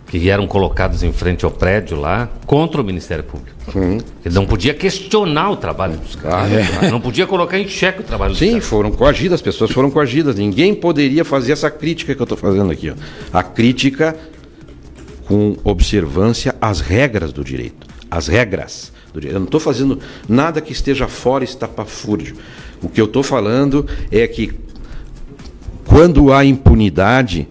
que 0.08 0.28
eram 0.28 0.46
colocados 0.46 1.02
em 1.02 1.10
frente 1.10 1.42
ao 1.42 1.50
prédio 1.50 1.98
lá 1.98 2.28
contra 2.44 2.82
o 2.82 2.84
Ministério 2.84 3.24
Público. 3.24 3.56
Hum. 3.74 3.98
Ele 4.22 4.34
não 4.34 4.44
podia 4.44 4.74
questionar 4.74 5.50
o 5.50 5.56
trabalho 5.56 5.96
dos 5.96 6.16
caras. 6.16 6.52
Ah, 6.52 6.86
é. 6.86 6.90
Não 6.90 7.00
podia 7.00 7.26
colocar 7.26 7.58
em 7.58 7.66
xeque 7.66 8.00
o 8.00 8.04
trabalho 8.04 8.34
Sim, 8.34 8.44
dos 8.44 8.48
caras. 8.48 8.64
Sim, 8.64 8.68
foram 8.68 8.90
coagidas, 8.90 9.34
as 9.34 9.42
pessoas 9.42 9.70
foram 9.70 9.90
coagidas. 9.90 10.36
Ninguém 10.36 10.74
poderia 10.74 11.24
fazer 11.24 11.52
essa 11.52 11.70
crítica 11.70 12.14
que 12.14 12.20
eu 12.20 12.24
estou 12.24 12.36
fazendo 12.36 12.70
aqui. 12.70 12.90
Ó. 12.90 12.94
A 13.32 13.42
crítica 13.42 14.14
com 15.24 15.56
observância 15.64 16.54
às 16.60 16.80
regras 16.80 17.32
do 17.32 17.42
direito 17.42 17.91
as 18.12 18.26
regras 18.26 18.92
do 19.12 19.20
direito. 19.20 19.36
Eu 19.36 19.40
não 19.40 19.46
estou 19.46 19.58
fazendo 19.58 19.98
nada 20.28 20.60
que 20.60 20.70
esteja 20.70 21.08
fora 21.08 21.42
estapafúrdio. 21.42 22.36
O 22.82 22.88
que 22.88 23.00
eu 23.00 23.06
estou 23.06 23.22
falando 23.22 23.86
é 24.10 24.26
que 24.26 24.52
quando 25.86 26.30
há 26.30 26.44
impunidade, 26.44 27.48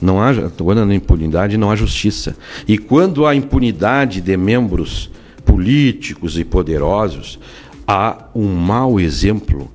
não 0.00 0.22
há, 0.22 0.32
quando 0.56 0.88
há 0.88 0.94
impunidade, 0.94 1.56
não 1.56 1.68
há 1.68 1.74
justiça. 1.74 2.36
E 2.66 2.78
quando 2.78 3.26
há 3.26 3.34
impunidade 3.34 4.20
de 4.20 4.36
membros 4.36 5.10
políticos 5.44 6.38
e 6.38 6.44
poderosos, 6.44 7.40
há 7.86 8.26
um 8.34 8.54
mau 8.54 9.00
exemplo 9.00 9.68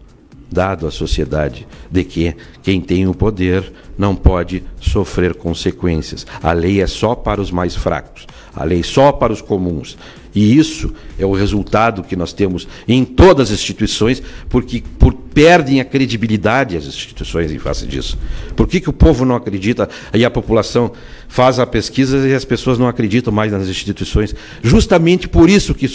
dado 0.52 0.88
à 0.88 0.92
sociedade 0.92 1.68
de 1.92 2.04
que 2.04 2.36
quem 2.64 2.82
tem 2.82 3.08
o 3.08 3.14
poder 3.14 3.72
não 3.98 4.16
pode 4.16 4.64
sofrer 4.80 5.36
consequências. 5.36 6.26
A 6.42 6.54
lei 6.54 6.82
é 6.82 6.88
só 6.88 7.14
para 7.14 7.42
os 7.42 7.52
mais 7.52 7.76
fracos, 7.76 8.26
a 8.56 8.64
lei 8.64 8.82
só 8.82 9.12
para 9.12 9.34
os 9.34 9.42
comuns. 9.42 9.98
E 10.40 10.58
isso 10.58 10.94
é 11.20 11.26
o 11.26 11.34
resultado 11.34 12.02
que 12.02 12.16
nós 12.16 12.32
temos 12.32 12.66
em 12.88 13.04
todas 13.04 13.52
as 13.52 13.60
instituições, 13.60 14.24
porque 14.48 14.82
por, 14.98 15.14
perdem 15.14 15.82
a 15.82 15.86
credibilidade 15.86 16.78
as 16.78 16.86
instituições 16.86 17.52
em 17.52 17.60
face 17.60 17.86
disso. 17.86 18.18
Por 18.56 18.66
que, 18.66 18.80
que 18.80 18.90
o 18.90 18.94
povo 18.94 19.26
não 19.26 19.36
acredita 19.36 19.90
e 20.14 20.24
a 20.24 20.32
população 20.32 20.94
faz 21.28 21.60
a 21.60 21.68
pesquisa 21.68 22.26
e 22.26 22.34
as 22.34 22.46
pessoas 22.46 22.80
não 22.80 22.88
acreditam 22.88 23.34
mais 23.34 23.52
nas 23.52 23.68
instituições? 23.68 24.34
Justamente 24.64 25.28
por 25.28 25.50
isso 25.50 25.76
que 25.76 25.88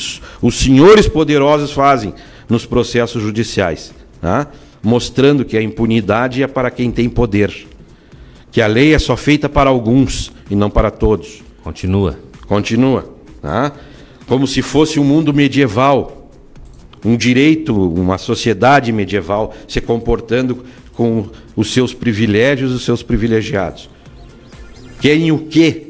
os 0.43 0.55
senhores 0.55 1.09
poderosos 1.09 1.73
fazem 1.73 2.13
nos 2.47 2.67
processos 2.67 3.23
judiciais, 3.23 3.95
né? 4.21 4.47
mostrando 4.83 5.47
que 5.47 5.57
a 5.57 5.63
impunidade 5.63 6.43
é 6.43 6.47
para 6.47 6.71
quem 6.71 6.91
tem 6.91 7.09
poder, 7.09 7.67
que 8.53 8.61
a 8.61 8.67
lei 8.67 8.93
é 8.93 8.99
só 8.99 9.17
feita 9.17 9.49
para 9.49 9.71
alguns 9.71 10.31
e 10.51 10.55
não 10.55 10.69
para 10.69 10.91
todos. 10.91 11.43
Continua. 11.63 12.19
Continua. 12.47 13.11
Né? 13.43 13.73
Como 14.27 14.47
se 14.47 14.63
fosse 14.63 14.99
um 14.99 15.05
mundo 15.05 15.33
medieval, 15.33 16.31
um 17.05 17.17
direito, 17.17 17.75
uma 17.75 18.19
sociedade 18.19 18.93
medieval 18.93 19.55
se 19.69 19.81
comportando 19.81 20.65
com 20.95 21.27
os 21.55 21.73
seus 21.73 21.93
privilégios 21.93 22.73
os 22.73 22.85
seus 22.85 23.03
privilegiados. 23.03 23.91
Querem 25.01 25.31
o 25.31 25.39
quê? 25.39 25.89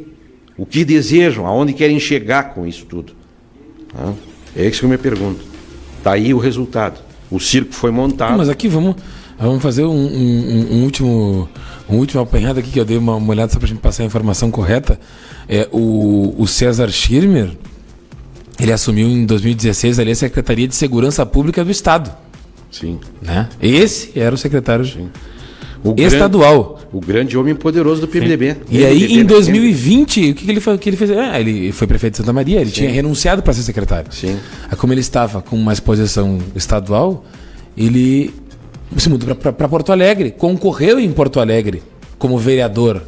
O 0.56 0.66
que 0.66 0.84
desejam? 0.84 1.46
Aonde 1.46 1.72
querem 1.72 2.00
chegar 2.00 2.54
com 2.54 2.66
isso 2.66 2.84
tudo? 2.86 3.12
É 4.56 4.66
isso 4.66 4.80
que 4.80 4.86
eu 4.86 4.90
me 4.90 4.98
pergunto. 4.98 5.40
Está 5.98 6.12
aí 6.12 6.34
o 6.34 6.38
resultado. 6.38 7.00
O 7.30 7.40
circo 7.40 7.72
foi 7.72 7.90
montado. 7.90 8.36
Mas 8.36 8.48
aqui 8.48 8.68
vamos, 8.68 8.96
vamos 9.38 9.62
fazer 9.62 9.84
um, 9.84 9.90
um, 9.90 10.68
um 10.72 10.84
último 10.84 11.48
um 11.88 11.96
último 11.96 12.22
apanhado 12.22 12.60
aqui 12.60 12.70
que 12.70 12.80
eu 12.80 12.84
dei 12.84 12.96
uma, 12.96 13.16
uma 13.16 13.30
olhada 13.30 13.52
só 13.52 13.58
para 13.58 13.66
a 13.66 13.68
gente 13.68 13.80
passar 13.80 14.02
a 14.02 14.06
informação 14.06 14.50
correta. 14.50 14.98
É 15.48 15.68
o, 15.70 16.34
o 16.38 16.46
César 16.46 16.88
Schirmer, 16.90 17.50
ele 18.58 18.72
assumiu 18.72 19.08
em 19.08 19.26
2016 19.26 19.98
ali 19.98 20.12
a 20.12 20.16
Secretaria 20.16 20.68
de 20.68 20.74
Segurança 20.74 21.24
Pública 21.26 21.64
do 21.64 21.70
Estado. 21.70 22.10
Sim. 22.70 22.98
Né? 23.22 23.48
Esse 23.60 24.18
era 24.18 24.34
o 24.34 24.38
secretário 24.38 24.84
Sim. 24.84 25.08
O 25.84 25.94
estadual. 26.00 26.78
Grande, 26.78 26.96
o 26.96 27.00
grande 27.00 27.38
homem 27.38 27.54
poderoso 27.54 28.00
do 28.00 28.08
PMDB. 28.08 28.56
E 28.70 28.86
aí, 28.86 29.18
em 29.20 29.24
2020, 29.24 30.30
o 30.30 30.34
que, 30.34 30.44
que 30.46 30.50
ele, 30.50 30.60
foi, 30.60 30.78
que 30.78 30.88
ele 30.88 30.96
fez? 30.96 31.10
Ah, 31.10 31.38
ele 31.38 31.72
foi 31.72 31.86
prefeito 31.86 32.14
de 32.14 32.18
Santa 32.18 32.32
Maria, 32.32 32.58
ele 32.58 32.70
Sim. 32.70 32.76
tinha 32.76 32.90
renunciado 32.90 33.42
para 33.42 33.52
ser 33.52 33.62
secretário. 33.62 34.10
Sim. 34.10 34.38
Aí, 34.70 34.76
como 34.78 34.94
ele 34.94 35.02
estava 35.02 35.42
com 35.42 35.56
uma 35.56 35.74
exposição 35.74 36.38
estadual, 36.56 37.22
ele 37.76 38.32
se 38.96 39.10
mudou 39.10 39.34
para 39.34 39.68
Porto 39.68 39.92
Alegre, 39.92 40.30
concorreu 40.30 40.98
em 40.98 41.12
Porto 41.12 41.38
Alegre 41.38 41.82
como 42.18 42.38
vereador. 42.38 43.02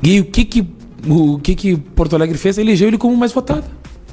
E 0.00 0.20
o 0.20 0.24
que 0.24 0.44
que 0.44 0.79
o 1.08 1.38
que, 1.38 1.54
que 1.54 1.76
Porto 1.76 2.14
Alegre 2.14 2.36
fez? 2.36 2.58
Elegeu 2.58 2.88
ele 2.88 2.98
como 2.98 3.16
mais 3.16 3.32
votado. 3.32 3.64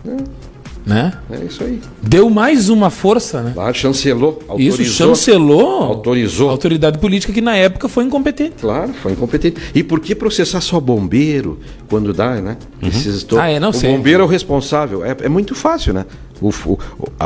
É. 0.07 0.47
Né? 0.87 1.11
É 1.29 1.43
isso 1.43 1.65
aí. 1.65 1.81
Deu 2.01 2.29
mais 2.29 2.69
uma 2.69 2.89
força, 2.89 3.41
né? 3.41 3.51
Lá 3.53 3.73
chancelou, 3.73 4.41
autorizou. 4.47 4.85
Isso, 4.85 4.93
chancelou. 4.93 5.83
Autorizou. 5.83 6.47
A 6.47 6.51
autoridade 6.53 6.97
política 6.97 7.33
que 7.33 7.41
na 7.41 7.57
época 7.57 7.89
foi 7.89 8.05
incompetente. 8.05 8.53
Claro, 8.61 8.93
foi 8.93 9.11
incompetente. 9.11 9.59
E 9.75 9.83
por 9.83 9.99
que 9.99 10.15
processar 10.15 10.61
só 10.61 10.79
bombeiro 10.79 11.59
quando 11.89 12.13
dá, 12.13 12.35
né? 12.35 12.55
Uhum. 12.81 13.37
Ah, 13.37 13.49
é, 13.49 13.59
não 13.59 13.71
o 13.71 13.73
sei. 13.73 13.91
bombeiro 13.91 14.23
é 14.23 14.25
o 14.25 14.29
responsável. 14.29 15.03
É, 15.03 15.13
é 15.23 15.27
muito 15.27 15.53
fácil, 15.53 15.93
né? 15.93 16.05
O, 16.39 16.49
o, 16.49 16.79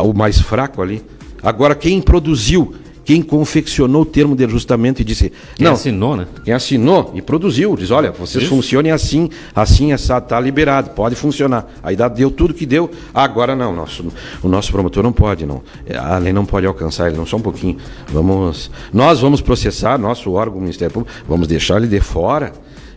o 0.09 0.14
mais 0.14 0.41
fraco 0.41 0.82
ali. 0.82 1.03
Agora, 1.43 1.76
quem 1.76 2.01
produziu 2.01 2.74
quem 3.03 3.21
confeccionou 3.21 4.03
o 4.03 4.05
termo 4.05 4.35
de 4.35 4.45
ajustamento 4.45 5.01
e 5.01 5.05
disse. 5.05 5.31
Quem 5.55 5.65
não, 5.65 5.73
assinou, 5.73 6.15
né? 6.15 6.27
Quem 6.43 6.53
assinou 6.53 7.11
e 7.15 7.21
produziu, 7.21 7.75
diz: 7.75 7.91
olha, 7.91 8.11
vocês 8.11 8.43
Isso. 8.43 8.53
funcionem 8.53 8.91
assim, 8.91 9.29
assim, 9.55 9.91
está 9.91 10.39
liberado, 10.39 10.91
pode 10.91 11.15
funcionar. 11.15 11.67
Aí 11.81 11.95
deu 12.15 12.29
tudo 12.29 12.53
que 12.53 12.65
deu, 12.65 12.89
agora 13.13 13.55
não, 13.55 13.73
nosso, 13.75 14.05
o 14.41 14.47
nosso 14.47 14.71
promotor 14.71 15.03
não 15.03 15.13
pode, 15.13 15.45
não. 15.45 15.61
A 15.97 16.17
lei 16.17 16.33
não 16.33 16.45
pode 16.45 16.65
alcançar 16.65 17.07
ele, 17.07 17.17
não, 17.17 17.25
só 17.25 17.37
um 17.37 17.41
pouquinho. 17.41 17.77
Vamos, 18.07 18.69
nós 18.93 19.19
vamos 19.19 19.41
processar, 19.41 19.97
nosso 19.97 20.31
órgão, 20.31 20.57
o 20.57 20.61
Ministério 20.61 20.93
Público, 20.93 21.15
vamos 21.27 21.47
deixar 21.47 21.77
ele 21.77 21.87
de 21.87 21.99
fora 21.99 22.53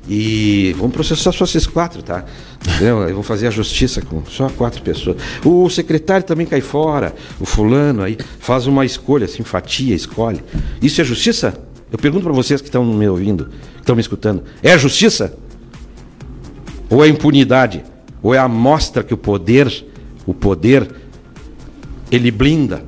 e 0.09 0.75
vamos 0.77 0.93
processar 0.93 1.33
só 1.33 1.45
esses 1.45 1.67
quatro, 1.67 2.03
tá? 2.03 2.25
Eu 2.81 3.15
vou 3.15 3.23
fazer 3.23 3.47
a 3.47 3.51
justiça 3.51 4.03
com 4.03 4.25
só 4.27 4.49
quatro 4.51 4.83
pessoas. 4.83 5.17
O 5.45 5.69
secretário 5.71 6.27
também 6.27 6.47
cai 6.47 6.61
fora, 6.61 7.15
o 7.41 7.47
fulano 7.47 8.03
aí 8.03 8.19
faz 8.39 8.67
uma 8.67 8.85
escolha, 8.85 9.25
assim, 9.25 9.43
fatia, 9.43 9.95
escolhe. 9.95 10.43
Isso 10.83 11.01
é 11.01 11.05
justiça? 11.05 11.55
Eu 11.91 11.99
pergunto 11.99 12.25
para 12.25 12.33
vocês 12.33 12.61
que 12.61 12.69
estão 12.69 12.85
me 12.85 13.09
ouvindo, 13.09 13.47
que 13.47 13.81
estão 13.81 13.95
me 13.95 14.01
escutando. 14.01 14.43
É 14.63 14.77
justiça? 14.77 15.37
Ou 16.91 17.05
é 17.05 17.09
impunidade? 17.09 17.85
Ou 18.23 18.35
é 18.35 18.39
a 18.39 18.49
mostra 18.49 19.03
que 19.03 19.15
o 19.15 19.17
poder, 19.17 19.87
o 20.27 20.35
poder, 20.35 20.91
ele 22.11 22.31
blinda, 22.31 22.85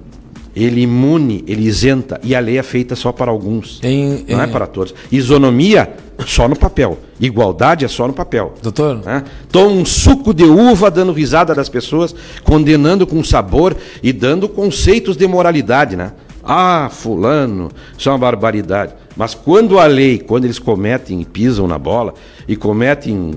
ele 0.57 0.80
imune, 0.80 1.44
ele 1.46 1.66
isenta, 1.66 2.18
e 2.22 2.34
a 2.34 2.40
lei 2.40 2.57
é 2.57 2.62
feita 2.62 2.96
só 2.96 3.12
para 3.12 3.30
alguns, 3.30 3.78
em, 3.82 4.24
não 4.26 4.40
é 4.40 4.46
para 4.46 4.66
todos. 4.66 4.94
Isonomia 5.12 5.94
só 6.24 6.48
no 6.48 6.57
papel. 6.57 6.98
Igualdade 7.20 7.84
é 7.84 7.88
só 7.88 8.07
no 8.07 8.14
papel. 8.14 8.54
Doutor? 8.62 9.02
Né? 9.04 9.22
Toma 9.52 9.70
um 9.70 9.84
suco 9.84 10.32
de 10.32 10.44
uva 10.44 10.90
dando 10.90 11.12
risada 11.12 11.54
das 11.54 11.68
pessoas, 11.68 12.14
condenando 12.42 13.07
com 13.07 13.22
sabor 13.22 13.76
e 14.02 14.14
dando 14.14 14.48
conceitos 14.48 15.14
de 15.14 15.26
moralidade, 15.26 15.94
né? 15.94 16.12
Ah, 16.42 16.88
fulano, 16.90 17.70
isso 17.98 18.09
é 18.09 18.12
uma 18.12 18.18
barbaridade. 18.18 18.94
Mas 19.14 19.34
quando 19.34 19.78
a 19.78 19.86
lei, 19.86 20.18
quando 20.18 20.44
eles 20.44 20.59
cometem 20.59 21.20
e 21.20 21.24
pisam 21.24 21.66
na 21.66 21.78
bola 21.78 22.14
e 22.46 22.57
cometem 22.57 23.32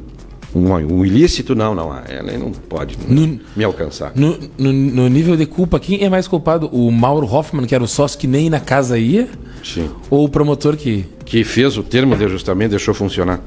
um, 0.54 0.74
um 0.74 1.06
ilícito, 1.06 1.56
não, 1.56 1.76
não, 1.76 1.91
a 1.91 2.04
lei 2.24 2.38
não 2.38 2.52
pode 2.52 2.97
no, 3.08 3.39
me 3.56 3.64
alcançar. 3.64 4.12
No, 4.16 4.38
no, 4.58 4.74
no, 4.74 5.08
nível 5.08 5.36
de 5.36 5.45
culpa, 5.45 5.80
quem 5.80 6.04
é 6.04 6.10
mais 6.10 6.28
culpado? 6.28 6.68
O 6.72 6.91
Mauro 6.91 7.28
Hoffman, 7.28 7.66
que 7.66 7.76
era 7.76 7.84
o 7.84 7.88
sócio 7.88 8.20
que 8.20 8.28
nem 8.28 8.50
na 8.50 8.60
casa 8.60 8.97
ia? 8.97 9.28
Sim. 9.64 9.89
Ou 10.10 10.26
o 10.26 10.30
promotor 10.30 10.76
que 10.76 11.06
que 11.30 11.43
fez 11.43 11.78
o 11.78 11.84
termo 11.84 12.16
de 12.18 12.26
ajustamento 12.26 12.72
deixou 12.72 12.91
funcionar. 12.91 13.39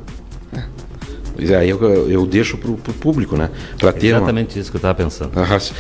É, 1.39 1.57
aí 1.57 1.71
eu, 1.71 1.81
eu 2.09 2.27
deixo 2.27 2.57
para 2.57 2.71
o 2.71 2.77
público, 2.77 3.37
né? 3.37 3.51
Para 3.79 3.93
ter 3.93 4.09
Exatamente 4.09 4.57
uma... 4.57 4.61
isso 4.61 4.71
que 4.71 4.77
eu 4.77 4.79
estava 4.79 4.95
pensando. 4.95 5.33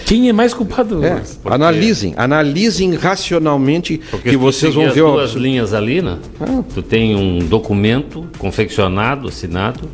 Quem 0.07 0.28
é 0.28 0.32
mais 0.32 0.55
culpado? 0.55 1.05
É, 1.05 1.20
porque... 1.42 1.55
Analisem, 1.55 2.14
analisem 2.16 2.94
racionalmente 2.94 4.00
porque 4.11 4.30
que 4.30 4.36
vocês 4.36 4.74
vão 4.74 4.84
ver... 4.84 4.90
as 4.90 4.96
duas 4.96 5.32
linhas 5.32 5.74
ali, 5.74 6.00
né? 6.00 6.18
Ah. 6.40 6.62
Tu 6.74 6.82
tem 6.82 7.14
um 7.14 7.38
documento 7.40 8.26
confeccionado, 8.38 9.28
assinado... 9.28 9.88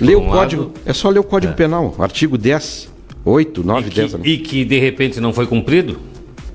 Lê 0.00 0.14
o 0.14 0.22
código, 0.22 0.62
lado... 0.62 0.74
é 0.86 0.92
só 0.92 1.08
ler 1.08 1.18
o 1.18 1.24
Código 1.24 1.52
é. 1.52 1.56
Penal, 1.56 1.94
artigo 1.98 2.36
10, 2.36 2.90
8, 3.24 3.64
9, 3.64 3.86
e 3.86 3.90
10... 3.90 4.14
Que, 4.14 4.30
e 4.30 4.38
que 4.38 4.64
de 4.64 4.78
repente 4.78 5.20
não 5.20 5.32
foi 5.32 5.46
cumprido? 5.46 5.98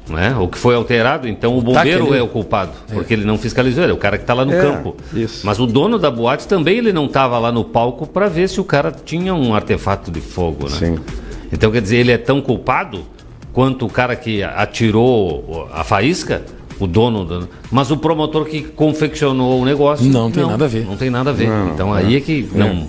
Né? 0.09 0.35
O 0.39 0.47
que 0.47 0.57
foi 0.57 0.75
alterado, 0.75 1.27
então 1.27 1.57
o 1.57 1.61
tá 1.61 1.65
bombeiro 1.65 2.07
tá 2.07 2.17
é 2.17 2.21
o 2.21 2.27
culpado, 2.27 2.71
é. 2.89 2.93
porque 2.93 3.13
ele 3.13 3.25
não 3.25 3.37
fiscalizou, 3.37 3.83
ele 3.83 3.91
é 3.91 3.95
o 3.95 3.97
cara 3.97 4.17
que 4.17 4.23
está 4.23 4.33
lá 4.33 4.45
no 4.45 4.53
é, 4.53 4.61
campo. 4.61 4.95
Isso. 5.13 5.45
Mas 5.45 5.59
o 5.59 5.65
dono 5.65 5.99
da 5.99 6.09
boate 6.09 6.47
também 6.47 6.77
ele 6.77 6.93
não 6.93 7.05
estava 7.05 7.37
lá 7.39 7.51
no 7.51 7.63
palco 7.63 8.07
para 8.07 8.27
ver 8.27 8.47
se 8.49 8.59
o 8.59 8.63
cara 8.63 8.91
tinha 8.91 9.33
um 9.33 9.53
artefato 9.53 10.11
de 10.11 10.21
fogo, 10.21 10.69
né? 10.69 10.77
Sim. 10.77 10.99
Então 11.51 11.71
quer 11.71 11.81
dizer, 11.81 11.97
ele 11.97 12.11
é 12.11 12.17
tão 12.17 12.41
culpado 12.41 13.03
quanto 13.53 13.85
o 13.85 13.89
cara 13.89 14.15
que 14.15 14.43
atirou 14.43 15.67
a 15.73 15.83
faísca, 15.83 16.43
o 16.79 16.85
dono, 16.85 17.25
do... 17.25 17.49
mas 17.71 17.89
o 17.89 17.97
promotor 17.97 18.45
que 18.45 18.61
confeccionou 18.61 19.61
o 19.61 19.65
negócio. 19.65 20.05
Não 20.05 20.29
tem 20.29 20.43
não, 20.43 20.51
nada 20.51 20.65
a 20.65 20.67
ver. 20.67 20.85
Não 20.85 20.95
tem 20.95 21.09
nada 21.09 21.29
a 21.31 21.33
ver. 21.33 21.47
Não, 21.47 21.73
então 21.73 21.93
aí 21.93 22.15
é 22.15 22.21
que 22.21 22.47
é. 22.53 22.57
não 22.57 22.87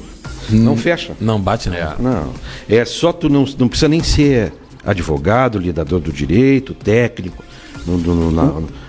não 0.51 0.77
fecha. 0.77 1.13
Não 1.21 1.41
bate 1.41 1.69
não. 1.69 1.77
É. 1.77 1.95
Não. 1.99 2.33
É 2.69 2.85
só 2.85 3.13
tu 3.13 3.29
não, 3.29 3.45
não 3.59 3.69
precisa 3.69 3.89
nem 3.89 4.03
ser 4.03 4.53
advogado, 4.85 5.59
lidador 5.59 6.01
do 6.01 6.13
direito, 6.13 6.75
técnico. 6.75 7.45
No, 7.87 7.97
no, 7.97 8.31
na, 8.31 8.43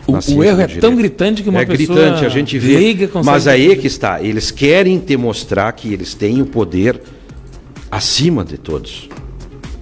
o, 0.07 0.11
na 0.11 0.19
o 0.35 0.43
erro 0.43 0.61
é 0.61 0.67
tão 0.67 0.95
gritante 0.95 1.41
que 1.41 1.49
uma 1.49 1.61
é 1.61 1.65
pessoa 1.65 1.97
gritante, 1.99 2.25
a 2.25 2.29
gente 2.29 2.59
vê. 2.59 2.77
Liga, 2.77 3.09
mas 3.23 3.47
aí 3.47 3.71
é 3.71 3.75
que 3.75 3.87
está. 3.87 4.21
Eles 4.21 4.51
querem 4.51 4.99
te 4.99 5.15
mostrar 5.15 5.71
que 5.71 5.93
eles 5.93 6.13
têm 6.13 6.41
o 6.41 6.45
poder 6.45 7.01
acima 7.89 8.43
de 8.43 8.57
todos. 8.57 9.09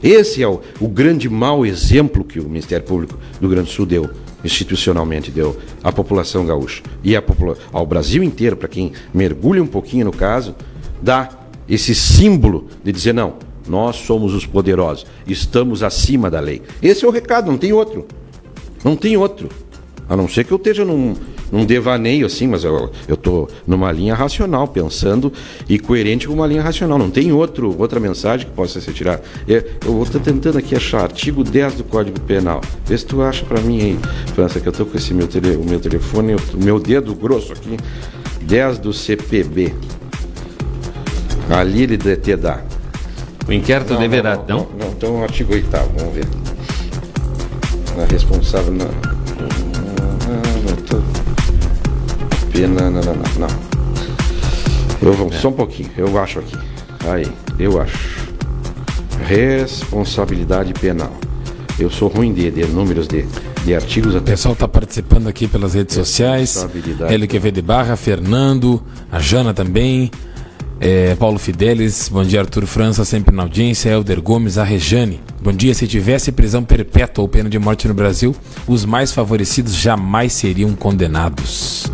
Esse 0.01 0.43
é 0.43 0.47
o, 0.47 0.61
o 0.79 0.87
grande 0.87 1.27
mau 1.27 1.65
exemplo 1.65 2.23
que 2.23 2.39
o 2.39 2.47
Ministério 2.47 2.85
Público 2.85 3.17
do 3.39 3.41
Rio 3.41 3.49
Grande 3.49 3.69
do 3.69 3.73
Sul 3.73 3.85
deu, 3.85 4.09
institucionalmente 4.43 5.31
deu, 5.31 5.57
à 5.83 5.91
população 5.91 6.45
gaúcha. 6.45 6.83
E 7.03 7.19
popula 7.19 7.57
ao 7.71 7.85
Brasil 7.85 8.21
inteiro, 8.23 8.55
para 8.55 8.67
quem 8.67 8.91
mergulha 9.13 9.61
um 9.61 9.67
pouquinho 9.67 10.05
no 10.05 10.11
caso, 10.11 10.55
dá 11.01 11.29
esse 11.67 11.95
símbolo 11.95 12.67
de 12.83 12.91
dizer, 12.91 13.13
não, 13.13 13.35
nós 13.67 13.97
somos 13.97 14.33
os 14.33 14.45
poderosos, 14.45 15.05
estamos 15.25 15.83
acima 15.83 16.29
da 16.29 16.39
lei. 16.39 16.61
Esse 16.81 17.05
é 17.05 17.07
o 17.07 17.11
recado, 17.11 17.51
não 17.51 17.57
tem 17.57 17.73
outro. 17.73 18.05
Não 18.83 18.95
tem 18.95 19.17
outro. 19.17 19.49
A 20.09 20.15
não 20.15 20.27
ser 20.27 20.45
que 20.45 20.51
eu 20.53 20.57
esteja 20.57 20.85
num, 20.85 21.15
num 21.51 21.65
devaneio 21.65 22.25
assim, 22.25 22.47
mas 22.47 22.63
eu, 22.63 22.89
tô 23.21 23.49
numa 23.65 23.91
linha 23.91 24.15
racional, 24.15 24.67
pensando 24.67 25.31
e 25.67 25.77
coerente 25.77 26.27
com 26.27 26.33
uma 26.33 26.47
linha 26.47 26.61
racional. 26.61 26.97
Não 26.97 27.09
tem 27.09 27.31
outro, 27.33 27.75
outra 27.77 27.99
mensagem 27.99 28.47
que 28.47 28.53
possa 28.53 28.79
ser 28.79 28.93
tirada. 28.93 29.21
Eu, 29.47 29.63
eu 29.85 30.03
estar 30.03 30.19
tentando 30.19 30.57
aqui 30.57 30.75
achar 30.75 31.01
artigo 31.01 31.43
10 31.43 31.75
do 31.75 31.83
Código 31.83 32.19
Penal. 32.21 32.61
Vê 32.85 32.97
se 32.97 33.05
tu 33.05 33.21
acha 33.21 33.45
para 33.45 33.59
mim 33.59 33.81
aí, 33.81 33.99
França, 34.33 34.61
que 34.61 34.67
eu 34.67 34.71
tô 34.71 34.85
com 34.85 34.97
esse 34.97 35.13
meu, 35.13 35.27
tele, 35.27 35.57
o 35.57 35.65
meu 35.65 35.79
telefone, 35.79 36.35
o 36.35 36.63
meu 36.63 36.79
dedo 36.79 37.13
grosso 37.13 37.51
aqui. 37.51 37.77
10 38.43 38.79
do 38.79 38.93
CPB. 38.93 39.73
Ali 41.49 41.83
ele 41.83 41.97
te 41.97 42.35
dá. 42.35 42.61
O 43.47 43.53
inquérito 43.53 43.93
não, 43.93 44.01
deverá. 44.01 44.35
Não, 44.35 44.43
não, 44.45 44.67
não, 44.77 44.87
então 44.89 45.19
o 45.19 45.23
artigo 45.23 45.53
8, 45.53 45.67
vamos 45.97 46.13
ver. 46.13 46.27
A 48.01 48.05
responsável. 48.11 48.73
Não, 48.73 48.85
não, 48.85 50.75
tô... 50.85 50.97
Pena. 52.51 52.89
Não, 52.89 53.01
não, 53.01 53.15
não. 53.15 53.47
não. 53.47 53.67
Eu 55.01 55.13
vou, 55.13 55.29
é. 55.29 55.37
Só 55.37 55.49
um 55.49 55.53
pouquinho, 55.53 55.89
eu 55.97 56.19
acho 56.19 56.39
aqui. 56.39 56.57
Aí, 57.07 57.31
eu 57.57 57.79
acho. 57.79 58.27
Responsabilidade 59.25 60.73
penal. 60.73 61.13
Eu 61.79 61.89
sou 61.89 62.09
ruim 62.09 62.33
de, 62.33 62.51
de 62.51 62.65
números 62.65 63.07
de, 63.07 63.25
de 63.63 63.75
artigos 63.75 64.15
até. 64.15 64.31
O 64.31 64.33
pessoal 64.33 64.53
está 64.53 64.67
participando 64.67 65.27
aqui 65.27 65.47
pelas 65.47 65.73
redes 65.73 65.95
sociais. 65.95 66.67
LQV 67.07 67.51
de 67.51 67.61
Barra, 67.61 67.95
Fernando, 67.95 68.83
a 69.11 69.19
Jana 69.19 69.53
também. 69.53 70.11
É, 70.79 71.15
Paulo 71.15 71.39
Fidelis, 71.39 72.07
bom 72.07 72.23
dia 72.23 72.39
Arthur 72.39 72.67
França, 72.67 73.03
sempre 73.03 73.35
na 73.35 73.43
audiência. 73.43 73.89
Helder 73.89 74.21
Gomes, 74.21 74.57
a 74.57 74.63
Rejane. 74.63 75.19
Bom 75.41 75.51
dia, 75.51 75.73
se 75.73 75.87
tivesse 75.87 76.31
prisão 76.31 76.63
perpétua 76.63 77.23
ou 77.23 77.27
pena 77.27 77.49
de 77.49 77.57
morte 77.57 77.87
no 77.87 77.93
Brasil, 77.93 78.35
os 78.67 78.85
mais 78.85 79.11
favorecidos 79.11 79.75
jamais 79.75 80.33
seriam 80.33 80.73
condenados. 80.75 81.87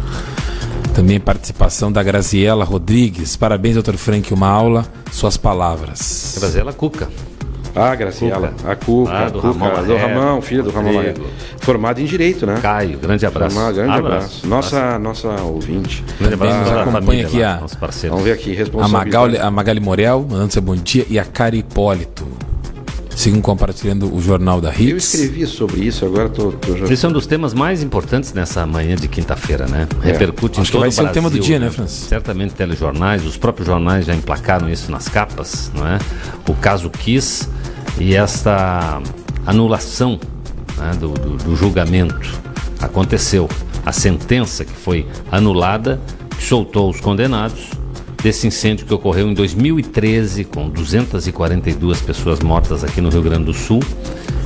Também 0.94 1.20
participação 1.20 1.92
da 1.92 2.04
Graziela 2.04 2.66
Rodrigues. 2.66 3.36
Parabéns, 3.36 3.76
doutor 3.76 3.96
Frank, 3.98 4.34
uma 4.34 4.48
aula, 4.48 4.86
suas 5.12 5.38
palavras. 5.38 6.36
Graziela 6.38 6.74
Cuca. 6.74 7.10
Ah, 7.76 7.96
Graciela. 7.96 8.50
Cuca. 8.50 8.72
A 8.72 8.76
Cuca. 8.76 9.12
Ah, 9.12 9.30
do, 9.30 9.42
Cuca, 9.42 9.66
Ramon 9.66 9.84
do 9.84 9.96
Ramão, 9.96 10.42
filha 10.42 10.64
do 10.64 10.70
Ramon 10.70 10.94
Marrero. 10.94 11.24
Formado 11.58 12.00
em 12.00 12.06
Direito, 12.06 12.46
né? 12.46 12.60
Caio, 12.62 13.00
grande 13.00 13.26
abraço. 13.26 13.56
Formado, 13.56 13.76
grande 13.76 13.92
abraço. 13.92 14.16
abraço. 14.16 14.48
Nossa, 14.48 15.00
nossa 15.00 15.30
ouvinte. 15.42 16.04
Grande 16.20 16.36
abraço. 16.36 16.60
Nos 16.60 16.72
acompanha 16.72 17.26
aqui 17.26 17.44
a, 17.44 17.62
Vamos 18.10 18.24
ver 18.24 18.34
aqui, 18.34 18.58
a 18.80 18.88
Magali, 18.88 19.38
a 19.38 19.50
Magali 19.50 19.80
Morel, 19.80 20.26
mandando 20.30 20.54
seu 20.54 20.62
bom 20.62 20.76
dia, 20.76 21.06
e 21.10 21.18
a 21.18 21.26
Cari 21.26 21.60
Hipólito. 21.60 22.28
Sigam 23.16 23.42
compartilhando 23.42 24.14
o 24.14 24.22
jornal 24.22 24.60
da 24.60 24.70
Hits. 24.70 24.90
Eu 24.90 24.98
escrevi 24.98 25.46
sobre 25.46 25.82
isso, 25.82 26.06
agora 26.06 26.30
tô, 26.30 26.52
tô 26.52 26.76
já... 26.78 26.86
Esse 26.86 27.06
é 27.06 27.10
um 27.10 27.12
dos 27.12 27.28
temas 27.28 27.54
mais 27.54 27.84
importantes 27.84 28.34
nessa 28.34 28.66
manhã 28.66 28.96
de 28.96 29.08
quinta-feira, 29.08 29.68
né? 29.68 29.88
É. 30.02 30.12
Repercute 30.12 30.60
Acho 30.60 30.70
em 30.70 30.72
todo 30.72 30.82
vai 30.82 30.90
o 30.90 30.92
Brasil. 30.92 31.04
ser 31.06 31.10
o 31.10 31.14
tema 31.14 31.30
do 31.30 31.40
dia, 31.40 31.60
né, 31.60 31.70
Francis? 31.70 32.08
Certamente 32.08 32.54
telejornais, 32.54 33.26
os 33.26 33.38
próprios 33.38 33.68
jornais 33.68 34.06
já 34.06 34.16
emplacaram 34.16 34.70
isso 34.70 34.92
nas 34.92 35.08
capas, 35.08 35.72
não 35.76 35.88
é? 35.88 36.00
O 36.48 36.54
caso 36.56 36.90
Kiss 36.90 37.48
e 38.00 38.16
esta 38.16 39.02
anulação 39.46 40.20
né, 40.78 40.92
do, 41.00 41.10
do, 41.10 41.38
do 41.38 41.56
julgamento 41.56 42.40
aconteceu. 42.80 43.48
A 43.86 43.92
sentença 43.92 44.64
que 44.64 44.74
foi 44.74 45.06
anulada 45.32 46.00
soltou 46.40 46.90
os 46.90 47.00
condenados 47.00 47.70
desse 48.24 48.48
incêndio 48.48 48.86
que 48.86 48.94
ocorreu 48.94 49.28
em 49.28 49.34
2013 49.34 50.46
com 50.46 50.70
242 50.70 52.02
pessoas 52.02 52.40
mortas 52.40 52.82
aqui 52.82 53.02
no 53.02 53.10
Rio 53.10 53.22
Grande 53.22 53.44
do 53.44 53.54
Sul 53.54 53.82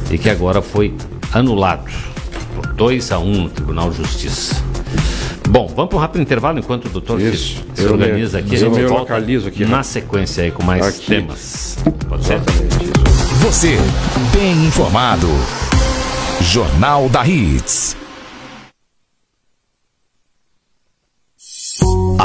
e 0.10 0.18
que 0.18 0.30
agora 0.30 0.64
foi 0.64 0.96
anulado 1.32 1.86
por 2.56 2.66
2 2.74 3.12
a 3.12 3.20
1 3.20 3.44
no 3.44 3.50
Tribunal 3.50 3.92
de 3.92 3.98
Justiça. 3.98 4.56
Bom, 5.48 5.68
vamos 5.68 5.90
para 5.90 5.98
um 5.98 6.02
rápido 6.02 6.22
intervalo 6.22 6.58
enquanto 6.58 6.86
o 6.86 6.90
doutor 6.90 7.22
Isso. 7.22 7.64
se, 7.74 7.86
organiza 7.86 8.40
aqui. 8.40 8.56
Eu, 8.56 8.76
eu 8.78 8.90
localizo 8.90 9.48
aqui. 9.48 9.64
Na 9.64 9.84
sequência 9.84 10.44
aí 10.44 10.52
com 10.52 10.64
mais 10.64 10.86
aqui. 10.86 11.06
temas. 11.06 11.78
Pode 12.10 12.26
ser? 12.26 12.40
Você, 13.42 13.78
bem 14.34 14.66
informado. 14.66 15.28
Jornal 16.42 17.08
da 17.08 17.26
Hits. 17.26 17.96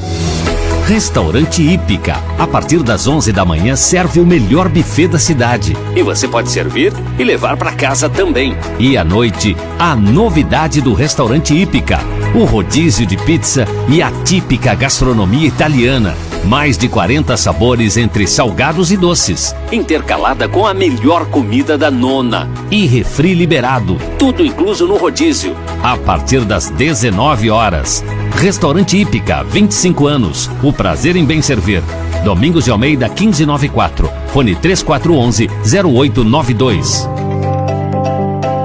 Restaurante 0.86 1.61
Hípica. 1.61 2.17
A 2.38 2.47
partir 2.47 2.84
das 2.84 3.07
11 3.07 3.32
da 3.32 3.45
manhã 3.45 3.75
serve 3.75 4.19
o 4.19 4.25
melhor 4.25 4.67
buffet 4.67 5.07
da 5.07 5.19
cidade. 5.19 5.75
E 5.95 6.03
você 6.03 6.27
pode 6.27 6.49
servir 6.49 6.93
e 7.17 7.23
levar 7.23 7.55
para 7.57 7.71
casa 7.71 8.09
também. 8.09 8.55
E 8.79 8.97
à 8.97 9.03
noite, 9.03 9.55
a 9.79 9.95
novidade 9.95 10.82
do 10.82 10.93
Restaurante 10.93 11.53
Hípica: 11.53 11.99
o 12.36 12.43
rodízio 12.43 13.05
de 13.05 13.17
pizza 13.17 13.65
e 13.88 14.01
a 14.01 14.11
típica 14.23 14.73
gastronomia 14.73 15.47
italiana 15.47 16.15
mais 16.46 16.78
de 16.78 16.88
40 16.88 17.38
sabores 17.38 17.98
entre 17.98 18.26
salgados 18.28 18.92
e 18.92 18.98
doces, 18.98 19.56
intercalada 19.72 20.48
com 20.48 20.66
a 20.66 20.74
melhor 20.74 21.26
comida 21.28 21.78
da 21.78 21.92
nona. 21.92 22.50
E 22.70 22.86
refri 22.86 23.34
liberado, 23.34 23.98
tudo 24.18 24.44
incluso 24.46 24.88
no 24.88 24.98
rodízio, 24.98 25.56
a 25.84 25.98
partir 25.98 26.42
das 26.42 26.70
19 26.70 27.50
horas. 27.50 28.04
Restaurante 28.36 28.98
Hípica, 28.98 29.44
25 29.44 30.08
anos. 30.08 30.50
O 30.64 30.74
prazer 30.74 31.16
em 31.16 31.26
bem 31.26 31.42
servir. 31.42 31.84
Domingos 32.24 32.66
de 32.66 32.72
Almeida 32.72 33.08
1594. 33.08 34.10
Fone 34.28 34.56
3411 34.56 35.50
0892. 35.64 37.08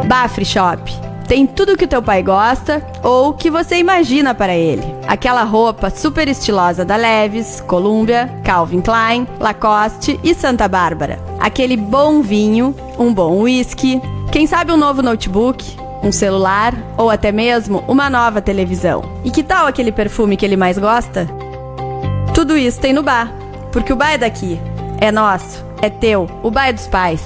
Bafre 0.07 0.45
Shop 0.45 1.05
tem 1.27 1.47
tudo 1.47 1.77
que 1.77 1.85
o 1.85 1.89
teu 1.89 2.01
pai 2.01 2.22
gosta 2.22 2.85
ou 3.03 3.33
que 3.33 3.51
você 3.51 3.77
imagina 3.77 4.35
para 4.35 4.55
ele. 4.55 4.85
Aquela 5.07 5.43
roupa 5.43 5.91
super 5.91 6.29
estilosa 6.29 6.85
da 6.85 6.97
Levis, 6.97 7.61
Columbia, 7.61 8.31
Calvin 8.45 8.81
Klein, 8.81 9.27
Lacoste 9.41 10.18
e 10.22 10.35
Santa 10.35 10.68
Bárbara. 10.68 11.18
Aquele 11.41 11.77
bom 11.77 12.22
vinho, 12.22 12.74
um 12.99 13.12
bom 13.12 13.43
whisky, 13.43 14.01
quem 14.31 14.47
sabe 14.47 14.72
um 14.72 14.77
novo 14.77 15.03
notebook, 15.03 15.77
um 16.03 16.12
celular 16.12 16.74
ou 16.97 17.11
até 17.11 17.33
mesmo 17.33 17.83
uma 17.89 18.09
nova 18.09 18.41
televisão. 18.41 19.03
E 19.24 19.31
que 19.31 19.43
tal 19.43 19.66
aquele 19.66 19.91
perfume 19.91 20.37
que 20.37 20.45
ele 20.45 20.57
mais 20.57 20.79
gosta? 20.79 21.29
Tudo 22.35 22.57
isso 22.57 22.81
tem 22.81 22.93
no 22.93 23.03
bar, 23.03 23.33
porque 23.72 23.93
o 23.93 23.97
bar 23.97 24.12
é 24.12 24.18
daqui, 24.18 24.61
é 25.01 25.11
nosso, 25.11 25.64
é 25.81 25.89
teu, 25.91 26.29
o 26.43 26.51
bar 26.51 26.68
é 26.68 26.72
dos 26.72 26.87
pais. 26.87 27.22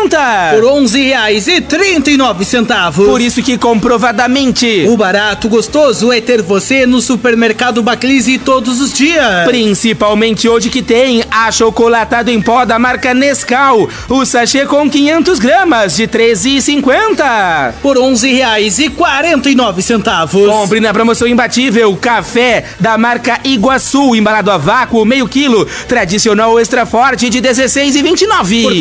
Por 0.55 0.65
R$ 0.65 0.81
11,39. 0.81 3.07
Por 3.07 3.21
isso 3.21 3.43
que 3.43 3.57
comprovadamente 3.57 4.87
o 4.89 4.97
barato 4.97 5.49
gostoso 5.49 6.13
é 6.13 6.21
ter 6.21 6.43
você 6.43 6.87
no 6.87 7.01
supermercado 7.01 7.83
Baclise 7.83 8.39
todos 8.39 8.81
os 8.81 8.93
dias. 8.93 9.45
Principalmente 9.47 10.49
hoje 10.49 10.69
que 10.69 10.83
tem 10.83 11.25
achocolatado 11.31 12.31
em 12.31 12.41
pó 12.41 12.65
da 12.65 12.79
marca 12.79 13.15
Nescau. 13.15 13.89
O 14.09 14.25
sachê 14.25 14.67
com 14.67 14.89
500 14.89 15.39
gramas 15.39 15.97
de 15.97 16.05
R$ 16.05 16.09
13,50. 16.09 17.75
Por 17.83 17.97
R$ 17.97 18.03
11,49. 18.03 20.49
Compre 20.49 20.81
na 20.81 20.93
promoção 20.93 21.29
imbatível 21.29 21.97
café 21.97 22.65
da 22.81 22.99
marca 22.99 23.39
Iguaçu, 23.45 24.15
embalado 24.15 24.51
a 24.51 24.59
vácuo, 24.59 25.05
meio 25.05 25.29
quilo, 25.29 25.67
tradicional 25.89 26.59
extra 26.59 26.85
forte 26.85 27.31
de 27.31 27.39
R$ 27.39 27.49
16,29. 27.49 28.63
Por 28.63 28.73
R$ 28.73 28.81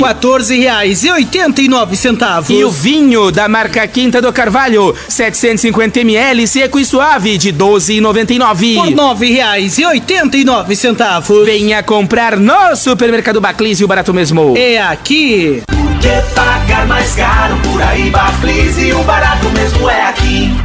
14,89. 1.03 2.49
E 2.49 2.63
o 2.63 2.71
vinho 2.71 3.29
da 3.31 3.49
marca 3.49 3.85
Quinta 3.87 4.21
do 4.21 4.31
Carvalho, 4.31 4.95
750 5.09 5.99
ml, 5.99 6.47
seco 6.47 6.79
e 6.79 6.85
suave, 6.85 7.37
de 7.37 7.49
R$ 7.49 7.57
12,99. 7.57 8.75
Por 8.75 8.87
R$ 8.87 8.95
9,89. 8.95 11.45
Venha 11.45 11.83
comprar 11.83 12.37
no 12.37 12.73
Supermercado 12.75 13.41
Baclise, 13.41 13.83
o 13.83 13.87
barato 13.87 14.13
mesmo. 14.13 14.53
É 14.57 14.81
aqui. 14.81 15.61
Por 15.67 15.99
que 15.99 16.21
pagar 16.33 16.87
mais 16.87 17.13
caro 17.15 17.57
por 17.63 17.81
aí, 17.81 18.09
Baclise, 18.09 18.93
o 18.93 19.03
barato 19.03 19.49
mesmo 19.49 19.89
é 19.89 20.05
aqui. 20.05 20.55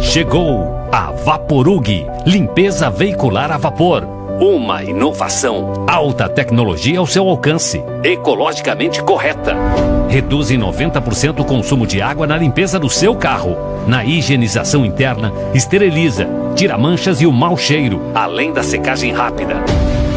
Chegou 0.00 0.78
a 0.92 1.10
Vaporug, 1.10 2.06
limpeza 2.24 2.88
veicular 2.88 3.50
a 3.50 3.58
vapor. 3.58 4.17
Uma 4.40 4.84
inovação, 4.84 5.84
alta 5.88 6.28
tecnologia 6.28 7.00
ao 7.00 7.06
seu 7.08 7.28
alcance, 7.28 7.82
ecologicamente 8.04 9.02
correta. 9.02 9.56
Reduz 10.08 10.52
em 10.52 10.58
90% 10.60 11.40
o 11.40 11.44
consumo 11.44 11.84
de 11.84 12.00
água 12.00 12.24
na 12.24 12.36
limpeza 12.36 12.78
do 12.78 12.88
seu 12.88 13.16
carro. 13.16 13.56
Na 13.88 14.04
higienização 14.04 14.86
interna, 14.86 15.32
esteriliza, 15.52 16.28
tira 16.54 16.78
manchas 16.78 17.20
e 17.20 17.26
o 17.26 17.32
mau 17.32 17.56
cheiro, 17.56 18.00
além 18.14 18.52
da 18.52 18.62
secagem 18.62 19.12
rápida. 19.12 19.56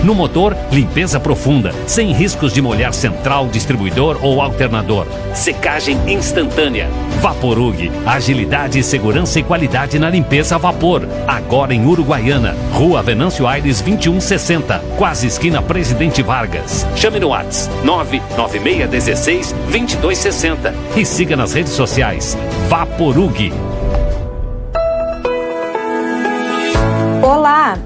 No 0.04 0.16
motor, 0.16 0.58
limpeza 0.72 1.20
profunda, 1.20 1.72
sem 1.86 2.12
riscos 2.12 2.52
de 2.52 2.60
molhar 2.60 2.92
central, 2.92 3.48
distribuidor 3.48 4.18
ou 4.24 4.42
alternador. 4.42 5.06
Secagem 5.36 5.96
instantânea. 6.08 6.90
Vaporug, 7.22 7.92
agilidade, 8.04 8.82
segurança 8.82 9.40
e 9.40 9.44
qualidade 9.44 10.00
na 10.00 10.10
limpeza 10.10 10.56
a 10.56 10.58
vapor. 10.58 11.08
Agora 11.28 11.72
em 11.74 11.86
Uruguaiana, 11.86 12.56
Rua 12.74 13.04
Venâncio 13.04 13.46
Aires 13.46 13.80
2160, 13.80 14.84
quase 14.98 15.28
esquina 15.28 15.62
Presidente 15.62 16.24
Vargas. 16.24 16.88
Chame 16.96 17.20
no 17.20 17.30
Whats 17.30 17.70
99616 17.84 19.52
2260 19.72 20.74
e 20.98 21.06
siga 21.06 21.36
nas 21.36 21.54
redes 21.54 21.74
sociais. 21.74 22.36
Vaporug. 22.68 23.71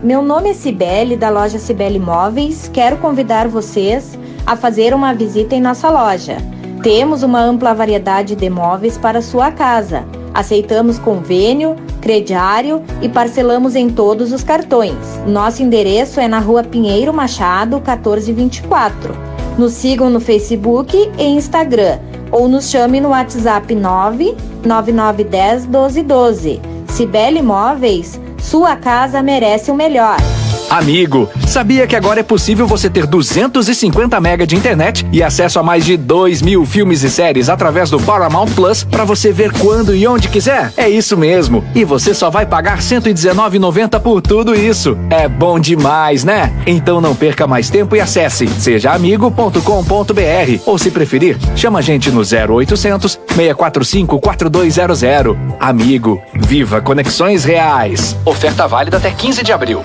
Meu 0.06 0.22
nome 0.22 0.52
é 0.52 0.54
Cibele 0.54 1.18
da 1.18 1.32
loja 1.32 1.58
Cibele 1.58 1.98
Móveis. 1.98 2.70
Quero 2.72 2.98
convidar 2.98 3.48
vocês 3.48 4.16
a 4.46 4.56
fazer 4.56 4.94
uma 4.94 5.16
visita 5.16 5.56
em 5.56 5.62
nossa 5.62 5.90
loja. 5.90 6.38
Temos 6.84 7.24
uma 7.24 7.42
ampla 7.42 7.74
variedade 7.74 8.36
de 8.36 8.48
móveis 8.48 9.00
para 9.00 9.20
sua 9.20 9.52
casa. 9.52 10.06
Aceitamos 10.32 11.00
convênio, 11.00 11.76
crediário 12.02 12.84
e 13.02 13.10
parcelamos 13.10 13.76
em 13.76 13.90
todos 13.90 14.32
os 14.32 14.44
cartões. 14.44 14.96
Nosso 15.26 15.64
endereço 15.64 16.20
é 16.20 16.28
na 16.28 16.38
Rua 16.38 16.64
Pinheiro 16.64 17.12
Machado, 17.12 17.78
1424. 17.78 19.16
Nos 19.58 19.74
sigam 19.74 20.12
no 20.12 20.20
Facebook 20.20 20.96
e 21.18 21.24
Instagram 21.24 21.98
ou 22.32 22.48
nos 22.48 22.70
chame 22.70 23.02
no 23.02 23.10
WhatsApp 23.10 23.74
99910 23.74 25.66
1212. 25.66 26.62
Cibele 26.90 27.42
Móveis 27.42 28.24
sua 28.46 28.76
casa 28.76 29.24
merece 29.24 29.72
o 29.72 29.76
melhor. 29.76 30.18
Amigo, 30.70 31.30
sabia 31.48 31.88
que 31.88 31.96
agora 31.96 32.20
é 32.20 32.24
possível 32.24 32.68
você 32.68 32.90
ter 32.90 33.06
250 33.06 34.18
MB 34.18 34.46
de 34.46 34.56
internet 34.56 35.06
e 35.12 35.22
acesso 35.22 35.60
a 35.60 35.64
mais 35.64 35.86
de 35.86 35.96
2 35.96 36.42
mil 36.42 36.66
filmes 36.66 37.04
e 37.04 37.10
séries 37.10 37.50
através 37.50 37.90
do 37.90 38.00
Paramount 38.00 38.48
Plus 38.48 38.84
para 38.84 39.04
você 39.04 39.32
ver 39.32 39.52
quando 39.54 39.96
e 39.96 40.08
onde 40.08 40.28
quiser? 40.28 40.74
É 40.76 40.90
isso 40.90 41.16
mesmo. 41.16 41.64
E 41.74 41.86
você 41.86 42.14
só 42.14 42.30
vai 42.30 42.46
pagar 42.46 42.78
R$ 42.78 42.84
119,90 42.84 44.00
por 44.00 44.22
tudo 44.22 44.56
isso. 44.56 44.98
É 45.10 45.28
bom 45.28 45.60
demais, 45.60 46.24
né? 46.24 46.52
Então 46.66 47.00
não 47.00 47.16
perca 47.16 47.48
mais 47.48 47.70
tempo 47.70 47.96
e 47.96 48.02
acesse 48.02 48.48
sejaamigo.com.br 48.48 50.62
ou 50.66 50.78
se 50.78 50.92
preferir, 50.92 51.38
chama 51.56 51.80
a 51.80 51.82
gente 51.82 52.12
no 52.12 52.22
0800 52.22 53.20
645 53.28 54.20
4200. 54.20 55.04
Amigo, 55.60 56.22
viva 56.34 56.82
conexões 56.82 57.44
reais. 57.44 58.16
Oferta 58.26 58.68
válida 58.68 58.98
até 58.98 59.12
15 59.12 59.44
de 59.44 59.52
abril. 59.52 59.84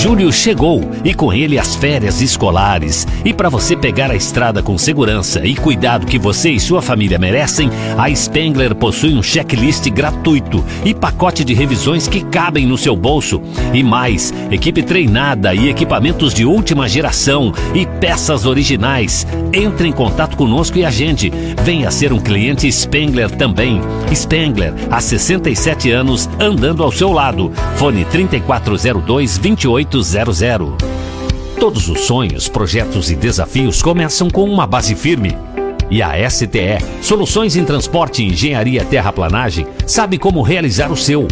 Julho 0.00 0.32
chegou 0.32 0.80
e 1.04 1.12
com 1.12 1.32
ele 1.32 1.58
as 1.58 1.74
férias 1.74 2.22
escolares. 2.22 3.04
E 3.24 3.34
para 3.34 3.48
você 3.48 3.76
pegar 3.76 4.12
a 4.12 4.14
estrada 4.14 4.62
com 4.62 4.78
segurança 4.78 5.44
e 5.44 5.56
cuidado 5.56 6.06
que 6.06 6.20
você 6.20 6.50
e 6.50 6.60
sua 6.60 6.80
família 6.80 7.18
merecem, 7.18 7.68
a 7.98 8.08
Spengler 8.14 8.76
possui 8.76 9.12
um 9.12 9.24
checklist 9.24 9.90
gratuito 9.90 10.64
e 10.84 10.94
pacote 10.94 11.44
de 11.44 11.52
revisões 11.52 12.06
que 12.06 12.20
cabem 12.20 12.64
no 12.64 12.78
seu 12.78 12.94
bolso. 12.94 13.42
E 13.74 13.82
mais, 13.82 14.32
equipe 14.52 14.84
treinada 14.84 15.52
e 15.52 15.68
equipamentos 15.68 16.32
de 16.32 16.44
última 16.44 16.88
geração 16.88 17.52
e 17.74 17.84
peças 17.84 18.46
originais. 18.46 19.26
Entre 19.52 19.88
em 19.88 19.92
contato 19.92 20.36
conosco 20.36 20.78
e 20.78 20.84
agende. 20.84 21.32
Venha 21.64 21.90
ser 21.90 22.12
um 22.12 22.20
cliente 22.20 22.70
Spengler 22.70 23.32
também. 23.32 23.80
Spengler, 24.14 24.72
há 24.92 25.00
67 25.00 25.90
anos, 25.90 26.30
andando 26.38 26.84
ao 26.84 26.92
seu 26.92 27.10
lado. 27.10 27.50
Fone 27.76 28.04
3402 28.04 29.38
2800. 29.90 30.74
Todos 31.58 31.88
os 31.88 32.02
sonhos, 32.02 32.48
projetos 32.48 33.10
e 33.10 33.16
desafios 33.16 33.82
começam 33.82 34.30
com 34.30 34.44
uma 34.44 34.66
base 34.66 34.94
firme. 34.94 35.36
E 35.90 36.02
a 36.02 36.28
STE, 36.28 36.78
Soluções 37.02 37.56
em 37.56 37.64
Transporte 37.64 38.22
e 38.22 38.28
Engenharia 38.28 38.84
Terraplanagem, 38.84 39.66
sabe 39.86 40.18
como 40.18 40.42
realizar 40.42 40.92
o 40.92 40.96
seu. 40.96 41.26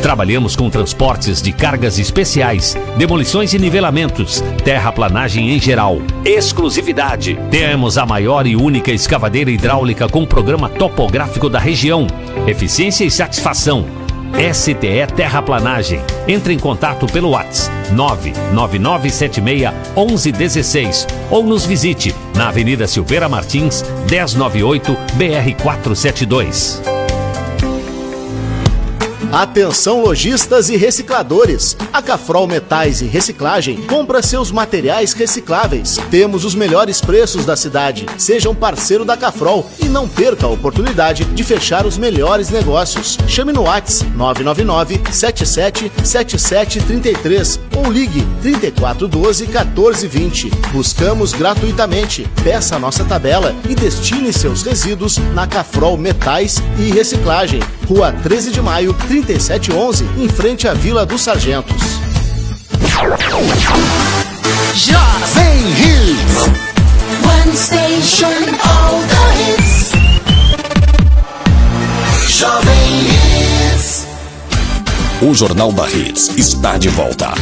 Trabalhamos 0.00 0.54
com 0.54 0.70
transportes 0.70 1.42
de 1.42 1.52
cargas 1.52 1.98
especiais, 1.98 2.76
demolições 2.96 3.52
e 3.54 3.58
nivelamentos, 3.58 4.40
terraplanagem 4.64 5.50
em 5.50 5.60
geral. 5.60 5.98
Exclusividade. 6.24 7.36
Temos 7.50 7.98
a 7.98 8.06
maior 8.06 8.46
e 8.46 8.54
única 8.54 8.92
escavadeira 8.92 9.50
hidráulica 9.50 10.08
com 10.08 10.24
programa 10.24 10.68
topográfico 10.68 11.48
da 11.48 11.58
região. 11.58 12.06
Eficiência 12.46 13.04
e 13.04 13.10
satisfação. 13.10 14.05
STE 14.38 15.06
Terraplanagem. 15.14 16.00
Entre 16.28 16.52
em 16.52 16.58
contato 16.58 17.06
pelo 17.06 17.30
WhatsApp 17.30 17.74
99976 17.92 19.70
1116 19.96 21.06
ou 21.30 21.42
nos 21.42 21.64
visite 21.64 22.14
na 22.34 22.48
Avenida 22.48 22.86
Silveira 22.86 23.28
Martins, 23.28 23.82
1098 24.10 24.92
BR 25.14 25.62
472. 25.62 26.95
Atenção 29.32 30.02
lojistas 30.02 30.70
e 30.70 30.76
recicladores. 30.76 31.76
A 31.92 32.00
Cafrol 32.00 32.46
Metais 32.46 33.00
e 33.02 33.06
Reciclagem 33.06 33.82
compra 33.82 34.22
seus 34.22 34.52
materiais 34.52 35.12
recicláveis. 35.12 35.98
Temos 36.10 36.44
os 36.44 36.54
melhores 36.54 37.00
preços 37.00 37.44
da 37.44 37.56
cidade. 37.56 38.06
Seja 38.16 38.48
um 38.48 38.54
parceiro 38.54 39.04
da 39.04 39.16
Cafrol 39.16 39.68
e 39.80 39.86
não 39.86 40.08
perca 40.08 40.46
a 40.46 40.50
oportunidade 40.50 41.24
de 41.24 41.44
fechar 41.44 41.84
os 41.84 41.98
melhores 41.98 42.50
negócios. 42.50 43.18
Chame 43.26 43.52
no 43.52 43.62
WhatsApp 43.62 44.10
999 44.12 45.00
77 45.12 45.92
77 46.04 46.80
33 46.82 47.60
ou 47.76 47.90
ligue 47.90 48.24
3412 48.42 49.46
1420. 49.46 50.50
Buscamos 50.72 51.32
gratuitamente. 51.32 52.28
Peça 52.42 52.76
a 52.76 52.78
nossa 52.78 53.04
tabela 53.04 53.54
e 53.68 53.74
destine 53.74 54.32
seus 54.32 54.62
resíduos 54.62 55.18
na 55.34 55.46
Cafrol 55.46 55.98
Metais 55.98 56.62
e 56.78 56.90
Reciclagem. 56.90 57.60
Rua 57.88 58.12
13 58.12 58.50
de 58.50 58.60
Maio, 58.60 58.92
3711, 58.92 60.04
em 60.18 60.28
frente 60.28 60.66
à 60.66 60.74
Vila 60.74 61.06
dos 61.06 61.20
Sargentos. 61.22 61.76
Jovem 64.74 65.70
Hits. 65.70 66.48
One 67.24 67.56
station, 67.56 68.26
all 68.64 69.00
the 69.06 69.24
hits. 69.40 69.92
Jovem 72.28 73.06
Hits. 73.06 74.06
O 75.22 75.32
Jornal 75.32 75.70
da 75.70 75.88
Hits 75.88 76.30
está 76.36 76.76
de 76.76 76.88
volta. 76.88 77.34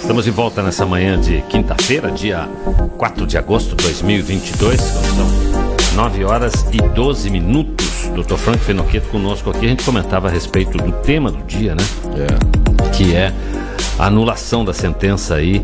Estamos 0.00 0.24
de 0.24 0.30
volta 0.30 0.62
nessa 0.62 0.86
manhã 0.86 1.20
de 1.20 1.42
quinta-feira, 1.42 2.10
dia 2.10 2.48
4 2.96 3.26
de 3.26 3.36
agosto 3.36 3.76
de 3.76 3.84
2022. 3.84 4.80
São 4.80 5.49
9 6.00 6.24
horas 6.24 6.64
e 6.72 6.78
12 6.94 7.28
minutos. 7.28 8.08
Dr. 8.14 8.36
Frank 8.36 8.58
Fenoqueto 8.60 9.08
conosco 9.08 9.50
aqui. 9.50 9.66
A 9.66 9.68
gente 9.68 9.84
comentava 9.84 10.28
a 10.28 10.30
respeito 10.30 10.78
do 10.78 10.90
tema 11.02 11.30
do 11.30 11.42
dia, 11.44 11.74
né? 11.74 11.82
É. 12.16 12.88
Que 12.96 13.14
é 13.14 13.34
a 13.98 14.06
anulação 14.06 14.64
da 14.64 14.72
sentença 14.72 15.34
aí 15.34 15.62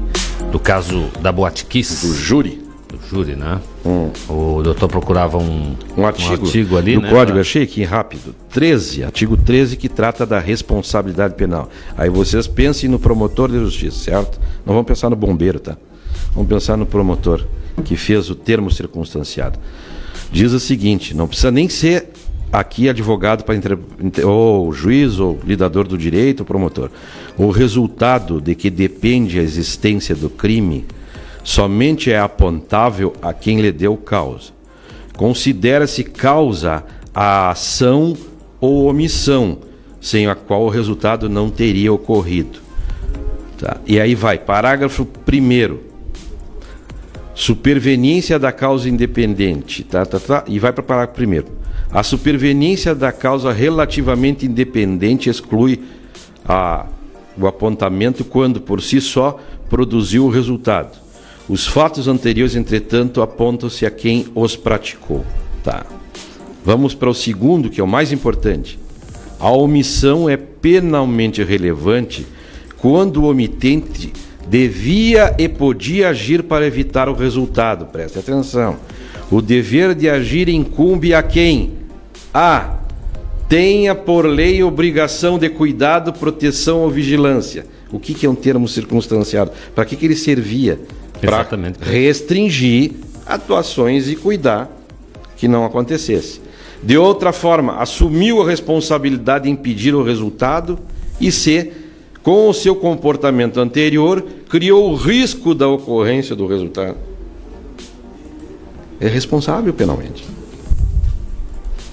do 0.52 0.58
caso 0.58 1.06
da 1.22 1.32
Boate 1.32 1.64
Kiss. 1.64 2.06
Do 2.06 2.12
júri. 2.14 2.62
Do 2.86 2.98
júri, 3.08 3.34
né? 3.34 3.58
O 4.28 4.60
doutor 4.62 4.88
procurava 4.90 5.38
um, 5.38 5.74
Um 5.96 6.04
artigo, 6.04 6.76
ali, 6.76 6.96
do 6.96 7.00
né? 7.00 7.08
Código, 7.08 7.32
pra- 7.32 7.40
achei 7.40 7.62
aqui 7.62 7.82
rápido. 7.82 8.34
13, 8.50 9.04
artigo 9.04 9.38
13, 9.38 9.74
que 9.78 9.88
trata 9.88 10.26
da 10.26 10.38
responsabilidade 10.38 11.32
penal. 11.32 11.70
Aí 11.96 12.10
vocês 12.10 12.46
pensem 12.46 12.90
no 12.90 12.98
promotor 12.98 13.50
de 13.50 13.58
justiça, 13.58 14.04
certo? 14.04 14.38
Não 14.66 14.74
vamos 14.74 14.86
pensar 14.86 15.08
no 15.08 15.16
bombeiro, 15.16 15.58
tá? 15.58 15.78
Vamos 16.34 16.46
pensar 16.50 16.76
no 16.76 16.84
promotor 16.84 17.42
que 17.86 17.96
fez 17.96 18.28
o 18.28 18.34
termo 18.34 18.70
circunstanciado. 18.70 19.58
Diz 20.30 20.52
o 20.52 20.60
seguinte: 20.60 21.14
não 21.14 21.26
precisa 21.26 21.50
nem 21.50 21.68
ser 21.68 22.08
aqui 22.52 22.88
advogado 22.88 23.44
para 23.44 23.54
entre- 23.54 23.78
ou 24.24 24.72
juiz 24.72 25.18
ou 25.18 25.38
lidador 25.44 25.86
do 25.86 25.98
direito, 25.98 26.40
ou 26.40 26.46
promotor. 26.46 26.90
O 27.36 27.50
resultado 27.50 28.40
de 28.40 28.54
que 28.54 28.70
depende 28.70 29.38
a 29.38 29.42
existência 29.42 30.14
do 30.14 30.30
crime 30.30 30.84
somente 31.44 32.10
é 32.10 32.18
apontável 32.18 33.12
a 33.22 33.32
quem 33.32 33.60
lhe 33.60 33.72
deu 33.72 33.96
causa. 33.96 34.50
Considera-se 35.16 36.04
causa 36.04 36.84
a 37.14 37.50
ação 37.50 38.16
ou 38.60 38.86
omissão, 38.86 39.58
sem 40.00 40.26
a 40.26 40.34
qual 40.34 40.64
o 40.64 40.68
resultado 40.68 41.28
não 41.28 41.50
teria 41.50 41.92
ocorrido. 41.92 42.58
Tá? 43.58 43.78
E 43.86 43.98
aí 43.98 44.14
vai, 44.14 44.38
parágrafo 44.38 45.06
1 45.26 45.78
Superveniência 47.36 48.38
da 48.38 48.50
causa 48.50 48.88
independente, 48.88 49.84
tá, 49.84 50.06
tá, 50.06 50.18
tá, 50.18 50.44
e 50.48 50.58
vai 50.58 50.72
para 50.72 50.82
parágrafo 50.82 51.16
primeiro. 51.16 51.46
A 51.90 52.02
superveniência 52.02 52.94
da 52.94 53.12
causa 53.12 53.52
relativamente 53.52 54.46
independente 54.46 55.28
exclui 55.28 55.82
a, 56.48 56.86
o 57.38 57.46
apontamento 57.46 58.24
quando, 58.24 58.58
por 58.58 58.80
si 58.80 59.02
só, 59.02 59.38
produziu 59.68 60.24
o 60.24 60.30
resultado. 60.30 60.96
Os 61.46 61.66
fatos 61.66 62.08
anteriores, 62.08 62.56
entretanto, 62.56 63.20
apontam-se 63.20 63.84
a 63.84 63.90
quem 63.90 64.28
os 64.34 64.56
praticou. 64.56 65.22
Tá. 65.62 65.84
Vamos 66.64 66.94
para 66.94 67.10
o 67.10 67.14
segundo, 67.14 67.68
que 67.68 67.82
é 67.82 67.84
o 67.84 67.86
mais 67.86 68.12
importante. 68.12 68.78
A 69.38 69.50
omissão 69.50 70.26
é 70.26 70.38
penalmente 70.38 71.44
relevante 71.44 72.26
quando 72.78 73.18
o 73.18 73.28
omitente 73.28 74.10
devia 74.48 75.34
e 75.38 75.48
podia 75.48 76.10
agir 76.10 76.42
para 76.42 76.66
evitar 76.66 77.08
o 77.08 77.14
resultado. 77.14 77.86
Preste 77.86 78.18
atenção. 78.18 78.76
O 79.30 79.42
dever 79.42 79.94
de 79.94 80.08
agir 80.08 80.48
incumbe 80.48 81.12
a 81.12 81.22
quem? 81.22 81.74
A. 82.32 82.76
Tenha 83.48 83.94
por 83.94 84.24
lei 84.26 84.62
obrigação 84.62 85.38
de 85.38 85.48
cuidado, 85.48 86.12
proteção 86.12 86.80
ou 86.80 86.90
vigilância. 86.90 87.66
O 87.92 87.98
que, 87.98 88.12
que 88.12 88.26
é 88.26 88.30
um 88.30 88.34
termo 88.34 88.66
circunstanciado? 88.66 89.52
Para 89.74 89.84
que, 89.84 89.94
que 89.96 90.04
ele 90.04 90.16
servia? 90.16 90.80
Para 91.20 91.46
restringir 91.80 92.92
atuações 93.24 94.08
e 94.08 94.16
cuidar 94.16 94.70
que 95.36 95.46
não 95.46 95.64
acontecesse. 95.64 96.40
De 96.82 96.96
outra 96.96 97.32
forma, 97.32 97.76
assumiu 97.76 98.42
a 98.42 98.46
responsabilidade 98.46 99.44
de 99.44 99.50
impedir 99.50 99.94
o 99.94 100.02
resultado 100.02 100.78
e 101.20 101.32
se, 101.32 101.72
com 102.26 102.48
o 102.48 102.52
seu 102.52 102.74
comportamento 102.74 103.60
anterior, 103.60 104.20
criou 104.48 104.90
o 104.90 104.96
risco 104.96 105.54
da 105.54 105.68
ocorrência 105.68 106.34
do 106.34 106.44
resultado. 106.44 106.96
É 108.98 109.06
responsável 109.06 109.72
penalmente. 109.72 110.26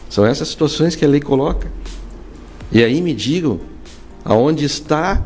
São 0.10 0.26
essas 0.26 0.48
situações 0.48 0.96
que 0.96 1.06
a 1.06 1.08
lei 1.08 1.20
coloca. 1.20 1.72
E 2.72 2.84
aí 2.84 3.00
me 3.00 3.14
digam 3.14 3.60
aonde 4.26 4.66
está 4.66 5.24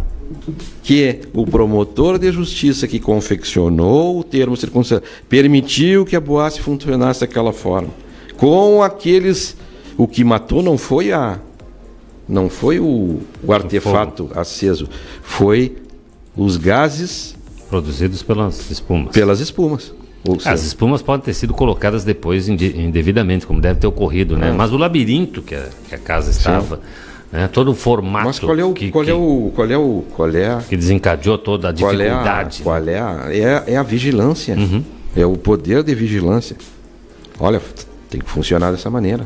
que 0.84 1.22
o 1.34 1.45
promotor 1.45 2.20
de 2.20 2.30
justiça 2.30 2.86
que 2.86 2.99
confeccionou 2.99 4.20
o 4.20 4.26
termo 4.26 4.58
circunstanciado 4.58 5.05
permitiu 5.30 6.03
que 6.05 6.18
a 6.18 6.20
boate 6.20 6.60
funcionasse 6.60 7.22
daquela 7.22 7.53
forma. 7.53 7.91
Com 8.36 8.84
aqueles. 8.84 9.55
O 9.97 10.05
que 10.05 10.22
matou 10.26 10.62
não 10.62 10.78
foi 10.78 11.14
a. 11.14 11.39
Não 12.28 12.49
foi 12.49 12.80
o, 12.80 13.19
o 13.43 13.53
artefato 13.53 14.30
aceso, 14.36 14.88
foi 15.21 15.78
os 16.36 16.57
gases 16.57 17.36
Produzidos 17.69 18.23
pelas 18.23 18.69
espumas. 18.71 19.11
pelas 19.11 19.39
espumas. 19.41 19.93
As 20.45 20.63
espumas 20.63 21.01
podem 21.01 21.23
ter 21.25 21.34
sido 21.34 21.53
colocadas 21.53 22.03
depois 22.03 22.47
inde- 22.49 22.78
indevidamente, 22.82 23.45
como 23.45 23.59
deve 23.61 23.80
ter 23.80 23.88
ocorrido, 23.88 24.38
né? 24.38 24.49
É. 24.49 24.51
Mas 24.51 24.71
o 24.71 24.78
labirinto 24.78 25.41
que 25.41 25.53
a, 25.55 25.67
que 25.88 25.95
a 25.95 25.97
casa 25.97 26.32
estava, 26.32 26.80
né? 27.32 27.47
todo 27.47 27.71
o 27.71 27.75
formato 27.75 28.25
Mas 28.25 28.39
qual 28.39 28.57
é 28.57 28.63
o 28.63 28.73
que, 28.73 28.89
qual 28.91 29.03
é 29.03 29.07
que- 29.07 29.11
o 29.13 29.51
qual 29.55 29.69
é 29.69 29.78
o 29.78 30.03
qual 30.15 30.30
é 30.36 30.47
a, 30.49 30.57
que 30.57 30.75
desencadeou 30.78 31.38
toda 31.38 31.69
a 31.69 31.73
qual 31.73 31.91
é 31.91 31.95
a, 31.95 31.97
dificuldade. 32.09 32.61
qual 32.63 32.88
é 32.89 32.99
a, 32.99 33.25
é, 33.30 33.63
é 33.73 33.78
a 33.78 33.84
vigilância. 33.84 34.55
É 35.15 35.25
o 35.25 35.36
poder 35.38 35.84
de 35.84 35.93
vigilância. 35.95 36.55
Olha, 37.39 37.61
tem 38.09 38.19
que 38.21 38.30
funcionar 38.30 38.71
dessa 38.71 38.89
maneira. 38.89 39.25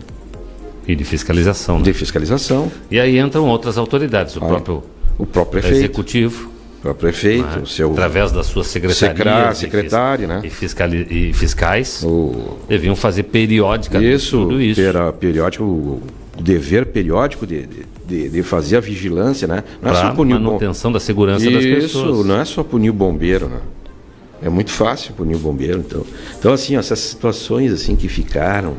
E 0.87 0.95
de 0.95 1.03
fiscalização. 1.03 1.77
Né? 1.77 1.83
De 1.83 1.93
fiscalização. 1.93 2.71
E 2.89 2.99
aí 2.99 3.19
entram 3.19 3.47
outras 3.47 3.77
autoridades, 3.77 4.35
o 4.35 4.43
Aí, 4.43 4.47
próprio 4.49 4.83
o 5.17 5.25
próprio 5.25 5.61
prefeito. 5.61 5.77
executivo. 5.85 6.49
O 6.79 6.81
próprio 6.81 7.09
prefeito, 7.11 7.43
né? 7.57 7.61
o 7.63 7.67
seu 7.67 7.91
através 7.91 8.31
das 8.31 8.47
suas 8.47 8.65
secretarias 8.67 8.97
secra- 8.97 9.51
e 9.51 9.55
secretário, 9.55 10.27
fis- 10.49 10.73
né? 10.75 11.05
e, 11.11 11.29
e 11.29 11.33
fiscais 11.33 12.03
deviam 12.67 12.95
fazer 12.95 13.23
periódicamente 13.23 14.13
Isso, 14.15 14.37
tudo 14.37 14.59
isso. 14.61 14.81
pera- 14.81 15.13
periódico, 15.13 15.63
o 15.63 16.01
o 16.39 16.41
dever 16.41 16.85
periódico 16.87 17.45
de, 17.45 17.67
de, 18.07 18.29
de 18.29 18.41
fazer 18.41 18.77
a 18.77 18.79
vigilância, 18.79 19.47
né? 19.47 19.63
Não 19.81 19.89
é 19.91 19.93
Pra 19.93 20.01
só 20.01 20.15
punir 20.15 20.33
o 20.35 20.37
bom- 20.39 20.45
manutenção 20.45 20.89
da 20.91 20.99
segurança 20.99 21.43
das 21.51 21.61
Isso, 21.63 21.75
pessoas. 21.99 22.25
não 22.25 22.39
é 22.39 22.45
só 22.45 22.63
punir 22.63 22.89
o 22.89 22.93
bombeiro, 22.93 23.47
né? 23.47 23.57
É 24.41 24.49
muito 24.49 24.71
fácil 24.71 25.13
punir 25.13 25.35
o 25.35 25.39
bombeiro, 25.39 25.79
então. 25.79 26.03
Então 26.39 26.53
assim, 26.53 26.77
essas 26.77 26.99
situações 26.99 27.71
assim 27.73 27.95
que 27.97 28.07
ficaram, 28.07 28.75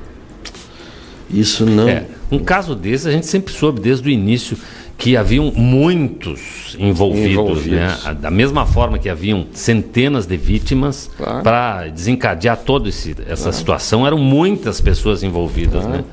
isso 1.33 1.65
não. 1.67 1.89
É, 1.89 2.05
um 2.31 2.39
caso 2.39 2.75
desse 2.75 3.09
a 3.09 3.13
gente 3.13 3.27
sempre 3.27 3.53
soube 3.53 3.81
desde 3.81 4.09
o 4.09 4.11
início 4.13 4.57
que 4.99 5.17
haviam 5.17 5.51
muitos 5.51 6.77
envolvidos, 6.79 7.31
Envolvidos. 7.33 7.71
né? 8.05 8.15
Da 8.21 8.31
mesma 8.31 8.67
forma 8.67 8.99
que 8.99 9.09
haviam 9.09 9.47
centenas 9.53 10.27
de 10.27 10.37
vítimas 10.37 11.11
para 11.43 11.89
desencadear 11.89 12.57
toda 12.59 12.89
essa 12.89 13.13
Claro. 13.37 13.53
situação, 13.53 14.07
eram 14.07 14.19
muitas 14.19 14.81
pessoas 14.81 15.23
envolvidas, 15.23 15.85
né? 15.87 16.05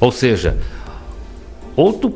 Ou 0.00 0.10
seja, 0.10 0.56
ou 1.76 1.92
tu, 1.92 2.12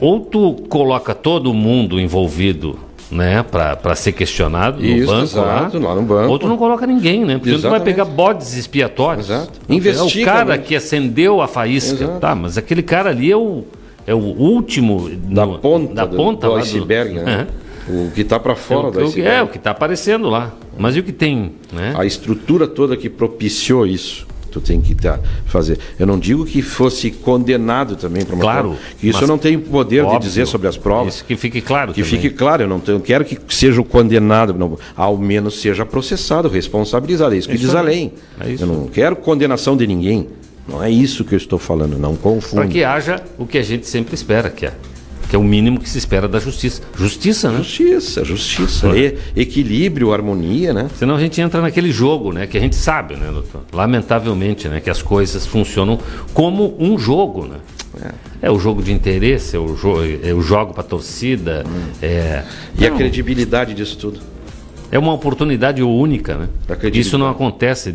ou 0.00 0.20
tu 0.20 0.54
coloca 0.68 1.14
todo 1.14 1.52
mundo 1.54 2.00
envolvido 2.00 2.78
né, 3.10 3.42
para 3.42 3.94
ser 3.94 4.12
questionado 4.12 4.80
no 4.80 4.84
Isso, 4.86 5.06
banco 5.06 5.22
exato, 5.24 5.78
lá, 5.78 5.88
lá 5.90 5.94
no 5.94 6.02
banco. 6.02 6.28
ou 6.30 6.38
tu 6.38 6.46
não 6.48 6.56
coloca 6.56 6.86
ninguém, 6.86 7.24
né? 7.24 7.38
Porque 7.38 7.52
tu 7.56 7.68
vai 7.70 7.80
pegar 7.80 8.04
bodes 8.04 8.56
expiatórios. 8.56 9.30
Exato. 9.30 9.52
É 9.68 9.72
o 9.72 9.74
Investiga, 9.76 10.24
cara 10.24 10.44
né? 10.56 10.58
que 10.58 10.74
acendeu 10.74 11.40
a 11.40 11.46
faísca. 11.48 12.02
Exato. 12.04 12.20
Tá, 12.20 12.34
mas 12.34 12.58
aquele 12.58 12.82
cara 12.82 13.10
ali 13.10 13.30
é 13.30 13.36
o, 13.36 13.64
é 14.06 14.14
o 14.14 14.18
último 14.18 15.08
da 15.10 15.46
no- 15.46 15.58
ponta, 15.58 15.94
da 15.94 16.04
do, 16.06 16.16
ponta 16.16 16.46
do 16.48 16.52
lá 16.54 16.60
iceberg, 16.60 17.14
né? 17.14 17.46
O 17.88 18.10
que 18.10 18.22
está 18.22 18.40
para 18.40 18.56
fora 18.56 18.88
é, 18.88 18.88
o, 18.88 18.92
do 18.92 18.98
que- 18.98 19.04
iceberg. 19.04 19.28
é 19.36 19.42
o 19.42 19.46
que 19.48 19.58
está 19.58 19.70
aparecendo 19.70 20.28
lá. 20.28 20.52
Mas 20.76 20.96
e 20.96 21.00
o 21.00 21.02
que 21.04 21.12
tem, 21.12 21.52
né? 21.72 21.94
A 21.96 22.04
estrutura 22.04 22.66
toda 22.66 22.96
que 22.96 23.08
propiciou 23.08 23.86
isso, 23.86 24.25
tu 24.56 24.60
tem 24.60 24.80
que 24.80 24.94
tá, 24.94 25.20
fazer. 25.44 25.78
Eu 25.98 26.06
não 26.06 26.18
digo 26.18 26.44
que 26.46 26.62
fosse 26.62 27.10
condenado 27.10 27.94
também 27.96 28.24
para 28.24 28.34
uma 28.34 28.40
Claro, 28.42 28.68
prova, 28.70 28.78
isso 29.02 29.22
eu 29.24 29.28
não 29.28 29.36
tenho 29.38 29.60
poder 29.60 30.02
Óbvio. 30.02 30.18
de 30.18 30.26
dizer 30.26 30.46
sobre 30.46 30.66
as 30.68 30.76
provas. 30.76 31.16
Isso 31.16 31.24
que 31.24 31.36
fique 31.36 31.60
claro 31.60 31.92
Que 31.92 32.02
também. 32.02 32.20
fique 32.20 32.34
claro, 32.34 32.62
eu 32.62 32.68
não 32.68 32.80
tenho, 32.80 33.00
quero 33.00 33.24
que 33.24 33.38
seja 33.54 33.80
o 33.80 33.84
condenado, 33.84 34.54
não, 34.54 34.78
ao 34.96 35.16
menos 35.18 35.60
seja 35.60 35.84
processado, 35.84 36.48
responsabilizado. 36.48 37.34
É 37.34 37.38
isso 37.38 37.48
que 37.48 37.54
Isso 37.54 37.66
diz 37.66 37.74
a 37.74 37.80
aí. 37.80 37.86
lei. 37.86 38.12
É. 38.40 38.62
Eu 38.62 38.66
não 38.66 38.86
quero 38.86 39.16
condenação 39.16 39.76
de 39.76 39.86
ninguém. 39.86 40.26
Não 40.68 40.82
é 40.82 40.90
isso 40.90 41.24
que 41.24 41.34
eu 41.34 41.36
estou 41.36 41.58
falando, 41.58 41.96
não 41.98 42.16
confunda. 42.16 42.62
Para 42.62 42.70
que 42.70 42.82
haja 42.82 43.22
o 43.38 43.46
que 43.46 43.58
a 43.58 43.62
gente 43.62 43.86
sempre 43.86 44.14
espera, 44.14 44.50
que 44.50 44.66
é, 44.66 44.72
que 45.28 45.34
é 45.36 45.38
o 45.38 45.42
mínimo 45.44 45.80
que 45.80 45.88
se 45.88 45.98
espera 45.98 46.28
da 46.28 46.38
justiça. 46.38 46.82
Justiça, 46.96 47.50
né? 47.50 47.58
Justiça, 47.58 48.24
justiça. 48.24 48.88
E- 48.96 49.16
equilíbrio, 49.34 50.12
harmonia, 50.12 50.72
né? 50.72 50.88
Senão 50.96 51.16
a 51.16 51.20
gente 51.20 51.40
entra 51.40 51.60
naquele 51.60 51.90
jogo, 51.90 52.32
né? 52.32 52.46
Que 52.46 52.56
a 52.56 52.60
gente 52.60 52.76
sabe, 52.76 53.16
né, 53.16 53.30
doutor? 53.32 53.62
Lamentavelmente, 53.72 54.68
né? 54.68 54.80
Que 54.80 54.90
as 54.90 55.02
coisas 55.02 55.46
funcionam 55.46 55.98
como 56.32 56.74
um 56.78 56.98
jogo, 56.98 57.46
né? 57.46 57.56
É, 58.42 58.50
o 58.50 58.58
jogo 58.58 58.82
de 58.82 58.92
interesse, 58.92 59.56
é 59.56 59.58
o, 59.58 59.74
jo 59.74 59.96
é 60.22 60.32
o 60.34 60.42
jogo 60.42 60.74
para 60.74 60.82
torcida. 60.82 61.64
É, 62.02 62.44
E 62.78 62.86
a 62.86 62.90
Não, 62.90 62.96
credibilidade 62.98 63.72
disso 63.74 63.96
tudo. 63.96 64.20
É 64.90 64.98
uma 64.98 65.12
oportunidade 65.12 65.82
única, 65.82 66.36
né? 66.36 66.48
Isso 66.92 67.18
não 67.18 67.28
acontece 67.28 67.94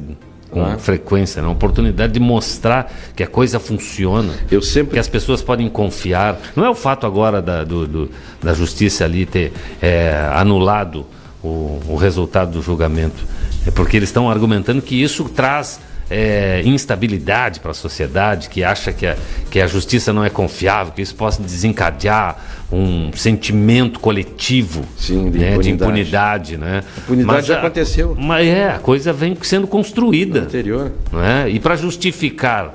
com 0.52 0.64
Ah. 0.64 0.78
frequência, 0.78 1.40
é 1.40 1.44
uma 1.44 1.54
oportunidade 1.54 2.14
de 2.14 2.20
mostrar 2.20 2.92
que 3.16 3.24
a 3.24 3.28
coisa 3.28 3.60
funciona. 3.60 4.34
Eu 4.52 4.62
sempre... 4.62 4.94
Que 4.94 5.00
as 5.00 5.08
pessoas 5.08 5.42
podem 5.42 5.68
confiar. 5.70 6.38
Não 6.56 6.66
é 6.66 6.70
o 6.70 6.76
fato 6.76 7.08
agora 7.08 7.42
da, 7.42 7.64
do- 7.64 7.88
do- 7.88 8.12
da 8.44 8.54
justiça 8.54 9.06
ali 9.06 9.26
ter 9.26 9.54
é, 9.82 10.30
anulado 10.34 11.06
o, 11.42 11.80
o 11.88 11.96
resultado 11.96 12.52
do 12.52 12.62
julgamento. 12.62 13.24
É 13.66 13.72
porque 13.72 13.96
eles 13.98 14.10
estão 14.10 14.30
argumentando 14.30 14.82
que 14.82 15.02
isso 15.02 15.24
traz 15.30 15.80
é, 16.12 16.62
instabilidade 16.66 17.62
para 17.62 17.72
a 17.72 17.74
sociedade, 17.74 18.50
que 18.50 18.64
acha 18.64 18.92
que 18.92 19.08
a, 19.08 19.16
que 19.50 19.62
a 19.62 19.66
justiça 19.68 20.12
não 20.12 20.24
é 20.26 20.30
confiável, 20.30 20.92
que 20.94 21.02
isso 21.02 21.16
possa 21.16 21.42
desencadear 21.42 22.38
um 22.72 23.12
sentimento 23.14 24.00
coletivo 24.00 24.84
Sim, 24.98 25.32
de 25.32 25.40
né, 25.40 25.58
de 25.58 25.72
impunidade. 25.72 26.54
impunidade. 26.54 26.58
Né? 26.58 26.84
A 26.98 27.00
impunidade 27.02 27.48
já 27.48 27.56
a- 27.56 27.60
aconteceu. 27.60 28.16
Mas 28.20 28.46
é, 28.48 28.70
a 28.72 28.80
coisa 28.80 29.14
vem 29.14 29.36
sendo 29.42 29.66
construída. 29.68 30.42
anterior. 30.42 30.92
Não 31.12 31.24
é? 31.24 31.50
E 31.50 31.60
para 31.60 31.76
justificar 31.78 32.74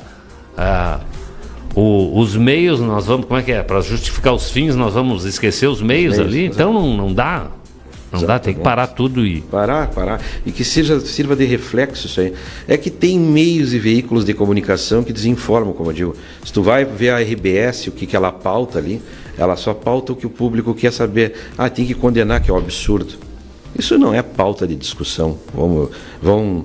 ah, 0.57 1.01
o- 1.74 2.18
os 2.18 2.34
meios, 2.37 2.80
nós 2.80 3.07
vamos. 3.07 3.26
Como 3.26 3.39
é 3.39 3.43
que 3.43 3.53
é? 3.53 3.62
Para 3.62 3.80
justificar 3.82 4.32
os 4.34 4.51
fins, 4.51 4.74
nós 4.74 4.95
vamos 4.95 5.24
esquecer 5.26 5.66
os 5.66 5.82
meios 5.82 6.16
Meios, 6.16 6.26
ali? 6.32 6.47
Então 6.47 6.72
não, 6.72 6.97
não 6.97 7.12
dá. 7.12 7.49
Não 8.21 8.27
dá, 8.27 8.39
tem 8.39 8.55
que 8.55 8.61
parar 8.61 8.87
tudo 8.89 9.27
e. 9.27 9.41
Parar, 9.43 9.89
parar. 9.89 10.21
E 10.45 10.53
que 10.53 10.64
seja, 10.64 10.99
sirva 11.01 11.37
de 11.37 11.45
reflexo 11.45 12.07
isso 12.07 12.21
aí. 12.21 12.33
É 12.67 12.77
que 12.77 12.91
tem 12.91 13.19
meios 13.19 13.73
e 13.75 13.79
veículos 13.79 14.25
de 14.25 14.35
comunicação 14.35 15.03
que 15.03 15.12
desinformam, 15.12 15.73
como 15.73 15.91
eu 15.91 15.95
digo. 15.95 16.17
Se 16.45 16.53
tu 16.53 16.62
vai 16.62 16.85
ver 16.85 17.11
a 17.11 17.21
RBS, 17.21 17.89
o 17.89 17.93
que, 17.93 18.07
que 18.07 18.17
ela 18.17 18.33
pauta 18.33 18.79
ali, 18.79 19.01
ela 19.39 19.57
só 19.57 19.75
pauta 19.75 20.12
o 20.12 20.17
que 20.17 20.27
o 20.27 20.31
público 20.31 20.75
quer 20.75 20.93
saber. 20.93 21.35
Ah, 21.57 21.69
tem 21.69 21.85
que 21.85 21.95
condenar, 21.95 22.41
que 22.41 22.51
é 22.51 22.55
um 22.55 22.59
absurdo. 22.59 23.14
Isso 23.79 23.99
não 23.99 24.14
é 24.14 24.23
pauta 24.23 24.67
de 24.67 24.75
discussão. 24.75 25.39
Vamos, 25.53 25.91
vão 26.23 26.64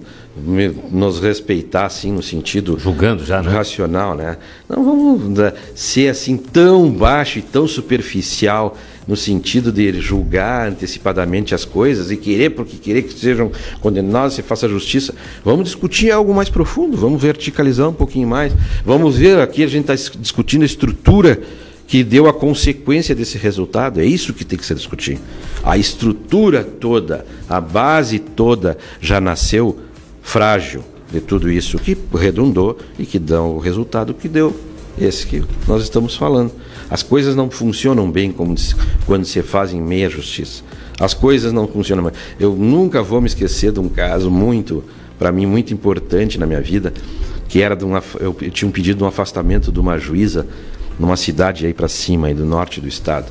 nos 0.90 1.20
respeitar, 1.20 1.86
assim, 1.86 2.12
no 2.12 2.24
sentido... 2.24 2.80
Julgando 2.80 3.26
já, 3.26 3.42
né? 3.42 3.52
Racional, 3.52 4.16
né? 4.16 4.38
Não 4.70 4.84
vamos 4.84 5.38
né, 5.38 5.54
ser 5.76 6.10
assim 6.10 6.38
tão 6.38 6.90
baixo 6.90 7.40
e 7.40 7.42
tão 7.42 7.68
superficial 7.68 8.78
no 9.08 9.16
sentido 9.16 9.72
de 9.72 10.00
julgar 10.00 10.70
antecipadamente 10.70 11.56
as 11.56 11.66
coisas 11.66 12.12
e 12.12 12.18
querer, 12.18 12.52
porque 12.52 12.78
querer 12.78 13.04
que 13.04 13.14
sejam 13.14 13.52
condenados 13.80 14.38
e 14.38 14.42
faça 14.42 14.68
justiça. 14.70 15.14
Vamos 15.44 15.66
discutir 15.66 16.12
algo 16.12 16.34
mais 16.34 16.50
profundo, 16.50 16.98
vamos 16.98 17.22
verticalizar 17.22 17.90
um 17.90 17.94
pouquinho 17.94 18.28
mais. 18.28 18.54
Vamos 18.86 19.18
ver, 19.18 19.40
aqui 19.40 19.64
a 19.64 19.68
gente 19.68 19.92
está 19.92 20.16
discutindo 20.20 20.64
a 20.64 20.66
estrutura 20.66 21.42
que 21.88 22.06
deu 22.06 22.28
a 22.28 22.34
consequência 22.34 23.14
desse 23.14 23.38
resultado. 23.38 24.00
É 24.00 24.06
isso 24.06 24.34
que 24.34 24.46
tem 24.46 24.58
que 24.58 24.66
ser 24.66 24.76
discutido. 24.76 25.20
A 25.62 25.78
estrutura 25.78 26.64
toda, 26.64 27.26
a 27.50 27.60
base 27.60 28.18
toda 28.18 28.78
já 29.02 29.20
nasceu 29.20 29.78
frágil 30.22 30.84
de 31.12 31.20
tudo 31.20 31.52
isso 31.52 31.78
que 31.78 31.98
redundou 32.14 32.78
e 32.98 33.06
que 33.06 33.20
dá 33.20 33.42
o 33.42 33.60
resultado 33.60 34.14
que 34.14 34.30
deu. 34.30 34.56
Esse 34.98 35.28
que 35.28 35.44
nós 35.68 35.84
estamos 35.84 36.16
falando. 36.16 36.52
As 36.92 37.02
coisas 37.02 37.38
não 37.38 37.50
funcionam 37.50 38.12
bem 38.12 38.34
como 38.34 38.54
quando 39.06 39.24
se 39.24 39.42
faz 39.42 39.72
em 39.72 39.82
meia 39.82 40.10
justiça. 40.10 40.62
As 41.00 41.14
coisas 41.14 41.54
não 41.54 41.66
funcionam 41.66 42.04
bem. 42.04 42.12
Eu 42.38 42.54
nunca 42.54 43.02
vou 43.02 43.22
me 43.22 43.28
esquecer 43.28 43.72
de 43.72 43.80
um 43.80 43.88
caso 43.88 44.30
muito, 44.30 44.84
para 45.18 45.32
mim, 45.32 45.46
muito 45.46 45.74
importante 45.74 46.38
na 46.38 46.46
minha 46.46 46.60
vida, 46.60 46.94
que 47.48 47.62
era 47.62 47.78
de 47.78 47.86
uma, 47.86 48.04
eu 48.20 48.34
tinha 48.34 48.68
um 48.68 48.72
pedido 48.74 48.98
de 48.98 49.04
um 49.06 49.08
afastamento 49.08 49.72
de 49.72 49.80
uma 49.80 49.98
juíza 49.98 50.46
numa 51.00 51.16
cidade 51.16 51.66
aí 51.66 51.74
para 51.74 51.88
cima, 51.88 52.28
aí 52.28 52.34
do 52.34 52.46
norte 52.46 52.82
do 52.82 52.90
estado. 52.90 53.28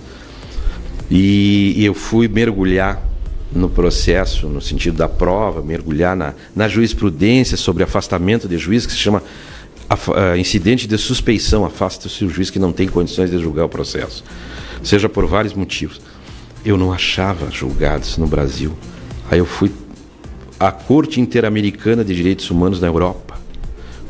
E, 1.10 1.74
e 1.76 1.84
eu 1.84 1.92
fui 1.92 2.28
mergulhar 2.28 3.10
no 3.52 3.68
processo, 3.68 4.48
no 4.48 4.62
sentido 4.62 4.96
da 4.96 5.08
prova, 5.08 5.60
mergulhar 5.60 6.16
na, 6.16 6.32
na 6.56 6.66
jurisprudência 6.66 7.58
sobre 7.58 7.82
afastamento 7.82 8.48
de 8.48 8.56
juiz, 8.56 8.86
que 8.86 8.92
se 8.92 8.98
chama 8.98 9.22
incidente 10.38 10.86
de 10.86 10.96
suspeição, 10.96 11.64
afasta-se 11.64 12.24
o 12.24 12.30
juiz 12.30 12.50
que 12.50 12.58
não 12.58 12.72
tem 12.72 12.88
condições 12.88 13.30
de 13.30 13.38
julgar 13.38 13.64
o 13.64 13.68
processo, 13.68 14.22
seja 14.82 15.08
por 15.08 15.26
vários 15.26 15.54
motivos. 15.54 16.00
Eu 16.64 16.76
não 16.76 16.92
achava 16.92 17.50
julgados 17.50 18.18
no 18.18 18.26
Brasil. 18.26 18.72
Aí 19.30 19.38
eu 19.38 19.46
fui 19.46 19.72
à 20.58 20.70
Corte 20.70 21.20
Interamericana 21.20 22.04
de 22.04 22.14
Direitos 22.14 22.50
Humanos 22.50 22.80
na 22.80 22.86
Europa 22.86 23.30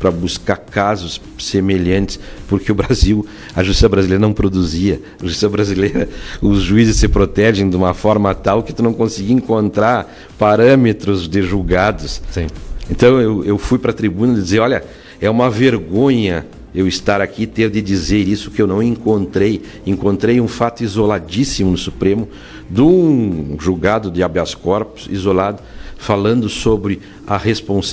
para 0.01 0.09
buscar 0.09 0.57
casos 0.57 1.21
semelhantes, 1.37 2.19
porque 2.47 2.71
o 2.71 2.75
Brasil, 2.75 3.25
a 3.55 3.63
justiça 3.63 3.87
brasileira 3.87 4.19
não 4.19 4.33
produzia. 4.33 4.99
A 5.21 5.25
justiça 5.25 5.47
brasileira, 5.47 6.09
os 6.41 6.63
juízes 6.63 6.97
se 6.97 7.07
protegem 7.07 7.69
de 7.69 7.75
uma 7.75 7.93
forma 7.93 8.33
tal 8.33 8.63
que 8.63 8.73
tu 8.73 8.81
não 8.81 8.93
conseguia 8.93 9.35
encontrar 9.35 10.11
parâmetros 10.39 11.27
de 11.27 11.43
julgados. 11.43 12.19
Sim. 12.31 12.47
Então 12.89 13.21
eu, 13.21 13.45
eu 13.45 13.57
fui 13.59 13.77
para 13.77 13.91
a 13.91 13.93
tribuna 13.93 14.33
dizer, 14.33 14.59
olha, 14.59 14.83
é 15.21 15.29
uma 15.29 15.49
vergonha 15.49 16.45
eu 16.73 16.87
estar 16.87 17.21
aqui 17.21 17.45
ter 17.45 17.69
de 17.69 17.81
dizer 17.81 18.27
isso 18.27 18.49
que 18.49 18.61
eu 18.61 18.67
não 18.67 18.81
encontrei. 18.81 19.61
Encontrei 19.85 20.39
um 20.39 20.47
fato 20.47 20.83
isoladíssimo 20.83 21.71
no 21.71 21.77
Supremo, 21.77 22.27
de 22.69 22.81
um 22.81 23.57
julgado 23.59 24.09
de 24.09 24.23
habeas 24.23 24.55
corpus 24.55 25.07
isolado, 25.09 25.61
falando 25.97 26.49
sobre 26.49 27.01
a, 27.27 27.39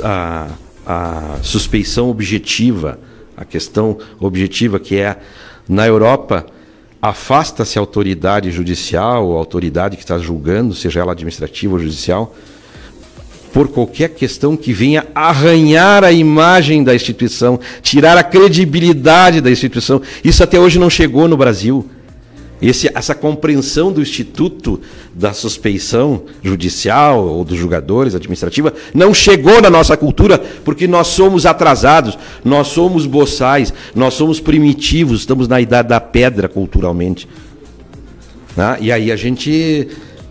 a, 0.05 0.49
a 0.87 1.39
suspeição 1.43 2.09
objetiva, 2.09 2.99
a 3.37 3.45
questão 3.45 3.99
objetiva 4.19 4.81
que 4.81 4.97
é 4.97 5.19
na 5.69 5.87
Europa 5.87 6.47
afasta-se 7.03 7.79
a 7.79 7.83
autoridade 7.83 8.51
judicial, 8.51 9.37
a 9.37 9.39
autoridade 9.39 9.97
que 9.97 10.03
está 10.03 10.19
julgando, 10.19 10.75
seja 10.75 11.01
ela 11.01 11.13
administrativa 11.13 11.75
ou 11.75 11.81
judicial, 11.81 12.35
por 13.53 13.69
qualquer 13.69 14.11
questão 14.11 14.57
que 14.57 14.73
venha 14.73 15.07
arranhar 15.15 16.05
a 16.05 16.13
imagem 16.13 16.85
da 16.85 16.95
instituição, 16.95 17.59
tirar 17.83 18.17
a 18.17 18.23
credibilidade 18.23 19.41
da 19.41 19.51
instituição. 19.51 20.01
Isso 20.23 20.43
até 20.43 20.59
hoje 20.59 20.79
não 20.79 20.91
chegou 20.91 21.27
no 21.29 21.37
Brasil. 21.37 21.89
Esse, 22.61 22.91
essa 22.93 23.15
compreensão 23.15 23.93
do 23.93 24.03
Instituto 24.03 24.81
da 25.15 25.33
Suspeição 25.33 26.25
Judicial 26.43 27.25
ou 27.25 27.45
dos 27.45 27.57
julgadores 27.57 28.17
administrativa 28.17 28.75
não 28.93 29.15
chegou 29.15 29.63
na 29.63 29.71
nossa 29.71 29.97
cultura 29.97 30.39
porque 30.65 30.89
nós 30.89 31.07
somos 31.07 31.47
atrasados, 31.47 32.19
nós 32.45 32.67
somos 32.69 33.07
boçais, 33.07 33.73
nós 33.95 34.15
somos 34.15 34.41
primitivos, 34.41 35.21
estamos 35.21 35.47
na 35.47 35.61
idade 35.61 35.89
da 35.89 36.01
pedra 36.01 36.49
culturalmente. 36.49 37.29
Né? 38.57 38.77
E 38.81 38.91
aí 38.91 39.13
a 39.13 39.17
gente 39.17 39.89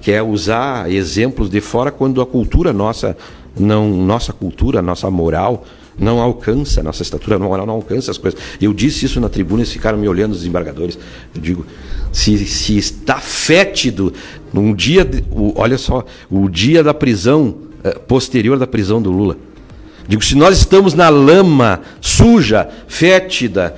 quer 0.07 0.23
usar 0.23 0.89
exemplos 0.89 1.49
de 1.49 1.59
fora 1.59 1.91
quando 1.91 2.21
a 2.21 2.25
cultura 2.25 2.71
nossa, 2.71 3.17
não 3.59 3.89
nossa 3.89 4.31
cultura, 4.31 4.81
nossa 4.81 5.11
moral 5.11 5.65
não 5.99 6.21
alcança, 6.21 6.81
nossa 6.81 7.01
estatura 7.01 7.37
moral 7.37 7.65
não 7.65 7.73
alcança 7.73 8.09
as 8.09 8.17
coisas. 8.17 8.39
Eu 8.61 8.73
disse 8.73 9.05
isso 9.05 9.19
na 9.19 9.27
tribuna 9.27 9.63
e 9.63 9.65
ficaram 9.65 9.97
me 9.97 10.07
olhando, 10.07 10.31
os 10.31 10.45
embargadores. 10.45 10.97
Eu 11.35 11.41
digo, 11.41 11.65
se, 12.13 12.37
se 12.45 12.77
está 12.77 13.19
fétido 13.19 14.13
num 14.53 14.73
dia, 14.73 15.03
de, 15.03 15.25
o, 15.29 15.51
olha 15.59 15.77
só, 15.77 16.05
o 16.31 16.47
dia 16.47 16.81
da 16.81 16.93
prisão, 16.93 17.55
eh, 17.83 17.99
posterior 18.07 18.57
da 18.57 18.65
prisão 18.65 19.01
do 19.01 19.11
Lula. 19.11 19.35
Digo, 20.07 20.23
se 20.23 20.35
nós 20.35 20.57
estamos 20.57 20.93
na 20.93 21.09
lama 21.09 21.81
suja, 21.99 22.69
fétida 22.87 23.75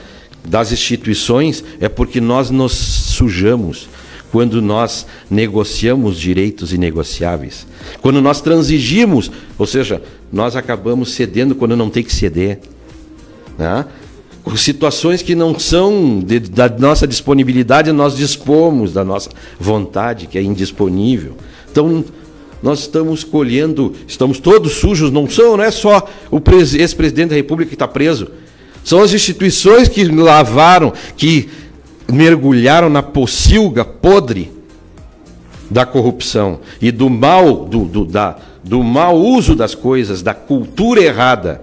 das 0.48 0.72
instituições, 0.72 1.64
é 1.80 1.90
porque 1.90 2.22
nós 2.22 2.52
nos 2.52 2.74
sujamos 2.74 3.90
quando 4.32 4.62
nós 4.62 5.06
negociamos 5.30 6.18
direitos 6.18 6.74
inegociáveis, 6.74 7.66
quando 8.02 8.22
nós 8.22 8.42
transigimos, 8.42 9.32
ou 9.58 9.66
seja, 9.66 10.02
nós 10.32 10.56
acabamos 10.56 11.12
cedendo 11.12 11.56
quando 11.56 11.76
não 11.76 11.90
tem 11.90 12.04
que 12.04 12.14
ceder. 12.14 12.60
Né? 13.58 13.86
Situações 14.56 15.22
que 15.22 15.36
não 15.36 15.58
são 15.60 16.20
de, 16.20 16.40
da 16.40 16.70
nossa 16.70 17.06
disponibilidade, 17.06 17.92
nós 17.92 18.16
dispomos 18.16 18.94
da 18.94 19.04
nossa 19.04 19.30
vontade, 19.60 20.28
que 20.28 20.38
é 20.38 20.42
indisponível. 20.42 21.36
Então, 21.72 22.04
nós 22.62 22.80
estamos 22.82 23.24
colhendo, 23.24 23.94
estamos 24.08 24.40
todos 24.40 24.74
sujos, 24.74 25.12
não 25.12 25.30
são, 25.30 25.56
não 25.56 25.64
é 25.64 25.72
só 25.72 26.08
o 26.32 26.42
ex-presidente 26.78 27.30
da 27.30 27.36
República 27.36 27.70
que 27.70 27.76
está 27.76 27.88
preso. 27.88 28.30
São 28.84 29.02
as 29.02 29.14
instituições 29.14 29.88
que 29.88 30.04
lavaram, 30.06 30.94
que 31.16 31.50
mergulharam 32.12 32.90
na 32.90 33.04
pocilga 33.04 33.86
podre 33.86 34.52
da 35.70 35.86
corrupção 35.86 36.60
e 36.82 36.92
do 36.92 37.10
mal, 37.10 37.66
do, 37.66 37.86
do, 37.86 38.06
da, 38.06 38.38
do 38.64 38.84
mau 38.84 39.18
uso 39.18 39.56
das 39.56 39.76
coisas, 39.76 40.22
da 40.22 40.34
cultura 40.34 41.02
errada. 41.02 41.62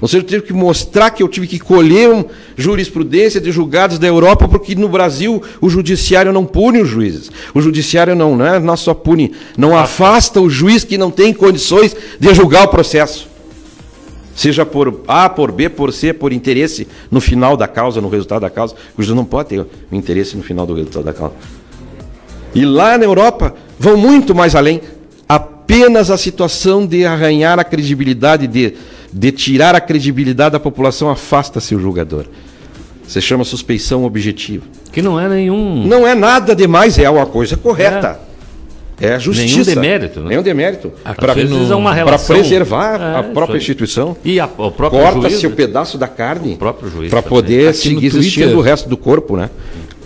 Ou 0.00 0.06
seja, 0.06 0.22
eu 0.22 0.26
tive 0.26 0.42
que 0.42 0.52
mostrar 0.52 1.10
que 1.10 1.22
eu 1.22 1.28
tive 1.28 1.46
que 1.46 1.58
colher 1.58 2.08
uma 2.08 2.26
jurisprudência 2.56 3.40
de 3.40 3.50
julgados 3.50 3.98
da 3.98 4.06
Europa, 4.06 4.46
porque 4.46 4.74
no 4.74 4.88
Brasil 4.88 5.42
o 5.60 5.68
judiciário 5.68 6.32
não 6.32 6.46
pune 6.46 6.80
os 6.80 6.88
juízes. 6.88 7.30
O 7.52 7.60
judiciário 7.60 8.14
não, 8.14 8.36
né, 8.36 8.60
não 8.60 8.76
só 8.76 8.94
pune, 8.94 9.32
não 9.56 9.76
afasta 9.76 10.40
o 10.40 10.48
juiz 10.48 10.84
que 10.84 10.96
não 10.96 11.10
tem 11.10 11.34
condições 11.34 11.96
de 12.18 12.32
julgar 12.32 12.66
o 12.66 12.68
processo. 12.68 13.28
Seja 14.38 14.64
por 14.64 15.00
A, 15.08 15.28
por 15.28 15.50
B, 15.50 15.68
por 15.68 15.92
C, 15.92 16.12
por 16.12 16.32
interesse 16.32 16.86
no 17.10 17.20
final 17.20 17.56
da 17.56 17.66
causa, 17.66 18.00
no 18.00 18.08
resultado 18.08 18.42
da 18.42 18.48
causa. 18.48 18.72
O 18.96 19.02
juiz 19.02 19.16
não 19.16 19.24
pode 19.24 19.48
ter 19.48 19.66
interesse 19.90 20.36
no 20.36 20.44
final 20.44 20.64
do 20.64 20.74
resultado 20.74 21.06
da 21.06 21.12
causa. 21.12 21.34
E 22.54 22.64
lá 22.64 22.96
na 22.96 23.04
Europa 23.04 23.52
vão 23.76 23.96
muito 23.96 24.36
mais 24.36 24.54
além. 24.54 24.80
Apenas 25.28 26.08
a 26.08 26.16
situação 26.16 26.86
de 26.86 27.04
arranhar 27.04 27.58
a 27.58 27.64
credibilidade, 27.64 28.46
de, 28.46 28.74
de 29.12 29.32
tirar 29.32 29.74
a 29.74 29.80
credibilidade 29.80 30.52
da 30.52 30.60
população, 30.60 31.10
afasta-se 31.10 31.74
o 31.74 31.80
julgador. 31.80 32.26
Você 33.08 33.20
chama 33.20 33.42
suspeição 33.42 34.04
objetiva. 34.04 34.64
Que 34.92 35.02
não 35.02 35.18
é 35.18 35.28
nenhum. 35.28 35.84
Não 35.84 36.06
é 36.06 36.14
nada 36.14 36.54
demais, 36.54 36.96
é 36.96 37.10
uma 37.10 37.26
coisa 37.26 37.56
correta. 37.56 38.20
É. 38.24 38.28
É 39.00 39.14
a 39.14 39.18
justiça. 39.18 39.46
Nenhum 39.46 39.64
demérito, 39.64 40.20
né? 40.20 40.28
Nenhum 40.30 40.42
demérito. 40.42 40.92
Para 41.16 42.18
preservar 42.18 43.00
é, 43.00 43.18
a 43.18 43.22
própria 43.22 43.56
instituição. 43.56 44.16
E 44.24 44.40
a, 44.40 44.46
o 44.46 44.70
próprio 44.70 45.00
Corta-se 45.00 45.46
o 45.46 45.52
pedaço 45.52 45.96
da 45.96 46.08
carne. 46.08 46.58
Para 47.08 47.22
poder 47.22 47.74
seguir 47.74 48.06
existindo 48.06 48.58
o 48.58 48.60
resto 48.60 48.88
do 48.88 48.96
corpo, 48.96 49.36
né? 49.36 49.50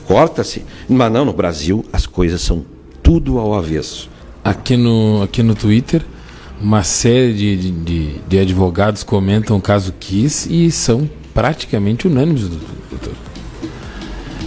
Corta-se. 0.07 0.64
Mas 0.88 1.11
não, 1.11 1.24
no 1.24 1.32
Brasil 1.32 1.84
as 1.93 2.07
coisas 2.07 2.43
são 2.43 2.64
tudo 3.03 3.38
ao 3.38 3.55
avesso. 3.55 4.11
Aqui 4.45 4.76
no, 4.76 5.22
aqui 5.22 5.43
no 5.43 5.55
Twitter, 5.55 6.03
uma 6.61 6.82
série 6.82 7.32
de, 7.32 7.70
de, 7.70 8.09
de 8.28 8.38
advogados 8.38 9.03
comentam 9.03 9.57
o 9.57 9.61
caso 9.61 9.95
Kiss 9.99 10.53
e 10.53 10.70
são 10.70 11.09
praticamente 11.32 12.07
unânimes, 12.07 12.43
doutor. 12.43 13.14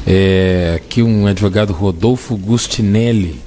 É, 0.05 0.73
aqui 0.75 1.01
um 1.01 1.25
advogado 1.25 1.73
Rodolfo 1.73 2.37
Gustinelli 2.37 3.39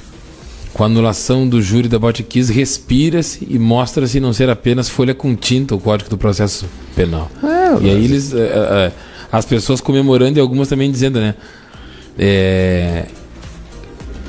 com 0.78 0.84
a 0.84 0.86
anulação 0.86 1.48
do 1.48 1.60
júri 1.60 1.88
da 1.88 1.98
Botkiss, 1.98 2.48
respira-se 2.48 3.44
e 3.50 3.58
mostra-se 3.58 4.20
não 4.20 4.32
ser 4.32 4.48
apenas 4.48 4.88
folha 4.88 5.12
com 5.12 5.34
tinta 5.34 5.74
o 5.74 5.80
Código 5.80 6.08
do 6.08 6.16
Processo 6.16 6.66
Penal. 6.94 7.28
É, 7.42 7.84
e 7.84 7.90
aí 7.90 8.04
eles, 8.04 8.32
é, 8.32 8.38
é, 8.38 8.92
as 9.32 9.44
pessoas 9.44 9.80
comemorando 9.80 10.38
e 10.38 10.40
algumas 10.40 10.68
também 10.68 10.88
dizendo, 10.88 11.18
né? 11.18 11.34
É, 12.16 13.06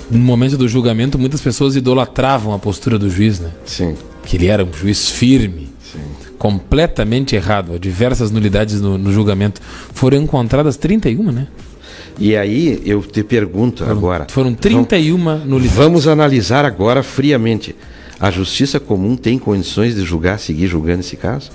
no 0.10 0.18
momento 0.18 0.58
do 0.58 0.68
julgamento, 0.68 1.20
muitas 1.20 1.40
pessoas 1.40 1.76
idolatravam 1.76 2.52
a 2.52 2.58
postura 2.58 2.98
do 2.98 3.12
juiz, 3.12 3.40
né? 3.40 3.52
Sim. 3.64 3.96
Que 4.26 4.36
ele 4.36 4.48
era 4.48 4.66
um 4.66 4.74
juiz 4.74 5.08
firme, 5.08 5.70
Sim. 5.80 6.00
completamente 6.40 7.36
errado. 7.36 7.78
Diversas 7.78 8.32
nulidades 8.32 8.82
no, 8.82 8.98
no 8.98 9.14
julgamento. 9.14 9.62
Foram 9.94 10.18
encontradas 10.18 10.78
31, 10.78 11.32
né? 11.32 11.48
E 12.20 12.36
aí 12.36 12.82
eu 12.86 13.02
te 13.02 13.24
pergunto 13.24 13.84
foram, 13.84 13.98
agora. 13.98 14.28
Foram 14.30 14.54
31 14.54 15.46
nulidades. 15.46 15.78
Vamos 15.78 16.08
analisar 16.08 16.66
agora 16.66 17.02
friamente. 17.02 17.74
A 18.20 18.30
justiça 18.30 18.80
comum 18.80 19.16
tem 19.16 19.40
condições 19.40 19.96
de 19.96 20.04
julgar, 20.04 20.38
seguir 20.38 20.68
julgando 20.68 21.00
esse 21.00 21.16
caso? 21.16 21.50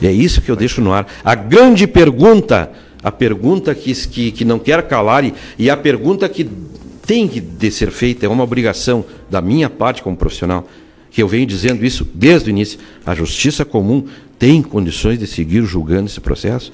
E 0.00 0.06
é 0.06 0.12
isso 0.12 0.40
que 0.40 0.50
eu 0.50 0.56
deixo 0.56 0.80
no 0.80 0.92
ar. 0.92 1.06
A 1.22 1.34
grande 1.34 1.86
pergunta, 1.86 2.70
a 3.02 3.12
pergunta 3.12 3.74
que, 3.74 3.92
que, 3.94 4.30
que 4.32 4.44
não 4.44 4.58
quer 4.58 4.82
calar 4.88 5.24
e, 5.24 5.34
e 5.58 5.68
a 5.68 5.76
pergunta 5.76 6.26
que 6.28 6.48
tem 7.06 7.28
que 7.28 7.40
de 7.40 7.70
ser 7.70 7.90
feita, 7.90 8.24
é 8.24 8.28
uma 8.28 8.44
obrigação 8.44 9.04
da 9.30 9.42
minha 9.42 9.68
parte 9.68 10.02
como 10.02 10.16
profissional, 10.16 10.66
que 11.10 11.22
eu 11.22 11.28
venho 11.28 11.46
dizendo 11.46 11.84
isso 11.84 12.06
desde 12.14 12.48
o 12.48 12.50
início. 12.50 12.78
A 13.04 13.14
justiça 13.14 13.64
comum 13.64 14.04
tem 14.38 14.62
condições 14.62 15.18
de 15.18 15.26
seguir 15.26 15.64
julgando 15.64 16.06
esse 16.06 16.20
processo? 16.20 16.72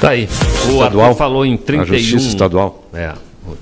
Tá 0.00 0.10
aí. 0.10 0.24
O 0.24 0.72
estadual, 0.72 1.08
Arthur 1.08 1.14
falou 1.18 1.44
em 1.44 1.58
31. 1.58 1.82
A 1.82 1.98
justiça 1.98 2.28
estadual. 2.28 2.88
É, 2.94 3.12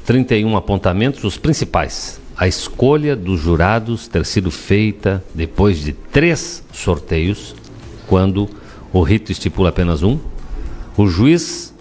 31 0.07 0.57
apontamentos, 0.57 1.25
os 1.25 1.37
principais. 1.37 2.21
A 2.37 2.47
escolha 2.47 3.17
dos 3.17 3.41
jurados 3.41 4.07
ter 4.07 4.25
sido 4.25 4.49
feita 4.49 5.23
depois 5.35 5.83
de 5.83 5.93
três 5.93 6.63
sorteios, 6.73 7.57
quando 8.07 8.49
o 8.93 9.03
rito 9.03 9.33
estipula 9.33 9.71
apenas 9.71 10.05
um. 10.05 10.17
O 10.97 11.09
juiz 11.09 11.75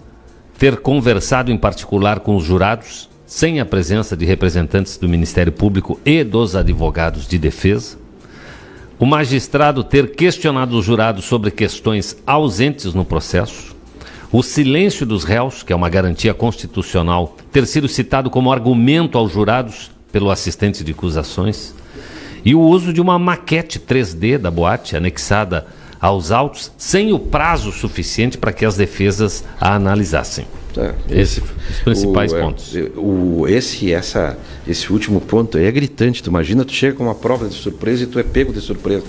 ter 0.58 0.78
conversado 0.78 1.52
em 1.52 1.56
particular 1.56 2.18
com 2.18 2.34
os 2.34 2.42
jurados, 2.42 3.08
sem 3.24 3.60
a 3.60 3.64
presença 3.64 4.16
de 4.16 4.24
representantes 4.24 4.96
do 4.96 5.08
Ministério 5.08 5.52
Público 5.52 6.00
e 6.04 6.24
dos 6.24 6.56
advogados 6.56 7.28
de 7.28 7.38
defesa. 7.38 7.96
O 8.98 9.06
magistrado 9.06 9.84
ter 9.84 10.16
questionado 10.16 10.76
os 10.76 10.84
jurados 10.84 11.26
sobre 11.26 11.52
questões 11.52 12.16
ausentes 12.26 12.92
no 12.92 13.04
processo 13.04 13.77
o 14.30 14.42
silêncio 14.42 15.06
dos 15.06 15.24
réus, 15.24 15.62
que 15.62 15.72
é 15.72 15.76
uma 15.76 15.88
garantia 15.88 16.34
constitucional, 16.34 17.36
ter 17.50 17.66
sido 17.66 17.88
citado 17.88 18.28
como 18.28 18.52
argumento 18.52 19.16
aos 19.16 19.32
jurados 19.32 19.90
pelo 20.12 20.30
assistente 20.30 20.84
de 20.84 20.92
acusações, 20.92 21.74
e 22.44 22.54
o 22.54 22.60
uso 22.60 22.92
de 22.92 23.00
uma 23.00 23.18
maquete 23.18 23.78
3D 23.78 24.38
da 24.38 24.50
boate 24.50 24.96
anexada 24.96 25.66
aos 26.00 26.30
autos 26.30 26.70
sem 26.78 27.12
o 27.12 27.18
prazo 27.18 27.72
suficiente 27.72 28.38
para 28.38 28.52
que 28.52 28.64
as 28.64 28.76
defesas 28.76 29.44
a 29.60 29.74
analisassem. 29.74 30.46
É, 30.76 30.94
esse, 31.10 31.40
os 31.40 31.80
principais 31.84 32.32
o, 32.32 32.36
é, 32.36 32.40
pontos. 32.40 32.76
É, 32.76 32.90
o, 32.96 33.46
esse, 33.48 33.92
essa, 33.92 34.38
esse 34.66 34.92
último 34.92 35.20
ponto 35.20 35.58
aí 35.58 35.64
é 35.64 35.72
gritante. 35.72 36.22
Tu 36.22 36.30
imagina, 36.30 36.64
tu 36.64 36.72
chega 36.72 36.94
com 36.94 37.04
uma 37.04 37.14
prova 37.14 37.48
de 37.48 37.54
surpresa 37.54 38.04
e 38.04 38.06
tu 38.06 38.18
é 38.18 38.22
pego 38.22 38.52
de 38.52 38.60
surpresa. 38.60 39.02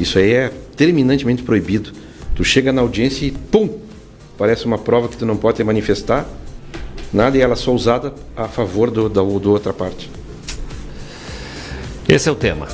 Isso 0.00 0.18
aí 0.18 0.32
é 0.32 0.52
terminantemente 0.74 1.42
proibido. 1.42 1.92
Tu 2.34 2.42
chega 2.44 2.72
na 2.72 2.80
audiência 2.80 3.26
e 3.26 3.30
pum, 3.30 3.68
parece 4.36 4.64
uma 4.64 4.78
prova 4.78 5.08
que 5.08 5.16
tu 5.16 5.26
não 5.26 5.36
pode 5.36 5.62
manifestar 5.62 6.26
nada 7.12 7.36
e 7.36 7.40
ela 7.40 7.54
só 7.54 7.72
usada 7.72 8.14
a 8.36 8.48
favor 8.48 8.90
do, 8.90 9.08
da 9.08 9.20
do 9.20 9.50
outra 9.50 9.72
parte. 9.72 10.10
Esse 12.08 12.28
é 12.28 12.32
o 12.32 12.34
tema. 12.34 12.66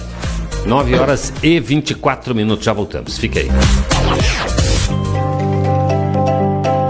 9 0.65 0.99
horas 0.99 1.33
e 1.43 1.59
24 1.61 2.35
minutos, 2.35 2.65
já 2.65 2.73
voltamos. 2.73 3.19
Fique 3.19 3.39
aí. 3.39 3.49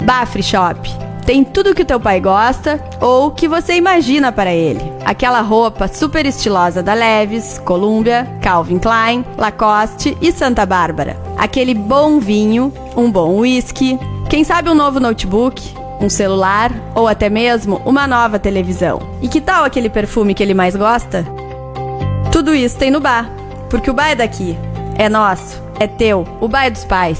Bafre 0.03 0.43
Shop. 0.43 0.89
Tem 1.25 1.43
tudo 1.43 1.75
que 1.75 1.83
o 1.83 1.85
teu 1.85 1.99
pai 1.99 2.19
gosta 2.19 2.83
ou 2.99 3.29
que 3.29 3.47
você 3.47 3.75
imagina 3.75 4.31
para 4.31 4.51
ele. 4.51 4.81
Aquela 5.05 5.41
roupa 5.41 5.87
super 5.87 6.25
estilosa 6.25 6.81
da 6.81 6.95
Leves, 6.95 7.61
Columbia, 7.63 8.27
Calvin 8.41 8.79
Klein, 8.79 9.23
Lacoste 9.37 10.17
e 10.19 10.31
Santa 10.31 10.65
Bárbara. 10.65 11.21
Aquele 11.37 11.75
bom 11.75 12.19
vinho, 12.19 12.73
um 12.97 13.11
bom 13.11 13.37
whisky, 13.37 13.99
quem 14.29 14.43
sabe 14.43 14.69
um 14.69 14.75
novo 14.75 14.99
notebook, 14.99 15.73
um 15.99 16.07
celular 16.07 16.71
ou 16.93 17.07
até 17.07 17.29
mesmo 17.29 17.81
uma 17.83 18.05
nova 18.05 18.37
televisão. 18.37 19.01
E 19.21 19.27
que 19.27 19.41
tal 19.41 19.65
aquele 19.65 19.89
perfume 19.89 20.35
que 20.35 20.43
ele 20.43 20.53
mais 20.53 20.75
gosta? 20.75 21.25
Tudo 22.31 22.53
isso 22.53 22.77
tem 22.77 22.91
no 22.91 22.99
bar, 22.99 23.27
porque 23.69 23.89
o 23.89 23.93
bar 23.93 24.09
é 24.09 24.15
daqui, 24.15 24.55
é 24.95 25.09
nosso, 25.09 25.61
é 25.79 25.87
teu, 25.87 26.27
o 26.39 26.47
bar 26.47 26.65
é 26.65 26.69
dos 26.69 26.85
pais. 26.85 27.19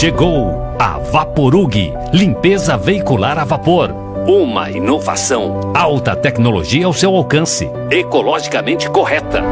Chegou 0.00 0.54
a 0.78 0.98
Vaporug, 0.98 1.92
limpeza 2.10 2.74
veicular 2.74 3.38
a 3.38 3.44
vapor. 3.44 3.90
Uma 4.26 4.70
inovação, 4.70 5.72
alta 5.74 6.16
tecnologia 6.16 6.86
ao 6.86 6.92
seu 6.94 7.14
alcance, 7.14 7.70
ecologicamente 7.90 8.88
correta. 8.88 9.42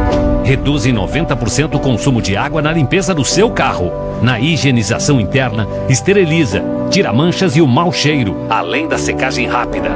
Reduz 0.42 0.86
em 0.86 0.94
90% 0.94 1.74
o 1.74 1.78
consumo 1.78 2.22
de 2.22 2.34
água 2.34 2.62
na 2.62 2.72
limpeza 2.72 3.14
do 3.14 3.26
seu 3.26 3.50
carro. 3.50 3.92
Na 4.22 4.40
higienização 4.40 5.20
interna, 5.20 5.68
esteriliza, 5.86 6.64
tira 6.90 7.12
manchas 7.12 7.54
e 7.54 7.60
o 7.60 7.66
mau 7.66 7.92
cheiro, 7.92 8.34
além 8.48 8.88
da 8.88 8.96
secagem 8.96 9.46
rápida. 9.46 9.90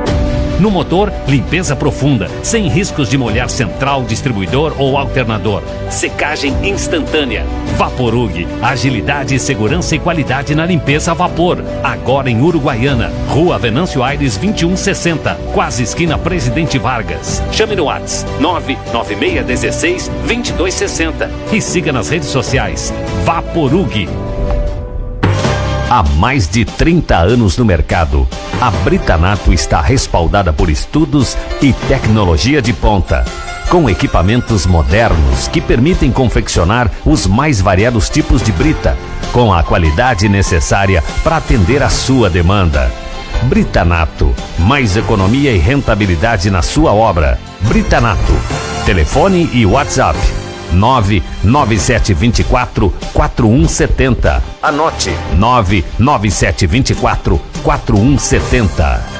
No 0.60 0.70
motor, 0.70 1.12
limpeza 1.26 1.74
profunda, 1.74 2.28
sem 2.42 2.68
riscos 2.68 3.08
de 3.08 3.18
molhar 3.18 3.50
central, 3.50 4.04
distribuidor 4.04 4.74
ou 4.78 4.96
alternador. 4.96 5.62
Secagem 5.90 6.54
instantânea. 6.68 7.44
Vaporug, 7.76 8.46
agilidade, 8.62 9.38
segurança 9.38 9.96
e 9.96 9.98
qualidade 9.98 10.54
na 10.54 10.64
limpeza 10.64 11.10
a 11.10 11.14
vapor. 11.14 11.58
Agora 11.82 12.30
em 12.30 12.40
Uruguaiana, 12.40 13.12
Rua 13.28 13.58
Venâncio 13.58 14.02
Aires 14.02 14.36
2160, 14.36 15.34
quase 15.52 15.82
esquina 15.82 16.16
Presidente 16.16 16.78
Vargas. 16.78 17.42
Chame 17.50 17.74
no 17.74 17.84
Whats 17.86 18.24
99616 18.40 20.08
2260 20.26 21.30
e 21.52 21.60
siga 21.60 21.92
nas 21.92 22.08
redes 22.08 22.28
sociais. 22.28 22.92
Vaporug. 23.24 24.21
Há 25.94 26.02
mais 26.02 26.48
de 26.48 26.64
30 26.64 27.14
anos 27.18 27.58
no 27.58 27.66
mercado, 27.66 28.26
a 28.58 28.70
Britanato 28.70 29.52
está 29.52 29.78
respaldada 29.82 30.50
por 30.50 30.70
estudos 30.70 31.36
e 31.60 31.74
tecnologia 31.86 32.62
de 32.62 32.72
ponta, 32.72 33.26
com 33.68 33.90
equipamentos 33.90 34.64
modernos 34.64 35.48
que 35.48 35.60
permitem 35.60 36.10
confeccionar 36.10 36.90
os 37.04 37.26
mais 37.26 37.60
variados 37.60 38.08
tipos 38.08 38.42
de 38.42 38.52
brita, 38.52 38.96
com 39.34 39.52
a 39.52 39.62
qualidade 39.62 40.30
necessária 40.30 41.04
para 41.22 41.36
atender 41.36 41.82
a 41.82 41.90
sua 41.90 42.30
demanda. 42.30 42.90
Britanato, 43.42 44.34
mais 44.60 44.96
economia 44.96 45.52
e 45.52 45.58
rentabilidade 45.58 46.50
na 46.50 46.62
sua 46.62 46.94
obra. 46.94 47.38
Britanato. 47.68 48.32
Telefone 48.86 49.50
e 49.52 49.66
WhatsApp 49.66 50.18
99724 50.74 52.90
4170. 53.12 54.40
Anote 54.62 55.12
99724 55.38 57.38
4170. 57.64 59.11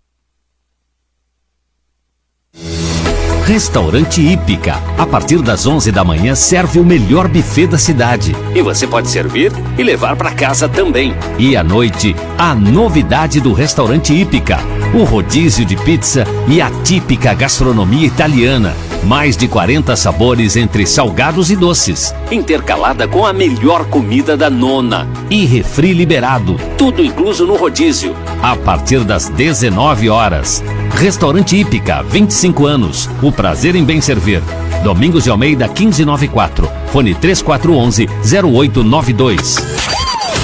Restaurante 3.45 4.21
Hípica. 4.21 4.81
A 4.97 5.05
partir 5.05 5.41
das 5.41 5.67
11 5.67 5.91
da 5.91 6.01
manhã 6.01 6.33
serve 6.33 6.79
o 6.79 6.85
melhor 6.85 7.27
buffet 7.27 7.67
da 7.67 7.77
cidade. 7.77 8.33
E 8.55 8.61
você 8.61 8.87
pode 8.87 9.09
servir 9.09 9.51
e 9.77 9.83
levar 9.83 10.15
para 10.15 10.31
casa 10.31 10.69
também. 10.69 11.13
E 11.37 11.57
à 11.57 11.61
noite, 11.61 12.15
a 12.37 12.55
novidade 12.55 13.41
do 13.41 13.51
Restaurante 13.51 14.13
Hípica. 14.13 14.59
o 14.93 15.03
rodízio 15.03 15.65
de 15.65 15.75
pizza 15.75 16.23
e 16.47 16.61
a 16.61 16.69
típica 16.83 17.33
gastronomia 17.33 18.07
italiana. 18.07 18.73
Mais 19.05 19.35
de 19.35 19.47
40 19.49 19.95
sabores 19.97 20.55
entre 20.55 20.85
salgados 20.85 21.51
e 21.51 21.55
doces, 21.55 22.15
intercalada 22.31 23.05
com 23.05 23.25
a 23.25 23.33
melhor 23.33 23.85
comida 23.85 24.37
da 24.37 24.49
nona. 24.49 25.07
E 25.29 25.45
refri 25.45 25.91
liberado, 25.91 26.55
tudo 26.77 27.03
incluso 27.03 27.45
no 27.45 27.55
rodízio, 27.55 28.15
a 28.41 28.55
partir 28.55 29.03
das 29.03 29.27
19 29.27 30.09
horas. 30.09 30.63
Restaurante 30.91 31.57
Hípica, 31.57 32.01
25 32.01 32.65
anos. 32.65 33.09
O 33.21 33.31
prazer 33.31 33.75
em 33.75 33.83
bem 33.83 33.99
servir. 33.99 34.41
Domingos 34.83 35.25
de 35.25 35.29
Almeida 35.29 35.67
1594. 35.67 36.69
Fone 36.91 37.13
3411 37.13 38.07
0892. 38.41 39.57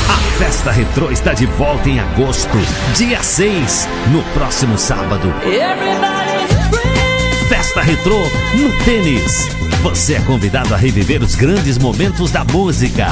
A 0.09 0.17
Festa 0.37 0.71
Retrô 0.71 1.11
está 1.11 1.33
de 1.33 1.45
volta 1.45 1.87
em 1.87 1.99
agosto, 1.99 2.57
dia 2.95 3.21
6, 3.21 3.87
no 4.11 4.21
próximo 4.33 4.77
sábado. 4.77 5.33
Festa 7.59 7.81
Retrô 7.81 8.23
no 8.53 8.71
tênis. 8.85 9.49
Você 9.83 10.13
é 10.13 10.21
convidado 10.21 10.73
a 10.73 10.77
reviver 10.77 11.21
os 11.21 11.35
grandes 11.35 11.77
momentos 11.77 12.31
da 12.31 12.45
música. 12.45 13.07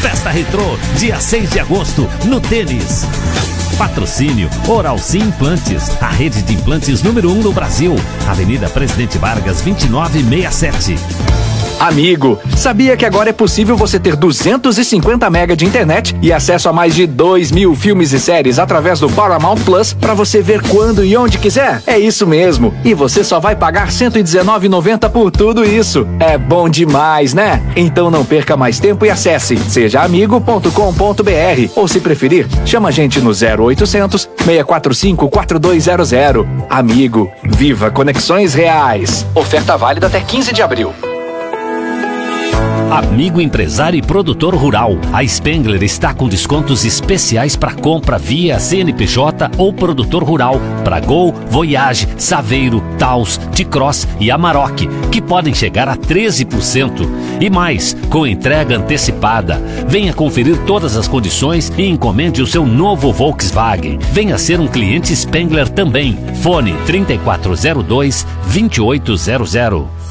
Festa 0.00 0.30
Retrô, 0.30 0.78
dia 0.96 1.20
6 1.20 1.50
de 1.50 1.60
agosto, 1.60 2.08
no 2.24 2.40
tênis. 2.40 3.06
Patrocínio 3.76 4.48
Oral 4.66 4.96
Sim 4.96 5.24
Implantes, 5.24 5.90
a 6.00 6.08
rede 6.08 6.40
de 6.40 6.54
implantes 6.54 7.02
número 7.02 7.30
1 7.30 7.38
um 7.38 7.42
no 7.42 7.52
Brasil. 7.52 7.94
Avenida 8.26 8.70
Presidente 8.70 9.18
Vargas, 9.18 9.60
2967. 9.60 11.63
Amigo, 11.78 12.38
sabia 12.56 12.96
que 12.96 13.04
agora 13.04 13.30
é 13.30 13.32
possível 13.32 13.76
você 13.76 13.98
ter 13.98 14.16
250 14.16 15.28
MB 15.28 15.56
de 15.56 15.66
internet 15.66 16.16
e 16.22 16.32
acesso 16.32 16.68
a 16.68 16.72
mais 16.72 16.94
de 16.94 17.06
2 17.06 17.50
mil 17.50 17.74
filmes 17.74 18.12
e 18.12 18.20
séries 18.20 18.58
através 18.58 19.00
do 19.00 19.10
Paramount 19.10 19.56
Plus 19.64 19.92
para 19.92 20.14
você 20.14 20.40
ver 20.40 20.62
quando 20.62 21.04
e 21.04 21.16
onde 21.16 21.38
quiser? 21.38 21.82
É 21.86 21.98
isso 21.98 22.26
mesmo. 22.26 22.72
E 22.84 22.94
você 22.94 23.22
só 23.22 23.38
vai 23.38 23.54
pagar 23.54 23.86
R$ 23.86 23.92
119,90 23.92 25.10
por 25.10 25.30
tudo 25.30 25.64
isso. 25.64 26.06
É 26.18 26.38
bom 26.38 26.68
demais, 26.68 27.34
né? 27.34 27.62
Então 27.76 28.10
não 28.10 28.24
perca 28.24 28.56
mais 28.56 28.78
tempo 28.78 29.04
e 29.04 29.10
acesse 29.10 29.56
sejaamigo.com.br 29.56 31.70
ou 31.76 31.88
se 31.88 32.00
preferir, 32.00 32.46
chama 32.64 32.88
a 32.88 32.92
gente 32.92 33.20
no 33.20 33.30
0800 33.30 34.28
645 34.38 35.28
4200. 35.28 36.14
Amigo, 36.70 37.30
viva 37.42 37.90
conexões 37.90 38.54
reais. 38.54 39.26
Oferta 39.34 39.76
válida 39.76 40.06
até 40.06 40.20
15 40.20 40.52
de 40.52 40.62
abril. 40.62 40.92
Amigo 42.94 43.40
empresário 43.40 43.98
e 43.98 44.02
produtor 44.02 44.54
rural, 44.54 44.96
a 45.12 45.26
Spengler 45.26 45.82
está 45.82 46.14
com 46.14 46.28
descontos 46.28 46.84
especiais 46.84 47.56
para 47.56 47.74
compra 47.74 48.18
via 48.18 48.60
CNPJ 48.60 49.50
ou 49.58 49.72
produtor 49.72 50.22
rural 50.22 50.60
para 50.84 51.00
Gol, 51.00 51.34
Voyage, 51.50 52.06
Saveiro, 52.16 52.80
Taos, 52.96 53.36
T-Cross 53.36 54.06
e 54.20 54.30
Amarok, 54.30 54.86
que 55.10 55.20
podem 55.20 55.52
chegar 55.52 55.88
a 55.88 55.96
13%. 55.96 57.04
E 57.40 57.50
mais, 57.50 57.96
com 58.08 58.24
entrega 58.24 58.76
antecipada. 58.76 59.60
Venha 59.88 60.14
conferir 60.14 60.56
todas 60.64 60.96
as 60.96 61.08
condições 61.08 61.72
e 61.76 61.84
encomende 61.84 62.40
o 62.42 62.46
seu 62.46 62.64
novo 62.64 63.12
Volkswagen. 63.12 63.98
Venha 64.12 64.38
ser 64.38 64.60
um 64.60 64.68
cliente 64.68 65.16
Spengler 65.16 65.68
também. 65.68 66.16
Fone 66.42 66.76
3402 66.86 68.24
2800. 68.52 70.03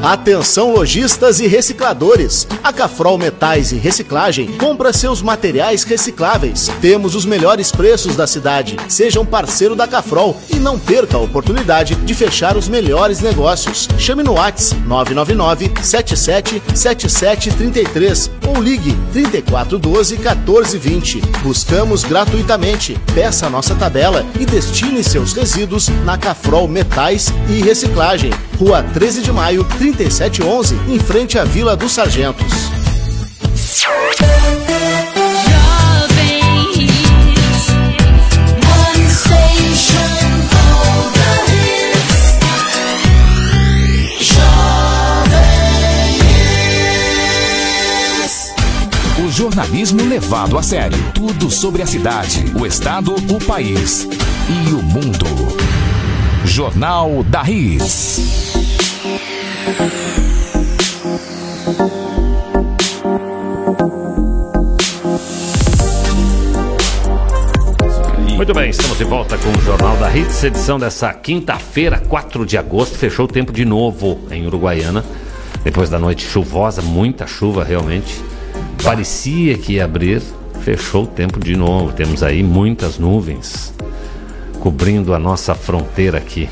Atenção 0.00 0.72
lojistas 0.72 1.40
e 1.40 1.46
recicladores. 1.46 2.46
A 2.62 2.72
Cafrol 2.72 3.18
Metais 3.18 3.72
e 3.72 3.76
Reciclagem 3.76 4.46
compra 4.56 4.92
seus 4.92 5.20
materiais 5.20 5.84
recicláveis. 5.84 6.70
Temos 6.80 7.14
os 7.14 7.24
melhores 7.24 7.70
preços 7.70 8.16
da 8.16 8.26
cidade. 8.26 8.76
Seja 8.88 9.20
um 9.20 9.26
parceiro 9.26 9.74
da 9.74 9.86
Cafrol 9.86 10.40
e 10.48 10.56
não 10.56 10.78
perca 10.78 11.16
a 11.16 11.20
oportunidade 11.20 11.94
de 11.94 12.14
fechar 12.14 12.56
os 12.56 12.68
melhores 12.68 13.20
negócios. 13.20 13.88
Chame 13.98 14.22
no 14.22 14.34
Whats 14.34 14.72
999 14.86 15.72
77 15.82 16.62
7733 16.74 18.30
ou 18.46 18.62
ligue 18.62 18.96
3412 19.12 20.16
1420. 20.16 21.20
Buscamos 21.42 22.04
gratuitamente. 22.04 22.98
Peça 23.14 23.46
a 23.46 23.50
nossa 23.50 23.74
tabela 23.74 24.24
e 24.40 24.46
destine 24.46 25.02
seus 25.04 25.32
resíduos 25.32 25.88
na 26.04 26.16
Cafrol 26.16 26.66
Metais 26.66 27.32
e 27.48 27.62
Reciclagem. 27.62 28.30
Rua 28.58 28.82
13 28.82 29.22
de 29.22 29.32
Maio, 29.32 29.64
3711, 29.64 30.78
em 30.88 30.98
frente 30.98 31.38
à 31.38 31.44
Vila 31.44 31.76
dos 31.76 31.92
Sargentos. 31.92 32.52
O 49.18 49.28
jornalismo 49.30 50.04
levado 50.04 50.58
a 50.58 50.62
sério. 50.62 50.98
Tudo 51.14 51.50
sobre 51.50 51.82
a 51.82 51.86
cidade, 51.86 52.44
o 52.58 52.66
estado, 52.66 53.14
o 53.14 53.44
país 53.44 54.06
e 54.48 54.72
o 54.72 54.82
mundo. 54.82 55.26
Jornal 56.44 57.22
da 57.24 57.42
Hits. 57.48 58.52
Muito 68.36 68.52
bem, 68.52 68.70
estamos 68.70 68.98
de 68.98 69.04
volta 69.04 69.38
com 69.38 69.50
o 69.50 69.60
Jornal 69.62 69.96
da 69.96 70.14
Hits, 70.14 70.42
edição 70.42 70.78
dessa 70.78 71.14
quinta-feira, 71.14 71.98
4 71.98 72.44
de 72.44 72.58
agosto. 72.58 72.98
Fechou 72.98 73.26
o 73.26 73.28
tempo 73.28 73.52
de 73.52 73.64
novo 73.64 74.18
em 74.30 74.46
Uruguaiana. 74.46 75.04
Depois 75.62 75.88
da 75.88 75.98
noite 75.98 76.26
chuvosa, 76.26 76.82
muita 76.82 77.26
chuva 77.26 77.62
realmente. 77.62 78.20
Parecia 78.82 79.56
que 79.56 79.74
ia 79.74 79.84
abrir, 79.84 80.20
fechou 80.60 81.04
o 81.04 81.06
tempo 81.06 81.38
de 81.38 81.56
novo. 81.56 81.92
Temos 81.92 82.22
aí 82.22 82.42
muitas 82.42 82.98
nuvens 82.98 83.72
cobrindo 84.62 85.12
a 85.12 85.18
nossa 85.18 85.56
fronteira 85.56 86.18
aqui. 86.18 86.48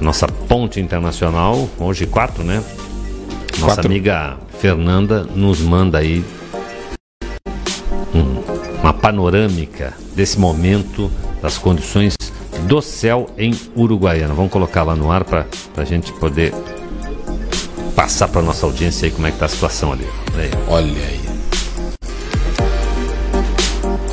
A 0.00 0.02
nossa 0.02 0.26
ponte 0.26 0.80
internacional, 0.80 1.68
hoje 1.78 2.06
quatro, 2.06 2.42
né? 2.42 2.64
Nossa 3.58 3.74
Quatro. 3.76 3.86
amiga 3.90 4.38
Fernanda 4.58 5.22
nos 5.22 5.60
manda 5.60 5.98
aí 5.98 6.24
um- 8.14 8.80
uma 8.80 8.94
panorâmica 8.94 9.92
desse 10.14 10.38
momento, 10.38 11.10
das 11.42 11.58
condições 11.58 12.14
do 12.66 12.80
céu 12.80 13.28
em 13.36 13.54
Uruguaiana. 13.76 14.32
Vamos 14.32 14.50
colocar 14.50 14.82
lá 14.82 14.96
no 14.96 15.10
ar 15.12 15.22
para 15.22 15.44
a 15.76 15.84
gente 15.84 16.12
poder 16.14 16.54
passar 17.94 18.28
para 18.28 18.40
nossa 18.40 18.64
audiência 18.64 19.04
aí 19.06 19.10
como 19.12 19.26
é 19.26 19.30
que 19.30 19.38
tá 19.38 19.44
a 19.44 19.48
situação 19.48 19.92
ali. 19.92 20.06
Olha 20.34 20.42
aí. 20.44 20.50
Olha 20.68 21.06
aí. 21.06 21.20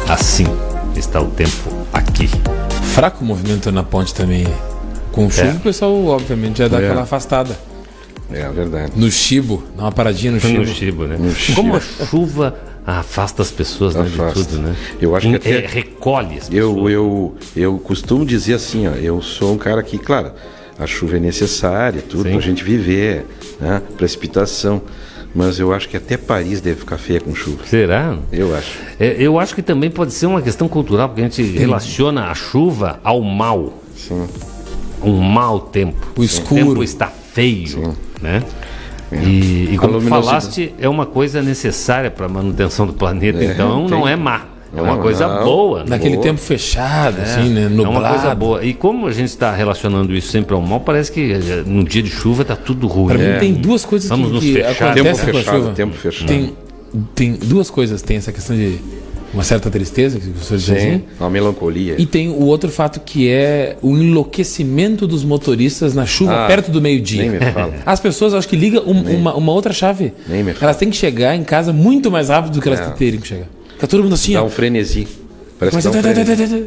Assim 0.10 0.46
está 0.96 1.22
o 1.22 1.28
tempo 1.32 1.70
aqui. 1.94 2.30
Fraco 2.94 3.24
movimento 3.24 3.72
na 3.72 3.84
ponte 3.84 4.14
também. 4.14 4.46
Com 5.12 5.30
chuva, 5.30 5.48
É. 5.48 5.54
o 5.54 5.60
pessoal, 5.60 6.06
obviamente, 6.08 6.60
já 6.60 6.68
dá 6.68 6.80
É. 6.82 6.86
aquela 6.86 7.02
afastada. 7.04 7.58
É 8.32 8.48
verdade. 8.50 8.94
No 8.96 9.10
Chibo, 9.12 9.64
dá 9.76 9.84
uma 9.84 9.92
paradinha 9.92 10.32
no 10.32 10.40
Chibo. 10.40 10.58
No 10.60 10.66
Chibo, 10.68 11.04
né? 11.06 11.18
No 11.20 11.32
Chibo. 11.34 11.56
Como 11.56 11.76
a 11.76 11.80
chuva 11.80 12.56
afasta 12.86 13.42
as 13.42 13.52
pessoas 13.52 13.96
né, 13.96 14.04
de 14.04 14.20
Afasta. 14.20 14.44
tudo, 14.46 14.58
né? 14.62 14.76
Eu 15.00 15.16
acho 15.16 15.30
que 15.30 15.36
até- 15.36 15.64
é, 15.64 15.68
recolhe 15.68 16.38
as 16.38 16.50
Eu, 16.52 16.90
eu, 16.90 17.36
eu 17.56 17.78
costumo 17.80 18.26
dizer 18.26 18.56
assim, 18.56 18.88
ó, 18.88 18.92
eu 18.92 19.22
sou 19.22 19.54
um 19.54 19.58
cara 19.58 19.82
que, 19.84 19.98
claro, 19.98 20.32
a 20.80 20.88
chuva 20.88 21.18
é 21.18 21.20
necessária, 21.20 22.02
tudo 22.02 22.24
Sim. 22.24 22.32
pra 22.32 22.40
gente 22.42 22.64
viver, 22.64 23.26
né? 23.60 23.82
Precipitação. 23.98 24.82
Mas 25.36 25.60
eu 25.60 25.74
acho 25.74 25.90
que 25.90 25.98
até 25.98 26.16
Paris 26.16 26.62
deve 26.62 26.80
ficar 26.82 26.98
feia 26.98 27.20
com 27.20 27.34
chuva. 27.34 27.66
Será? 27.66 28.18
Eu 28.32 28.56
acho. 28.56 28.78
É, 29.00 29.16
eu 29.18 29.40
acho 29.40 29.56
que 29.56 29.62
também 29.64 29.90
pode 29.90 30.14
ser 30.14 30.28
uma 30.28 30.42
questão 30.42 30.68
cultural, 30.68 31.10
porque 31.10 31.22
a 31.22 31.24
gente 31.24 31.42
relaciona 31.58 32.28
a 32.30 32.36
chuva 32.36 33.00
ao 33.04 33.22
mal. 33.22 33.74
Sim. 33.96 34.28
Um 35.02 35.20
mau 35.20 35.60
tempo. 35.60 35.98
O 36.16 36.24
escuro. 36.24 36.56
tempo 36.68 36.84
está 36.84 37.08
feio, 37.08 37.96
né? 38.22 38.44
E, 39.12 39.70
e 39.72 39.76
A 39.76 39.80
como 39.80 40.00
falaste, 40.02 40.74
é 40.80 40.88
uma 40.90 41.06
coisa 41.06 41.42
necessária 41.42 42.10
para 42.10 42.26
a 42.26 42.30
manutenção 42.30 42.86
do 42.88 42.94
planeta, 42.94 43.44
É, 43.44 43.52
então 43.54 43.88
não 43.88 44.04
tem. 44.04 44.12
é 44.14 44.16
má. 44.16 44.46
É 44.74 44.78
Não, 44.78 44.86
uma 44.86 44.98
coisa 44.98 45.28
não. 45.28 45.44
boa. 45.44 45.80
né? 45.82 45.86
Naquele 45.90 46.16
Boa. 46.16 46.24
tempo 46.24 46.40
fechado, 46.40 47.20
É, 47.20 47.24
assim, 47.24 47.50
né? 47.50 47.64
É 47.66 47.68
uma 47.68 47.84
coisa 47.86 47.92
Nublado. 47.92 48.36
boa. 48.40 48.66
E 48.66 48.74
como 48.74 49.06
a 49.08 49.12
gente 49.12 49.28
está 49.30 49.54
relacionando 49.54 50.14
isso 50.16 50.30
sempre 50.32 50.56
ao 50.56 50.62
mal, 50.62 50.80
parece 50.80 51.12
que 51.12 51.32
eh, 51.32 51.64
no 51.66 51.84
dia 51.84 52.02
de 52.02 52.10
chuva 52.10 52.44
tá 52.44 52.56
tudo 52.56 52.88
ruim. 52.88 53.14
Pra 53.16 53.24
É. 53.24 53.34
mim 53.34 53.40
tem 53.40 53.54
duas 53.54 53.86
coisas 53.86 54.10
Vamos 54.10 54.28
que, 54.30 54.34
nos 54.34 54.44
que 54.44 54.54
fechar. 54.54 54.72
acontecem 54.72 55.04
Tempo 55.04 55.16
com 55.18 55.22
a 55.22 55.34
fechado, 55.42 55.58
chuva. 55.58 55.72
tempo 55.74 55.94
fechado. 55.96 56.28
Tem, 56.28 56.54
tem 57.14 57.34
duas 57.34 57.70
coisas. 57.70 58.02
Tem 58.02 58.18
essa 58.18 58.32
questão 58.32 58.56
de 58.56 58.80
uma 59.32 59.44
certa 59.44 59.70
tristeza, 59.70 60.20
que 60.20 60.28
o 60.28 60.32
professor 60.32 60.58
disse 60.58 60.72
assim, 60.74 60.92
Sim, 60.98 61.04
uma 61.20 61.30
melancolia. 61.30 61.96
e 61.98 62.06
tem 62.06 62.30
o 62.30 62.44
outro 62.46 62.70
fato 62.72 63.00
que 63.00 63.30
é 63.30 63.78
o 63.82 63.96
enlouquecimento 63.98 65.06
dos 65.08 65.24
motoristas 65.24 65.94
na 65.94 66.06
chuva 66.06 66.46
Ah, 66.46 66.48
perto 66.48 66.72
do 66.72 66.82
meio-dia. 66.82 67.22
nem 67.22 67.32
me 67.40 67.52
fala. 67.52 67.74
As 67.86 68.00
pessoas 68.00 68.34
acho 68.34 68.48
que 68.48 68.56
ligam 68.56 68.84
um- 68.86 69.18
uma, 69.18 69.36
uma 69.36 69.52
outra 69.52 69.74
chave. 69.74 70.14
Nem 70.28 70.44
me 70.44 70.54
Elas 70.60 70.78
têm 70.78 70.90
que 70.90 70.96
chegar 70.96 71.36
em 71.36 71.44
casa 71.44 71.72
muito 71.74 72.10
mais 72.12 72.30
rápido 72.30 72.54
do 72.54 72.62
que 72.62 72.68
elas 72.68 72.80
É. 72.80 72.90
teriam 72.92 73.22
que 73.22 73.28
chegar. 73.28 73.48
Fica 73.74 73.88
todo 73.88 74.04
mundo 74.04 74.14
assim, 74.14 74.34
Dá 74.34 74.44
ó. 74.44 74.46
um 74.46 74.50
frenesi. 74.50 75.08
Parece 75.60 75.78
Começa 75.78 75.90
que 75.90 76.02
dá 76.02 76.10
um 76.10 76.22
a- 76.22 76.26
frenesi. 76.36 76.66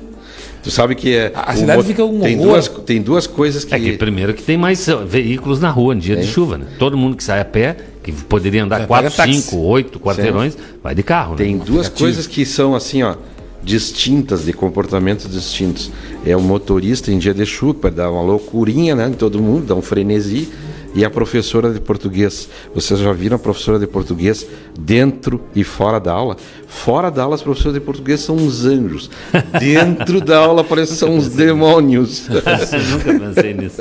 Tu 0.63 0.71
sabe 0.71 0.95
que 0.97 1.15
é. 1.15 1.31
A 1.35 1.53
o 1.53 1.57
cidade 1.57 1.79
mo- 1.79 1.85
fica 1.85 2.05
um 2.05 2.21
tem 2.21 2.35
horror. 2.39 2.49
duas, 2.53 2.69
tem 2.69 3.01
duas 3.03 3.27
coisas 3.27 3.65
que. 3.65 3.75
É 3.75 3.79
que 3.79 3.93
primeiro 3.97 4.35
que 4.35 4.43
tem 4.43 4.57
mais 4.57 4.87
veículos 5.07 5.61
na 5.61 5.71
rua 5.71 5.95
em 5.95 5.99
dia 5.99 6.17
de 6.17 6.27
chuva, 6.27 6.59
né? 6.59 6.67
Todo 6.79 6.97
mundo 6.97 7.17
que 7.17 7.23
sai 7.23 7.41
a 7.41 7.45
pé, 7.45 7.77
que 8.03 8.11
poderia 8.11 8.65
andar 8.65 8.81
Já 8.81 8.87
4, 8.87 9.11
pega 9.13 9.17
táxi. 9.17 9.43
5, 9.43 9.57
8 9.59 10.01
quarteirões, 10.01 10.57
vai 10.83 10.95
de 10.95 11.03
carro, 11.05 11.33
né? 11.33 11.39
Tem 11.39 11.57
duas 11.57 11.87
aplicativo. 11.87 11.99
coisas 11.99 12.27
que 12.27 12.45
são 12.45 12.75
assim, 12.75 13.03
ó, 13.05 13.15
distintas, 13.63 14.45
de 14.45 14.53
comportamentos 14.53 15.31
distintos. 15.31 15.91
É 16.25 16.37
o 16.37 16.41
motorista 16.41 17.13
em 17.13 17.19
dia 17.19 17.33
de 17.35 17.47
chuva, 17.47 17.91
dá 17.91 18.11
uma 18.11 18.23
loucurinha, 18.23 18.95
né, 18.97 19.09
em 19.09 19.13
todo 19.13 19.41
mundo, 19.41 19.67
dá 19.67 19.75
um 19.75 19.83
frenesi. 19.83 20.49
E 20.97 21.05
a 21.05 21.11
professora 21.11 21.71
de 21.71 21.79
português. 21.79 22.49
Vocês 22.75 22.99
já 22.99 23.13
viram 23.13 23.37
a 23.37 23.39
professora 23.39 23.79
de 23.79 23.87
português 23.87 24.47
dentro 24.79 25.43
e 25.55 25.63
fora 25.63 26.01
da 26.01 26.11
aula? 26.11 26.39
Fora 26.67 27.11
da 27.11 27.23
aula, 27.23 27.35
as 27.35 27.43
professoras 27.43 27.75
de 27.75 27.81
português 27.81 28.21
são 28.21 28.35
uns 28.35 28.65
anjos. 28.65 29.11
Dentro 29.61 30.23
da 30.23 30.39
aula, 30.39 30.65
parece 30.65 30.93
que 30.93 30.99
são 30.99 31.15
uns 31.15 31.29
demônios. 31.29 32.27
Nunca 32.33 33.27
pensei 33.27 33.53
nisso. 33.53 33.77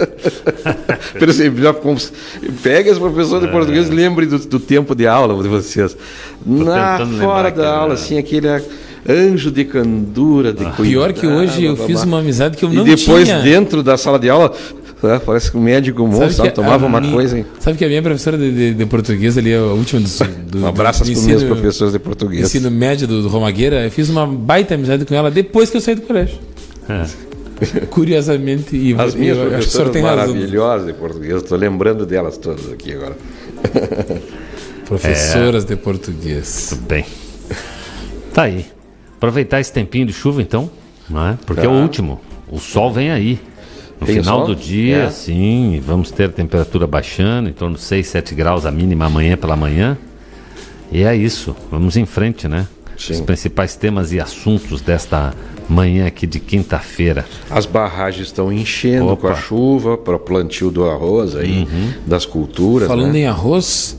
Por 1.18 1.30
exemplo, 1.30 1.64
já 1.64 1.74
pegue 2.62 2.90
as 2.90 3.00
professoras 3.00 3.46
de 3.46 3.52
português 3.52 3.88
e 3.88 3.92
lembre 3.92 4.26
do, 4.26 4.38
do 4.38 4.60
tempo 4.60 4.94
de 4.94 5.08
aula 5.08 5.42
de 5.42 5.48
vocês. 5.48 5.96
Na, 6.46 7.00
fora 7.22 7.50
da 7.50 7.70
aula, 7.70 7.86
era- 7.86 7.94
assim, 7.94 8.18
aquele 8.18 8.48
anjo 9.08 9.52
de 9.52 9.64
candura, 9.64 10.52
de 10.52 10.66
cuidado. 10.66 10.84
Pior 10.84 11.14
que 11.14 11.26
hoje 11.26 11.64
eu 11.64 11.76
blá, 11.76 11.86
blá, 11.86 11.96
fiz 11.96 12.04
uma 12.04 12.20
amizade 12.20 12.58
que 12.58 12.66
eu 12.66 12.74
E 12.74 12.76
não 12.76 12.84
depois, 12.84 13.26
tinha. 13.26 13.40
dentro 13.40 13.82
da 13.82 13.96
sala 13.98 14.20
de 14.20 14.30
aula, 14.30 14.54
ah, 15.08 15.20
parece 15.20 15.52
que 15.52 15.58
o 15.58 15.60
médico 15.62 16.06
monstro 16.08 16.32
sabe, 16.32 16.50
que 16.50 16.56
tomava 16.56 16.86
uma 16.86 17.00
minha- 17.02 17.14
coisa. 17.14 17.38
hein? 17.38 17.46
Sabe 17.60 17.78
que 17.78 17.86
a 17.86 17.88
minha 17.88 18.02
professora 18.02 18.38
de, 18.38 18.52
de- 18.52 18.74
de 18.74 18.86
português 18.86 19.38
ali, 19.38 19.54
a 19.54 19.62
última 19.62 20.02
do, 20.02 20.08
do, 20.52 20.60
Um 20.64 20.68
abraço 20.68 21.04
às 21.04 21.10
minhas 21.10 21.44
professoras 21.44 21.94
de 21.94 22.00
português. 22.00 22.46
ensino 22.46 22.70
médio 22.72 23.08
do, 23.08 23.22
do 23.24 23.28
Romagueira, 23.28 23.84
eu 23.84 23.92
fiz 23.92 24.10
uma 24.10 24.26
baita 24.28 24.76
amizade 24.76 25.06
com 25.06 25.14
ela 25.16 25.30
depois 25.32 25.70
que 25.70 25.78
eu 25.78 25.82
saí 25.82 25.96
do 25.96 26.02
colégio. 26.02 26.38
Curiosamente, 27.90 28.76
e 28.76 28.94
As 28.94 29.14
eu 29.14 29.20
minhas 29.20 29.38
senhor 29.38 29.50
professoras 29.52 29.92
tem 29.92 30.02
razão. 30.02 30.18
maravilhosas 30.36 30.88
de 30.88 30.94
português, 30.94 31.36
estou 31.42 31.58
lembrando 31.58 32.06
delas 32.06 32.38
todas 32.38 32.72
aqui 32.72 32.94
agora. 32.94 33.16
Professoras 34.86 35.66
de 35.66 35.76
português. 35.76 36.68
Tudo 36.70 36.82
bem. 36.88 37.06
Tá 38.34 38.44
aí. 38.44 38.66
Aproveitar 39.18 39.60
esse 39.60 39.72
tempinho 39.72 40.06
de 40.06 40.14
chuva, 40.14 40.42
então, 40.42 40.70
não 41.10 41.28
é? 41.30 41.38
Porque 41.46 41.66
é 41.66 41.70
o 41.70 41.72
Tá. 41.72 41.78
último. 41.82 42.22
O 42.52 42.60
sol 42.60 42.92
vem 42.94 43.10
aí. 43.10 43.40
No 44.00 44.06
Tem 44.06 44.18
final 44.18 44.40
sol? 44.40 44.48
do 44.48 44.56
dia, 44.56 45.04
É. 45.04 45.10
sim, 45.10 45.82
vamos 45.86 46.12
ter 46.12 46.30
temperatura 46.32 46.86
baixando, 46.86 47.50
em 47.50 47.54
torno 47.54 47.76
de 47.76 47.82
6, 47.82 48.06
7 48.08 48.36
graus 48.36 48.66
a 48.66 48.72
mínima 48.72 49.06
amanhã 49.06 49.38
pela 49.38 49.56
manhã. 49.56 49.98
E 50.92 51.04
é 51.04 51.16
isso. 51.16 51.56
Vamos 51.72 51.96
em 51.98 52.06
frente, 52.06 52.48
né? 52.48 52.68
Sim. 52.98 53.14
Os 53.14 53.22
principais 53.22 53.76
temas 53.76 54.12
e 54.14 54.20
assuntos 54.20 54.82
desta 54.82 55.34
manhã 55.68 56.06
aqui 56.08 56.26
de 56.28 56.40
quinta-feira. 56.40 57.26
As 57.50 57.66
barragens 57.66 58.28
estão 58.28 58.52
enchendo 58.52 59.08
Opa. 59.08 59.22
com 59.22 59.28
a 59.28 59.36
chuva 59.36 59.98
para 59.98 60.16
o 60.16 60.20
plantio 60.20 60.70
do 60.72 60.88
arroz 60.90 61.36
aí, 61.36 61.68
das 62.06 62.26
culturas. 62.26 62.88
Falando 62.88 63.14
né? 63.14 63.20
em 63.20 63.26
arroz 63.26 63.98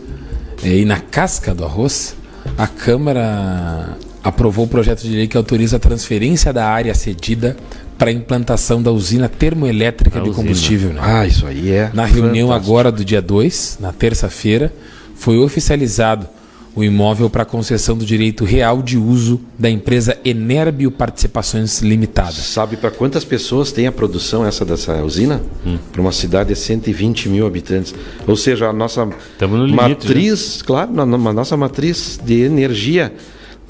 eh, 0.63 0.79
e 0.79 0.85
na 0.85 0.99
casca 1.01 1.55
do 1.55 1.65
arroz, 1.65 2.17
a 2.57 2.67
Câmara 2.67 3.97
aprovou 4.23 4.65
o 4.65 4.69
projeto 4.69 5.03
de 5.03 5.11
lei 5.11 5.27
que 5.27 5.37
autoriza 5.37 5.77
a 5.77 5.81
transferência 5.81 6.53
da 6.53 6.67
área 6.67 6.95
cedida 6.95 7.57
para 7.99 8.11
a 8.11 8.13
implantação 8.13 8.83
da 8.83 8.91
usina 8.93 9.29
termoelétrica 9.29 10.19
A 10.19 10.23
de 10.23 10.29
usina. 10.31 10.43
combustível. 10.43 10.91
né? 10.93 11.01
Ah, 11.03 11.27
isso 11.27 11.47
aí 11.47 11.71
é. 11.71 11.91
Na 11.95 12.05
reunião 12.05 12.49
fantástico. 12.49 12.73
agora 12.73 12.93
do 12.93 13.05
dia 13.05 13.23
2, 13.23 13.79
na 13.81 13.93
terça-feira, 13.93 14.73
foi 15.15 15.39
oficializado 15.39 16.27
o 16.75 16.85
imóvel 16.85 17.31
para 17.31 17.43
concessão 17.47 17.97
do 17.97 18.05
direito 18.05 18.45
real 18.45 18.83
de 18.83 18.99
uso 18.99 19.41
da 19.59 19.71
empresa 19.71 20.19
Enerbio 20.23 20.91
Participações 20.91 21.81
Limitada. 21.81 22.33
Sabe 22.33 22.77
para 22.77 22.91
quantas 22.91 23.25
pessoas 23.25 23.73
tem 23.73 23.87
a 23.87 23.93
produção 23.93 24.45
essa 24.45 24.63
dessa 24.63 25.03
usina? 25.03 25.41
Hum. 25.67 25.79
Para 25.91 26.03
uma 26.03 26.13
cidade 26.13 26.51
de 26.51 26.57
120 26.57 27.31
mil 27.31 27.47
habitantes. 27.47 27.95
Ou 28.27 28.37
seja, 28.37 28.67
a 28.69 28.75
nossa 28.75 29.09
Tamo 29.39 29.57
no 29.57 29.65
limite, 29.65 29.81
matriz, 29.89 30.61
claro, 30.61 30.93
na, 30.93 31.07
na 31.07 31.33
nossa 31.33 31.57
matriz 31.57 32.21
de 32.23 32.43
energia. 32.43 33.11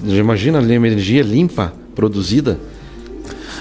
Imagina 0.05 0.59
a 0.59 0.63
energia 0.75 1.23
limpa 1.23 1.73
produzida. 1.95 2.59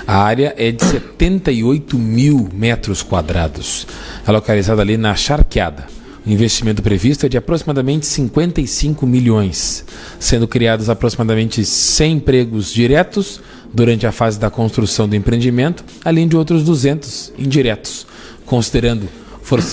A 0.08 0.18
área 0.18 0.54
é 0.56 0.72
de 0.72 0.86
78 0.86 1.98
mil 1.98 2.48
metros 2.54 3.02
quadrados. 3.02 3.88
É 4.26 4.32
localizada 4.32 4.82
ali 4.82 4.98
na 4.98 5.16
Charqueada. 5.16 5.88
O 6.26 6.30
investimento 6.30 6.82
previsto 6.82 7.26
é 7.26 7.30
de 7.30 7.38
aproximadamente 7.38 8.06
55 8.06 9.06
milhões, 9.06 9.84
sendo 10.20 10.48
criados 10.48 10.90
aproximadamente 10.90 11.64
100 11.64 12.14
empregos 12.14 12.72
diretos 12.72 13.40
durante 13.74 14.08
a 14.08 14.12
fase 14.12 14.40
da 14.40 14.50
construção 14.50 15.08
do 15.08 15.16
empreendimento, 15.16 15.84
além 16.04 16.28
de 16.28 16.36
outros 16.36 16.64
200 16.64 17.34
indiretos, 17.38 18.08
considerando 18.46 19.08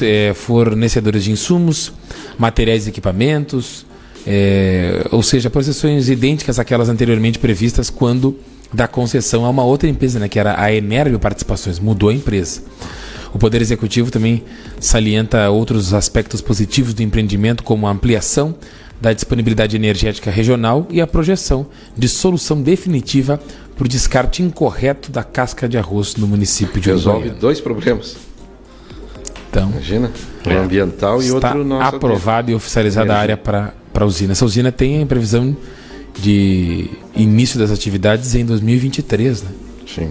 eh, 0.03 0.33
fornecedores 0.35 1.25
de 1.25 1.31
insumos, 1.31 1.93
materiais 2.39 2.87
e 2.87 2.91
equipamentos, 2.91 3.87
eh, 4.27 5.07
ou 5.11 5.23
seja, 5.23 5.49
posições 5.49 6.09
idênticas 6.09 6.59
àquelas 6.59 6.89
anteriormente 6.89 7.39
previstas 7.39 7.89
quando 7.89 8.37
da 8.73 8.89
concessão 8.89 9.45
a 9.45 9.51
uma 9.51 9.65
outra 9.65 9.89
empresa, 9.89 10.19
né, 10.19 10.29
que 10.29 10.39
era 10.39 10.61
a 10.61 10.73
Enerbio 10.73 11.19
Participações, 11.19 11.79
mudou 11.79 12.09
a 12.09 12.15
empresa. 12.15 12.63
O 13.35 13.39
Poder 13.39 13.61
Executivo 13.63 14.11
também 14.11 14.45
salienta 14.81 15.49
outros 15.51 15.95
aspectos 15.95 16.41
positivos 16.41 16.93
do 16.95 17.03
empreendimento, 17.03 17.63
como 17.63 17.87
a 17.87 17.91
ampliação 17.91 18.55
da 19.01 19.13
disponibilidade 19.13 19.75
energética 19.75 20.31
regional 20.31 20.87
e 20.91 21.01
a 21.01 21.07
projeção 21.07 21.67
de 21.97 22.09
solução 22.09 22.61
definitiva 22.63 23.41
para 23.77 23.85
o 23.85 23.89
descarte 23.89 24.43
incorreto 24.43 25.11
da 25.11 25.25
casca 25.25 25.69
de 25.69 25.77
arroz 25.79 26.15
no 26.17 26.27
município 26.27 26.81
de 26.81 26.91
Resolve 26.91 27.17
Uruguaiana. 27.19 27.41
dois 27.41 27.61
problemas. 27.61 28.17
Então, 29.51 29.71
Imagina. 29.71 30.11
Um 30.47 30.51
É. 30.51 30.57
ambiental 30.59 31.21
e 31.23 31.27
está 31.27 31.35
outro 31.49 31.65
nosso. 31.65 31.97
aprovada 31.97 32.51
e 32.51 32.55
oficializada 32.55 33.15
a 33.15 33.19
área 33.19 33.37
para 33.37 33.73
a 33.95 34.05
usina. 34.05 34.33
Essa 34.33 34.45
usina 34.45 34.71
tem 34.73 35.03
a 35.03 35.07
previsão 35.07 35.57
de 36.19 36.91
início 37.17 37.59
das 37.59 37.71
atividades 37.71 38.35
em 38.35 38.45
2023, 38.45 39.43
né? 39.43 39.51
Sim. 39.87 40.11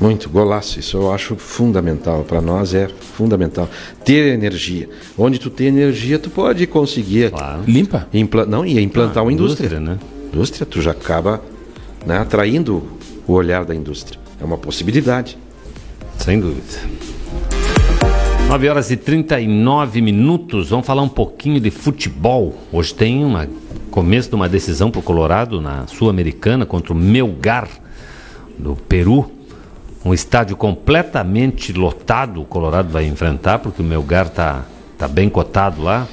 Muito 0.00 0.28
golaço, 0.30 0.78
isso 0.78 0.96
eu 0.96 1.12
acho 1.12 1.34
fundamental. 1.36 2.22
Para 2.22 2.40
nós 2.40 2.72
é 2.72 2.88
fundamental. 3.16 3.68
Ter 4.04 4.32
energia. 4.32 4.88
Onde 5.16 5.40
tu 5.40 5.50
tem 5.50 5.66
energia, 5.66 6.18
tu 6.20 6.30
pode 6.30 6.64
conseguir. 6.68 7.30
Claro. 7.30 7.62
Limpa? 7.66 8.06
Impla 8.14 8.46
não, 8.46 8.64
e 8.64 8.78
implantar 8.80 9.18
Ah, 9.18 9.22
uma 9.22 9.32
indústria. 9.32 9.66
indústria, 9.66 9.94
né? 9.94 9.98
Indústria, 10.32 10.64
tu 10.66 10.80
já 10.80 10.92
acaba 10.92 11.42
né, 12.06 12.16
atraindo 12.18 12.84
o 13.26 13.32
olhar 13.32 13.64
da 13.64 13.74
indústria. 13.74 14.20
É 14.40 14.44
uma 14.44 14.56
possibilidade. 14.56 15.36
Sem 16.16 16.38
dúvida. 16.38 16.62
9 18.48 18.66
horas 18.66 18.90
e 18.90 18.96
39 18.96 20.00
minutos. 20.00 20.70
Vamos 20.70 20.86
falar 20.86 21.02
um 21.02 21.08
pouquinho 21.08 21.60
de 21.60 21.70
futebol. 21.70 22.56
Hoje 22.72 22.94
tem 22.94 23.22
um 23.22 23.46
começo 23.90 24.30
de 24.30 24.34
uma 24.36 24.48
decisão 24.48 24.90
para 24.90 25.00
o 25.00 25.02
Colorado 25.02 25.60
na 25.60 25.86
Sul-Americana 25.86 26.64
contra 26.64 26.94
o 26.94 26.96
Melgar 26.96 27.68
do 28.58 28.74
Peru. 28.74 29.30
Um 30.02 30.14
estádio 30.14 30.56
completamente 30.56 31.74
lotado. 31.74 32.40
O 32.40 32.46
Colorado 32.46 32.88
vai 32.88 33.04
enfrentar 33.04 33.58
porque 33.58 33.82
o 33.82 33.84
Melgar 33.84 34.30
tá, 34.30 34.64
tá 34.96 35.06
bem 35.06 35.28
cotado 35.28 35.82
lá. 35.82 36.08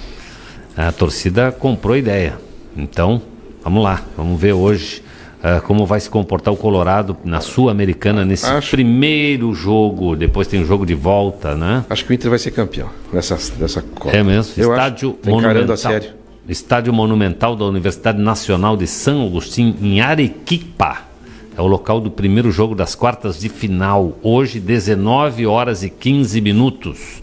A 0.75 0.91
torcida 0.91 1.53
comprou 1.53 1.93
a 1.95 1.97
ideia. 1.97 2.37
Então, 2.75 3.21
vamos 3.63 3.81
lá. 3.81 4.03
Vamos 4.17 4.37
ver 4.41 4.51
hoje 4.51 5.01
ah, 5.47 5.61
como 5.61 5.85
vai 5.85 5.99
se 5.99 6.09
comportar 6.09 6.51
o 6.51 6.57
Colorado 6.57 7.15
na 7.23 7.39
Sul-Americana 7.39 8.25
nesse 8.25 8.47
Acho- 8.47 8.71
primeiro 8.71 9.53
jogo. 9.53 10.15
Depois 10.15 10.47
tem 10.47 10.59
o 10.59 10.65
jogo 10.65 10.87
de 10.87 10.95
volta, 10.95 11.53
né? 11.53 11.85
Acho 11.87 12.03
que 12.03 12.11
o 12.11 12.13
Inter 12.15 12.31
vai 12.31 12.39
ser 12.39 12.49
campeão 12.49 12.89
nessa, 13.13 13.37
nessa 13.59 13.83
Copa. 13.83 14.15
É 14.17 14.23
mesmo. 14.23 14.53
Eu 14.57 14.71
Estádio 14.71 15.09
acho. 15.11 15.17
Tá 15.21 15.31
encarando 15.31 15.71
a 15.71 15.75
Monumental. 15.75 15.91
sério. 15.91 16.09
Estádio 16.49 16.91
Monumental 16.93 17.55
da 17.55 17.65
Universidade 17.65 18.19
Nacional 18.19 18.75
de 18.75 18.87
São 18.87 19.23
Agostinho, 19.27 19.75
em 19.81 20.01
Arequipa. 20.01 21.03
É 21.55 21.61
o 21.61 21.67
local 21.67 22.01
do 22.01 22.09
primeiro 22.09 22.51
jogo 22.51 22.73
das 22.73 22.95
quartas 22.95 23.39
de 23.39 23.47
final. 23.47 24.17
Hoje, 24.23 24.59
19 24.59 25.45
horas 25.45 25.83
e 25.83 25.89
15 25.91 26.41
minutos. 26.41 27.21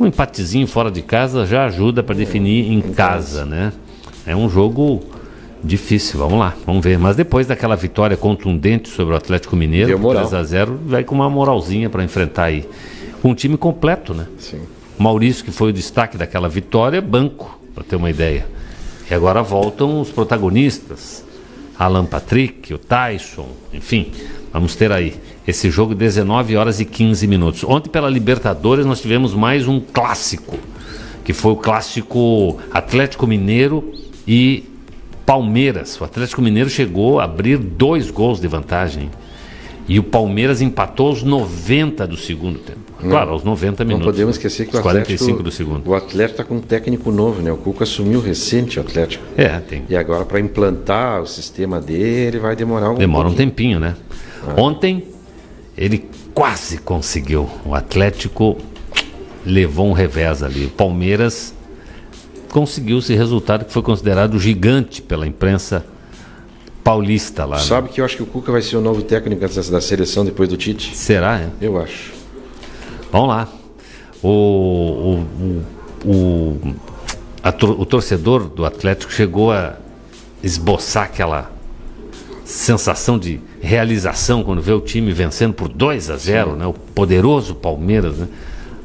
Um 0.00 0.06
empatezinho 0.06 0.66
fora 0.66 0.90
de 0.90 1.02
casa 1.02 1.46
já 1.46 1.64
ajuda 1.66 2.02
para 2.02 2.14
definir 2.16 2.70
em 2.70 2.80
casa, 2.80 3.44
né? 3.46 3.72
É 4.26 4.34
um 4.36 4.48
jogo 4.48 5.02
difícil, 5.62 6.18
vamos 6.18 6.38
lá, 6.38 6.54
vamos 6.64 6.84
ver. 6.84 6.98
Mas 6.98 7.16
depois 7.16 7.46
daquela 7.46 7.76
vitória 7.76 8.16
contundente 8.16 8.88
sobre 8.88 9.14
o 9.14 9.16
Atlético 9.16 9.56
Mineiro, 9.56 9.88
Deu 9.88 9.98
moral. 9.98 10.26
3 10.26 10.34
a 10.34 10.44
0 10.44 10.80
vai 10.86 11.04
com 11.04 11.14
uma 11.14 11.28
moralzinha 11.28 11.90
para 11.90 12.04
enfrentar 12.04 12.44
aí. 12.44 12.68
Com 13.22 13.30
um 13.30 13.34
time 13.34 13.56
completo, 13.56 14.14
né? 14.14 14.26
Sim. 14.38 14.60
Maurício, 14.98 15.44
que 15.44 15.50
foi 15.50 15.70
o 15.70 15.72
destaque 15.72 16.16
daquela 16.16 16.48
vitória, 16.48 17.00
banco, 17.00 17.58
para 17.74 17.84
ter 17.84 17.96
uma 17.96 18.10
ideia. 18.10 18.46
E 19.10 19.14
agora 19.14 19.42
voltam 19.42 20.00
os 20.00 20.10
protagonistas. 20.10 21.24
Alan 21.78 22.06
Patrick, 22.06 22.72
o 22.72 22.78
Tyson, 22.78 23.48
enfim, 23.72 24.10
vamos 24.50 24.74
ter 24.74 24.90
aí 24.90 25.14
esse 25.46 25.70
jogo 25.70 25.94
19 25.94 26.56
horas 26.56 26.80
e 26.80 26.84
15 26.84 27.26
minutos. 27.26 27.64
Ontem 27.64 27.90
pela 27.90 28.08
Libertadores 28.08 28.86
nós 28.86 29.00
tivemos 29.00 29.34
mais 29.34 29.68
um 29.68 29.78
clássico, 29.78 30.58
que 31.22 31.34
foi 31.34 31.52
o 31.52 31.56
clássico 31.56 32.58
Atlético 32.72 33.26
Mineiro 33.26 33.92
e 34.26 34.64
Palmeiras. 35.26 36.00
O 36.00 36.04
Atlético 36.04 36.40
Mineiro 36.40 36.70
chegou 36.70 37.18
a 37.20 37.24
abrir 37.24 37.58
dois 37.58 38.10
gols 38.10 38.40
de 38.40 38.46
vantagem. 38.48 39.10
E 39.88 40.00
o 40.00 40.02
Palmeiras 40.02 40.60
empatou 40.60 41.08
aos 41.08 41.22
90 41.22 42.06
do 42.08 42.16
segundo 42.16 42.58
tempo. 42.58 42.80
Claro, 43.08 43.30
aos 43.32 43.44
90 43.44 43.84
Não 43.84 43.88
minutos. 43.88 44.06
podemos 44.12 44.34
esquecer 44.36 44.66
que 44.66 44.74
o 44.74 44.78
Aos 44.78 44.82
45 44.82 45.22
Atlético, 45.22 45.42
do 45.44 45.50
segundo. 45.52 45.88
o 45.88 45.94
Atlético 45.94 46.40
está 46.40 46.44
com 46.44 46.56
um 46.56 46.60
técnico 46.60 47.12
novo, 47.12 47.40
né? 47.40 47.52
O 47.52 47.56
Cuca 47.56 47.84
assumiu 47.84 48.20
recente 48.20 48.78
o 48.78 48.82
Atlético. 48.82 49.22
É, 49.36 49.60
tem. 49.60 49.84
E 49.88 49.96
agora 49.96 50.24
para 50.24 50.40
implantar 50.40 51.22
o 51.22 51.26
sistema 51.26 51.80
dele 51.80 52.38
vai 52.40 52.56
demorar 52.56 52.90
um 52.90 52.94
Demora 52.96 53.28
um 53.28 53.30
pouquinho. 53.30 53.48
tempinho, 53.50 53.78
né? 53.80 53.94
Ontem 54.56 55.04
ele 55.78 56.04
quase 56.34 56.78
conseguiu. 56.78 57.48
O 57.64 57.72
Atlético 57.74 58.56
levou 59.44 59.86
um 59.86 59.92
revés 59.92 60.42
ali. 60.42 60.64
O 60.66 60.70
Palmeiras 60.70 61.54
conseguiu 62.50 62.98
esse 62.98 63.14
resultado 63.14 63.64
que 63.64 63.72
foi 63.72 63.82
considerado 63.82 64.38
gigante 64.38 65.02
pela 65.02 65.26
imprensa 65.26 65.84
paulista 66.86 67.44
lá. 67.44 67.56
né? 67.56 67.62
Sabe 67.62 67.88
que 67.88 68.00
eu 68.00 68.04
acho 68.04 68.16
que 68.16 68.22
o 68.22 68.26
Cuca 68.26 68.52
vai 68.52 68.62
ser 68.62 68.76
o 68.76 68.80
novo 68.80 69.02
técnico 69.02 69.44
da 69.48 69.80
seleção 69.80 70.24
depois 70.24 70.48
do 70.48 70.56
Tite? 70.56 70.96
Será? 70.96 71.40
É? 71.40 71.48
Eu 71.60 71.80
acho. 71.80 72.12
Vamos 73.10 73.28
lá. 73.28 73.48
O, 74.22 74.28
o, 74.28 75.62
o, 76.04 76.60
o, 77.78 77.86
torcedor 77.86 78.44
do 78.44 78.64
Atlético 78.64 79.12
chegou 79.12 79.52
a 79.52 79.76
esboçar 80.42 81.04
aquela 81.04 81.50
sensação 82.44 83.18
de 83.18 83.40
realização 83.60 84.44
quando 84.44 84.62
vê 84.62 84.72
o 84.72 84.80
time 84.80 85.12
vencendo 85.12 85.54
por 85.54 85.68
2 85.68 86.10
a 86.10 86.16
0, 86.16 86.56
né? 86.56 86.66
O 86.66 86.72
poderoso 86.72 87.54
Palmeiras, 87.54 88.16
né? 88.16 88.28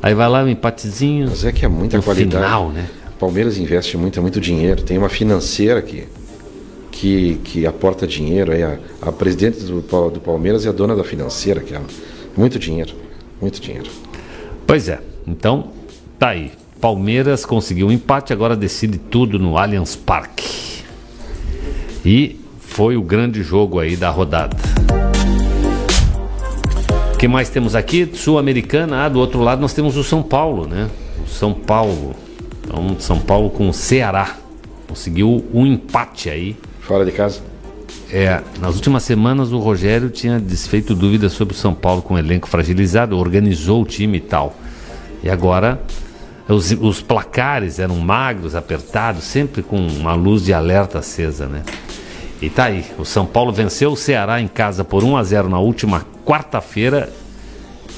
Aí 0.02 0.16
vai 0.16 0.28
lá 0.28 0.44
um 0.44 0.48
empatezinho. 0.48 1.28
Mas 1.30 1.46
é 1.46 1.52
que 1.52 1.64
é 1.64 1.68
muita 1.68 2.02
qualidade. 2.02 2.44
final, 2.44 2.70
né? 2.70 2.90
Palmeiras 3.22 3.60
investe 3.60 3.96
muito, 3.98 4.18
é 4.18 4.22
muito 4.22 4.42
dinheiro. 4.42 4.82
Tem 4.82 4.98
uma 4.98 5.08
financeira 5.08 5.80
que, 5.80 6.08
que, 6.90 7.36
que 7.44 7.68
aporta 7.68 8.08
dinheiro. 8.08 8.52
Aí 8.52 8.64
a, 8.64 8.80
a 9.00 9.12
presidente 9.12 9.60
do, 9.60 9.80
do 9.80 10.20
Palmeiras 10.20 10.66
é 10.66 10.70
a 10.70 10.72
dona 10.72 10.96
da 10.96 11.04
financeira, 11.04 11.62
que 11.62 11.76
é 11.76 11.80
muito 12.36 12.58
dinheiro. 12.58 12.96
Muito 13.40 13.62
dinheiro. 13.62 13.92
Pois 14.66 14.90
é. 14.90 15.00
Então, 15.28 15.70
tá 16.18 16.30
aí. 16.30 16.52
Palmeiras 16.82 17.46
conseguiu 17.46 17.90
um 17.90 17.92
empate, 17.92 18.34
agora 18.34 18.56
decide 18.56 18.98
tudo 18.98 19.38
no 19.38 19.56
Allianz 19.56 19.96
Parque. 19.96 20.82
E 22.04 22.40
foi 22.60 22.98
o 22.98 23.04
grande 23.04 23.44
jogo 23.44 23.78
aí 23.78 23.96
da 23.96 24.10
rodada. 24.10 24.58
O 27.14 27.18
que 27.20 27.28
mais 27.28 27.50
temos 27.50 27.76
aqui? 27.76 28.10
Sul-Americana. 28.16 29.06
Ah, 29.06 29.10
do 29.10 29.20
outro 29.20 29.42
lado 29.42 29.62
nós 29.62 29.74
temos 29.74 29.96
o 29.96 30.04
São 30.04 30.24
Paulo, 30.24 30.66
né? 30.66 30.90
O 31.24 31.30
São 31.30 31.54
Paulo. 31.54 32.16
Então, 32.64 32.96
São 33.00 33.20
Paulo 33.20 33.50
com 33.50 33.70
o 33.70 33.74
Ceará. 33.74 34.36
Conseguiu 34.88 35.46
um 35.54 35.66
empate 35.66 36.30
aí. 36.30 36.56
Fora 36.82 37.06
de 37.06 37.12
casa? 37.12 37.42
É, 38.12 38.42
nas 38.60 38.76
últimas 38.76 39.04
semanas 39.04 39.54
o 39.54 39.60
Rogério 39.60 40.10
tinha 40.10 40.40
desfeito 40.40 40.94
dúvidas 40.94 41.32
sobre 41.32 41.54
o 41.54 41.58
São 41.58 41.74
Paulo 41.74 42.02
com 42.02 42.16
o 42.16 42.20
elenco 42.20 42.48
fragilizado, 42.48 43.18
organizou 43.18 43.82
o 43.82 43.86
time 43.86 44.18
e 44.18 44.22
tal. 44.22 44.54
E 45.24 45.30
agora 45.30 45.82
os, 46.48 46.72
os 46.72 47.02
placares 47.02 47.80
eram 47.80 47.96
magros, 47.98 48.56
apertados, 48.56 49.24
sempre 49.24 49.64
com 49.64 49.78
uma 49.78 50.14
luz 50.14 50.44
de 50.44 50.54
alerta 50.54 51.00
acesa, 51.00 51.48
né? 51.48 51.64
E 52.42 52.50
tá 52.50 52.66
aí, 52.66 52.84
o 52.98 53.06
São 53.06 53.26
Paulo 53.26 53.54
venceu 53.54 53.92
o 53.92 53.98
Ceará 53.98 54.42
em 54.42 54.48
casa 54.48 54.84
por 54.84 55.04
1 55.04 55.16
a 55.16 55.24
0 55.24 55.50
na 55.50 55.60
última 55.60 56.06
quarta-feira 56.26 57.12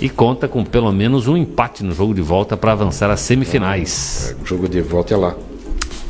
e 0.03 0.09
conta 0.09 0.49
com 0.49 0.65
pelo 0.65 0.91
menos 0.91 1.29
um 1.29 1.37
empate 1.37 1.81
no 1.81 1.93
jogo 1.93 2.13
de 2.13 2.21
volta 2.21 2.57
para 2.57 2.73
avançar 2.73 3.09
às 3.09 3.21
semifinais. 3.21 4.35
O 4.41 4.45
jogo 4.45 4.67
de 4.67 4.81
volta 4.81 5.13
é 5.13 5.17
lá. 5.17 5.33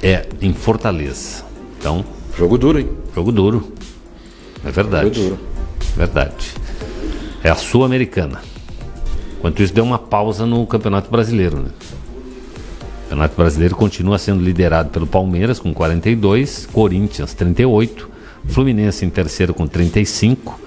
É, 0.01 0.25
em 0.41 0.51
Fortaleza. 0.51 1.45
Então, 1.79 2.03
Jogo 2.35 2.57
duro, 2.57 2.79
hein? 2.79 2.89
Jogo 3.13 3.31
duro. 3.31 3.71
É 4.65 4.71
verdade. 4.71 5.13
Jogo 5.13 5.29
duro. 5.29 5.39
Verdade. 5.95 6.53
É 7.43 7.51
a 7.51 7.55
Sul-Americana. 7.55 8.41
Enquanto 9.37 9.61
isso, 9.61 9.71
deu 9.71 9.83
uma 9.83 9.99
pausa 9.99 10.47
no 10.47 10.65
Campeonato 10.65 11.11
Brasileiro. 11.11 11.57
Né? 11.57 11.69
O 11.69 13.09
Campeonato 13.09 13.35
Brasileiro 13.35 13.75
continua 13.75 14.17
sendo 14.17 14.43
liderado 14.43 14.89
pelo 14.89 15.05
Palmeiras 15.05 15.59
com 15.59 15.71
42, 15.71 16.65
Corinthians 16.65 17.35
38, 17.35 18.09
Fluminense 18.47 19.05
em 19.05 19.09
terceiro 19.11 19.53
com 19.53 19.67
35, 19.67 20.59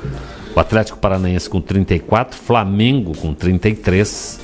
o 0.57 0.61
Atlético 0.61 0.99
Paranaense 0.99 1.51
com 1.51 1.61
34, 1.61 2.39
Flamengo 2.39 3.15
com 3.15 3.35
33, 3.35 4.41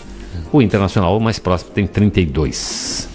o 0.53 0.61
Internacional 0.61 1.17
o 1.17 1.21
mais 1.21 1.39
próximo 1.39 1.71
tem 1.71 1.87
32. 1.87 3.09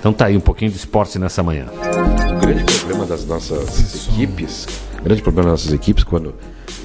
Então 0.00 0.12
tá 0.12 0.26
aí 0.26 0.36
um 0.36 0.40
pouquinho 0.40 0.72
de 0.72 0.76
esporte 0.76 1.20
nessa 1.20 1.40
manhã. 1.40 1.66
O 1.66 2.40
grande 2.40 2.64
problema 2.64 3.06
das 3.06 3.24
nossas 3.24 4.08
equipes, 4.08 4.66
grande 5.04 5.22
problema 5.22 5.50
das 5.50 5.60
nossas 5.60 5.72
equipes 5.72 6.02
quando 6.02 6.34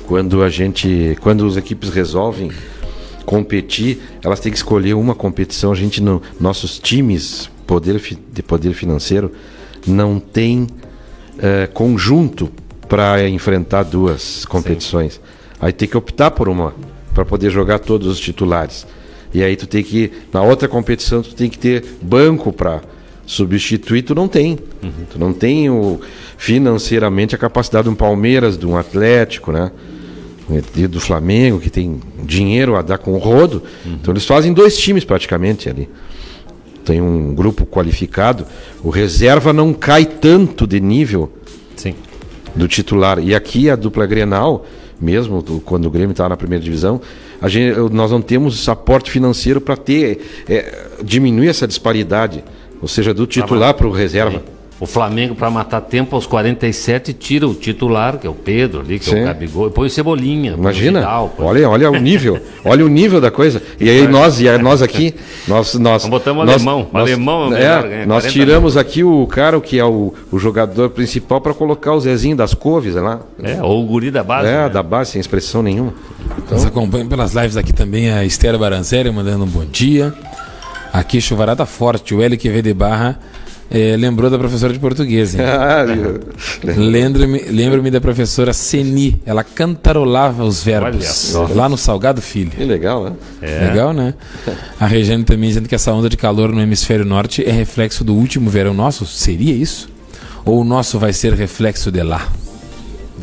quando 0.06 0.43
a 0.43 0.49
gente, 0.49 1.18
quando 1.22 1.47
as 1.47 1.57
equipes 1.57 1.89
resolvem 1.89 2.52
competir, 3.26 3.99
elas 4.23 4.39
têm 4.39 4.52
que 4.52 4.57
escolher 4.60 4.93
uma 4.93 5.15
competição. 5.15 5.72
A 5.72 5.76
gente 5.76 6.03
não, 6.03 6.22
nossos 6.39 6.77
times 6.77 7.49
poder 7.65 7.99
de 8.31 8.43
poder 8.43 8.73
financeiro 8.73 9.31
não 9.88 10.19
tem 10.19 10.68
eh, 11.39 11.68
conjunto 11.73 12.52
para 12.88 13.28
enfrentar 13.28 13.84
duas 13.84 14.45
competições. 14.45 15.20
Aí 15.60 15.72
tem 15.72 15.88
que 15.88 15.98
optar 15.98 16.32
por 16.32 16.48
uma 16.49 16.74
para 17.14 17.26
poder 17.26 17.49
jogar 17.49 17.80
todos 17.80 18.07
os 18.07 18.20
titulares. 18.20 18.86
E 19.34 19.44
aí 19.44 19.56
tu 19.56 19.68
tem 19.68 19.84
que 19.84 20.12
na 20.32 20.41
outra 20.41 20.68
competição 20.68 21.22
tu 21.22 21.34
tem 21.34 21.49
que 21.49 21.57
ter 21.57 21.84
banco 22.02 22.52
para 22.53 22.82
substituir, 23.26 24.03
tu 24.03 24.14
não 24.14 24.28
tem. 24.28 24.57
Tu 25.10 25.20
não 25.20 25.34
tem 25.34 25.70
o, 25.70 25.99
financeiramente 26.38 27.34
a 27.34 27.38
capacidade 27.38 27.86
de 27.86 27.90
um 27.90 27.95
Palmeiras, 27.95 28.57
de 28.57 28.66
um 28.66 28.78
Atlético, 28.78 29.52
né? 29.52 29.72
E 30.76 30.86
do 30.86 31.02
Flamengo, 31.02 31.60
que 31.60 31.72
tem 31.72 31.99
dinheiro 32.24 32.76
a 32.76 32.84
dar 32.84 32.99
com 32.99 33.14
o 33.14 33.18
rodo. 33.18 33.64
Então 33.84 34.14
eles 34.14 34.26
fazem 34.26 34.53
dois 34.53 34.78
times 34.78 35.03
praticamente 35.03 35.68
ali. 35.68 35.90
Tem 36.84 37.02
um 37.02 37.34
grupo 37.34 37.66
qualificado. 37.66 38.45
O 38.84 38.91
reserva 38.91 39.52
não 39.52 39.74
cai 39.74 40.06
tanto 40.06 40.68
de 40.68 40.80
nível 40.80 41.32
Sim. 41.32 41.35
Do 42.56 42.68
titular. 42.68 43.19
E 43.19 43.36
aqui 43.36 43.69
a 43.69 43.76
dupla 43.76 44.06
Grenal, 44.06 44.65
mesmo 44.99 45.41
do- 45.41 45.60
quando 45.60 45.86
o 45.86 45.90
Grêmio 45.90 46.11
estava 46.11 46.30
na 46.30 46.38
primeira 46.38 46.64
divisão, 46.64 47.02
a 47.41 47.48
gente, 47.49 47.77
nós 47.91 48.11
não 48.11 48.22
temos 48.22 48.68
aporte 48.69 49.11
financeiro 49.11 49.60
para 49.60 49.76
ter 49.76 50.44
é, 50.48 50.88
diminuir 51.03 51.49
essa 51.49 51.68
disparidade, 51.68 52.44
ou 52.82 52.88
seja, 52.88 53.14
do 53.14 53.27
titular 53.27 53.73
para 53.73 53.88
o 53.88 53.91
reserva. 53.91 54.41
O 54.86 54.88
Flamengo, 54.88 55.34
para 55.34 55.49
matar 55.49 55.82
tempo, 55.82 56.16
aos 56.16 56.28
47, 56.28 57.12
tira 57.12 57.48
o 57.48 57.56
titular, 57.56 58.20
que 58.20 58.28
é 58.28 58.30
o 58.30 58.36
Pedro 58.36 58.82
ali, 58.82 58.99
que 58.99 59.10
é 59.10 59.14
Sim. 59.16 59.22
o 59.24 59.26
Gabigol, 59.26 59.68
e 59.68 59.72
põe 59.72 59.88
o 59.88 59.90
Cebolinha. 59.90 60.52
põe 60.52 60.60
o 60.60 60.62
Imagina, 60.62 60.99
Vidal, 60.99 61.34
olha, 61.40 61.68
olha 61.68 61.90
o 61.90 61.95
nível, 61.95 62.40
olha 62.64 62.86
o 62.86 62.88
nível 62.88 63.20
da 63.20 63.32
coisa. 63.32 63.64
E 63.80 63.90
aí 63.90 64.07
nós, 64.07 64.40
e 64.40 64.48
aí 64.48 64.60
nós 64.60 64.84
aqui, 64.84 65.16
nós, 65.48 65.74
nós, 65.74 66.03
Nós 66.03 66.06
botamos 66.07 66.45
nós, 66.45 66.57
alemão. 66.57 66.88
nós- 66.94 67.02
Alemão 67.02 67.45
é 67.45 67.48
o 67.48 67.53
é, 67.56 67.57
melhor, 67.57 67.82
ganha 67.82 68.06
nós 68.06 68.26
40 68.26 68.30
tiramos 68.30 68.78
aqui 68.78 69.03
o 69.03 69.26
cara 69.26 69.60
que 69.60 69.80
é 69.80 69.84
o, 69.84 70.14
o 70.32 70.38
jogador 70.38 70.91
principal 70.91 71.41
para 71.41 71.56
colocar 71.56 71.91
o 71.94 71.99
Zezinho 71.99 72.38
das 72.38 72.53
Couves 72.53 72.94
lá. 72.94 73.22
É, 73.41 73.64
ou 73.64 73.84
o 73.84 73.88
guri 73.88 74.12
da 74.12 74.24
base. 74.24 74.48
É, 74.48 74.52
né? 74.52 74.70
da 74.70 74.84
base, 74.84 75.14
sem 75.14 75.20
expressão 75.20 75.64
nenhuma. 75.64 75.95
Nos 76.52 76.64
acompanham 76.64 77.07
pelas 77.07 77.34
lives 77.34 77.57
aqui 77.57 77.74
também 77.74 78.12
a 78.12 78.24
Esther 78.24 78.56
Baranzelli 78.56 79.10
mandando 79.10 79.45
um 79.45 79.48
bom 79.48 79.66
dia. 79.66 80.14
Aqui 80.94 81.20
chuvarada 81.20 81.66
forte, 81.66 82.14
o 82.14 82.22
L 82.22 82.38
de 82.38 82.74
Barra 82.76 83.20
eh, 83.72 83.96
lembrou 83.98 84.30
da 84.30 84.38
professora 84.38 84.72
de 84.72 84.80
português. 84.80 85.36
hein? 85.36 85.42
Lembro-me 86.78 87.40
lembro 87.50 87.92
da 87.92 88.02
professora 88.02 88.54
Seni, 88.54 89.22
ela 89.26 89.44
cantarolava 89.44 90.44
os 90.44 90.64
verbos 90.64 91.34
lá 91.54 91.68
no 91.68 91.78
Salgado 91.78 92.22
Filho. 92.22 92.52
Que 92.52 92.64
legal, 92.64 93.04
né? 93.04 93.12
Legal, 93.68 93.94
né? 93.94 94.14
A 94.80 94.86
Regiane 94.86 95.24
também 95.24 95.50
dizendo 95.50 95.68
que 95.68 95.76
essa 95.76 95.92
onda 95.94 96.10
de 96.10 96.18
calor 96.18 96.52
no 96.52 96.62
hemisfério 96.62 97.06
norte 97.06 97.44
é 97.44 97.52
reflexo 97.52 98.04
do 98.04 98.14
último 98.14 98.50
verão 98.50 98.74
nosso. 98.74 99.06
Seria 99.06 99.54
isso? 99.54 99.90
Ou 100.46 100.62
o 100.62 100.64
nosso 100.64 101.00
vai 101.00 101.12
ser 101.12 101.34
reflexo 101.34 101.92
de 101.92 102.04
lá? 102.04 102.28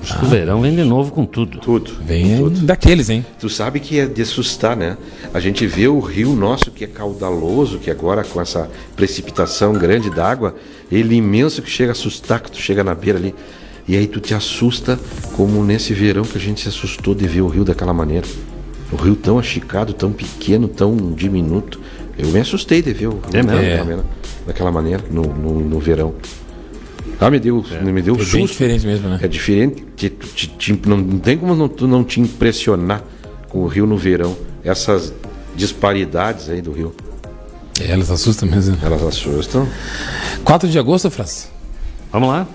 Acho 0.02 0.18
que 0.18 0.24
o 0.24 0.28
verão 0.28 0.60
vem 0.60 0.74
de 0.74 0.82
novo 0.82 1.12
com 1.12 1.24
tudo. 1.24 1.58
Tudo. 1.58 1.92
Vem 2.04 2.38
tudo. 2.38 2.60
daqueles, 2.60 3.08
hein? 3.08 3.24
Tu 3.38 3.48
sabe 3.48 3.78
que 3.78 4.00
é 4.00 4.06
de 4.06 4.20
assustar, 4.20 4.76
né? 4.76 4.96
A 5.32 5.38
gente 5.38 5.64
vê 5.66 5.86
o 5.86 6.00
rio 6.00 6.34
nosso 6.34 6.72
que 6.72 6.84
é 6.84 6.88
caudaloso, 6.88 7.78
que 7.78 7.90
agora 7.90 8.24
com 8.24 8.40
essa 8.40 8.68
precipitação 8.96 9.72
grande 9.74 10.10
d'água, 10.10 10.56
ele 10.90 11.14
imenso 11.14 11.62
que 11.62 11.70
chega 11.70 11.90
a 11.90 11.92
assustar, 11.92 12.40
que 12.40 12.50
tu 12.50 12.58
chega 12.58 12.82
na 12.82 12.94
beira 12.94 13.18
ali. 13.18 13.34
E 13.86 13.96
aí 13.96 14.06
tu 14.06 14.20
te 14.20 14.34
assusta, 14.34 14.98
como 15.36 15.62
nesse 15.64 15.94
verão 15.94 16.24
que 16.24 16.36
a 16.36 16.40
gente 16.40 16.60
se 16.60 16.68
assustou 16.68 17.14
de 17.14 17.26
ver 17.26 17.40
o 17.40 17.48
rio 17.48 17.64
daquela 17.64 17.94
maneira. 17.94 18.26
O 18.92 18.96
rio 18.96 19.16
tão 19.16 19.38
achicado, 19.38 19.92
tão 19.92 20.12
pequeno, 20.12 20.68
tão 20.68 21.12
diminuto. 21.12 21.80
Eu 22.18 22.28
me 22.28 22.40
assustei 22.40 22.82
de 22.82 22.92
ver 22.92 23.06
o 23.06 23.12
rio 23.12 23.22
É 23.32 23.42
daquela, 23.42 23.84
maneira, 23.84 24.04
daquela 24.46 24.72
maneira 24.72 25.04
no, 25.10 25.22
no, 25.22 25.60
no 25.60 25.78
verão. 25.78 26.14
Ah, 27.24 27.30
me 27.30 27.38
deu, 27.38 27.64
me 27.82 28.02
deu 28.02 28.14
É 28.16 28.18
susto. 28.18 28.36
bem 28.36 28.46
diferente 28.46 28.86
mesmo, 28.86 29.08
né? 29.08 29.18
É 29.22 29.28
diferente. 29.28 29.84
te- 29.96 30.10
te- 30.10 30.48
te- 30.48 30.80
não, 30.88 30.96
não 30.96 31.18
tem 31.18 31.38
como 31.38 31.54
não, 31.54 31.68
tu 31.68 31.86
não 31.86 32.02
te 32.02 32.20
impressionar 32.20 33.02
com 33.48 33.60
o 33.60 33.66
rio 33.66 33.86
no 33.86 33.96
verão. 33.96 34.36
Essas 34.64 35.12
disparidades 35.54 36.48
aí 36.48 36.60
do 36.60 36.72
rio. 36.72 36.94
É, 37.80 37.90
elas 37.92 38.10
assustam 38.10 38.48
mesmo. 38.48 38.76
Elas 38.82 39.02
assustam. 39.02 39.68
4 40.44 40.68
de 40.68 40.78
agosto, 40.78 41.10
França. 41.10 41.48
Vamos 42.10 42.28
lá. 42.28 42.46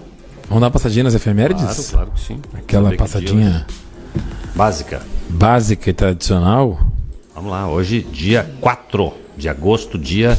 Vamos 0.50 0.62
dar 0.62 0.68
uma 0.68 0.72
passadinha 0.72 1.04
nas 1.04 1.14
efemérides? 1.16 1.64
Claro, 1.64 1.84
claro 1.92 2.12
que 2.16 2.20
sim. 2.22 2.40
Aquela 2.54 2.94
passadinha 2.96 3.66
dia 3.68 4.24
Básica. 4.56 5.02
básica 5.30 5.90
e 5.90 5.94
tradicional. 5.94 6.80
Vamos 7.36 7.52
lá, 7.52 7.70
hoje, 7.70 8.02
dia 8.12 8.50
4 8.62 9.14
de 9.38 9.48
agosto, 9.50 9.98
dia 9.98 10.38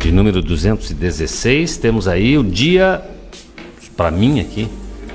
de 0.00 0.10
número 0.12 0.40
216. 0.42 1.76
Temos 1.76 2.06
aí 2.08 2.38
o 2.38 2.42
dia, 2.44 3.02
para 4.00 4.10
mim 4.10 4.40
aqui, 4.40 4.66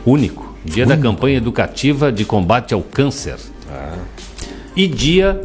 único. 0.05 0.53
Dia 0.63 0.85
da 0.85 0.95
campanha 0.95 1.37
educativa 1.37 2.11
de 2.11 2.23
combate 2.23 2.71
ao 2.71 2.83
câncer. 2.83 3.35
E 4.75 4.87
dia 4.87 5.43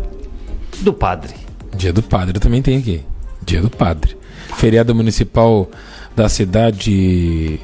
do 0.83 0.93
padre. 0.93 1.33
Dia 1.75 1.91
do 1.91 2.03
Padre 2.03 2.39
também 2.39 2.61
tem 2.61 2.77
aqui. 2.77 3.01
Dia 3.43 3.63
do 3.63 3.71
Padre. 3.71 4.15
Feriado 4.59 4.95
municipal 4.95 5.71
da 6.15 6.29
cidade. 6.29 7.59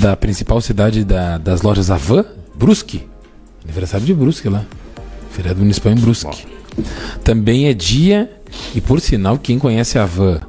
Da 0.00 0.16
principal 0.16 0.62
cidade 0.62 1.04
da- 1.04 1.36
das 1.36 1.60
lojas 1.60 1.90
Avan, 1.90 2.24
Brusque. 2.54 3.06
Aniversário 3.64 4.06
de 4.06 4.14
Brusque 4.14 4.48
lá. 4.48 4.64
Feriado 5.30 5.58
municipal 5.60 5.92
em 5.92 5.96
Brusque. 5.96 6.46
Também 7.22 7.66
é 7.66 7.74
dia, 7.74 8.30
e 8.74 8.80
por 8.80 8.98
sinal, 8.98 9.36
quem 9.36 9.58
conhece 9.58 9.98
a 9.98 10.04
Avan 10.04 10.40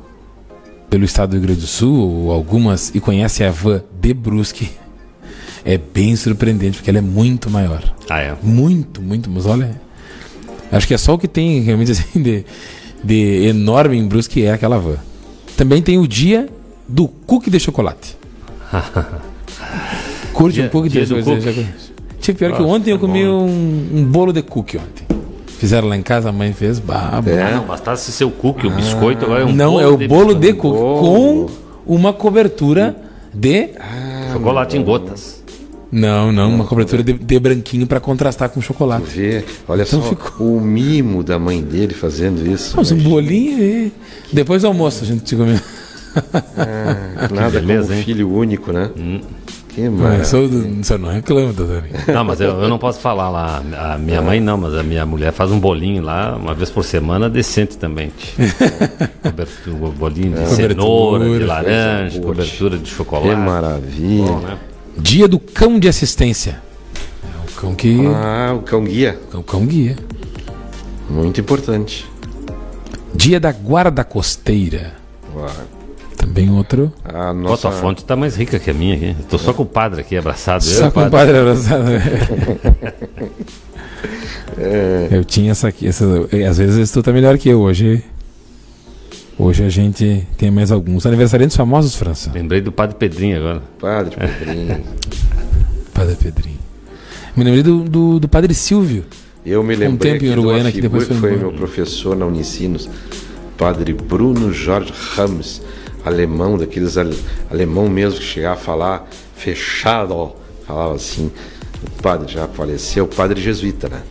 pelo 0.95 1.03
estado 1.03 1.31
do 1.31 1.33
Rio 1.33 1.41
Grande 1.41 1.59
do 1.59 1.67
Sul, 1.67 1.93
ou 2.23 2.31
algumas, 2.31 2.89
e 2.95 3.01
conhece 3.01 3.43
a 3.43 3.49
Avan 3.49 3.83
de 3.99 4.13
Brusque, 4.13 4.69
é 5.65 5.77
bem 5.77 6.15
surpreendente, 6.15 6.77
porque 6.77 6.89
ela 6.89 6.99
é 6.99 7.01
muito 7.01 7.49
maior. 7.49 7.83
Ah, 8.09 8.21
é? 8.21 8.33
Muito, 8.41 9.01
muito, 9.01 9.29
mas 9.29 9.45
olha. 9.45 9.77
Acho 10.71 10.87
que 10.87 10.93
é 10.93 10.97
só 10.97 11.15
o 11.15 11.17
que 11.17 11.27
tem 11.27 11.59
realmente 11.67 11.91
assim 11.91 12.21
de, 12.21 12.45
de 13.03 13.45
enorme 13.45 13.97
em 13.97 14.07
Brusque 14.07 14.41
é 14.41 14.53
aquela 14.53 14.77
van. 14.77 14.95
Também 15.57 15.81
tem 15.81 15.97
o 15.97 16.07
dia 16.07 16.47
do 16.87 17.09
cookie 17.09 17.49
de 17.49 17.59
chocolate. 17.59 18.15
Curte 20.31 20.55
Dia- 20.55 20.65
um 20.67 20.69
pouco 20.69 20.87
de 20.87 21.05
cookie. 21.05 21.67
Tipo, 22.21 22.39
pior 22.39 22.55
que 22.55 22.63
ontem 22.63 22.91
eu 22.91 22.95
é 22.95 22.99
comi 22.99 23.25
bom, 23.25 23.45
um, 23.45 23.89
um 23.99 24.03
bolo 24.05 24.31
de 24.31 24.41
cookie 24.41 24.77
ontem. 24.77 25.04
Fizeram 25.65 25.87
lá 25.87 25.97
em 25.97 26.03
casa, 26.03 26.29
a 26.29 26.31
mãe 26.31 26.53
fez. 26.53 26.77
Bah, 26.77 27.09
Ah, 27.13 27.51
não, 27.55 27.65
bastasse 27.65 28.11
ser 28.11 28.23
o 28.23 28.29
cookie, 28.29 28.67
o 28.67 28.69
biscoito, 28.69 29.25
agora 29.25 29.41
é 29.41 29.45
um 29.45 29.51
não, 29.51 29.71
bolo 29.71 29.81
é 29.81 29.87
o 29.87 29.97
de 29.97 30.07
bolo 30.07 30.35
de 30.35 30.53
cookie 30.53 30.77
com 30.77 31.47
uma 31.87 32.13
cobertura 32.13 32.95
de. 33.33 33.69
Chocolate 34.31 34.77
em 34.77 34.83
gotas. 34.83 35.43
Não, 35.91 36.31
não, 36.31 36.53
uma 36.53 36.65
cobertura 36.65 37.01
de, 37.03 37.13
de 37.13 37.39
branquinho 37.39 37.87
pra 37.87 37.99
contrastar 37.99 38.49
com 38.49 38.59
o 38.59 38.63
chocolate. 38.63 39.05
Vê, 39.07 39.43
olha 39.67 39.81
Então 39.81 40.03
só 40.03 40.09
ficou- 40.09 40.55
o 40.55 40.61
mimo 40.61 41.23
da 41.23 41.39
mãe 41.39 41.63
dele 41.63 41.95
fazendo 41.95 42.45
isso. 42.45 42.75
Mas 42.77 42.91
um 42.91 42.97
bolinho 42.97 43.57
e... 43.59 43.91
Depois 44.31 44.61
do 44.61 44.67
almoço 44.67 45.03
a 45.03 45.07
gente 45.07 45.23
te 45.23 45.35
comeu. 45.35 45.59
Ah, 46.15 47.27
nada 47.33 47.59
beleza, 47.59 47.87
como 47.87 47.97
hein? 47.99 48.03
filho 48.05 48.31
único, 48.31 48.71
né? 48.71 48.89
Que 49.75 49.89
maravilha. 49.89 50.23
só 50.83 50.97
não 50.97 51.09
reclama, 51.09 51.51
doutor. 51.51 51.83
Não, 52.07 52.23
mas 52.23 52.39
eu, 52.39 52.61
eu 52.61 52.69
não 52.69 52.77
posso 52.77 52.97
falar 53.01 53.29
lá. 53.29 53.61
A 53.77 53.97
minha 53.97 54.21
mãe 54.21 54.39
não, 54.39 54.57
mas 54.57 54.73
a 54.73 54.81
minha 54.81 55.05
mulher 55.05 55.33
faz 55.33 55.51
um 55.51 55.59
bolinho 55.59 56.01
lá, 56.01 56.37
uma 56.37 56.53
vez 56.53 56.69
por 56.69 56.85
semana, 56.85 57.29
decente 57.29 57.77
também. 57.77 58.09
Cobertura, 59.21 59.91
bolinho 59.91 60.29
de 60.31 60.45
Cobertura. 60.45 60.55
cenoura, 60.69 61.23
de 61.25 61.29
Coisa 61.31 61.45
laranja, 61.45 62.21
cobertura 62.21 62.77
de 62.77 62.89
chocolate. 62.89 63.27
Que 63.29 63.35
maravilha. 63.35 64.25
Bom, 64.31 64.39
né? 64.39 64.57
Dia 64.97 65.27
do 65.27 65.39
cão 65.39 65.77
de 65.77 65.89
assistência. 65.89 66.61
É 67.21 67.49
o 67.51 67.53
cão 67.59 67.75
que. 67.75 67.99
Ah, 68.07 68.53
o 68.55 68.61
cão 68.61 68.81
guia. 68.85 69.19
O 69.33 69.43
cão 69.43 69.65
guia. 69.65 69.97
Muito 71.09 71.41
importante. 71.41 72.09
Dia 73.13 73.41
da 73.41 73.51
guarda 73.51 74.05
costeira. 74.05 74.93
Uau. 75.35 75.49
Também 76.25 76.49
outro. 76.49 76.91
A 77.03 77.31
nossa 77.33 77.69
tua 77.69 77.71
fonte 77.71 78.03
tá 78.03 78.15
mais 78.15 78.35
rica 78.35 78.57
que 78.59 78.71
a 78.71 78.73
minha 78.73 78.95
aqui. 78.95 79.15
Eu 79.19 79.25
tô 79.29 79.37
só 79.37 79.53
com 79.53 79.63
o 79.63 79.65
padre 79.65 80.01
aqui 80.01 80.17
abraçado. 80.17 80.65
eu 80.65 80.71
Só 80.71 80.87
o 80.87 80.91
com 80.91 81.03
o 81.03 81.09
padre 81.09 81.37
abraçado. 81.37 81.85
Eu 85.11 85.25
tinha 85.25 85.51
essa 85.51 85.67
aqui. 85.67 85.87
Essa, 85.87 86.05
às 86.49 86.57
vezes 86.57 86.89
tu 86.91 87.03
tá 87.03 87.11
melhor 87.11 87.37
que 87.37 87.49
eu. 87.49 87.59
Hoje. 87.59 88.01
Hoje 89.37 89.65
a 89.65 89.69
gente 89.69 90.25
tem 90.37 90.49
mais 90.49 90.71
alguns. 90.71 91.05
Aniversariantes 91.05 91.57
famosos, 91.57 91.95
França. 91.95 92.31
Lembrei 92.33 92.61
do 92.61 92.71
padre 92.71 92.95
Pedrinho 92.95 93.37
agora. 93.37 93.61
Padre 93.79 94.15
Pedrinho. 94.15 94.81
Padre 95.93 96.15
Pedrinho. 96.15 96.59
Me 97.35 97.43
lembrei 97.43 97.63
do, 97.63 97.83
do, 97.83 98.19
do 98.19 98.29
Padre 98.29 98.53
Silvio. 98.53 99.03
Eu 99.45 99.61
me 99.61 99.75
Um 99.75 99.79
lembrei 99.79 100.13
tempo 100.13 100.25
em 100.25 100.31
Uruguaiana 100.31 100.71
que 100.71 100.81
depois 100.81 101.05
foi 101.05 101.17
foi 101.17 101.35
meu 101.35 101.51
professor 101.51 102.15
na 102.15 102.25
Unicinos, 102.25 102.89
padre 103.57 103.93
Bruno 103.93 104.51
Jorge 104.51 104.93
Ramos, 105.13 105.61
alemão, 106.05 106.57
daqueles 106.57 106.97
ale- 106.97 107.17
alemão 107.49 107.89
mesmo 107.89 108.19
que 108.19 108.25
chegava 108.25 108.55
a 108.55 108.57
falar 108.63 109.09
fechado, 109.35 110.33
falava 110.65 110.95
assim. 110.95 111.31
O 111.97 112.01
padre 112.01 112.31
já 112.31 112.47
faleceu, 112.47 113.07
padre 113.07 113.41
jesuíta, 113.41 113.89
né? 113.89 114.01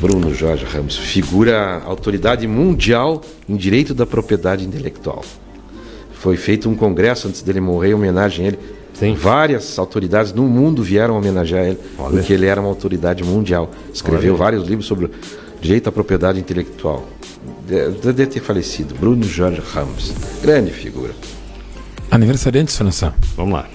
Bruno 0.00 0.34
Jorge 0.34 0.64
Ramos, 0.64 0.96
figura 0.96 1.82
autoridade 1.84 2.46
mundial 2.46 3.22
em 3.48 3.56
direito 3.56 3.94
da 3.94 4.04
propriedade 4.04 4.64
intelectual. 4.64 5.24
Foi 6.12 6.36
feito 6.36 6.68
um 6.68 6.74
congresso 6.74 7.28
antes 7.28 7.40
dele 7.42 7.60
morrer 7.60 7.90
em 7.90 7.94
homenagem 7.94 8.44
a 8.44 8.48
ele. 8.48 8.58
Várias 9.14 9.78
autoridades 9.78 10.32
no 10.32 10.42
mundo 10.44 10.82
vieram 10.82 11.16
homenagear 11.16 11.66
ele, 11.66 11.78
porque 11.96 12.32
ele 12.32 12.46
era 12.46 12.60
uma 12.60 12.68
autoridade 12.68 13.22
mundial. 13.22 13.70
Escreveu 13.92 14.32
Olha. 14.32 14.38
vários 14.38 14.66
livros 14.66 14.86
sobre 14.86 15.10
direito 15.60 15.88
à 15.88 15.92
propriedade 15.92 16.38
intelectual. 16.40 17.06
De- 17.66 17.90
Deve 18.12 18.26
ter 18.26 18.40
falecido. 18.40 18.94
Bruno 18.94 19.24
Jorge 19.24 19.60
Ramos. 19.74 20.12
Grande 20.42 20.70
figura. 20.70 21.12
Aniversariantes, 22.10 22.76
França. 22.76 23.12
Vamos 23.36 23.54
lá. 23.54 23.66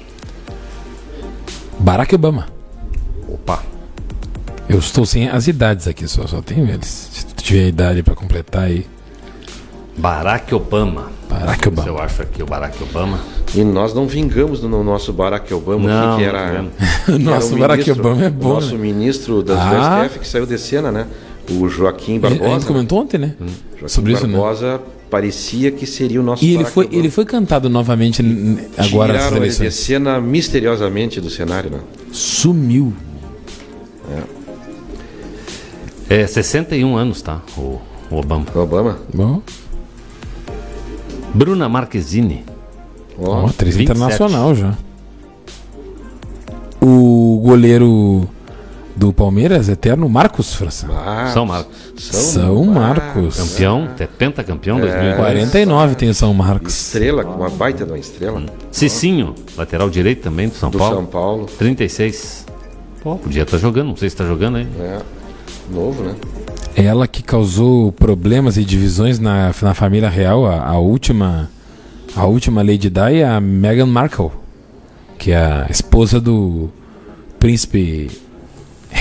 Barack 1.79 2.13
Obama. 2.15 2.47
Opa. 3.27 3.63
Eu 4.69 4.79
estou 4.79 5.05
sem 5.05 5.27
as 5.29 5.47
idades 5.47 5.87
aqui, 5.87 6.07
só, 6.07 6.25
só 6.27 6.41
tenho 6.41 6.67
eles. 6.69 7.09
Se 7.11 7.25
tu 7.25 7.43
tiver 7.43 7.67
idade 7.67 8.03
pra 8.03 8.15
completar 8.15 8.63
aí. 8.63 8.85
Barack 9.97 10.53
Obama. 10.55 11.11
Barack 11.29 11.67
Obama. 11.67 11.87
Eu 11.89 11.97
acho 11.99 12.21
aqui 12.21 12.41
o 12.41 12.45
Barack 12.45 12.81
Obama. 12.83 13.19
E 13.53 13.63
nós 13.63 13.93
não 13.93 14.07
vingamos 14.07 14.61
no 14.61 14.83
nosso 14.83 15.11
Barack 15.11 15.53
Obama, 15.53 15.89
Não, 15.89 16.17
que 16.17 16.23
não 16.23 16.29
era. 16.29 16.47
vingamos. 16.47 16.71
que 17.05 17.11
era 17.11 17.19
Nosso 17.19 17.55
o 17.55 17.59
Barack 17.59 17.79
ministro- 17.83 18.09
Obama 18.09 18.23
é 18.25 18.27
o 18.27 18.31
bom, 18.31 18.53
Nosso 18.53 18.73
né? 18.75 18.81
ministro 18.81 19.43
das 19.43 19.59
Ah. 19.59 19.69
do 19.99 20.05
STF 20.05 20.19
que 20.19 20.27
saiu 20.27 20.45
de 20.45 20.57
cena, 20.57 20.91
né? 20.91 21.07
O 21.49 21.67
Joaquim 21.67 22.19
A 22.23 22.29
gente 22.29 22.39
Barbosa. 22.39 22.65
comentou 22.67 22.99
ontem, 22.99 23.17
né? 23.17 23.35
Joaquim 23.77 23.87
Sobre 23.87 24.13
isso, 24.13 24.27
né? 24.27 24.37
Barbosa 24.37 24.81
parecia 25.09 25.71
que 25.71 25.85
seria 25.85 26.21
o 26.21 26.23
nosso 26.23 26.43
E 26.45 26.53
ele 26.55 26.63
foi, 26.63 26.87
ele 26.91 27.09
foi 27.09 27.25
cantado 27.25 27.69
novamente 27.69 28.23
agora 28.77 29.13
Tiraram 29.13 29.37
ele 29.37 29.49
de 29.49 29.71
cena 29.71 30.21
misteriosamente 30.21 31.19
do 31.19 31.29
cenário, 31.29 31.69
né? 31.69 31.79
Sumiu. 32.11 32.93
É 36.09 36.27
61 36.27 36.97
anos, 36.97 37.21
tá? 37.21 37.41
O, 37.57 37.79
o 38.09 38.17
Obama. 38.17 38.45
Obama? 38.53 38.99
Bom, 39.13 39.41
Bruna 41.33 41.69
Marquezine. 41.69 42.43
ó, 43.17 43.45
atriz 43.47 43.75
27. 43.77 43.83
internacional 43.83 44.53
já. 44.53 44.77
O 46.81 47.39
goleiro 47.43 48.27
do 48.95 49.13
Palmeiras, 49.13 49.69
eterno, 49.69 50.07
Marcos 50.09 50.53
França. 50.53 50.87
São 51.33 51.45
Marcos. 51.45 51.75
São 51.97 52.65
Marcos. 52.65 53.37
Campeão, 53.37 53.89
é 53.99 54.05
pentacampeão 54.05 54.77
É. 54.77 54.81
2040. 54.81 55.17
49 55.17 55.95
tem 55.95 56.09
o 56.09 56.13
São 56.13 56.33
Marcos. 56.33 56.87
Estrela, 56.87 57.23
uma 57.23 57.49
baita 57.49 57.85
de 57.85 57.91
uma 57.91 57.99
estrela. 57.99 58.43
Cicinho, 58.71 59.35
lateral 59.57 59.89
direito 59.89 60.21
também 60.21 60.49
do 60.49 60.55
São 60.55 60.69
Do 60.69 60.77
Paulo. 60.77 60.95
São 60.95 61.05
Paulo. 61.05 61.45
36. 61.57 62.45
Pô, 63.01 63.15
podia 63.15 63.43
estar 63.43 63.57
jogando, 63.57 63.87
não 63.87 63.95
sei 63.95 64.09
se 64.09 64.15
está 64.15 64.25
jogando 64.25 64.57
aí. 64.57 64.67
É. 64.79 64.99
Novo, 65.71 66.03
né? 66.03 66.15
Ela 66.75 67.07
que 67.07 67.23
causou 67.23 67.91
problemas 67.91 68.57
e 68.57 68.63
divisões 68.63 69.19
na, 69.19 69.53
na 69.61 69.73
família 69.73 70.09
real, 70.09 70.45
a, 70.45 70.63
a 70.67 70.77
última 70.77 71.49
a 72.15 72.25
última 72.25 72.61
Lady 72.61 72.89
Di 72.89 73.19
é 73.19 73.25
a 73.25 73.39
Meghan 73.39 73.85
Markle, 73.85 74.31
que 75.17 75.31
é 75.31 75.37
a 75.37 75.67
esposa 75.69 76.19
do, 76.19 76.69
príncipe 77.41 78.11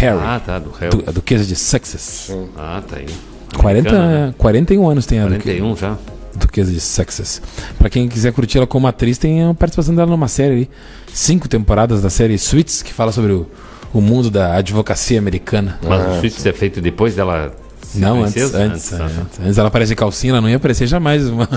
Harry. 0.01 0.21
Ah, 0.23 0.41
tá, 0.45 0.59
do 0.59 0.71
Harry. 0.73 0.91
Du- 0.97 1.05
a 1.07 1.13
duquesa 1.13 1.45
de 1.45 1.55
Sussex. 1.57 2.31
Ah, 2.57 2.83
tá 2.89 2.97
aí. 2.97 3.07
40, 3.57 3.89
Americana, 3.91 4.27
né? 4.29 4.35
41 4.39 4.89
anos 4.89 5.07
tem 5.07 5.19
a 5.21 5.25
duque- 5.27 5.39
41 5.43 5.77
já. 5.77 5.97
Duquesa 6.37 6.73
de 6.73 6.81
Sussex. 6.81 7.43
Pra 7.79 7.91
quem 7.91 8.09
quiser 8.09 8.33
curtir 8.33 8.59
ela 8.59 8.67
como 8.67 8.87
atriz, 8.87 9.19
tem 9.19 9.45
a 9.45 9.53
participação 9.55 9.95
dela 9.95 10.09
numa 10.11 10.29
série 10.29 10.53
ali. 10.55 10.71
Cinco 11.13 11.49
temporadas 11.49 12.01
da 12.03 12.09
série 12.11 12.39
Suits, 12.39 12.83
que 12.83 12.93
fala 12.95 13.11
sobre 13.13 13.33
o, 13.33 13.47
o 13.93 14.01
mundo 14.01 14.31
da 14.31 14.55
advocacia 14.55 15.19
americana. 15.19 15.79
Mas 15.87 16.17
o 16.17 16.21
Suits 16.21 16.47
é 16.47 16.53
feito 16.53 16.81
depois 16.81 17.17
dela 17.17 17.53
Não, 17.95 18.21
antes, 18.23 18.33
princesa? 18.35 18.59
antes, 18.63 18.93
ah, 18.93 19.05
antes, 19.05 19.41
antes 19.45 19.59
ela 19.59 19.69
aparece 19.69 19.89
de 19.91 19.97
calcinha, 19.97 20.33
ela 20.33 20.41
não 20.41 20.49
ia 20.49 20.57
aparecer 20.57 20.87
jamais. 20.87 21.29
Uma, 21.29 21.49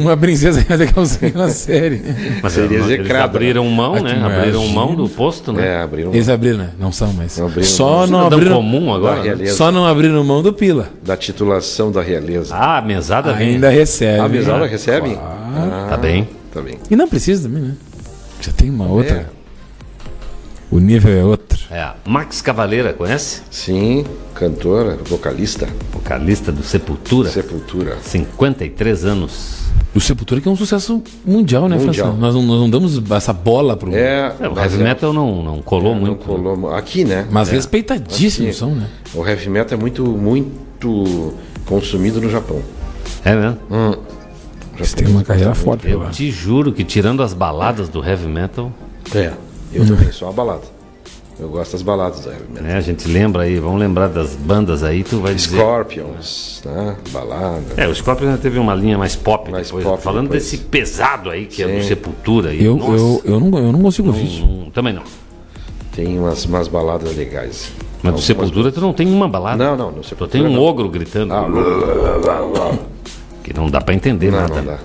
uma 0.00 0.16
princesa 0.16 0.60
ia 0.68 0.76
ter 0.78 0.92
calcinha 0.92 1.32
na 1.34 1.48
série. 1.48 2.02
Mas 2.42 2.52
Seria 2.52 2.76
eles 2.78 2.86
execrado, 2.90 3.24
abriram 3.36 3.64
mão, 3.70 3.94
Ah, 3.94 4.00
né? 4.00 4.14
que 4.14 4.20
Abriram 4.20 4.60
imagina. 4.62 4.74
mão 4.74 4.94
do 4.94 5.08
posto, 5.08 5.52
né? 5.52 5.66
É, 5.66 5.82
abriram 5.82 6.12
Eles 6.12 6.28
abriram, 6.28 6.58
né? 6.58 6.70
Não 6.78 6.92
são, 6.92 7.12
mas. 7.14 7.40
abriram 7.40 7.62
Só 7.64 8.06
mão. 8.06 8.06
não, 8.06 8.26
abriram, 8.26 8.56
comum 8.56 8.92
agora, 8.94 9.34
né? 9.34 9.46
só 9.46 9.72
não 9.72 9.86
abriram 9.86 10.22
mão 10.24 10.42
do 10.42 10.52
Pila. 10.52 10.90
da 11.02 11.16
titulação 11.16 11.90
da 11.90 12.02
realeza. 12.02 12.54
Ah, 12.54 12.78
a 12.78 12.82
mesada 12.82 13.32
vem. 13.32 13.54
Ainda 13.54 13.70
recebe. 13.70 14.20
a 14.20 14.28
mesada 14.28 14.64
Ah, 14.64 14.68
recebe? 14.68 15.18
Tá 15.88 15.96
bem. 15.96 16.28
Tá 16.52 16.60
bem. 16.60 16.78
E 16.90 16.96
não 16.96 17.08
precisa 17.08 17.48
também, 17.48 17.62
né? 17.62 17.74
Já 18.40 18.52
tem 18.52 18.68
uma 18.70 18.86
outra. 18.86 19.16
É. 19.16 19.26
O 20.70 20.78
nível 20.78 21.12
é 21.18 21.24
outro. 21.24 21.37
É. 21.70 21.90
Max 22.06 22.40
Cavaleira, 22.40 22.92
conhece? 22.94 23.42
Sim, 23.50 24.04
cantora, 24.34 24.96
vocalista, 25.06 25.68
Vocalista 25.92 26.50
do 26.50 26.62
Sepultura. 26.62 27.28
Sepultura. 27.30 27.98
53 28.02 29.04
anos. 29.04 29.58
O 29.94 30.00
Sepultura 30.00 30.40
que 30.40 30.48
é 30.48 30.50
um 30.50 30.56
sucesso 30.56 31.02
mundial, 31.26 31.68
né, 31.68 31.76
Mundial. 31.76 32.06
França? 32.08 32.20
Nós 32.20 32.34
não, 32.34 32.42
nós 32.42 32.60
não 32.60 32.70
damos 32.70 33.10
essa 33.10 33.32
bola 33.32 33.76
pro. 33.76 33.94
É, 33.94 34.34
É, 34.40 34.48
o 34.48 34.58
heavy 34.58 34.80
é- 34.80 34.84
metal 34.84 35.12
não, 35.12 35.42
não 35.42 35.60
colou 35.62 35.94
não 35.94 36.00
muito. 36.00 36.24
colou 36.24 36.56
mu- 36.56 36.70
Aqui, 36.70 37.04
né? 37.04 37.26
Mas 37.30 37.48
É. 37.48 37.52
respeitadíssimos 37.52 38.56
são, 38.56 38.74
né? 38.74 38.86
O 39.14 39.26
heavy 39.26 39.48
metal 39.50 39.76
é 39.78 39.80
muito, 39.80 40.04
muito 40.06 41.34
consumido 41.66 42.20
no 42.20 42.30
Japão. 42.30 42.62
É 43.24 43.34
mesmo? 43.34 43.58
Hum. 43.70 43.94
Eles 44.76 44.94
têm 44.94 45.08
uma 45.08 45.22
carreira 45.24 45.54
forte 45.54 45.90
Eu 45.90 45.98
lá. 46.00 46.10
te 46.10 46.30
juro 46.30 46.72
que 46.72 46.84
tirando 46.84 47.22
as 47.22 47.34
baladas 47.34 47.88
do 47.88 48.02
heavy 48.04 48.28
metal, 48.28 48.72
É. 49.14 49.32
Eu 49.72 49.86
também 49.86 50.10
sou 50.12 50.28
uma 50.28 50.34
balada. 50.34 50.62
Eu 51.40 51.48
gosto 51.48 51.72
das 51.72 51.82
baladas 51.82 52.20
do 52.20 52.30
heavy 52.30 52.42
metal. 52.48 52.62
né? 52.64 52.76
A 52.76 52.80
gente 52.80 53.06
lembra 53.06 53.44
aí, 53.44 53.60
vamos 53.60 53.78
lembrar 53.78 54.08
das 54.08 54.34
bandas 54.34 54.82
aí, 54.82 55.04
tu 55.04 55.20
vai 55.20 55.34
dizer. 55.34 55.56
Scorpions, 55.56 56.62
né? 56.64 56.96
Balada. 57.10 57.62
É, 57.76 57.86
o 57.86 57.94
Scorpion 57.94 58.36
teve 58.38 58.58
uma 58.58 58.74
linha 58.74 58.98
mais 58.98 59.14
pop 59.14 59.48
Mais 59.50 59.68
depois. 59.68 59.84
pop 59.84 60.02
Falando 60.02 60.24
depois. 60.24 60.42
desse 60.42 60.58
pesado 60.64 61.30
aí, 61.30 61.46
que 61.46 61.62
é 61.62 61.68
do 61.68 61.80
Sim. 61.82 61.88
Sepultura 61.88 62.50
aí. 62.50 62.64
Eu, 62.64 62.76
Nossa, 62.76 62.92
eu, 62.92 63.22
eu, 63.24 63.38
não, 63.40 63.56
eu 63.58 63.70
não 63.72 63.80
consigo 63.82 64.08
ouvir. 64.08 64.40
não- 64.40 64.70
também 64.70 64.92
não. 64.92 65.02
Tem 65.94 66.18
umas, 66.18 66.44
umas 66.44 66.66
baladas 66.68 67.14
legais. 67.16 67.70
Mas 68.02 68.14
do 68.14 68.20
Sepultura 68.20 68.70
tu 68.72 68.80
não 68.80 68.92
tem 68.92 69.06
uma 69.12 69.28
balada. 69.28 69.62
Não, 69.64 69.76
não, 69.76 69.92
no 69.92 70.02
Sepultura 70.04 70.30
tem 70.30 70.42
um 70.42 70.54
não. 70.56 70.62
ogro 70.62 70.88
gritando. 70.88 71.32
Ah. 71.34 71.46
Que 73.42 73.52
não 73.54 73.68
dá 73.70 73.80
pra 73.80 73.94
entender 73.94 74.30
Não, 74.30 74.38
nada. 74.40 74.54
não 74.56 74.64
dá. 74.64 74.78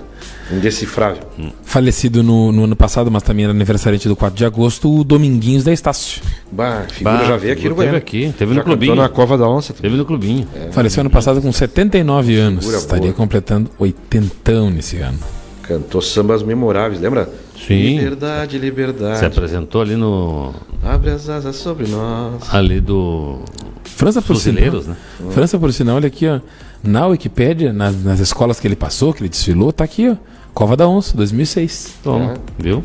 Indecifrável. 0.52 1.22
Falecido 1.62 2.22
no, 2.22 2.52
no 2.52 2.64
ano 2.64 2.76
passado, 2.76 3.10
mas 3.10 3.22
também 3.22 3.44
era 3.44 3.52
aniversariante 3.52 4.06
do 4.08 4.14
4 4.16 4.36
de 4.36 4.44
agosto, 4.44 5.00
o 5.00 5.02
Dominguinhos 5.04 5.64
da 5.64 5.72
Estácio. 5.72 6.22
Bah, 6.52 6.84
figura 6.90 7.18
Bah, 7.18 7.24
já 7.24 7.36
veio 7.36 7.52
aqui 7.54 7.62
no 7.62 7.68
teve 7.70 7.74
Goiânia. 7.76 7.98
aqui, 7.98 8.34
teve 8.38 8.52
já 8.52 8.58
no 8.58 8.64
clubinho. 8.64 8.92
cantou 8.92 9.02
na 9.02 9.08
Cova 9.08 9.38
da 9.38 9.48
Onça. 9.48 9.72
Teve 9.72 9.96
no 9.96 10.04
clubinho. 10.04 10.46
Faleceu 10.72 11.00
ano 11.00 11.10
passado 11.10 11.40
com 11.40 11.50
79 11.50 12.36
anos. 12.36 12.60
Figura 12.64 12.78
Estaria 12.78 13.02
boa. 13.04 13.14
completando 13.14 13.70
80 13.78 14.70
nesse 14.70 14.98
ano. 14.98 15.18
Cantou 15.62 16.02
sambas 16.02 16.42
memoráveis, 16.42 17.00
lembra? 17.00 17.28
Sim. 17.66 17.96
Liberdade, 17.96 18.58
liberdade. 18.58 19.18
Se 19.20 19.24
apresentou 19.24 19.80
ali 19.80 19.96
no. 19.96 20.52
Abre 20.82 21.10
as 21.10 21.26
asas 21.30 21.56
sobre 21.56 21.86
nós. 21.86 22.52
Ali 22.54 22.80
do. 22.80 23.38
França 23.84 24.20
por 24.20 24.36
sinal. 24.36 24.82
Né? 24.82 24.96
França 25.30 25.58
por 25.58 25.72
sinal, 25.72 25.96
olha 25.96 26.08
aqui, 26.08 26.26
ó. 26.28 26.40
Na 26.82 27.06
Wikipédia, 27.06 27.72
nas, 27.72 28.02
nas 28.04 28.20
escolas 28.20 28.60
que 28.60 28.66
ele 28.68 28.76
passou, 28.76 29.14
que 29.14 29.22
ele 29.22 29.30
desfilou, 29.30 29.72
tá 29.72 29.84
aqui, 29.84 30.10
ó. 30.10 30.16
Cova 30.54 30.76
da 30.76 30.88
Onça, 30.88 31.16
2006. 31.16 31.94
Toma, 32.02 32.34
viu? 32.58 32.82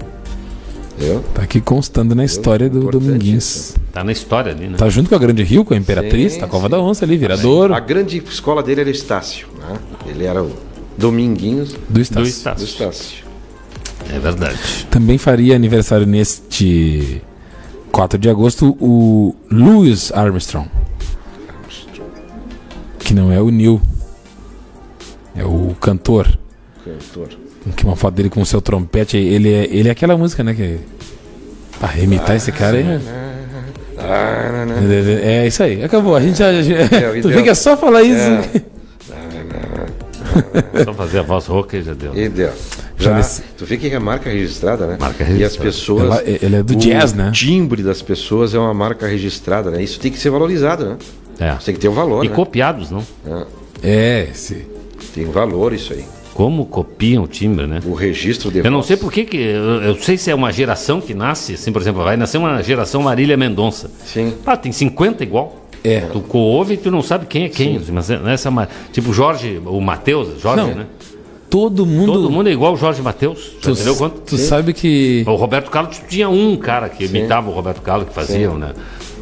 Eu? 0.99 1.21
Tá 1.33 1.43
aqui 1.43 1.61
constando 1.61 2.13
na 2.15 2.25
história 2.25 2.69
do 2.69 2.89
Dominguinhos. 2.91 3.75
Tá 3.93 4.03
na 4.03 4.11
história 4.11 4.51
ali, 4.51 4.67
né? 4.67 4.75
Tá 4.75 4.89
junto 4.89 5.07
com 5.07 5.15
a 5.15 5.19
Grande 5.19 5.43
Rio, 5.43 5.63
com 5.63 5.73
a 5.73 5.77
Imperatriz, 5.77 6.33
Sim, 6.33 6.39
tá 6.39 6.45
a 6.45 6.49
Cova 6.49 6.65
sim. 6.65 6.71
da 6.71 6.81
Onça 6.81 7.05
ali, 7.05 7.15
viradouro 7.15 7.73
A 7.73 7.79
grande 7.79 8.17
escola 8.17 8.61
dele 8.61 8.81
era 8.81 8.89
o 8.89 8.91
Estácio. 8.91 9.47
Né? 9.59 9.79
Ele 10.07 10.25
era 10.25 10.43
o 10.43 10.51
Dominguinhos 10.97 11.71
do 11.73 11.79
Do 11.89 12.01
Estácio. 12.01 12.23
do 12.23 12.27
Estácio. 12.27 12.65
Estácio. 12.65 13.23
É 14.13 14.19
verdade. 14.19 14.57
Também 14.89 15.17
faria 15.17 15.55
aniversário 15.55 16.05
neste 16.05 17.21
4 17.91 18.17
de 18.19 18.29
agosto 18.29 18.75
o 18.79 19.35
Louis 19.49 20.11
Armstrong. 20.11 20.67
Que 22.99 23.13
não 23.13 23.31
é 23.31 23.39
o 23.39 23.49
Neil. 23.49 23.81
É 25.35 25.45
o 25.45 25.75
cantor. 25.79 26.27
Cantor. 26.83 27.29
Que 27.75 27.85
uma 27.85 27.95
foto 27.95 28.13
dele 28.15 28.29
com 28.29 28.41
o 28.41 28.45
seu 28.45 28.61
trompete. 28.61 29.17
Ele 29.17 29.51
é, 29.53 29.65
ele 29.71 29.87
é 29.87 29.91
aquela 29.91 30.17
música, 30.17 30.43
né? 30.43 30.53
Que. 30.53 30.79
Ah, 31.81 31.97
imitar 31.97 32.35
esse 32.35 32.51
cara 32.51 32.77
é. 32.77 32.83
Não. 32.83 32.99
É, 34.01 35.43
é 35.43 35.47
isso 35.47 35.61
aí. 35.63 35.83
Acabou. 35.83 36.15
A 36.15 36.21
gente 36.21 36.37
já. 36.39 36.51
já- 36.61 36.87
tu 37.21 37.29
vê 37.29 37.43
que 37.43 37.49
é 37.49 37.53
só 37.53 37.75
falar 37.77 38.01
isso. 38.03 38.19
É. 38.21 38.61
Só 40.85 40.93
fazer 40.93 41.19
a 41.19 41.21
voz 41.23 41.47
rouca 41.47 41.75
e 41.75 41.81
já 41.81 41.93
deu. 41.93 42.15
E 42.15 42.29
deu. 42.29 42.51
Já 42.99 43.19
tu 43.57 43.65
vê 43.65 43.77
que 43.77 43.87
é 43.87 43.97
marca 43.99 44.29
registrada, 44.29 44.85
né? 44.85 44.97
Marca 44.99 45.23
E 45.23 45.25
as 45.25 45.31
registrada. 45.55 45.63
pessoas. 45.69 46.03
Ela- 46.03 46.23
ele 46.25 46.55
é 46.55 46.63
do 46.63 46.73
o 46.73 46.77
jazz, 46.77 47.13
né? 47.13 47.31
timbre 47.33 47.81
das 47.81 48.01
pessoas 48.01 48.53
é 48.53 48.59
uma 48.59 48.73
marca 48.73 49.07
registrada, 49.07 49.71
né? 49.71 49.81
Isso 49.81 49.99
tem 49.99 50.11
que 50.11 50.19
ser 50.19 50.29
valorizado, 50.29 50.85
né? 50.85 50.97
É. 51.39 51.55
Isso 51.55 51.65
tem 51.65 51.73
que 51.73 51.79
ter 51.81 51.87
o 51.87 51.93
valor, 51.93 52.23
E 52.23 52.29
né? 52.29 52.35
copiados, 52.35 52.91
não? 52.91 53.03
É, 53.81 54.27
esse. 54.31 54.67
Tem 55.15 55.25
valor 55.25 55.73
isso 55.73 55.93
aí. 55.93 56.05
Como 56.39 56.65
copiam 56.65 57.25
o 57.25 57.27
timbre, 57.27 57.67
né? 57.67 57.81
O 57.85 57.93
registro 57.93 58.49
de 58.49 58.59
Eu 58.59 58.71
não 58.71 58.81
sei 58.81 58.95
por 58.95 59.11
que 59.11 59.25
que. 59.25 59.35
Eu, 59.35 59.83
eu 59.83 59.95
sei 59.95 60.17
se 60.17 60.31
é 60.31 60.33
uma 60.33 60.53
geração 60.53 61.01
que 61.01 61.13
nasce, 61.13 61.55
assim, 61.55 61.69
por 61.69 61.81
exemplo, 61.81 62.01
vai 62.01 62.15
nascer 62.15 62.37
uma 62.37 62.63
geração 62.63 63.01
Marília 63.01 63.35
Mendonça. 63.35 63.91
Sim. 64.05 64.33
Ah, 64.45 64.55
tem 64.55 64.71
50 64.71 65.21
igual. 65.21 65.65
É. 65.83 65.99
Tu 65.99 66.23
ouve 66.37 66.75
e 66.75 66.77
tu 66.77 66.89
não 66.89 67.01
sabe 67.01 67.25
quem 67.25 67.43
é 67.43 67.49
quem. 67.49 67.77
Mas 67.91 68.09
essa, 68.09 68.47
é 68.47 68.49
uma- 68.51 68.69
tipo 68.93 69.11
Jorge, 69.11 69.61
o 69.65 69.81
Matheus, 69.81 70.41
Jorge, 70.41 70.63
Não. 70.65 70.75
né? 70.75 70.85
Todo 71.49 71.85
mundo. 71.85 72.13
Todo 72.13 72.29
mundo 72.29 72.47
é 72.47 72.53
igual 72.53 72.71
o 72.71 72.77
Jorge 72.77 73.01
Matheus. 73.01 73.57
Tu, 73.61 73.71
entendeu 73.71 73.97
quanto? 73.97 74.21
tu 74.21 74.37
sabe 74.37 74.71
que. 74.71 75.25
O 75.27 75.35
Roberto 75.35 75.69
Carlos 75.69 76.01
tinha 76.07 76.29
um 76.29 76.55
cara 76.55 76.87
que 76.87 77.03
imitava 77.03 77.49
o 77.49 77.53
Roberto 77.53 77.81
Carlos, 77.81 78.07
que 78.07 78.13
fazia, 78.15 78.49
né? 78.51 78.71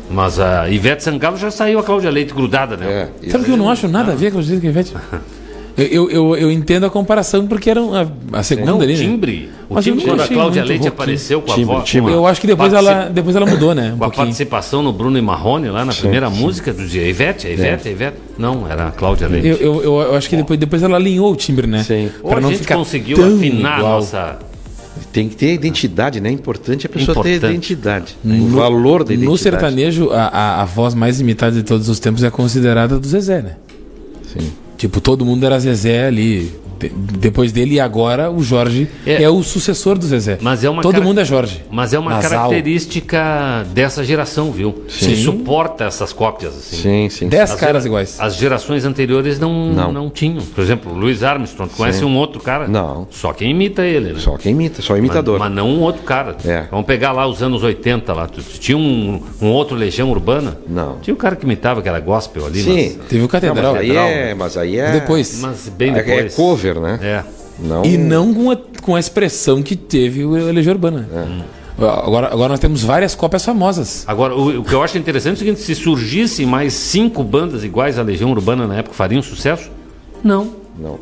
Mas 0.07 0.39
a 0.39 0.69
Ivete 0.69 1.03
Sangalo 1.03 1.35
já 1.35 1.49
saiu 1.49 1.80
a 1.80 1.84
Cláudia 1.84 2.11
Leite 2.11 2.31
grudada, 2.31 2.77
né? 2.77 3.10
É, 3.23 3.30
Sabe 3.31 3.44
que 3.44 3.49
eu 3.49 3.57
não 3.57 3.72
acho 3.72 3.88
nada 3.88 4.11
a 4.11 4.15
ver 4.15 4.31
com 4.31 4.38
o 4.38 4.44
que 4.44 4.68
Ivete. 4.68 4.94
Eu, 5.77 5.85
eu, 5.85 6.09
eu, 6.09 6.35
eu 6.37 6.51
entendo 6.51 6.85
a 6.87 6.89
comparação 6.89 7.45
porque 7.45 7.69
era 7.69 7.79
a, 7.81 8.39
a 8.39 8.41
segunda 8.43 8.71
Não, 8.71 8.81
ali, 8.81 8.93
né? 8.95 8.99
timbre. 9.03 9.49
O 9.69 9.75
Mas 9.75 9.85
eu 9.85 9.93
timbre, 9.93 10.07
não 10.07 10.13
quando 10.13 10.21
a 10.21 10.23
achei 10.23 10.35
Cláudia 10.35 10.63
Leite 10.63 10.87
apareceu 10.87 11.41
com 11.41 11.51
a 11.51 11.55
Timbre, 11.55 11.75
voz. 11.75 11.89
timbre. 11.89 12.13
Eu 12.13 12.25
acho 12.25 12.41
que 12.41 12.47
depois 12.47 12.73
Partici- 12.73 12.91
ela, 12.91 13.09
depois 13.09 13.35
ela 13.35 13.45
mudou, 13.45 13.75
né? 13.75 13.83
Um 13.83 13.89
Com 13.89 13.95
a 13.95 14.07
pouquinho. 14.07 14.25
participação 14.25 14.81
no 14.81 14.91
Bruno 14.91 15.19
e 15.19 15.21
Marrone 15.21 15.69
lá 15.69 15.85
na 15.85 15.93
primeira 15.93 16.29
música, 16.31 16.73
do 16.73 16.83
dia 16.87 17.07
Ivete, 17.07 17.45
a 17.45 17.51
Ivete, 17.51 17.87
a 17.87 17.91
Ivete. 17.91 18.17
Não, 18.39 18.67
era 18.67 18.87
a 18.87 18.91
Cláudia 18.91 19.27
Leite. 19.27 19.47
Eu, 19.47 19.55
eu, 19.57 19.83
eu, 19.83 20.01
eu 20.01 20.15
acho 20.15 20.27
que 20.27 20.35
depois, 20.35 20.59
depois 20.59 20.81
ela 20.81 20.97
alinhou 20.97 21.31
o 21.31 21.35
timbre, 21.35 21.67
né? 21.67 21.83
Sim. 21.83 22.09
Ou 22.23 22.29
Pra 22.31 22.39
a 22.39 22.41
não 22.41 22.49
gente 22.49 22.61
ficar 22.61 22.75
conseguiu 22.75 23.15
tão 23.17 23.35
afinar 23.35 23.75
a 23.75 23.77
igual. 23.77 23.93
nossa. 23.99 24.39
Tem 25.13 25.29
que 25.29 25.35
ter 25.35 25.53
identidade, 25.53 26.19
né? 26.19 26.29
É 26.29 26.31
importante 26.31 26.87
a 26.87 26.89
pessoa 26.89 27.21
ter 27.21 27.35
Importante. 27.35 27.53
identidade. 27.53 28.17
o 28.25 28.47
valor 28.47 29.03
da 29.03 29.13
identidade. 29.13 29.25
No 29.31 29.37
sertanejo, 29.37 30.09
a, 30.11 30.23
a, 30.23 30.61
a 30.63 30.65
voz 30.65 30.95
mais 30.95 31.19
imitada 31.21 31.51
de 31.51 31.61
todos 31.61 31.87
os 31.87 31.99
tempos 31.99 32.23
é 32.23 32.31
considerada 32.31 32.97
do 32.97 33.07
Zezé, 33.07 33.43
né? 33.43 33.51
Sim. 34.33 34.49
Tipo, 34.77 35.01
todo 35.01 35.25
mundo 35.25 35.45
era 35.45 35.59
Zezé 35.59 36.05
ali. 36.05 36.51
De- 36.79 36.89
depois 36.89 37.51
dele 37.51 37.75
e 37.75 37.79
agora 37.79 38.29
o 38.31 38.41
Jorge 38.43 38.87
é, 39.05 39.23
É. 39.23 39.29
o 39.29 39.41
sucessor 39.43 39.97
do 39.97 40.05
Zezé. 40.05 40.37
Mas 40.41 40.63
é 40.63 40.69
uma 40.69 40.81
todo 40.81 41.01
mundo 41.01 41.19
é 41.19 41.25
Jorge. 41.25 41.63
Mas 41.71 41.93
é 41.93 41.99
uma 41.99 42.11
Nasal. 42.11 42.49
característica 42.87 43.65
dessa 43.73 44.03
geração, 44.03 44.51
viu? 44.51 44.83
Sim. 44.87 45.09
Que 45.09 45.15
suporta 45.17 45.85
essas 45.85 46.13
cópias, 46.13 46.55
assim. 46.55 46.77
Sim, 46.77 47.09
sim. 47.09 47.27
Dez 47.29 47.51
As 47.51 47.59
caras 47.59 47.83
gera- 47.83 47.87
iguais. 47.87 48.17
As 48.19 48.35
gerações 48.35 48.85
anteriores 48.85 49.39
não, 49.39 49.71
não. 49.73 49.91
Não. 49.91 50.09
tinham. 50.09 50.43
Por 50.43 50.61
exemplo, 50.63 50.91
o 50.93 50.97
Louis 50.97 51.23
Armstrong. 51.23 51.69
Tu 51.71 51.75
conhece 51.77 52.03
um 52.05 52.15
outro 52.17 52.39
cara? 52.41 52.67
Não. 52.67 53.07
Só 53.11 53.33
quem 53.33 53.51
imita 53.51 53.83
ele, 53.83 54.13
né? 54.13 54.19
Só 54.19 54.37
quem 54.37 54.51
imita, 54.51 54.81
só 54.81 54.95
imitador. 54.97 55.39
Mas, 55.39 55.49
mas 55.49 55.57
não 55.57 55.69
um 55.69 55.81
outro 55.81 56.03
cara. 56.03 56.35
É. 56.45 56.63
Vamos 56.71 56.85
pegar 56.85 57.11
lá 57.11 57.27
os 57.27 57.41
anos 57.41 57.63
80 57.63 58.13
lá. 58.13 58.27
Tu, 58.27 58.41
tu 58.41 58.59
tinha 58.59 58.77
um, 58.77 59.21
um 59.41 59.47
outro 59.47 59.75
Legião 59.75 60.09
Urbana? 60.09 60.57
Não. 60.67 60.97
Tinha 61.01 61.13
o 61.13 61.17
cara 61.17 61.35
que 61.35 61.43
imitava, 61.45 61.81
que 61.81 61.89
era 61.89 61.99
gospel 61.99 62.45
ali. 62.45 62.61
Sim. 62.61 62.97
Teve 63.09 63.19
o 63.19 63.21
Não, 63.21 63.27
Catedral. 63.27 63.73
mas 63.73 63.81
aí 63.81 63.87
Catedral, 63.87 64.07
é, 64.07 64.33
mas 64.33 64.57
aí 64.57 64.77
é 64.79 64.91
Depois. 64.91 65.39
Mas, 65.41 65.51
mas 65.65 65.69
bem 65.69 65.91
é- 65.91 66.03
depois. 66.03 66.33
é 66.33 66.35
cover, 66.35 66.66
né? 66.76 66.99
É. 67.02 67.23
Não. 67.60 67.84
E 67.84 67.98
não 67.98 68.34
com 68.34 68.52
a, 68.52 68.57
com 68.81 68.95
a 68.95 68.99
expressão 68.99 69.64
que 69.64 69.76
teve 69.76 70.23
o 70.23 70.31
Legião 70.52 70.73
Urbana. 70.73 71.07
Agora, 71.77 72.27
agora 72.27 72.49
nós 72.49 72.60
temos 72.60 72.81
várias 72.84 73.14
cópias 73.14 73.45
famosas. 73.45 74.03
Agora, 74.07 74.35
o, 74.35 74.60
o 74.60 74.64
que 74.64 74.73
eu 74.73 74.81
acho 74.81 74.98
interessante 74.98 75.34
é 75.34 75.35
o 75.35 75.39
seguinte: 75.39 75.60
se 75.61 75.76
surgissem 75.76 76.45
mais 76.45 76.73
cinco 76.73 77.23
bandas 77.23 77.64
iguais 77.64 77.99
à 77.99 78.03
Legião 78.03 78.31
Urbana 78.31 78.65
na 78.68 78.76
época, 78.77 78.95
fariam 78.95 79.22
sucesso? 79.22 79.69
Não. 80.23 80.53
Não. 80.80 80.99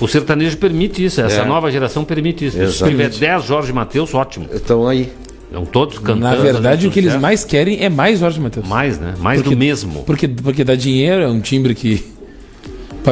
O 0.00 0.06
sertanejo 0.06 0.56
permite 0.58 1.04
isso, 1.04 1.20
essa 1.20 1.42
É. 1.42 1.44
nova 1.44 1.70
geração 1.72 2.04
permite 2.04 2.46
isso. 2.46 2.56
Se 2.56 2.62
Exatamente. 2.62 3.14
tiver 3.14 3.32
10 3.34 3.44
Jorge 3.44 3.72
Matheus, 3.72 4.14
ótimo. 4.14 4.46
Então 4.54 4.86
aí. 4.86 5.12
Estão 5.46 5.64
todos 5.64 5.98
cantando. 5.98 6.20
Na 6.20 6.34
verdade, 6.36 6.86
o 6.86 6.90
que 6.90 6.98
eles 6.98 7.16
mais 7.16 7.42
querem 7.42 7.82
é 7.82 7.88
mais 7.88 8.20
Jorge 8.20 8.38
Matheus. 8.38 8.68
Mais, 8.68 8.98
né? 8.98 9.14
Mais 9.18 9.40
do 9.42 9.56
mesmo. 9.56 10.02
Porque, 10.04 10.28
porque 10.28 10.62
dá 10.62 10.74
dinheiro, 10.74 11.22
é 11.22 11.28
um 11.28 11.40
timbre 11.40 11.74
que. 11.74 12.04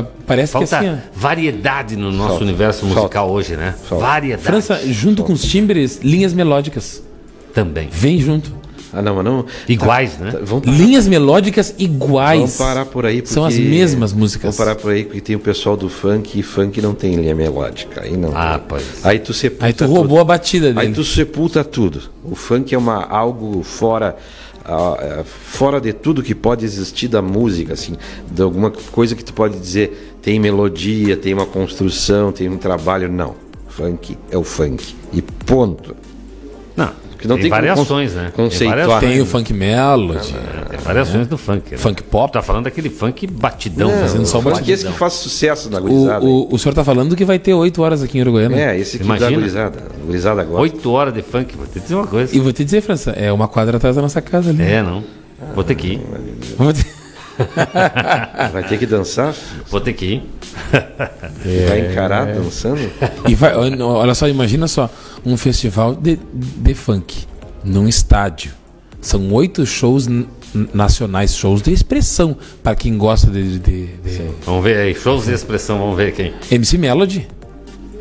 Pa- 0.02 0.10
parece 0.26 0.52
Falta 0.52 0.78
que 0.78 0.86
assim. 0.86 0.98
variedade 1.14 1.96
no 1.96 2.10
nosso 2.12 2.28
Falta. 2.30 2.44
universo 2.44 2.86
musical 2.86 3.30
hoje, 3.30 3.56
né? 3.56 3.74
Variedade. 3.90 4.42
França, 4.44 4.80
junto 4.86 5.22
com 5.24 5.32
os 5.32 5.42
timbres, 5.42 6.00
linhas 6.02 6.32
melódicas. 6.32 7.02
Também. 7.54 7.88
Vem 7.90 8.18
junto. 8.20 8.52
Ah, 8.92 9.02
não, 9.02 9.16
mas 9.16 9.24
não. 9.24 9.44
Iguais, 9.68 10.16
né? 10.18 10.32
Vamos 10.42 10.66
Linhas 10.66 11.06
melódicas 11.06 11.74
iguais. 11.78 12.38
Vamos 12.40 12.56
parar 12.56 12.86
por 12.86 13.04
aí. 13.04 13.20
São 13.26 13.44
as 13.44 13.54
porque- 13.54 13.68
mesmas 13.68 14.12
músicas. 14.12 14.42
Vamos 14.44 14.56
parar 14.56 14.74
por 14.76 14.90
aí 14.92 15.04
porque 15.04 15.20
tem 15.20 15.36
o 15.36 15.40
pessoal 15.40 15.76
do 15.76 15.88
funk 15.90 16.38
e 16.38 16.42
funk 16.42 16.80
não 16.80 16.94
tem 16.94 17.14
linha 17.14 17.34
melódica. 17.34 18.02
Aí 18.02 18.16
não. 18.16 18.30
Ah, 18.34 18.58
tem. 18.58 18.66
pois. 18.68 18.84
Aí 19.04 19.18
tu 19.18 19.34
sepulta 19.34 19.66
Aí 19.66 19.72
tu 19.74 19.84
roubou 19.86 20.04
tudo. 20.08 20.20
a 20.20 20.24
batida 20.24 20.66
dele. 20.72 20.80
Aí 20.80 20.92
tu 20.94 21.04
sepulta 21.04 21.62
tudo. 21.64 22.02
O 22.24 22.34
funk 22.34 22.74
é 22.74 22.78
uma 22.78 23.04
algo 23.04 23.62
fora 23.62 24.16
fora 25.24 25.80
de 25.80 25.92
tudo 25.92 26.22
que 26.22 26.34
pode 26.34 26.64
existir 26.64 27.08
da 27.08 27.22
música, 27.22 27.72
assim, 27.72 27.96
de 28.30 28.42
alguma 28.42 28.70
coisa 28.70 29.14
que 29.14 29.24
tu 29.24 29.32
pode 29.32 29.58
dizer 29.58 30.18
tem 30.26 30.40
melodia, 30.40 31.16
tem 31.16 31.32
uma 31.32 31.46
construção, 31.46 32.32
tem 32.32 32.48
um 32.48 32.56
trabalho. 32.56 33.10
Não, 33.10 33.36
funk 33.68 34.18
é 34.28 34.36
o 34.36 34.42
funk 34.42 34.96
e 35.12 35.22
ponto. 35.22 35.94
Não. 36.76 37.05
Porque 37.16 37.26
não 37.28 37.36
tem, 37.36 37.42
tem 37.44 37.50
variações, 37.50 38.14
né? 38.14 38.30
conceituar. 38.34 38.78
variações. 38.86 39.12
Tem 39.12 39.20
o 39.22 39.26
funk 39.26 39.52
melody. 39.52 40.34
Tem 40.70 40.78
variações 40.78 41.26
do 41.26 41.38
funk. 41.38 41.72
né? 41.72 41.76
Funk 41.78 42.02
pop. 42.04 42.32
Tá 42.32 42.42
falando 42.42 42.64
daquele 42.64 42.90
funk 42.90 43.26
batidão. 43.26 43.90
Não, 43.90 43.98
fazendo 44.00 44.26
só 44.26 44.38
o 44.38 44.40
é 44.40 44.52
esse 44.52 44.60
batidão. 44.60 44.92
que 44.92 44.98
faz 44.98 45.12
sucesso 45.14 45.70
na 45.70 45.78
O, 45.78 45.82
gurizada. 45.82 46.24
o, 46.24 46.48
o 46.54 46.58
senhor 46.58 46.74
tá 46.74 46.84
falando 46.84 47.16
que 47.16 47.24
vai 47.24 47.38
ter 47.38 47.54
8 47.54 47.82
horas 47.82 48.02
aqui 48.02 48.18
em 48.18 48.20
Uruguaiana. 48.20 48.56
É, 48.56 48.78
esse 48.78 48.96
aqui 48.96 49.04
da 49.06 49.16
Imagina. 49.16 49.30
gurizada. 49.38 49.78
A 49.78 50.04
gurizada 50.06 50.44
gosta. 50.44 50.60
Oito 50.62 50.90
horas 50.92 51.14
de 51.14 51.22
funk, 51.22 51.56
vou 51.56 51.66
te 51.66 51.80
dizer 51.80 51.94
uma 51.94 52.06
coisa. 52.06 52.36
E 52.36 52.38
vou 52.38 52.52
te 52.52 52.64
dizer, 52.64 52.80
França, 52.82 53.10
é 53.12 53.32
uma 53.32 53.48
quadra 53.48 53.76
atrás 53.78 53.96
da 53.96 54.02
nossa 54.02 54.20
casa 54.20 54.50
ali. 54.50 54.62
É, 54.62 54.82
não. 54.82 55.02
Vou 55.54 55.64
ter 55.64 55.74
que 55.74 55.86
ir. 55.94 56.00
Vamos 56.56 56.74
ter- 56.74 56.86
Vai 58.52 58.62
ter 58.68 58.78
que 58.78 58.86
dançar? 58.86 59.34
Vou 59.70 59.80
ter 59.80 59.92
que 59.92 60.04
ir. 60.06 60.22
Vai 61.68 61.90
encarar 61.92 62.26
dançando? 62.26 62.80
E 63.28 63.34
vai, 63.34 63.54
olha 63.54 64.14
só, 64.14 64.28
imagina 64.28 64.66
só, 64.68 64.90
um 65.24 65.36
festival 65.36 65.94
de, 65.94 66.18
de 66.32 66.74
funk 66.74 67.24
num 67.64 67.86
estádio. 67.88 68.52
São 69.00 69.32
oito 69.32 69.64
shows 69.66 70.08
nacionais, 70.72 71.36
shows 71.36 71.60
de 71.62 71.72
expressão 71.72 72.36
para 72.62 72.74
quem 72.74 72.96
gosta 72.96 73.30
de, 73.30 73.58
de- 73.58 73.86
de- 73.86 74.30
Vamos 74.44 74.64
ver 74.64 74.78
aí. 74.78 74.94
Shows 74.94 75.26
de 75.26 75.32
expressão, 75.32 75.78
vamos 75.78 75.96
ver 75.96 76.12
quem. 76.12 76.32
MC 76.50 76.78
Melody. 76.78 77.28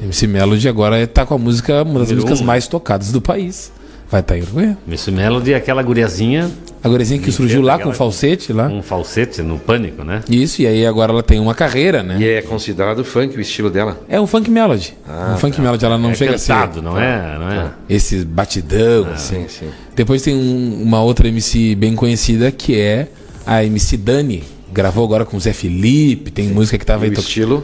MC 0.02 0.28
Melody 0.28 0.68
agora 0.70 1.06
tá 1.08 1.26
com 1.26 1.34
a 1.36 1.38
música, 1.38 1.82
uma 1.84 2.00
das 2.00 2.10
Número 2.10 2.16
músicas 2.16 2.42
um. 2.42 2.46
mais 2.46 2.68
tocadas 2.68 3.12
do 3.12 3.22
país. 3.22 3.72
Vai 4.10 4.22
estar 4.22 4.34
tá 4.34 4.38
em 4.40 4.44
Uruguai. 4.44 4.78
Miss 4.86 5.08
Melody 5.08 5.54
é 5.54 5.56
aquela 5.56 5.82
guriazinha. 5.82 6.50
A 6.84 6.88
guriazinha 6.88 7.20
que 7.20 7.32
surgiu 7.32 7.62
lá 7.64 7.80
com 7.80 7.92
falsete 7.92 8.54
lá. 8.54 8.68
Um 8.68 8.84
falsete 8.84 9.42
no 9.42 9.58
pânico, 9.58 10.04
né? 10.04 10.22
Isso, 10.30 10.62
e 10.62 10.68
aí 10.68 10.86
agora 10.86 11.12
ela 11.12 11.24
tem 11.24 11.40
uma 11.40 11.56
carreira, 11.56 12.04
né? 12.04 12.18
E 12.20 12.28
é 12.30 12.42
considerado 12.44 13.04
funk 13.04 13.36
o 13.36 13.42
estilo 13.42 13.72
dela? 13.72 14.00
É 14.08 14.22
um 14.22 14.28
funk 14.28 14.50
melody. 14.52 14.94
um 15.34 15.38
funk 15.38 15.60
melody, 15.60 15.84
ela 15.84 15.98
não 15.98 16.12
É 16.12 16.16
chega 16.16 16.38
cantado, 16.38 16.72
a 16.72 16.74
ser. 16.76 16.82
não 16.84 17.00
é? 17.00 17.38
Não 17.40 17.50
é? 17.52 17.72
Esse 17.90 18.24
batidão, 18.24 19.08
assim. 19.12 19.48
Sim, 19.48 19.66
sim. 19.66 19.70
Depois 19.96 20.22
tem 20.22 20.36
um- 20.36 20.84
uma 20.84 21.02
outra 21.02 21.28
MC 21.28 21.74
bem 21.74 21.96
conhecida 21.96 22.52
que 22.52 22.80
é 22.80 23.08
a 23.48 23.64
MC 23.64 23.98
Dani. 23.98 24.44
Gravou 24.72 25.04
agora 25.06 25.26
com 25.26 25.38
o 25.38 25.40
Zé 25.40 25.54
Felipe, 25.54 26.30
tem 26.30 26.50
música 26.50 26.78
que 26.78 26.86
tava 26.86 27.06
E 27.08 27.10
aí 27.10 27.16
o 27.16 27.20
estilo? 27.20 27.64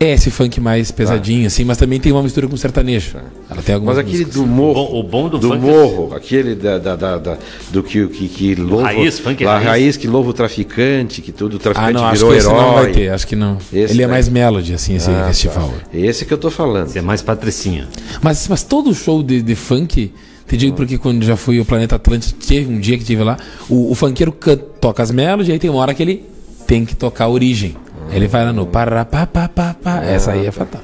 É 0.00 0.12
esse 0.12 0.30
funk 0.30 0.60
mais 0.60 0.90
pesadinho, 0.90 1.46
assim, 1.46 1.64
mas 1.64 1.78
também 1.78 1.98
tem 2.00 2.12
uma 2.12 2.22
mistura 2.22 2.46
com 2.48 2.56
sertanejo. 2.56 3.16
Ela 3.50 3.62
tem 3.62 3.74
algumas 3.74 3.96
Mas 3.96 4.04
aquele 4.06 4.24
músicas. 4.24 4.42
do 4.42 4.46
morro. 4.46 4.98
O 4.98 5.02
bom 5.02 5.28
do 5.28 5.38
do 5.38 5.48
funk 5.48 5.66
é- 5.66 5.70
morro, 5.70 6.14
aquele 6.14 6.54
da, 6.54 6.78
da, 6.78 6.96
da- 6.96 7.18
da- 7.18 7.38
do 7.70 7.82
que, 7.82 8.06
que, 8.08 8.28
que 8.28 8.54
louva. 8.54 8.84
raiz, 8.84 9.18
funk 9.18 9.42
é 9.42 9.46
a 9.46 9.54
raiz. 9.54 9.66
raiz 9.66 9.96
que 9.96 10.06
louva 10.06 10.30
o 10.30 10.32
traficante, 10.32 11.22
que 11.22 11.32
tudo 11.32 11.54
o 11.54 11.56
Ah, 11.56 11.60
traficante 11.60 11.92
não, 11.94 12.04
acho 12.06 12.14
virou 12.16 12.30
que 12.32 12.38
esse 12.38 12.46
herói. 12.48 12.60
não 12.62 12.74
vai 12.74 12.92
ter, 12.92 13.08
acho 13.10 13.26
que 13.26 13.36
não. 13.36 13.58
Esse 13.72 13.94
Ele 13.94 14.02
é 14.02 14.06
mais 14.06 14.28
melody, 14.28 14.74
assim, 14.74 14.96
esse 14.96 15.10
Ah, 15.10 15.26
festival. 15.28 15.68
tá. 15.68 15.96
Esse 15.98 16.24
que 16.24 16.32
eu 16.34 16.38
tô 16.38 16.50
falando. 16.50 16.88
Você 16.88 16.98
é 16.98 17.02
mais 17.02 17.22
patricinha. 17.22 17.88
Mas, 18.20 18.46
mas 18.48 18.62
todo 18.62 18.92
show 18.94 19.22
de, 19.22 19.40
de 19.42 19.54
funk, 19.54 20.12
te 20.46 20.56
digo 20.56 20.76
porque 20.76 20.98
quando 20.98 21.24
já 21.24 21.36
fui 21.36 21.58
ao 21.58 21.64
Planeta 21.64 21.96
Atlântico, 21.96 22.38
teve 22.44 22.70
um 22.70 22.78
dia 22.78 22.98
que 22.98 23.04
tive 23.04 23.22
lá, 23.22 23.36
o, 23.70 23.90
o 23.90 23.94
funkeiro 23.94 24.32
toca 24.80 25.02
as 25.02 25.10
melodies, 25.10 25.50
aí 25.52 25.58
tem 25.58 25.70
uma 25.70 25.80
hora 25.80 25.94
que 25.94 26.02
ele 26.02 26.24
tem 26.66 26.84
que 26.84 26.94
tocar 26.96 27.24
a 27.24 27.28
origem. 27.28 27.76
Ele 28.12 28.28
vai 28.28 28.44
lá 28.44 28.52
no 28.52 28.66
pará, 28.66 29.04
pá, 29.04 29.26
pá, 29.26 29.48
pá, 29.48 29.74
pá. 29.82 30.02
Essa 30.04 30.32
aí 30.32 30.46
é 30.46 30.50
fatal. 30.50 30.80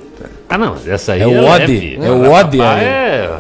Ah, 0.49 0.59
não, 0.59 0.75
essa 0.85 1.13
aí 1.13 1.21
É 1.23 1.27
o 1.29 1.33
é 1.37 1.41
ode, 1.43 1.67
leve. 1.73 1.99
é 2.03 2.11
o 2.11 2.23
Rapapá 2.23 2.41
ode. 2.41 2.61
É. 2.85 3.31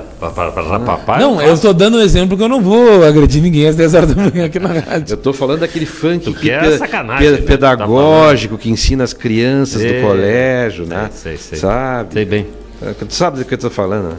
é 1.16 1.18
Não, 1.18 1.42
eu 1.42 1.58
tô 1.58 1.72
dando 1.72 1.96
um 1.98 2.00
exemplo 2.00 2.36
que 2.36 2.42
eu 2.44 2.48
não 2.48 2.60
vou 2.60 3.04
agredir 3.04 3.42
ninguém 3.42 3.66
às 3.66 3.74
10 3.74 3.94
horas 3.94 4.14
da 4.14 4.22
manhã 4.30 4.44
aqui 4.46 4.60
na 4.60 4.68
rádio. 4.78 5.14
Eu 5.14 5.16
tô 5.16 5.32
falando 5.32 5.60
daquele 5.60 5.86
funk 5.86 6.32
que 6.34 6.78
sacanagem, 6.78 7.32
né? 7.32 7.38
pedagógico, 7.38 8.56
que 8.56 8.70
ensina 8.70 9.02
as 9.02 9.12
crianças 9.12 9.82
É, 9.82 9.92
do 10.00 10.06
colégio, 10.06 10.86
né? 10.86 11.10
sei, 11.12 11.36
sei. 11.36 11.58
Sabe? 11.58 12.12
Sei 12.14 12.24
bem. 12.24 12.46
É, 12.80 12.92
Tu 12.92 13.12
sabe 13.12 13.38
do 13.40 13.44
que 13.44 13.54
eu 13.54 13.58
tô 13.58 13.70
falando, 13.70 14.10
né? 14.10 14.16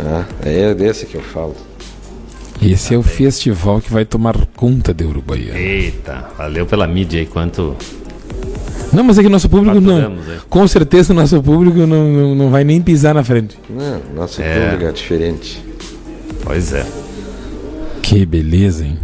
Ah, 0.00 0.24
é 0.44 0.74
desse 0.74 1.06
que 1.06 1.14
eu 1.14 1.22
falo. 1.22 1.54
Esse 2.60 2.94
é 2.94 2.98
o 2.98 3.02
festival 3.02 3.80
que 3.80 3.92
vai 3.92 4.04
tomar 4.04 4.34
conta 4.56 4.92
de 4.92 5.04
Uruguaiana. 5.04 5.56
Eita, 5.58 6.30
valeu 6.36 6.66
pela 6.66 6.86
mídia 6.86 7.20
aí, 7.20 7.26
quanto. 7.26 7.76
Não, 8.94 9.04
mas 9.04 9.18
é 9.18 9.22
que 9.22 9.28
nosso 9.28 9.48
público 9.48 9.80
não. 9.80 9.98
É. 9.98 10.10
Com 10.48 10.66
certeza 10.68 11.12
o 11.12 11.16
nosso 11.16 11.42
público 11.42 11.78
não, 11.78 12.08
não, 12.08 12.34
não 12.34 12.50
vai 12.50 12.64
nem 12.64 12.80
pisar 12.80 13.14
na 13.14 13.24
frente. 13.24 13.58
Não, 13.68 14.00
nosso 14.14 14.40
É. 14.40 14.70
público 14.70 14.84
é 14.84 14.92
diferente. 14.92 15.64
Pois 16.44 16.72
é. 16.72 16.86
Que 18.02 18.24
beleza, 18.24 18.84
hein? 18.84 18.98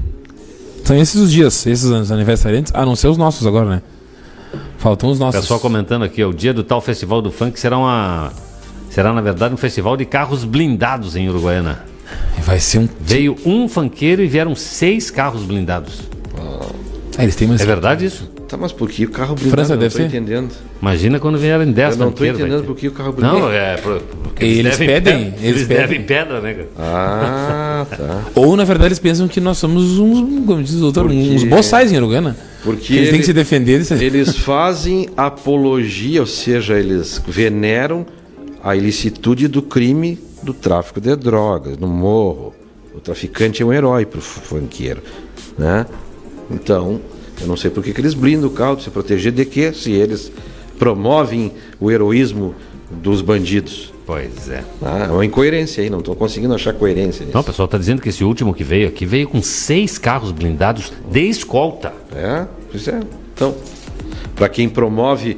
São 0.84 0.96
esses 0.96 1.16
os 1.20 1.30
dias, 1.30 1.66
esses 1.66 1.84
os 1.84 2.10
aniversariantes, 2.12 2.72
a 2.74 2.84
não 2.84 2.94
ser 2.96 3.08
os 3.08 3.16
nossos 3.16 3.46
agora, 3.46 3.68
né? 3.68 3.82
Faltam 4.78 5.10
os 5.10 5.18
nossos. 5.18 5.40
Pessoal 5.42 5.60
comentando 5.60 6.04
aqui, 6.04 6.22
ó, 6.24 6.28
o 6.28 6.34
dia 6.34 6.52
do 6.54 6.64
tal 6.64 6.80
festival 6.80 7.20
do 7.20 7.30
funk 7.30 7.58
será 7.60 7.76
uma. 7.78 8.32
Será, 8.90 9.12
na 9.12 9.20
verdade, 9.20 9.54
um 9.54 9.56
festival 9.56 9.96
de 9.96 10.04
carros 10.04 10.44
blindados 10.44 11.14
em 11.16 11.28
Uruguaiana. 11.28 11.84
Vai 12.42 12.58
ser 12.58 12.78
um. 12.78 12.88
Veio 13.00 13.36
um 13.44 13.68
funkeiro 13.68 14.22
e 14.22 14.26
vieram 14.26 14.54
seis 14.56 15.10
carros 15.10 15.42
blindados. 15.44 16.00
Ah, 17.16 17.22
eles 17.22 17.36
têm 17.36 17.46
mais. 17.46 17.60
É 17.60 17.66
verdade 17.66 18.04
isso? 18.06 18.28
Tá, 18.50 18.56
mas 18.56 18.72
por 18.72 18.88
que 18.90 19.04
o 19.04 19.10
carro 19.10 19.34
blindado? 19.36 19.50
França 19.52 19.76
deve 19.76 19.90
tô 19.92 19.98
ser? 19.98 20.06
entendendo. 20.06 20.50
Imagina 20.82 21.20
quando 21.20 21.38
vierem 21.38 21.70
dez 21.70 21.94
Eu 21.96 22.04
não 22.06 22.10
vai 22.10 22.28
entendendo 22.30 22.64
por 22.64 22.74
que 22.74 22.88
o 22.88 22.90
carro 22.90 23.12
blindado. 23.12 23.38
Não, 23.38 23.52
é. 23.52 23.76
pro- 23.76 24.02
Eles 24.40 24.76
devem 24.76 24.88
pedem, 24.88 25.14
pedra- 25.18 25.38
eles 25.38 25.42
Eles 25.44 25.68
pedem. 25.68 25.76
devem 25.86 26.02
pedra, 26.02 26.40
né, 26.40 26.54
cara? 26.54 26.68
Ah, 26.78 27.86
tá. 27.88 28.24
Ou 28.34 28.56
na 28.56 28.64
verdade 28.64 28.88
eles 28.88 28.98
pensam 28.98 29.28
que 29.28 29.40
nós 29.40 29.56
somos 29.58 29.98
uns, 30.00 30.44
como 30.44 30.62
diz 30.64 30.74
o 30.74 30.80
doutor, 30.80 31.04
Porque- 31.04 31.16
uns 31.16 31.44
boçais 31.44 31.92
em 31.92 31.96
Uruguaiana. 31.98 32.36
Porque 32.64 32.86
Que 32.88 32.94
eles 32.94 33.04
têm 33.04 33.14
ele- 33.14 33.18
que 33.20 33.24
se 33.26 33.32
defender. 33.32 33.72
Eles... 33.74 33.90
Eles 33.92 34.36
fazem 34.38 35.08
apologia, 35.16 36.20
ou 36.20 36.26
seja, 36.26 36.76
eles 36.78 37.22
veneram 37.28 38.04
a 38.64 38.74
ilicitude 38.74 39.46
do 39.46 39.62
crime 39.62 40.18
do 40.42 40.52
tráfico 40.52 41.00
de 41.00 41.14
drogas 41.14 41.78
no 41.78 41.86
morro. 41.86 42.52
O 42.94 42.98
traficante 42.98 43.62
é 43.62 43.64
um 43.64 43.72
herói 43.72 44.04
pro 44.04 44.20
funkeiro, 44.20 45.00
né? 45.56 45.86
Então, 46.50 47.00
eu 47.40 47.46
não 47.46 47.56
sei 47.56 47.70
por 47.70 47.82
que, 47.82 47.92
que 47.92 48.00
eles 48.00 48.14
blindam 48.14 48.48
o 48.48 48.52
carro, 48.52 48.80
se 48.80 48.90
proteger 48.90 49.32
de 49.32 49.44
quê? 49.44 49.72
Se 49.72 49.92
eles 49.92 50.30
promovem 50.78 51.52
o 51.78 51.90
heroísmo 51.90 52.54
dos 52.90 53.22
bandidos. 53.22 53.92
Pois 54.06 54.48
é. 54.48 54.64
Ah, 54.82 55.06
é 55.08 55.12
uma 55.12 55.24
incoerência 55.24 55.82
aí, 55.84 55.88
não 55.90 56.00
estou 56.00 56.16
conseguindo 56.16 56.52
achar 56.54 56.72
coerência 56.74 57.20
nisso. 57.24 57.34
Não, 57.34 57.42
o 57.42 57.44
pessoal 57.44 57.68
tá 57.68 57.78
dizendo 57.78 58.02
que 58.02 58.08
esse 58.08 58.24
último 58.24 58.52
que 58.52 58.64
veio 58.64 58.88
aqui 58.88 59.06
veio 59.06 59.28
com 59.28 59.40
seis 59.40 59.98
carros 59.98 60.32
blindados 60.32 60.92
de 61.10 61.20
escolta. 61.28 61.92
É, 62.14 62.46
pois 62.70 62.88
é. 62.88 62.98
Então, 63.34 63.54
para 64.34 64.48
quem 64.48 64.68
promove 64.68 65.36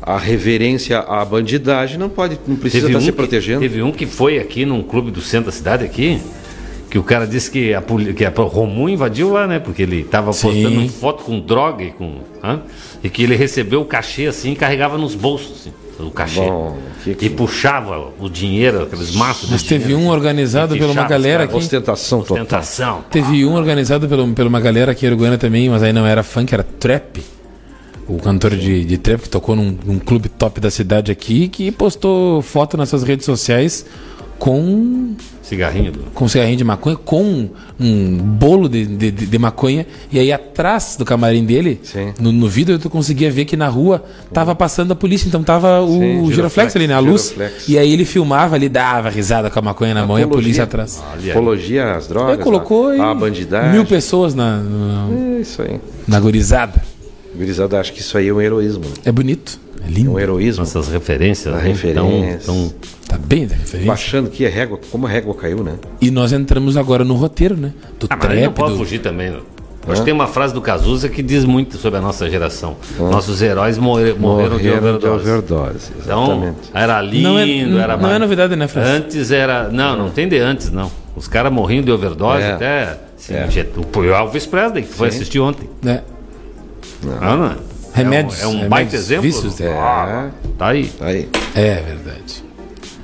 a 0.00 0.16
reverência 0.16 1.00
à 1.00 1.22
bandidagem, 1.24 1.98
não 1.98 2.08
pode, 2.08 2.38
não 2.46 2.56
precisa 2.56 2.86
estar 2.86 2.98
um 2.98 3.00
se 3.00 3.06
que- 3.08 3.12
protegendo. 3.12 3.60
teve 3.60 3.82
um 3.82 3.92
que 3.92 4.06
foi 4.06 4.38
aqui 4.38 4.64
num 4.64 4.82
clube 4.82 5.10
do 5.10 5.20
centro 5.20 5.46
da 5.46 5.52
cidade 5.52 5.84
aqui, 5.84 6.20
que 6.92 6.98
o 6.98 7.02
cara 7.02 7.26
disse 7.26 7.50
que 7.50 7.72
a, 7.72 7.80
que 8.14 8.22
a 8.22 8.28
Romu 8.30 8.86
invadiu 8.86 9.32
lá, 9.32 9.46
né? 9.46 9.58
Porque 9.58 9.80
ele 9.82 10.04
tava 10.04 10.30
Sim. 10.34 10.48
postando 10.62 10.88
foto 10.90 11.24
com 11.24 11.40
droga 11.40 11.82
e 11.82 11.90
com. 11.90 12.18
hã? 12.44 12.60
E 13.02 13.08
que 13.08 13.22
ele 13.22 13.34
recebeu 13.34 13.80
o 13.80 13.84
cachê 13.86 14.26
assim 14.26 14.52
e 14.52 14.54
carregava 14.56 14.98
nos 14.98 15.14
bolsos, 15.14 15.52
assim, 15.62 15.72
o 16.06 16.10
cachê. 16.10 16.40
Bom, 16.40 16.76
que- 17.02 17.16
E 17.18 17.30
puxava 17.30 18.10
o 18.20 18.28
dinheiro, 18.28 18.82
aqueles 18.82 19.14
maços 19.14 19.48
Mas 19.50 19.62
teve 19.62 19.84
dinheiro, 19.86 20.04
um 20.06 20.10
organizado 20.10 20.76
por 20.76 20.84
uma 20.90 21.08
galera 21.08 21.38
caras. 21.46 21.54
aqui. 21.54 21.64
Ostentação 21.64 22.20
total. 22.20 22.36
Ostentação. 22.36 23.04
Teve 23.10 23.42
um 23.46 23.54
organizado 23.54 24.06
pelo, 24.06 24.28
por 24.34 24.46
uma 24.46 24.60
galera 24.60 24.92
aqui 24.92 25.06
em 25.06 25.08
Uruguaiana 25.08 25.38
também, 25.38 25.70
mas 25.70 25.82
aí 25.82 25.94
não 25.94 26.04
era 26.06 26.22
funk, 26.22 26.52
era 26.52 26.62
trap. 26.62 27.22
O 28.06 28.18
cantor 28.18 28.50
de, 28.54 28.84
de 28.84 28.98
trap 28.98 29.22
que 29.22 29.30
tocou 29.30 29.56
num, 29.56 29.74
num 29.82 29.98
clube 29.98 30.28
top 30.28 30.60
da 30.60 30.70
cidade 30.70 31.10
aqui, 31.10 31.48
que 31.48 31.72
postou 31.72 32.42
foto 32.42 32.76
nas 32.76 32.90
suas 32.90 33.02
redes 33.02 33.24
sociais 33.24 33.86
com 34.42 35.14
Cigarrinho. 35.40 35.92
com 36.14 36.26
cigarrinho 36.26 36.56
de 36.56 36.64
maconha, 36.64 36.96
com 36.96 37.48
um 37.78 38.16
bolo 38.18 38.68
de, 38.68 38.84
de, 38.84 39.10
de- 39.12 39.38
maconha. 39.38 39.86
E 40.10 40.18
aí 40.18 40.32
atrás 40.32 40.96
do 40.98 41.04
camarim 41.04 41.44
dele, 41.44 41.80
no, 42.18 42.32
no 42.32 42.48
vidro, 42.48 42.76
tu 42.76 42.90
conseguia 42.90 43.30
ver 43.30 43.44
que 43.44 43.56
na 43.56 43.68
rua 43.68 44.04
tava 44.32 44.52
passando 44.52 44.90
a 44.90 44.96
polícia. 44.96 45.28
Então 45.28 45.44
tava 45.44 45.80
o 45.82 45.86
Sim, 45.92 46.00
giroflex, 46.00 46.34
giroflex, 46.34 46.76
ali 46.76 46.88
na 46.88 46.98
luz. 46.98 47.28
giroflex. 47.28 47.68
E 47.68 47.78
aí 47.78 47.92
ele 47.92 48.04
filmava 48.04 48.56
ali, 48.56 48.68
dava 48.68 49.10
risada 49.10 49.48
com 49.48 49.60
a 49.60 49.62
maconha 49.62 49.94
na 49.94 50.04
mão 50.04 50.18
e 50.18 50.24
a 50.24 50.26
polícia 50.26 50.64
atrás. 50.64 51.00
Apologia 51.30 51.94
às 51.94 52.08
drogas. 52.08 52.34
Ele 52.34 52.42
colocou 52.42 52.88
a, 52.88 52.92
aí 52.94 53.00
a 53.00 53.14
bandidagem. 53.14 53.70
mil 53.70 53.84
pessoas 53.86 54.34
na, 54.34 54.56
na, 54.58 55.08
É 55.36 55.40
isso 55.40 55.62
aí. 55.62 55.78
na 56.08 56.18
gurizada. 56.18 56.82
Gurizada, 57.36 57.78
acho 57.78 57.92
que 57.92 58.00
isso 58.00 58.18
aí 58.18 58.26
é 58.26 58.32
um 58.32 58.40
heroísmo. 58.40 58.82
É 59.04 59.12
bonito. 59.12 59.60
É 59.86 59.90
lindo. 59.90 60.10
É 60.10 60.12
um 60.14 60.18
heroísmo. 60.18 60.62
Essas 60.62 60.88
referências. 60.88 61.52
A 61.54 61.58
né? 61.58 61.68
referência. 61.68 62.40
Tão- 62.44 62.68
tão- 62.68 62.72
Tá 63.08 63.18
bem 63.18 63.46
da 63.46 63.54
referência. 63.54 63.86
Baixando 63.86 64.30
que 64.30 64.46
a 64.46 64.48
régua, 64.48 64.78
como 64.90 65.06
a 65.06 65.10
régua 65.10 65.34
caiu, 65.34 65.62
né? 65.62 65.74
E 66.00 66.10
nós 66.10 66.32
entramos 66.32 66.76
agora 66.78 67.04
no 67.04 67.14
roteiro, 67.14 67.56
né? 67.56 67.72
Do 68.00 68.06
Ah, 68.08 68.16
mas 68.16 68.30
aí 68.30 68.36
não 68.36 68.42
trap, 68.44 68.54
pode 68.56 68.72
do... 68.72 68.78
fugir 68.78 69.00
também. 69.00 69.30
né? 69.30 69.38
Acho 69.88 70.00
que 70.00 70.04
tem 70.04 70.14
uma 70.14 70.28
frase 70.28 70.54
do 70.54 70.60
Cazuza 70.60 71.08
que 71.08 71.22
diz 71.22 71.44
muito 71.44 71.76
sobre 71.76 71.98
a 71.98 72.02
nossa 72.02 72.30
geração. 72.30 72.76
Hã? 73.00 73.10
Nossos 73.10 73.42
heróis 73.42 73.76
morre- 73.78 74.12
morreram, 74.14 74.56
de 74.56 74.68
Morreram 74.68 74.80
de 74.98 75.06
overdose. 75.08 75.28
overdose, 75.28 75.90
Então, 76.00 76.54
era 76.72 77.02
lindo, 77.02 77.28
Não 77.30 77.38
é- 77.38 77.58
era 77.82 77.96
não 77.96 78.06
é 78.06 78.10
mar- 78.12 78.20
novidade, 78.20 78.54
né, 78.54 78.68
Francis? 78.68 78.92
Antes 78.94 79.30
era. 79.32 79.68
Não, 79.68 79.96
não 79.96 80.08
tem 80.10 80.28
de 80.28 80.38
antes, 80.38 80.70
não. 80.70 80.88
Os 81.16 81.26
caras 81.26 81.52
morriam 81.52 81.82
de 81.82 81.90
overdose 81.90 82.42
É. 82.44 82.52
até. 82.52 82.98
se 83.16 83.34
É. 83.34 83.46
O 83.96 84.04
Elvis 84.04 84.46
Presley, 84.46 84.82
que 84.84 84.88
foi 84.94 85.10
Sim. 85.10 85.16
assistir 85.16 85.40
ontem. 85.40 85.68
É. 85.84 86.00
Não, 87.04 87.36
não 87.36 87.46
é? 87.46 87.56
Remédios, 87.94 88.40
É 88.40 88.46
um, 88.46 88.48
é 88.48 88.48
um 88.48 88.52
remédios, 88.52 88.68
baita 88.70 88.96
exemplo. 88.96 89.22
vícios, 89.22 89.60
é. 89.60 89.68
Ah, 89.72 90.30
tá 90.58 90.68
aí. 90.68 90.86
Tá 90.86 91.06
aí. 91.06 91.28
É 91.54 91.74
verdade. 91.76 92.44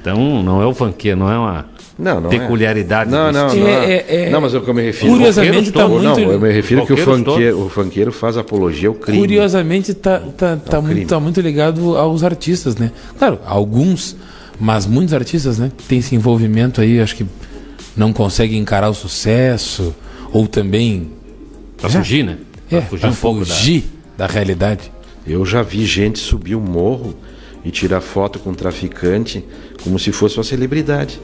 Então, 0.01 0.43
não 0.43 0.62
é 0.62 0.66
o 0.66 0.73
funkeiro, 0.74 1.19
não 1.19 1.31
é 1.31 1.36
uma 1.39 1.66
Não, 1.98 2.20
não 2.20 2.32
é. 2.32 2.39
peculiaridade. 2.39 3.10
Não, 3.10 3.27
do 3.27 3.32
não, 3.39 3.47
estilo. 3.48 3.66
não. 3.66 3.73
É, 3.74 3.93
é, 3.94 4.06
é. 4.27 4.31
Não, 4.31 4.40
mas 4.40 4.55
eu 4.55 4.62
que 4.62 4.70
eu 4.70 4.74
me 4.74 4.82
refiro. 4.82 5.12
Curiosamente, 5.12 5.73
tá 5.73 5.81
Não, 5.81 5.89
muito- 5.90 6.20
eu 6.20 6.40
me 6.40 6.52
refiro 6.52 6.86
que 6.86 6.93
o 6.93 6.97
funkeiro, 6.97 7.60
o 7.65 7.69
funkeiro 7.69 8.12
faz 8.12 8.36
apologia 8.36 8.89
ao 8.89 8.94
crime. 8.94 9.19
Curiosamente, 9.19 9.93
tá, 9.94 10.20
tá, 10.36 10.56
tá, 10.56 10.78
crime. 10.78 10.94
muito, 10.94 11.09
tá 11.09 11.20
muito 11.20 11.40
ligado 11.40 11.97
aos 11.98 12.23
artistas, 12.23 12.77
né? 12.77 12.90
Claro, 13.19 13.39
alguns, 13.44 14.16
mas 14.59 14.86
muitos 14.86 15.12
artistas, 15.12 15.59
né? 15.59 15.70
Tem 15.89 15.98
esse 15.98 16.15
envolvimento 16.15 16.81
aí, 16.81 17.01
acho 17.01 17.15
que 17.16 17.27
não 17.97 18.12
conseguem 18.12 18.59
encarar 18.59 18.89
o 18.89 18.94
sucesso, 18.94 19.94
ou 20.32 20.47
também. 20.47 21.10
Pra 21.77 21.90
fugir, 21.90 22.24
né? 22.24 22.39
É, 22.70 22.81
fugir 22.81 23.01
pra 23.02 23.10
um 23.10 23.15
pouco 23.15 23.40
da- 23.40 23.47
fugir 23.47 23.81
da 23.82 23.98
realidade. 24.27 24.90
Eu 25.27 25.45
já 25.45 25.62
vi 25.62 25.85
gente 25.85 26.19
subir 26.19 26.55
um 26.57 26.61
morro 26.61 27.15
e 27.65 27.70
tirar 27.70 28.01
foto 28.01 28.39
com 28.39 28.51
um 28.51 28.55
traficante 28.55 29.45
como 29.85 29.99
se 29.99 30.11
fosse 30.12 30.36
uma 30.39 30.45
celebridade. 30.45 31.20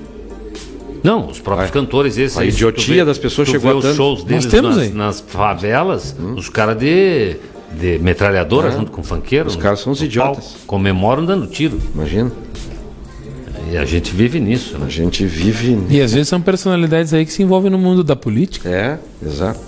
Não, 1.02 1.28
os 1.28 1.38
próprios 1.38 1.70
cantores, 1.70 2.16
esses 2.16 2.36
a 2.38 2.42
aí, 2.42 2.48
idiotia 2.48 2.96
vê- 2.96 3.04
das 3.04 3.18
pessoas 3.18 3.48
chegou 3.48 3.70
vê 3.70 3.74
a 3.74 3.78
os 3.78 3.84
tanto. 3.84 3.96
shows 3.96 4.18
Nós 4.20 4.28
deles 4.28 4.46
temos 4.46 4.76
nas, 4.76 4.84
aí. 4.86 4.92
nas 4.92 5.20
favelas, 5.20 6.16
os 6.36 6.48
caras 6.48 6.78
de, 6.78 7.36
de 7.78 7.98
metralhadora 7.98 8.68
É. 8.68 8.72
junto 8.72 8.90
com 8.90 9.02
funkeiro. 9.02 9.46
Os 9.48 9.56
caras 9.56 9.80
são 9.80 9.92
os 9.92 10.00
idiotas. 10.00 10.44
palco, 10.46 10.58
Comemoram 10.66 11.24
dando 11.24 11.46
tiro. 11.46 11.78
Imagina. 11.94 12.32
E 13.70 13.76
a 13.76 13.84
gente 13.84 14.14
vive 14.14 14.40
nisso, 14.40 14.78
né? 14.78 14.86
A 14.86 14.90
gente 14.90 15.24
vive. 15.26 15.78
E 15.90 16.00
às 16.00 16.12
vezes 16.12 16.28
são 16.28 16.40
personalidades 16.40 17.12
aí 17.12 17.24
que 17.26 17.32
se 17.32 17.42
envolvem 17.42 17.70
no 17.70 17.78
mundo 17.78 18.02
da 18.04 18.14
política. 18.16 18.68
É, 18.68 18.98
exato. 19.26 19.60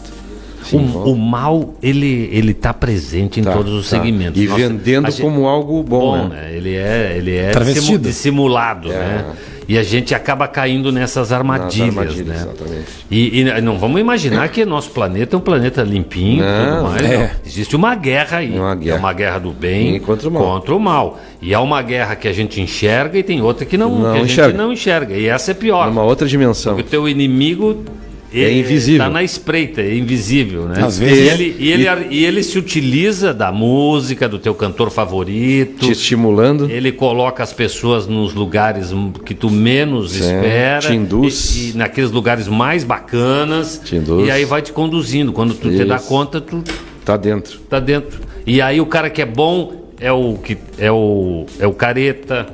Se 0.67 0.77
O, 0.77 1.13
o 1.13 1.17
mal, 1.17 1.75
ele, 1.83 2.29
ele 2.33 2.53
tá 2.53 2.75
presente 2.75 3.41
em 3.41 3.43
Tá, 3.43 3.53
todos 3.53 3.73
os 3.73 3.89
tá. 3.89 3.97
segmentos. 3.97 4.41
E 4.41 4.47
Nossa, 4.47 4.61
vendendo 4.69 5.11
gente- 5.11 5.23
como 5.23 5.47
algo 5.47 5.83
bom, 5.83 6.19
bom, 6.19 6.29
né? 6.29 6.43
né? 6.51 6.57
Ele 6.57 6.75
é, 6.75 7.15
ele 7.17 7.35
é 7.37 7.51
Travestido. 7.51 7.83
dissimu- 7.85 7.99
dissimulado, 7.99 8.93
É. 8.93 8.97
né? 8.99 9.25
E 9.69 9.77
a 9.77 9.83
gente 9.83 10.15
acaba 10.15 10.47
caindo 10.47 10.93
nessas 10.93 11.33
armadilhas, 11.33 11.89
armadilhas, 11.99 12.27
né? 12.29 12.35
exatamente. 12.37 12.85
E, 13.11 13.41
e 13.41 13.61
não 13.61 13.77
vamos 13.81 14.01
imaginar 14.01 14.49
que 14.49 14.65
nosso 14.65 14.91
planeta 14.93 15.35
é 15.35 15.39
um 15.39 15.43
planeta 15.43 15.83
limpinho 15.83 16.45
e 16.45 16.47
Não, 16.47 16.77
tudo 16.85 16.89
mais. 16.93 17.03
é. 17.05 17.19
não. 17.19 17.31
Existe 17.45 17.75
uma 17.75 17.95
guerra 17.97 18.39
aí. 18.39 18.57
É 18.57 18.61
uma 18.61 18.75
guerra. 18.77 18.97
É 18.97 18.99
uma 19.01 19.13
guerra 19.13 19.39
do 19.41 19.51
bem 19.51 19.99
contra 19.99 20.29
o 20.29 20.31
mal. 20.31 20.43
contra 20.45 20.75
o 20.77 20.79
mal. 20.79 21.19
E 21.43 21.53
há 21.53 21.61
uma 21.61 21.83
guerra 21.83 22.15
que 22.15 22.29
a 22.29 22.33
gente 22.33 22.61
enxerga 22.61 23.19
e 23.19 23.25
tem 23.25 23.43
outra 23.43 23.67
que 23.67 23.77
não, 23.77 23.91
Não 23.99 24.13
que 24.13 24.19
a 24.19 24.23
enxerga. 24.23 24.51
gente 24.53 24.57
não 24.59 24.73
enxerga. 24.73 25.17
E 25.17 25.27
essa 25.27 25.51
é 25.51 25.55
pior. 25.55 25.89
Numa 25.89 26.05
outra 26.05 26.29
dimensão. 26.29 26.75
Porque 26.77 26.87
o 26.87 26.91
teu 26.91 27.09
inimigo 27.09 27.83
É 28.33 28.53
invisível. 28.53 29.03
Está 29.03 29.11
na 29.11 29.23
espreita, 29.23 29.81
é 29.81 29.95
invisível, 29.97 30.67
né? 30.69 30.83
Às 30.85 30.99
vezes- 30.99 31.17
e, 31.19 31.29
ele, 31.29 31.57
e, 31.59 31.73
ele, 31.73 31.87
e 32.11 32.25
ele 32.25 32.43
se 32.43 32.59
utiliza 32.59 33.33
da 33.33 33.51
música, 33.53 34.29
do 34.29 34.39
teu 34.39 34.55
cantor 34.55 34.91
favorito. 34.91 35.87
Te 35.87 35.93
estimulando. 35.93 36.69
Ele 36.71 36.93
coloca 36.93 37.43
as 37.43 37.53
pessoas 37.53 38.07
nos 38.07 38.35
lugares 38.35 38.91
que 39.25 39.35
tu 39.35 39.51
menos 39.51 40.13
Sim, 40.13 40.19
espera. 40.25 40.81
te 40.81 40.93
induz. 40.95 41.57
E, 41.57 41.71
e 41.71 41.77
naqueles 41.77 42.11
lugares 42.11 42.49
mais 42.49 42.85
bacanas. 42.85 43.81
Te 43.85 43.97
induz. 43.97 44.27
E 44.27 44.31
aí 44.31 44.45
vai 44.45 44.61
te 44.61 44.73
conduzindo. 44.73 45.33
Quando 45.33 45.55
tu 45.55 45.71
te 45.71 45.85
dá 45.85 45.97
Isso. 45.97 46.07
conta, 46.09 46.41
tu 46.41 46.63
Tá 47.05 47.17
dentro. 47.17 47.59
tá 47.71 47.79
dentro. 47.79 48.21
E 48.47 48.61
aí 48.61 48.81
o 48.81 48.87
cara 48.87 49.09
que 49.09 49.23
é 49.23 49.27
bom 49.27 49.87
é 50.01 50.11
o 50.13 50.35
que 50.35 50.59
é 50.79 50.91
o 50.91 51.47
é 51.59 51.67
o 51.67 51.73
careta, 51.73 52.47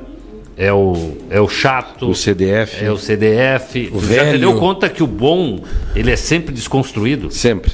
é 0.57 0.71
o 0.71 1.17
é 1.29 1.39
o 1.41 1.47
chato, 1.49 2.09
O 2.09 2.15
CDF. 2.15 2.83
é 2.83 2.91
o 2.91 2.97
CDF. 2.97 3.89
O 3.93 3.99
Tu 3.99 4.05
já 4.07 4.19
te 4.19 4.25
velho. 4.25 4.39
deu 4.39 4.55
conta 4.59 4.87
que 4.89 5.01
o 5.03 5.07
bom, 5.07 5.59
ele 5.95 6.11
é 6.11 6.15
sempre 6.15 6.53
desconstruído? 6.53 7.31
Sempre. 7.31 7.71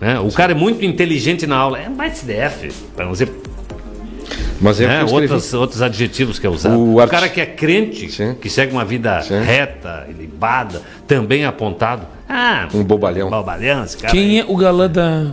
né? 0.00 0.18
O 0.20 0.30
cara 0.32 0.52
é 0.52 0.54
muito 0.54 0.84
inteligente 0.84 1.46
na 1.46 1.56
aula. 1.56 1.78
É 1.78 1.88
mais 1.88 2.18
CDF. 2.18 2.70
Para 2.94 3.04
não 3.06 3.12
dizer 3.12 3.30
Mas 4.60 4.80
é 4.80 4.84
o 4.84 4.88
né? 4.88 5.04
outros, 5.04 5.54
outros 5.54 5.82
adjetivos 5.82 6.38
que 6.38 6.46
é 6.46 6.50
usado. 6.50 6.76
O 6.78 7.02
O, 7.02 7.08
cara 7.08 7.28
que 7.28 7.40
é 7.40 7.46
crente, 7.46 8.10
Sim. 8.10 8.34
que 8.40 8.50
segue 8.50 8.72
uma 8.72 8.84
vida 8.84 9.20
Sim. 9.22 9.40
reta, 9.40 10.06
ilibada, 10.08 10.82
também 11.06 11.44
apontado. 11.44 12.06
Ah, 12.28 12.68
Um 12.74 12.82
bobalhão. 12.84 13.30
bobalhão, 13.30 13.84
esse 13.84 13.96
cara. 13.96 14.12
Quem 14.12 14.38
é 14.40 14.44
o 14.46 14.56
galã 14.56 14.88
da 14.90 15.26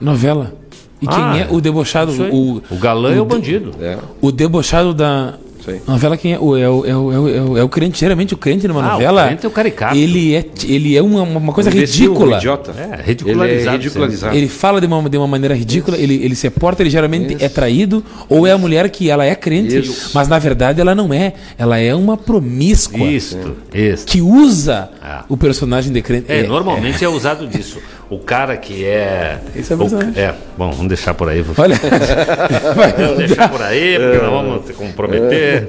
novela? 0.00 0.54
E 1.02 1.06
quem 1.06 1.16
Ah, 1.18 1.38
é 1.38 1.46
o 1.50 1.60
debochado? 1.60 2.12
aí. 2.12 2.30
O, 2.30 2.62
O 2.70 2.76
galã 2.76 3.14
é 3.14 3.20
o 3.20 3.24
de- 3.24 3.34
bandido. 3.34 3.74
É. 3.80 3.98
o 4.20 4.30
debochado 4.30 4.92
da 4.94 5.34
Isso 5.76 5.82
aí. 5.86 5.92
novela, 5.92 6.16
quem 6.16 6.32
é? 6.34 6.38
O, 6.38 6.56
é, 6.56 6.68
o, 6.68 6.84
é, 6.86 6.96
o, 6.96 7.12
é, 7.12 7.18
o, 7.18 7.28
é 7.28 7.42
o- 7.42 7.58
é 7.58 7.62
o 7.64 7.68
crente. 7.68 7.98
Geralmente 8.00 8.34
o 8.34 8.36
crente 8.36 8.66
numa 8.68 8.82
Ah, 8.82 8.88
o 8.88 8.92
novela. 8.92 9.26
crente 9.26 9.44
é 9.46 9.48
o 9.48 9.52
caricato. 9.52 9.96
Ele 9.96 10.34
é, 10.34 10.44
ele 10.64 10.96
é 10.96 11.02
uma, 11.02 11.22
uma 11.22 11.52
coisa 11.52 11.70
Um 11.70 11.72
imbecil, 11.74 12.10
um 12.10 12.14
ridícula. 12.14 12.36
idiota. 12.38 12.74
É, 12.78 12.94
Ele 12.94 13.02
ridicularizado. 13.02 13.68
é 13.68 13.72
ridicularizado. 13.78 14.36
Ele 14.36 14.48
fala 14.48 14.80
de 14.80 14.86
uma, 14.86 15.08
de 15.08 15.16
uma 15.16 15.26
maneira 15.26 15.54
ridícula, 15.54 15.96
ele, 15.96 16.14
ele 16.22 16.34
se 16.34 16.48
porta, 16.50 16.82
ele 16.82 16.90
geralmente 16.90 17.34
Isso. 17.34 17.44
é 17.44 17.48
traído, 17.48 18.04
ou 18.28 18.46
é 18.46 18.52
a 18.52 18.58
mulher 18.58 18.88
que 18.90 19.08
ela 19.10 19.24
é 19.24 19.34
crente, 19.34 19.78
Isso. 19.78 20.10
mas 20.14 20.28
na 20.28 20.38
verdade 20.38 20.80
ela 20.80 20.94
não 20.94 21.12
é. 21.12 21.32
Ela 21.58 21.78
é 21.78 21.94
uma 21.94 22.16
promíscua 22.16 23.06
Isto, 23.06 23.56
isto. 23.74 24.06
que 24.06 24.20
usa 24.20 24.90
Ah. 25.02 25.24
o 25.28 25.36
personagem 25.36 25.92
de 25.92 26.02
crente. 26.02 26.26
É, 26.28 26.42
normalmente 26.46 27.04
é. 27.04 27.08
usado 27.08 27.46
disso. 27.46 27.78
O 28.10 28.18
cara 28.18 28.56
que 28.56 28.84
é. 28.84 29.38
Isso 29.54 29.72
é 29.72 29.76
o- 29.76 29.86
verdade. 29.88 30.18
é, 30.18 30.34
bom, 30.58 30.70
vamos 30.72 30.88
deixar 30.88 31.14
por 31.14 31.28
aí. 31.28 31.44
Olha, 31.56 31.76
Vamos 32.98 33.18
deixar 33.18 33.48
por 33.48 33.62
aí, 33.62 33.96
porque 33.98 34.18
nós 34.18 34.30
vamos 34.32 34.66
se 34.66 34.72
comprometer. 34.72 35.68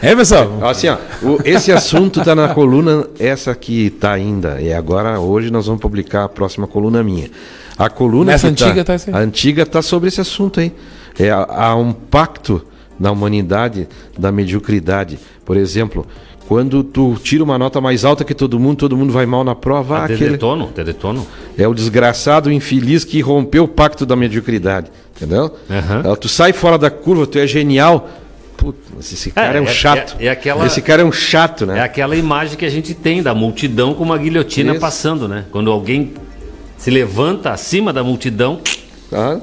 é 0.00 0.14
pessoal. 0.14 0.58
Assim, 0.64 0.88
ó, 0.88 0.96
o- 1.22 1.40
esse 1.44 1.72
assunto 1.72 2.22
tá 2.22 2.34
na 2.34 2.48
coluna, 2.54 3.06
essa 3.18 3.54
que 3.54 3.90
tá 3.90 4.12
ainda. 4.12 4.60
E 4.60 4.72
agora, 4.72 5.18
hoje, 5.18 5.50
nós 5.50 5.66
vamos 5.66 5.80
publicar 5.80 6.24
a 6.24 6.28
próxima 6.28 6.66
coluna 6.66 7.02
minha. 7.02 7.30
A 7.76 7.88
coluna 7.90 8.32
Nessa 8.32 8.46
que 8.52 8.64
antiga 8.64 8.84
tá 8.84 8.94
assim. 8.94 9.10
A 9.12 9.18
antiga 9.18 9.66
tá 9.66 9.82
sobre 9.82 10.08
esse 10.08 10.20
assunto 10.20 10.60
aí. 10.60 10.72
É, 11.18 11.30
há 11.30 11.74
um 11.74 11.92
pacto 11.92 12.64
na 12.98 13.10
humanidade 13.10 13.88
da 14.16 14.30
mediocridade. 14.30 15.18
Por 15.44 15.56
exemplo, 15.56 16.06
quando 16.48 16.84
tu 16.84 17.14
tira 17.22 17.42
uma 17.42 17.58
nota 17.58 17.80
mais 17.80 18.04
alta 18.04 18.22
que 18.24 18.34
todo 18.34 18.58
mundo, 18.60 18.76
todo 18.78 18.96
mundo 18.96 19.12
vai 19.12 19.24
mal 19.26 19.42
na 19.44 19.54
prova. 19.54 20.04
Ah, 20.04 20.06
Te 20.06 20.12
aquele 20.14 20.30
detono, 20.32 20.66
te 20.74 20.84
detono. 20.84 21.26
é 21.56 21.66
o 21.66 21.72
desgraçado 21.74 22.52
infeliz 22.52 23.04
que 23.04 23.20
rompeu 23.20 23.64
o 23.64 23.68
pacto 23.68 24.04
da 24.04 24.14
mediocridade. 24.14 24.90
Entendeu? 25.16 25.50
Ah, 25.70 26.14
Tu 26.16 26.28
sai 26.28 26.52
fora 26.52 26.76
da 26.76 26.90
curva, 26.90 27.26
tu 27.26 27.38
é 27.38 27.46
genial. 27.46 28.08
Putz, 28.56 29.12
esse 29.12 29.30
cara 29.30 29.58
é, 29.58 29.60
um 29.60 29.64
é- 29.64 29.66
chato. 29.66 30.16
é- 30.20 30.26
é 30.26 30.30
aquela- 30.30 30.66
Esse 30.66 30.80
cara 30.80 31.02
é 31.02 31.04
um 31.04 31.12
chato, 31.12 31.66
né? 31.66 31.78
É 31.78 31.82
aquela 31.82 32.14
imagem 32.16 32.56
que 32.56 32.64
a 32.64 32.70
gente 32.70 32.94
tem 32.94 33.22
da 33.22 33.34
multidão 33.34 33.94
com 33.94 34.02
uma 34.04 34.16
guilhotina 34.16 34.72
Isso. 34.72 34.80
passando, 34.80 35.26
né? 35.26 35.44
Quando 35.50 35.70
alguém 35.70 36.12
se 36.76 36.90
levanta 36.90 37.50
acima 37.50 37.92
da 37.92 38.02
multidão, 38.04 38.60
Tá? 39.10 39.40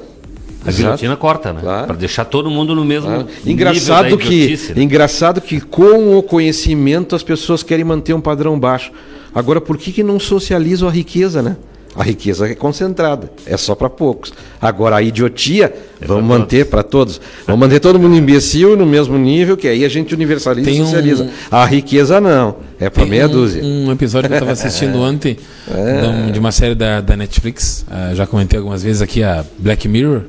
A 0.64 0.70
guilhotina 0.70 1.16
corta, 1.16 1.52
né? 1.52 1.60
Claro. 1.60 1.86
Pra 1.88 1.96
deixar 1.96 2.24
todo 2.24 2.50
mundo 2.50 2.74
no 2.74 2.84
mesmo 2.84 3.08
Claro. 3.08 3.26
nível 3.44 3.52
Engraçado 3.52 4.10
da 4.10 4.16
que, 4.16 4.58
né? 4.76 4.82
engraçado 4.82 5.40
que 5.40 5.60
com 5.60 6.16
o 6.18 6.22
conhecimento 6.22 7.14
as 7.16 7.22
pessoas 7.22 7.62
querem 7.62 7.84
manter 7.84 8.12
um 8.14 8.20
padrão 8.20 8.58
baixo. 8.58 8.92
Agora, 9.34 9.60
por 9.60 9.76
que, 9.78 9.90
que 9.92 10.02
não 10.02 10.20
socializam 10.20 10.88
a 10.88 10.92
riqueza, 10.92 11.42
né? 11.42 11.56
A 11.94 12.02
riqueza 12.02 12.46
é 12.48 12.54
concentrada, 12.54 13.30
é 13.44 13.54
só 13.54 13.74
para 13.74 13.90
poucos. 13.90 14.32
Agora, 14.58 14.96
a 14.96 15.02
idiotia, 15.02 15.74
É 16.00 16.06
vamos 16.06 16.24
manter 16.24 16.64
para 16.64 16.82
todos. 16.82 17.20
Vamos 17.46 17.60
manter 17.60 17.80
todo 17.80 17.98
mundo 17.98 18.16
imbecil 18.16 18.74
no 18.78 18.86
mesmo 18.86 19.18
nível, 19.18 19.58
que 19.58 19.68
aí 19.68 19.84
a 19.84 19.88
gente 19.90 20.14
universaliza 20.14 20.64
Tem 20.70 20.78
e 20.78 20.80
um- 20.82 20.86
socializa. 20.86 21.28
A 21.50 21.66
riqueza 21.66 22.18
não, 22.18 22.56
é 22.80 22.88
para 22.88 23.04
meia 23.04 23.26
um, 23.26 23.30
dúzia. 23.30 23.62
Um 23.62 23.92
episódio 23.92 24.28
que 24.30 24.34
eu 24.34 24.38
estava 24.38 24.52
assistindo 24.52 24.96
ontem 25.02 25.36
de 25.66 26.06
um- 26.08 26.32
de 26.32 26.38
uma 26.38 26.50
série 26.50 26.74
da, 26.74 27.02
da 27.02 27.14
Netflix. 27.14 27.84
ah, 27.90 28.12
já 28.14 28.26
comentei 28.26 28.58
algumas 28.58 28.82
vezes 28.82 29.02
aqui 29.02 29.22
a 29.22 29.44
Black 29.58 29.86
Mirror. 29.86 30.22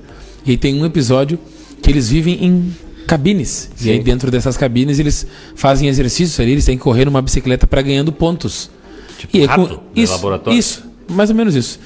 E 0.45 0.51
aí 0.51 0.57
tem 0.57 0.79
um 0.79 0.85
episódio 0.85 1.39
que 1.81 1.89
eles 1.89 2.09
vivem 2.09 2.43
em 2.45 2.75
cabines. 3.07 3.69
E 3.81 3.89
aí 3.89 3.99
dentro 3.99 4.31
dessas 4.31 4.57
cabines 4.57 4.99
eles 4.99 5.27
fazem 5.55 5.87
exercícios 5.87 6.39
ali, 6.39 6.51
eles 6.51 6.65
têm 6.65 6.77
que 6.77 6.83
correr 6.83 7.05
numa 7.05 7.21
bicicleta 7.21 7.67
para 7.67 7.81
ganhando 7.81 8.11
pontos. 8.11 8.69
Tipo 9.17 9.37
e 9.37 9.41
aí, 9.41 9.45
rato 9.45 9.81
de 9.93 10.01
isso, 10.01 10.13
laboratório? 10.13 10.59
isso, 10.59 10.83
mais 11.09 11.29
ou 11.29 11.35
menos 11.35 11.55
isso. 11.55 11.79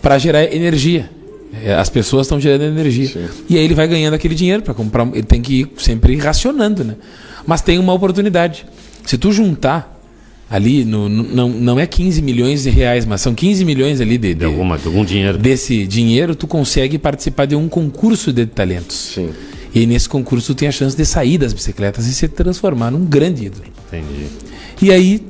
Para 0.00 0.18
gerar 0.18 0.44
energia. 0.44 1.10
É, 1.62 1.74
As 1.74 1.90
pessoas 1.90 2.26
estão 2.26 2.40
gerando 2.40 2.64
energia. 2.64 3.30
E 3.48 3.56
aí 3.56 3.64
ele 3.64 3.74
vai 3.74 3.86
ganhando 3.86 4.14
aquele 4.14 4.34
dinheiro 4.34 4.62
para 4.62 4.72
comprar. 4.74 5.06
Ele 5.08 5.22
tem 5.22 5.42
que 5.42 5.60
ir 5.60 5.72
sempre 5.76 6.16
racionando, 6.16 6.82
né? 6.82 6.96
Mas 7.46 7.60
tem 7.60 7.78
uma 7.78 7.92
oportunidade. 7.92 8.66
Se 9.06 9.18
tu 9.18 9.32
juntar 9.32 10.01
ali, 10.52 10.84
no, 10.84 11.08
no- 11.08 11.22
não, 11.34 11.48
não 11.48 11.80
é 11.80 11.86
15 11.86 12.20
milhões 12.20 12.62
de 12.64 12.68
reais, 12.70 13.06
mas 13.06 13.22
são 13.22 13.34
15 13.34 13.64
milhões 13.64 14.00
ali 14.02 14.18
de, 14.18 14.34
de, 14.34 14.44
alguma, 14.44 14.76
de 14.76 14.86
algum 14.86 15.02
dinheiro. 15.02 15.38
Desse 15.38 15.86
dinheiro, 15.86 16.34
tu 16.34 16.46
consegue 16.46 16.98
participar 16.98 17.46
de 17.46 17.56
um 17.56 17.68
concurso 17.70 18.30
de 18.32 18.44
talentos. 18.44 19.12
Sim. 19.14 19.30
E 19.74 19.78
aí, 19.80 19.86
nesse 19.86 20.06
concurso 20.08 20.54
tu 20.54 20.58
tem 20.58 20.68
a 20.68 20.72
chance 20.72 20.94
de 20.94 21.06
sair 21.06 21.38
das 21.38 21.54
bicicletas 21.54 22.06
e 22.06 22.12
se 22.12 22.28
transformar 22.28 22.90
num 22.90 23.06
grande 23.06 23.46
ídolo. 23.46 23.64
Entendi. 23.88 24.26
E 24.82 24.92
aí 24.92 25.22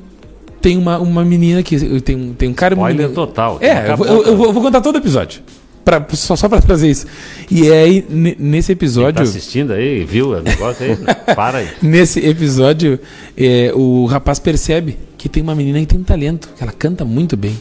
tem 0.60 0.76
uma, 0.76 0.98
uma 0.98 1.24
menina 1.24 1.62
que 1.62 2.00
tem, 2.00 2.16
um- 2.16 2.34
tem 2.34 2.48
um 2.48 2.52
cara. 2.52 2.74
Spoiler 2.74 3.08
um- 3.08 3.14
total. 3.14 3.58
É, 3.60 3.92
eu 3.92 4.04
eu, 4.04 4.22
eu 4.26 4.36
vou 4.52 4.60
contar 4.62 4.80
todo 4.80 4.96
o 4.96 4.98
episódio. 4.98 5.40
Pra, 5.84 6.04
só 6.12 6.36
só 6.36 6.48
para 6.48 6.60
trazer 6.60 6.88
isso. 6.90 7.06
E 7.50 7.68
aí, 7.70 8.04
ne- 8.08 8.36
nesse 8.38 8.68
Tá 8.68 8.72
episódio. 8.72 9.20
assistindo 9.22 9.72
aí, 9.72 10.04
viu 10.04 10.30
o 10.30 10.40
negócio 10.40 10.86
aí? 10.86 11.34
Para 11.34 11.58
aí. 11.58 11.68
Nesse 11.82 12.20
episódio, 12.20 13.00
é, 13.36 13.72
o 13.74 14.06
rapaz 14.06 14.38
percebe 14.38 14.96
que 15.22 15.28
tem 15.28 15.40
uma 15.40 15.54
menina 15.54 15.78
que 15.78 15.86
tem 15.86 16.00
um 16.00 16.02
talento, 16.02 16.48
que 16.56 16.64
ela 16.64 16.72
canta 16.72 17.04
muito 17.04 17.36
bem. 17.36 17.56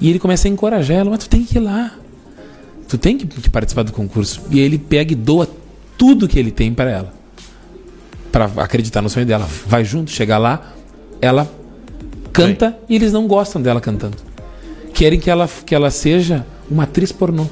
E 0.00 0.08
ele 0.08 0.18
começa 0.18 0.48
a 0.48 0.50
encorajar 0.50 0.96
ela, 0.96 1.10
mas 1.10 1.18
tu 1.18 1.28
tem 1.28 1.44
que 1.44 1.58
ir 1.58 1.60
lá. 1.60 1.92
Tu 2.88 2.96
tem 2.96 3.18
que, 3.18 3.26
que 3.26 3.50
participar 3.50 3.82
do 3.82 3.92
concurso. 3.92 4.40
E 4.50 4.58
ele 4.58 4.78
pega 4.78 5.12
e 5.12 5.14
doa 5.14 5.46
tudo 5.98 6.26
que 6.26 6.38
ele 6.38 6.50
tem 6.50 6.72
para 6.72 6.90
ela. 6.90 7.12
Para 8.32 8.46
acreditar 8.56 9.02
no 9.02 9.10
sonho 9.10 9.26
dela. 9.26 9.46
Vai 9.66 9.84
junto, 9.84 10.10
chega 10.10 10.38
lá, 10.38 10.72
ela 11.20 11.46
canta 12.32 12.78
e 12.88 12.94
eles 12.94 13.12
não 13.12 13.26
gostam 13.26 13.60
dela 13.60 13.78
cantando. 13.78 14.16
Querem 14.94 15.20
que 15.20 15.28
ela, 15.28 15.46
que 15.66 15.74
ela 15.74 15.90
seja 15.90 16.46
uma 16.70 16.84
atriz 16.84 17.12
pornô. 17.12 17.46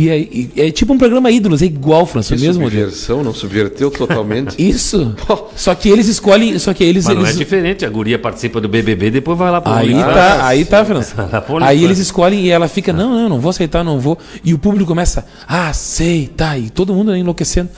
E 0.00 0.08
é, 0.08 0.18
e 0.18 0.50
é 0.56 0.70
tipo 0.70 0.94
um 0.94 0.98
programa 0.98 1.30
Ídolos, 1.30 1.60
é 1.60 1.66
igual, 1.66 2.06
François, 2.06 2.40
Que 2.40 2.46
o 2.46 2.48
mesmo 2.48 2.64
subversão, 2.64 3.22
não 3.22 3.34
subverteu 3.34 3.90
totalmente. 3.90 4.54
Isso. 4.58 5.14
Só 5.54 5.74
que 5.74 5.90
eles 5.90 6.08
escolhem. 6.08 6.58
Só 6.58 6.72
que 6.72 6.82
eles. 6.82 7.04
Mas 7.04 7.14
não 7.14 7.22
é 7.22 7.26
eles- 7.26 7.36
diferente, 7.38 7.84
a 7.84 7.90
guria 7.90 8.18
participa 8.18 8.62
do 8.62 8.68
BBB 8.68 9.08
e 9.08 9.10
depois 9.10 9.36
vai 9.36 9.50
lá 9.50 9.60
pro 9.60 9.70
Aí 9.70 9.92
OnlyFans. 9.92 10.14
tá, 10.14 10.46
aí 10.46 10.64
tá, 10.64 10.84
França. 10.86 11.30
Aí 11.60 11.84
eles 11.84 11.98
escolhem 11.98 12.46
e 12.46 12.48
ela 12.48 12.66
fica, 12.66 12.92
não, 12.94 13.10
não, 13.14 13.28
não 13.28 13.40
vou 13.40 13.50
aceitar, 13.50 13.84
não 13.84 14.00
vou. 14.00 14.16
E 14.42 14.54
o 14.54 14.58
público 14.58 14.86
começa, 14.86 15.26
ah, 15.46 15.68
aceita. 15.68 16.56
E 16.56 16.70
todo 16.70 16.94
mundo 16.94 17.14
enlouquecendo. 17.14 17.68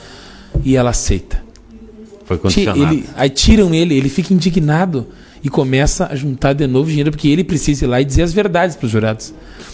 E 0.63 0.77
ela 0.77 0.91
aceita. 0.91 1.43
Foi 2.23 2.37
condicionado. 2.37 2.93
Ele, 2.93 3.05
aí 3.17 3.29
tiram 3.29 3.73
ele, 3.73 3.95
ele 3.97 4.07
fica 4.07 4.33
indignado 4.33 5.07
e 5.43 5.49
começa 5.49 6.07
a 6.09 6.15
juntar 6.15 6.53
de 6.53 6.65
novo 6.65 6.89
dinheiro, 6.89 7.11
porque 7.11 7.27
ele 7.27 7.43
precisa 7.43 7.83
ir 7.85 7.87
lá 7.87 7.99
e 7.99 8.05
dizer 8.05 8.21
as 8.23 8.33
verdades 8.33 8.75
pros 8.75 8.89
jurados. 8.89 9.33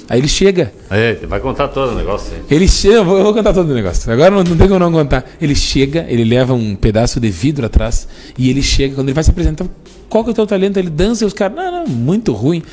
Aí 0.09 0.19
ele 0.19 0.27
chega, 0.27 0.73
É, 0.89 1.13
vai 1.27 1.39
contar 1.39 1.67
todo 1.67 1.91
o 1.91 1.95
negócio 1.95 2.33
aí. 2.33 2.41
ele 2.49 2.67
chega, 2.67 2.95
eu 2.95 3.05
vou, 3.05 3.31
contar 3.33 3.53
todo 3.53 3.69
o 3.69 3.73
negócio. 3.75 4.11
Agora 4.11 4.31
não, 4.31 4.43
não 4.43 4.57
tem 4.57 4.67
como 4.67 4.79
não 4.79 4.91
contar. 4.91 5.23
Ele 5.39 5.53
chega, 5.53 6.05
ele 6.09 6.23
leva 6.23 6.53
um 6.55 6.75
pedaço 6.75 7.19
de 7.19 7.29
vidro 7.29 7.67
atrás 7.67 8.07
e 8.35 8.49
ele 8.49 8.63
chega, 8.63 8.95
quando 8.95 9.07
ele 9.09 9.13
vai 9.13 9.23
se 9.23 9.29
apresentar, 9.29 9.67
qual 10.09 10.23
que 10.23 10.31
é 10.31 10.33
o 10.33 10.35
teu 10.35 10.47
talento? 10.47 10.77
Ele 10.77 10.89
dança 10.89 11.23
e 11.23 11.27
os 11.27 11.33
caras, 11.33 11.55
não, 11.55 11.71
não, 11.71 11.87
muito 11.87 12.33
ruim. 12.33 12.63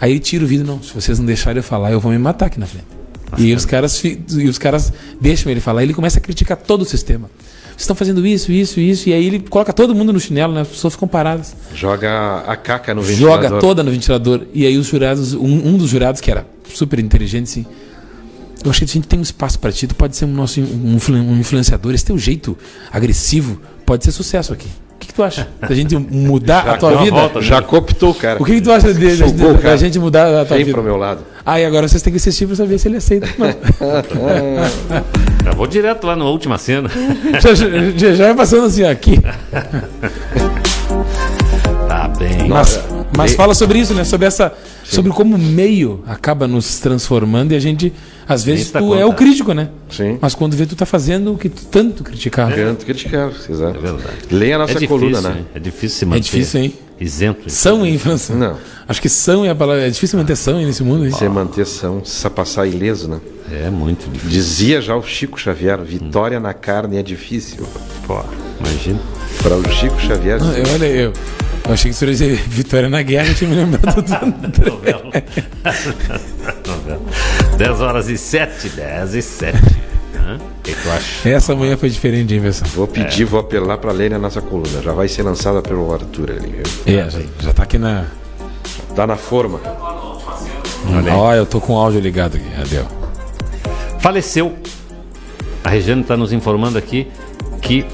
Aí 0.00 0.12
ele 0.12 0.20
tira 0.20 0.42
o 0.42 0.48
vidro, 0.48 0.66
não, 0.66 0.82
se 0.82 0.94
vocês 0.94 1.18
não 1.18 1.26
deixarem 1.26 1.58
eu 1.58 1.62
falar, 1.62 1.92
eu 1.92 2.00
vou 2.00 2.10
me 2.10 2.18
matar 2.18 2.46
aqui 2.46 2.58
na 2.58 2.64
frente. 2.66 2.86
e, 3.36 3.52
os 3.52 3.66
caras, 3.66 4.02
e 4.02 4.48
os 4.48 4.56
caras 4.56 4.90
deixam 5.20 5.52
ele 5.52 5.60
falar, 5.60 5.82
ele 5.82 5.92
começa 5.92 6.18
a 6.18 6.22
criticar 6.22 6.56
todo 6.56 6.80
o 6.80 6.84
sistema. 6.86 7.28
Vocês 7.78 7.84
estão 7.84 7.94
fazendo 7.94 8.26
isso, 8.26 8.50
isso, 8.50 8.80
isso, 8.80 9.08
e 9.08 9.12
aí 9.12 9.24
ele 9.24 9.38
coloca 9.38 9.72
todo 9.72 9.94
mundo 9.94 10.12
no 10.12 10.18
chinelo, 10.18 10.52
né? 10.52 10.62
As 10.62 10.68
pessoas 10.68 10.94
ficam 10.94 11.06
paradas. 11.06 11.54
Joga 11.72 12.38
a 12.44 12.56
caca 12.56 12.92
no 12.92 13.00
ventilador. 13.00 13.44
Joga 13.44 13.60
toda 13.60 13.84
no 13.84 13.92
ventilador. 13.92 14.42
E 14.52 14.66
aí 14.66 14.76
os 14.76 14.88
jurados, 14.88 15.32
um, 15.32 15.44
um 15.44 15.78
dos 15.78 15.88
jurados 15.88 16.20
que 16.20 16.28
era 16.28 16.44
super 16.74 16.98
inteligente, 16.98 17.44
assim, 17.44 17.66
eu 18.64 18.70
achei 18.72 18.84
que 18.84 18.90
a 18.90 18.94
gente 18.94 19.06
tem 19.06 19.20
um 19.20 19.22
espaço 19.22 19.60
para 19.60 19.70
ti, 19.70 19.86
tu 19.86 19.94
pode 19.94 20.16
ser 20.16 20.24
um 20.24 20.32
nosso 20.32 20.60
um, 20.60 20.98
um 21.12 21.38
influenciador, 21.38 21.94
esse 21.94 22.04
teu 22.04 22.18
jeito 22.18 22.58
agressivo 22.90 23.60
pode 23.86 24.02
ser 24.02 24.10
sucesso 24.10 24.52
aqui. 24.52 24.66
O 25.08 25.10
que, 25.10 25.14
que 25.14 25.14
tu 25.14 25.22
acha? 25.22 25.48
Da 25.60 25.74
gente 25.74 25.96
mudar 25.96 26.64
Já 26.66 26.74
a 26.74 26.76
tua 26.76 26.96
vida? 26.98 27.10
volta, 27.16 27.40
já 27.40 27.62
cooptou 27.62 28.12
cara. 28.14 28.42
O 28.42 28.44
que, 28.44 28.56
que 28.56 28.60
tu 28.60 28.70
acha 28.70 28.92
de, 28.92 29.00
de, 29.00 29.16
de- 29.16 29.24
Sugou 29.24 29.54
da 29.54 29.74
gente 29.76 29.98
mudar 29.98 30.26
a 30.42 30.44
tua 30.44 30.56
Vem 30.56 30.66
vida? 30.66 30.74
pro 30.76 30.82
meu 30.84 30.96
lado. 30.98 31.20
Ah, 31.46 31.58
e 31.58 31.64
agora 31.64 31.88
vocês 31.88 32.02
têm 32.02 32.12
que 32.12 32.18
assistir 32.18 32.46
pra 32.46 32.54
saber 32.54 32.78
se 32.78 32.88
ele 32.88 32.98
aceita. 32.98 33.26
Não. 33.38 33.48
Já 35.44 35.52
vou 35.52 35.66
direto 35.66 36.06
lá 36.06 36.14
na 36.14 36.26
última 36.26 36.58
cena. 36.58 36.90
já, 37.40 37.54
já, 37.54 38.12
já- 38.14 38.24
vai 38.26 38.34
passando 38.34 38.66
assim, 38.66 38.84
ó, 38.84 38.90
aqui. 38.90 39.18
Tá 41.88 42.08
bem. 42.18 42.48
Mas, 42.48 42.84
mas 43.18 43.34
fala 43.34 43.54
sobre 43.54 43.78
isso, 43.78 43.92
né? 43.92 44.04
Sobre 44.04 44.26
essa. 44.26 44.52
Sobre 44.84 45.12
como 45.12 45.36
o 45.36 45.38
meio 45.38 46.02
acaba 46.06 46.46
nos 46.46 46.78
transformando 46.78 47.52
e 47.52 47.56
a 47.56 47.60
gente. 47.60 47.92
Às 48.26 48.44
vezes 48.44 48.70
tu 48.70 48.94
é 48.94 49.04
o 49.04 49.12
crítico, 49.12 49.52
né? 49.52 49.70
Sim. 49.90 50.18
Mas 50.20 50.34
quando 50.34 50.54
vê, 50.54 50.66
tu 50.66 50.76
tá 50.76 50.86
fazendo 50.86 51.32
o 51.32 51.38
que 51.38 51.48
tu 51.48 51.64
tanto 51.66 52.04
criticava. 52.04 52.54
Tanto 52.54 52.84
criticar, 52.84 53.30
exato. 53.48 53.78
É 53.78 53.80
verdade. 53.80 54.16
Leia 54.30 54.56
a 54.56 54.58
nossa 54.58 54.72
é 54.72 54.74
difícil, 54.74 54.98
coluna, 54.98 55.20
né? 55.20 55.44
É 55.54 55.58
difícil 55.58 55.98
se 55.98 56.06
manter. 56.06 56.18
É 56.18 56.20
difícil, 56.22 56.60
hein? 56.60 56.74
Isento. 57.00 57.48
São, 57.48 57.86
hein, 57.86 57.98
França? 57.98 58.34
Não. 58.34 58.56
Acho 58.88 59.00
que 59.00 59.08
são 59.08 59.44
é 59.44 59.50
a 59.50 59.54
palavra. 59.54 59.86
É 59.86 59.90
difícil 59.90 60.18
manter 60.18 60.36
são 60.36 60.58
nesse 60.58 60.82
mundo, 60.82 61.04
hein? 61.04 61.10
Você 61.10 61.28
manter 61.28 61.66
são, 61.66 62.04
se 62.04 62.28
passar 62.30 62.66
ileso, 62.66 63.08
né? 63.08 63.20
É 63.50 63.70
muito 63.70 64.10
difícil. 64.10 64.30
Dizia 64.30 64.80
já 64.80 64.96
o 64.96 65.02
Chico 65.02 65.38
Xavier, 65.38 65.80
vitória 65.82 66.40
na 66.40 66.52
carne 66.52 66.98
é 66.98 67.02
difícil. 67.02 67.66
Pô, 68.06 68.22
imagina. 68.60 69.00
Para 69.42 69.56
o 69.56 69.70
Chico 69.70 70.00
Xavier. 70.00 70.40
Não, 70.40 70.52
eu, 70.52 70.64
olha, 70.74 70.86
eu, 70.86 71.12
eu 71.66 71.72
achei 71.72 71.90
que 71.90 71.94
isso 71.94 72.04
ia 72.04 72.10
dizer 72.10 72.36
Vitória 72.48 72.88
na 72.88 73.02
Guerra, 73.02 73.28
eu 73.28 73.34
tinha 73.34 73.50
me 73.50 73.56
lembrado 73.56 74.02
do 74.02 74.64
Novela. 74.70 75.12
10 77.56 77.80
horas 77.80 78.08
e 78.08 78.16
7, 78.16 78.68
10 78.70 79.14
e 79.14 79.22
7. 79.22 79.58
O 80.36 80.62
que 80.62 80.74
tu 80.74 80.90
acha? 80.90 81.28
Essa 81.28 81.54
manhã 81.54 81.76
foi 81.76 81.88
diferente, 81.88 82.34
hein, 82.34 82.40
pessoal? 82.40 82.70
Vou 82.74 82.86
pedir, 82.86 83.24
vou 83.24 83.40
apelar 83.40 83.78
para 83.78 83.92
ler 83.92 84.10
na 84.10 84.18
nossa 84.18 84.40
coluna. 84.40 84.82
Já 84.82 84.92
vai 84.92 85.08
ser 85.08 85.22
lançada 85.22 85.62
pelo 85.62 85.92
Arthur 85.92 86.30
ali. 86.30 86.62
viu? 86.84 86.98
É, 86.98 87.08
já, 87.10 87.20
já 87.40 87.52
tá 87.52 87.62
aqui 87.62 87.78
na. 87.78 88.06
Tá 88.94 89.06
na 89.06 89.16
forma. 89.16 89.60
Olha. 90.90 91.14
Ó, 91.14 91.34
eu 91.34 91.46
tô 91.46 91.60
com 91.60 91.74
o 91.74 91.78
áudio 91.78 92.00
ligado 92.00 92.36
aqui. 92.36 92.46
Adeu. 92.60 92.86
Faleceu. 94.00 94.56
A 95.64 95.70
Regiane 95.70 96.02
está 96.02 96.16
nos 96.16 96.32
informando 96.32 96.78
aqui 96.78 97.08
que 97.60 97.84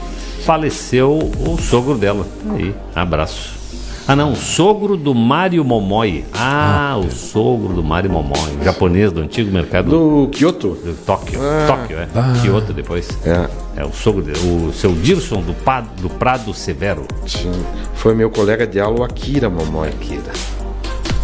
faleceu 0.45 1.19
o 1.19 1.59
sogro 1.59 1.97
dela. 1.97 2.25
Tá 2.47 2.55
Aí, 2.55 2.75
abraço. 2.95 3.64
Ah, 4.07 4.15
não, 4.15 4.33
o 4.33 4.37
sogro 4.37 4.99
do 4.99 5.15
Mário 5.15 5.65
Momoi. 5.65 6.27
Ah, 6.35 6.95
o 7.03 7.11
sogro 7.11 7.73
do 7.73 7.83
Mário 7.83 8.11
Momoi, 8.11 8.59
japonês 8.63 9.11
do 9.11 9.23
antigo 9.23 9.51
mercado 9.51 9.89
Do 9.89 10.29
Kyoto. 10.31 10.75
do 10.85 10.95
Tóquio. 11.07 11.41
Ah. 11.43 11.67
Tóquio, 11.67 11.99
é. 11.99 12.09
Ah. 12.15 12.35
Kyoto 12.43 12.73
depois. 12.75 13.09
É. 13.25 13.49
É 13.77 13.85
o 13.85 13.93
sogro 13.93 14.23
dele, 14.23 14.39
o 14.69 14.73
seu 14.75 14.93
Dirson 14.93 15.41
do, 15.41 15.55
Pa- 15.55 15.81
do 16.01 16.11
Prado 16.11 16.53
Severo. 16.53 17.07
Sim. 17.27 17.51
Foi 17.95 18.15
meu 18.15 18.29
colega 18.31 18.67
de 18.67 18.79
aula, 18.79 19.01
o 19.01 19.05
Akira 19.05 19.49
Momoi. 19.49 19.89
Akira. 19.89 20.33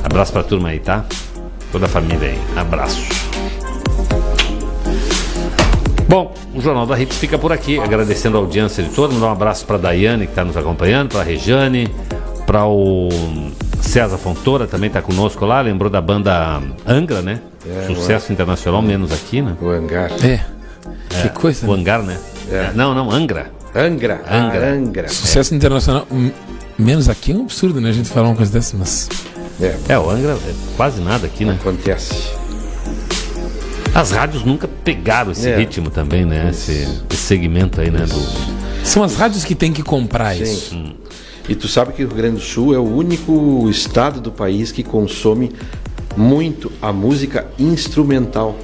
Abraço 0.02 0.32
pra 0.32 0.42
turma 0.42 0.70
aí, 0.70 0.80
tá? 0.80 1.04
Toda 1.70 1.84
a 1.84 1.88
família 1.88 2.30
aí. 2.30 2.38
Abraço. 2.56 3.02
Bom, 6.08 6.34
o 6.54 6.60
Jornal 6.60 6.86
da 6.86 6.98
Hits 6.98 7.18
fica 7.18 7.38
por 7.38 7.52
aqui, 7.52 7.78
agradecendo 7.78 8.36
a 8.36 8.40
audiência 8.40 8.82
de 8.82 8.88
todos. 8.90 9.14
Mandar 9.14 9.28
um 9.28 9.32
abraço 9.32 9.64
para 9.64 9.76
Daiane, 9.76 10.24
que 10.26 10.32
está 10.32 10.44
nos 10.44 10.56
acompanhando, 10.56 11.10
para 11.12 11.22
Rejane, 11.22 11.88
para 12.50 12.66
o 12.66 13.08
César 13.80 14.18
Fontoura, 14.18 14.66
também 14.66 14.88
está 14.88 15.00
conosco 15.00 15.46
lá. 15.46 15.60
Lembrou 15.60 15.88
da 15.88 16.00
banda 16.00 16.60
Angra, 16.84 17.22
né? 17.22 17.38
É, 17.64 17.86
Sucesso 17.86 18.32
internacional, 18.32 18.82
menos 18.82 19.12
aqui, 19.12 19.40
né? 19.40 19.54
O 19.60 19.68
Hangar. 19.68 20.10
É. 20.24 20.40
Que 21.22 21.28
coisa. 21.28 21.64
O 21.64 21.76
né? 21.76 21.80
Hangar, 21.80 22.02
né? 22.02 22.18
É. 22.50 22.72
Não, 22.74 22.92
não, 22.92 23.08
Angra. 23.08 23.52
Angra. 23.72 24.20
Angra. 24.28 24.66
Ah, 24.68 24.72
Angra. 24.74 25.08
Sucesso 25.08 25.54
internacional. 25.54 26.08
hum, 26.10 26.32
Menos 26.76 27.08
aqui 27.08 27.30
é 27.30 27.36
um 27.36 27.42
absurdo, 27.42 27.80
né? 27.80 27.90
A 27.90 27.92
gente 27.92 28.08
falar 28.08 28.26
uma 28.26 28.34
coisa 28.36 28.50
dessa, 28.50 28.76
mas. 28.76 29.08
É, 29.60 29.76
É, 29.90 29.96
o 29.96 30.10
Angra 30.10 30.32
é 30.32 30.54
quase 30.76 31.00
nada 31.00 31.28
aqui, 31.28 31.44
né? 31.44 31.56
acontece. 31.60 32.32
As 33.94 34.10
rádios 34.10 34.42
nunca 34.44 34.66
pegaram 34.82 35.30
esse 35.30 35.48
É. 35.48 35.56
ritmo 35.56 35.88
também, 35.88 36.24
né? 36.24 36.48
Esse, 36.50 36.88
esse 37.10 37.22
segmento 37.22 37.80
aí, 37.80 37.92
né? 37.92 38.04
Do... 38.06 38.84
São 38.84 39.04
as 39.04 39.14
rádios 39.14 39.44
que 39.44 39.54
tem 39.54 39.72
que 39.72 39.84
comprar 39.84 40.34
isso. 40.34 40.70
Sim. 40.70 40.96
E 41.50 41.54
tu 41.56 41.66
sabe 41.66 41.92
que 41.92 42.04
o 42.04 42.06
Rio 42.06 42.16
Grande 42.16 42.36
do 42.36 42.40
Sul 42.40 42.72
é 42.72 42.78
o 42.78 42.84
único 42.84 43.68
estado 43.68 44.20
do 44.20 44.30
país 44.30 44.70
que 44.70 44.84
consome 44.84 45.50
muito 46.16 46.70
a 46.80 46.92
música 46.92 47.44
instrumental. 47.58 48.56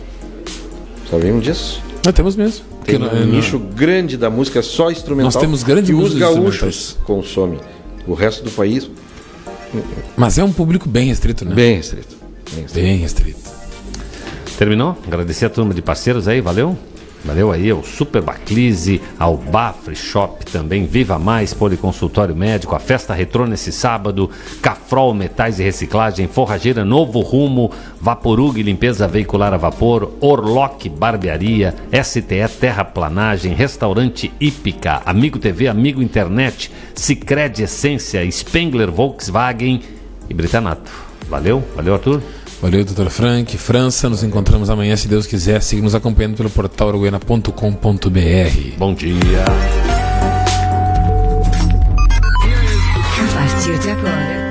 Sabiam 1.11 1.41
disso? 1.41 1.83
Nós 2.05 2.15
temos 2.15 2.37
mesmo. 2.37 2.65
Tem 2.85 2.97
Porque 3.01 3.13
um 3.17 3.19
não- 3.19 3.27
nicho 3.27 3.59
grande 3.59 4.17
da 4.17 4.31
música 4.31 4.63
só 4.63 4.89
instrumental. 4.93 5.33
Nós 5.33 5.37
temos 5.37 5.65
grandes 5.65 5.91
que 5.91 5.97
os 6.01 6.15
gaúchos 6.15 6.97
consomem. 7.05 7.59
O 8.07 8.15
resto 8.15 8.45
do 8.45 8.53
país, 8.53 8.89
Mas 10.17 10.39
é 10.39 10.45
um 10.45 10.53
público 10.53 10.89
bem 10.89 11.09
restrito, 11.09 11.45
né? 11.45 11.57
bem 11.57 11.75
restrito. 11.77 12.15
Bem 12.53 12.63
restrito. 12.63 12.87
Bem 12.87 12.97
restrito. 12.99 13.41
Terminou? 14.57 14.97
Agradecer 15.05 15.47
a 15.47 15.51
turma 15.51 15.75
de 15.75 15.83
parceiros 15.83 16.29
aí, 16.29 16.41
valeu? 16.41 16.79
Valeu 17.25 17.51
aí 17.51 17.71
ao 17.71 17.83
Super 17.83 18.23
Baclise, 18.23 19.01
ao 19.19 19.37
Bafre 19.37 19.97
Shop 19.97 20.45
também, 20.47 20.87
Viva 20.87 21.19
Mais, 21.19 21.53
Policonsultório 21.53 22.37
Médico, 22.37 22.75
a 22.77 22.79
festa 22.79 23.15
retrô 23.15 23.47
nesse 23.47 23.73
sábado, 23.73 24.31
Cafrol 24.63 25.13
Metais 25.13 25.59
e 25.59 25.63
Reciclagem, 25.65 26.29
Forrageira 26.29 26.85
Novo 26.85 27.21
Rumo, 27.21 27.71
Vaporug 28.01 28.63
Limpeza 28.63 29.09
Veicular 29.09 29.53
a 29.53 29.57
Vapor, 29.57 30.13
Orlock 30.21 30.89
Barbearia, 30.89 31.75
STE 32.03 32.49
Terraplanagem, 32.61 33.55
Restaurante 33.55 34.33
Ípica, 34.41 35.03
Amigo 35.05 35.39
TV, 35.39 35.67
Amigo 35.67 36.01
Internet, 36.01 36.71
Cicred 36.95 37.63
Essência, 37.63 38.31
Spengler 38.31 38.91
Volkswagen 38.91 39.83
e 40.29 40.35
Britanato. 40.35 40.91
Valeu, 41.29 41.63
valeu 41.75 41.95
Arthur. 41.95 42.23
Valeu, 42.61 42.85
doutor 42.85 43.11
Frank. 43.11 43.57
França, 43.59 44.09
nos 44.09 44.23
encontramos 44.23 44.71
amanhã, 44.71 44.97
se 44.97 45.07
Deus 45.07 45.27
quiser. 45.27 45.63
Siga 45.63 45.83
nos 45.83 45.95
acompanhando 45.95 46.37
pelo 46.37 46.51
portal 46.51 46.89
uruguaiana.com.br. 46.89 48.79
Bom 48.79 48.95
dia. 48.95 49.45
A 53.19 53.35
partir 53.35 53.79
de 53.79 53.91
agora. 53.91 54.47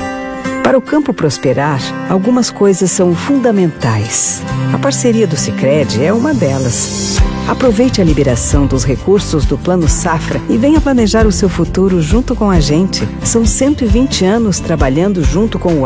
Para 0.64 0.78
o 0.78 0.82
campo 0.82 1.14
prosperar, 1.14 1.80
algumas 2.10 2.50
coisas 2.50 2.90
são 2.92 3.16
fundamentais. 3.16 4.42
A 4.74 4.78
parceria 4.78 5.28
do 5.28 5.38
Sicredi 5.38 6.04
é 6.04 6.12
uma 6.12 6.34
delas. 6.34 7.18
Aproveite 7.48 8.02
a 8.02 8.04
liberação 8.04 8.66
dos 8.66 8.84
recursos 8.84 9.46
do 9.46 9.56
Plano 9.56 9.88
Safra 9.88 10.42
e 10.50 10.58
venha 10.58 10.82
planejar 10.82 11.28
o 11.28 11.32
seu 11.32 11.48
futuro 11.48 12.02
junto 12.02 12.36
com 12.36 12.50
a 12.50 12.60
gente. 12.60 13.08
São 13.24 13.46
120 13.46 14.26
anos 14.26 14.60
trabalhando 14.60 15.24
junto 15.24 15.60
com 15.60 15.70
o 15.70 15.74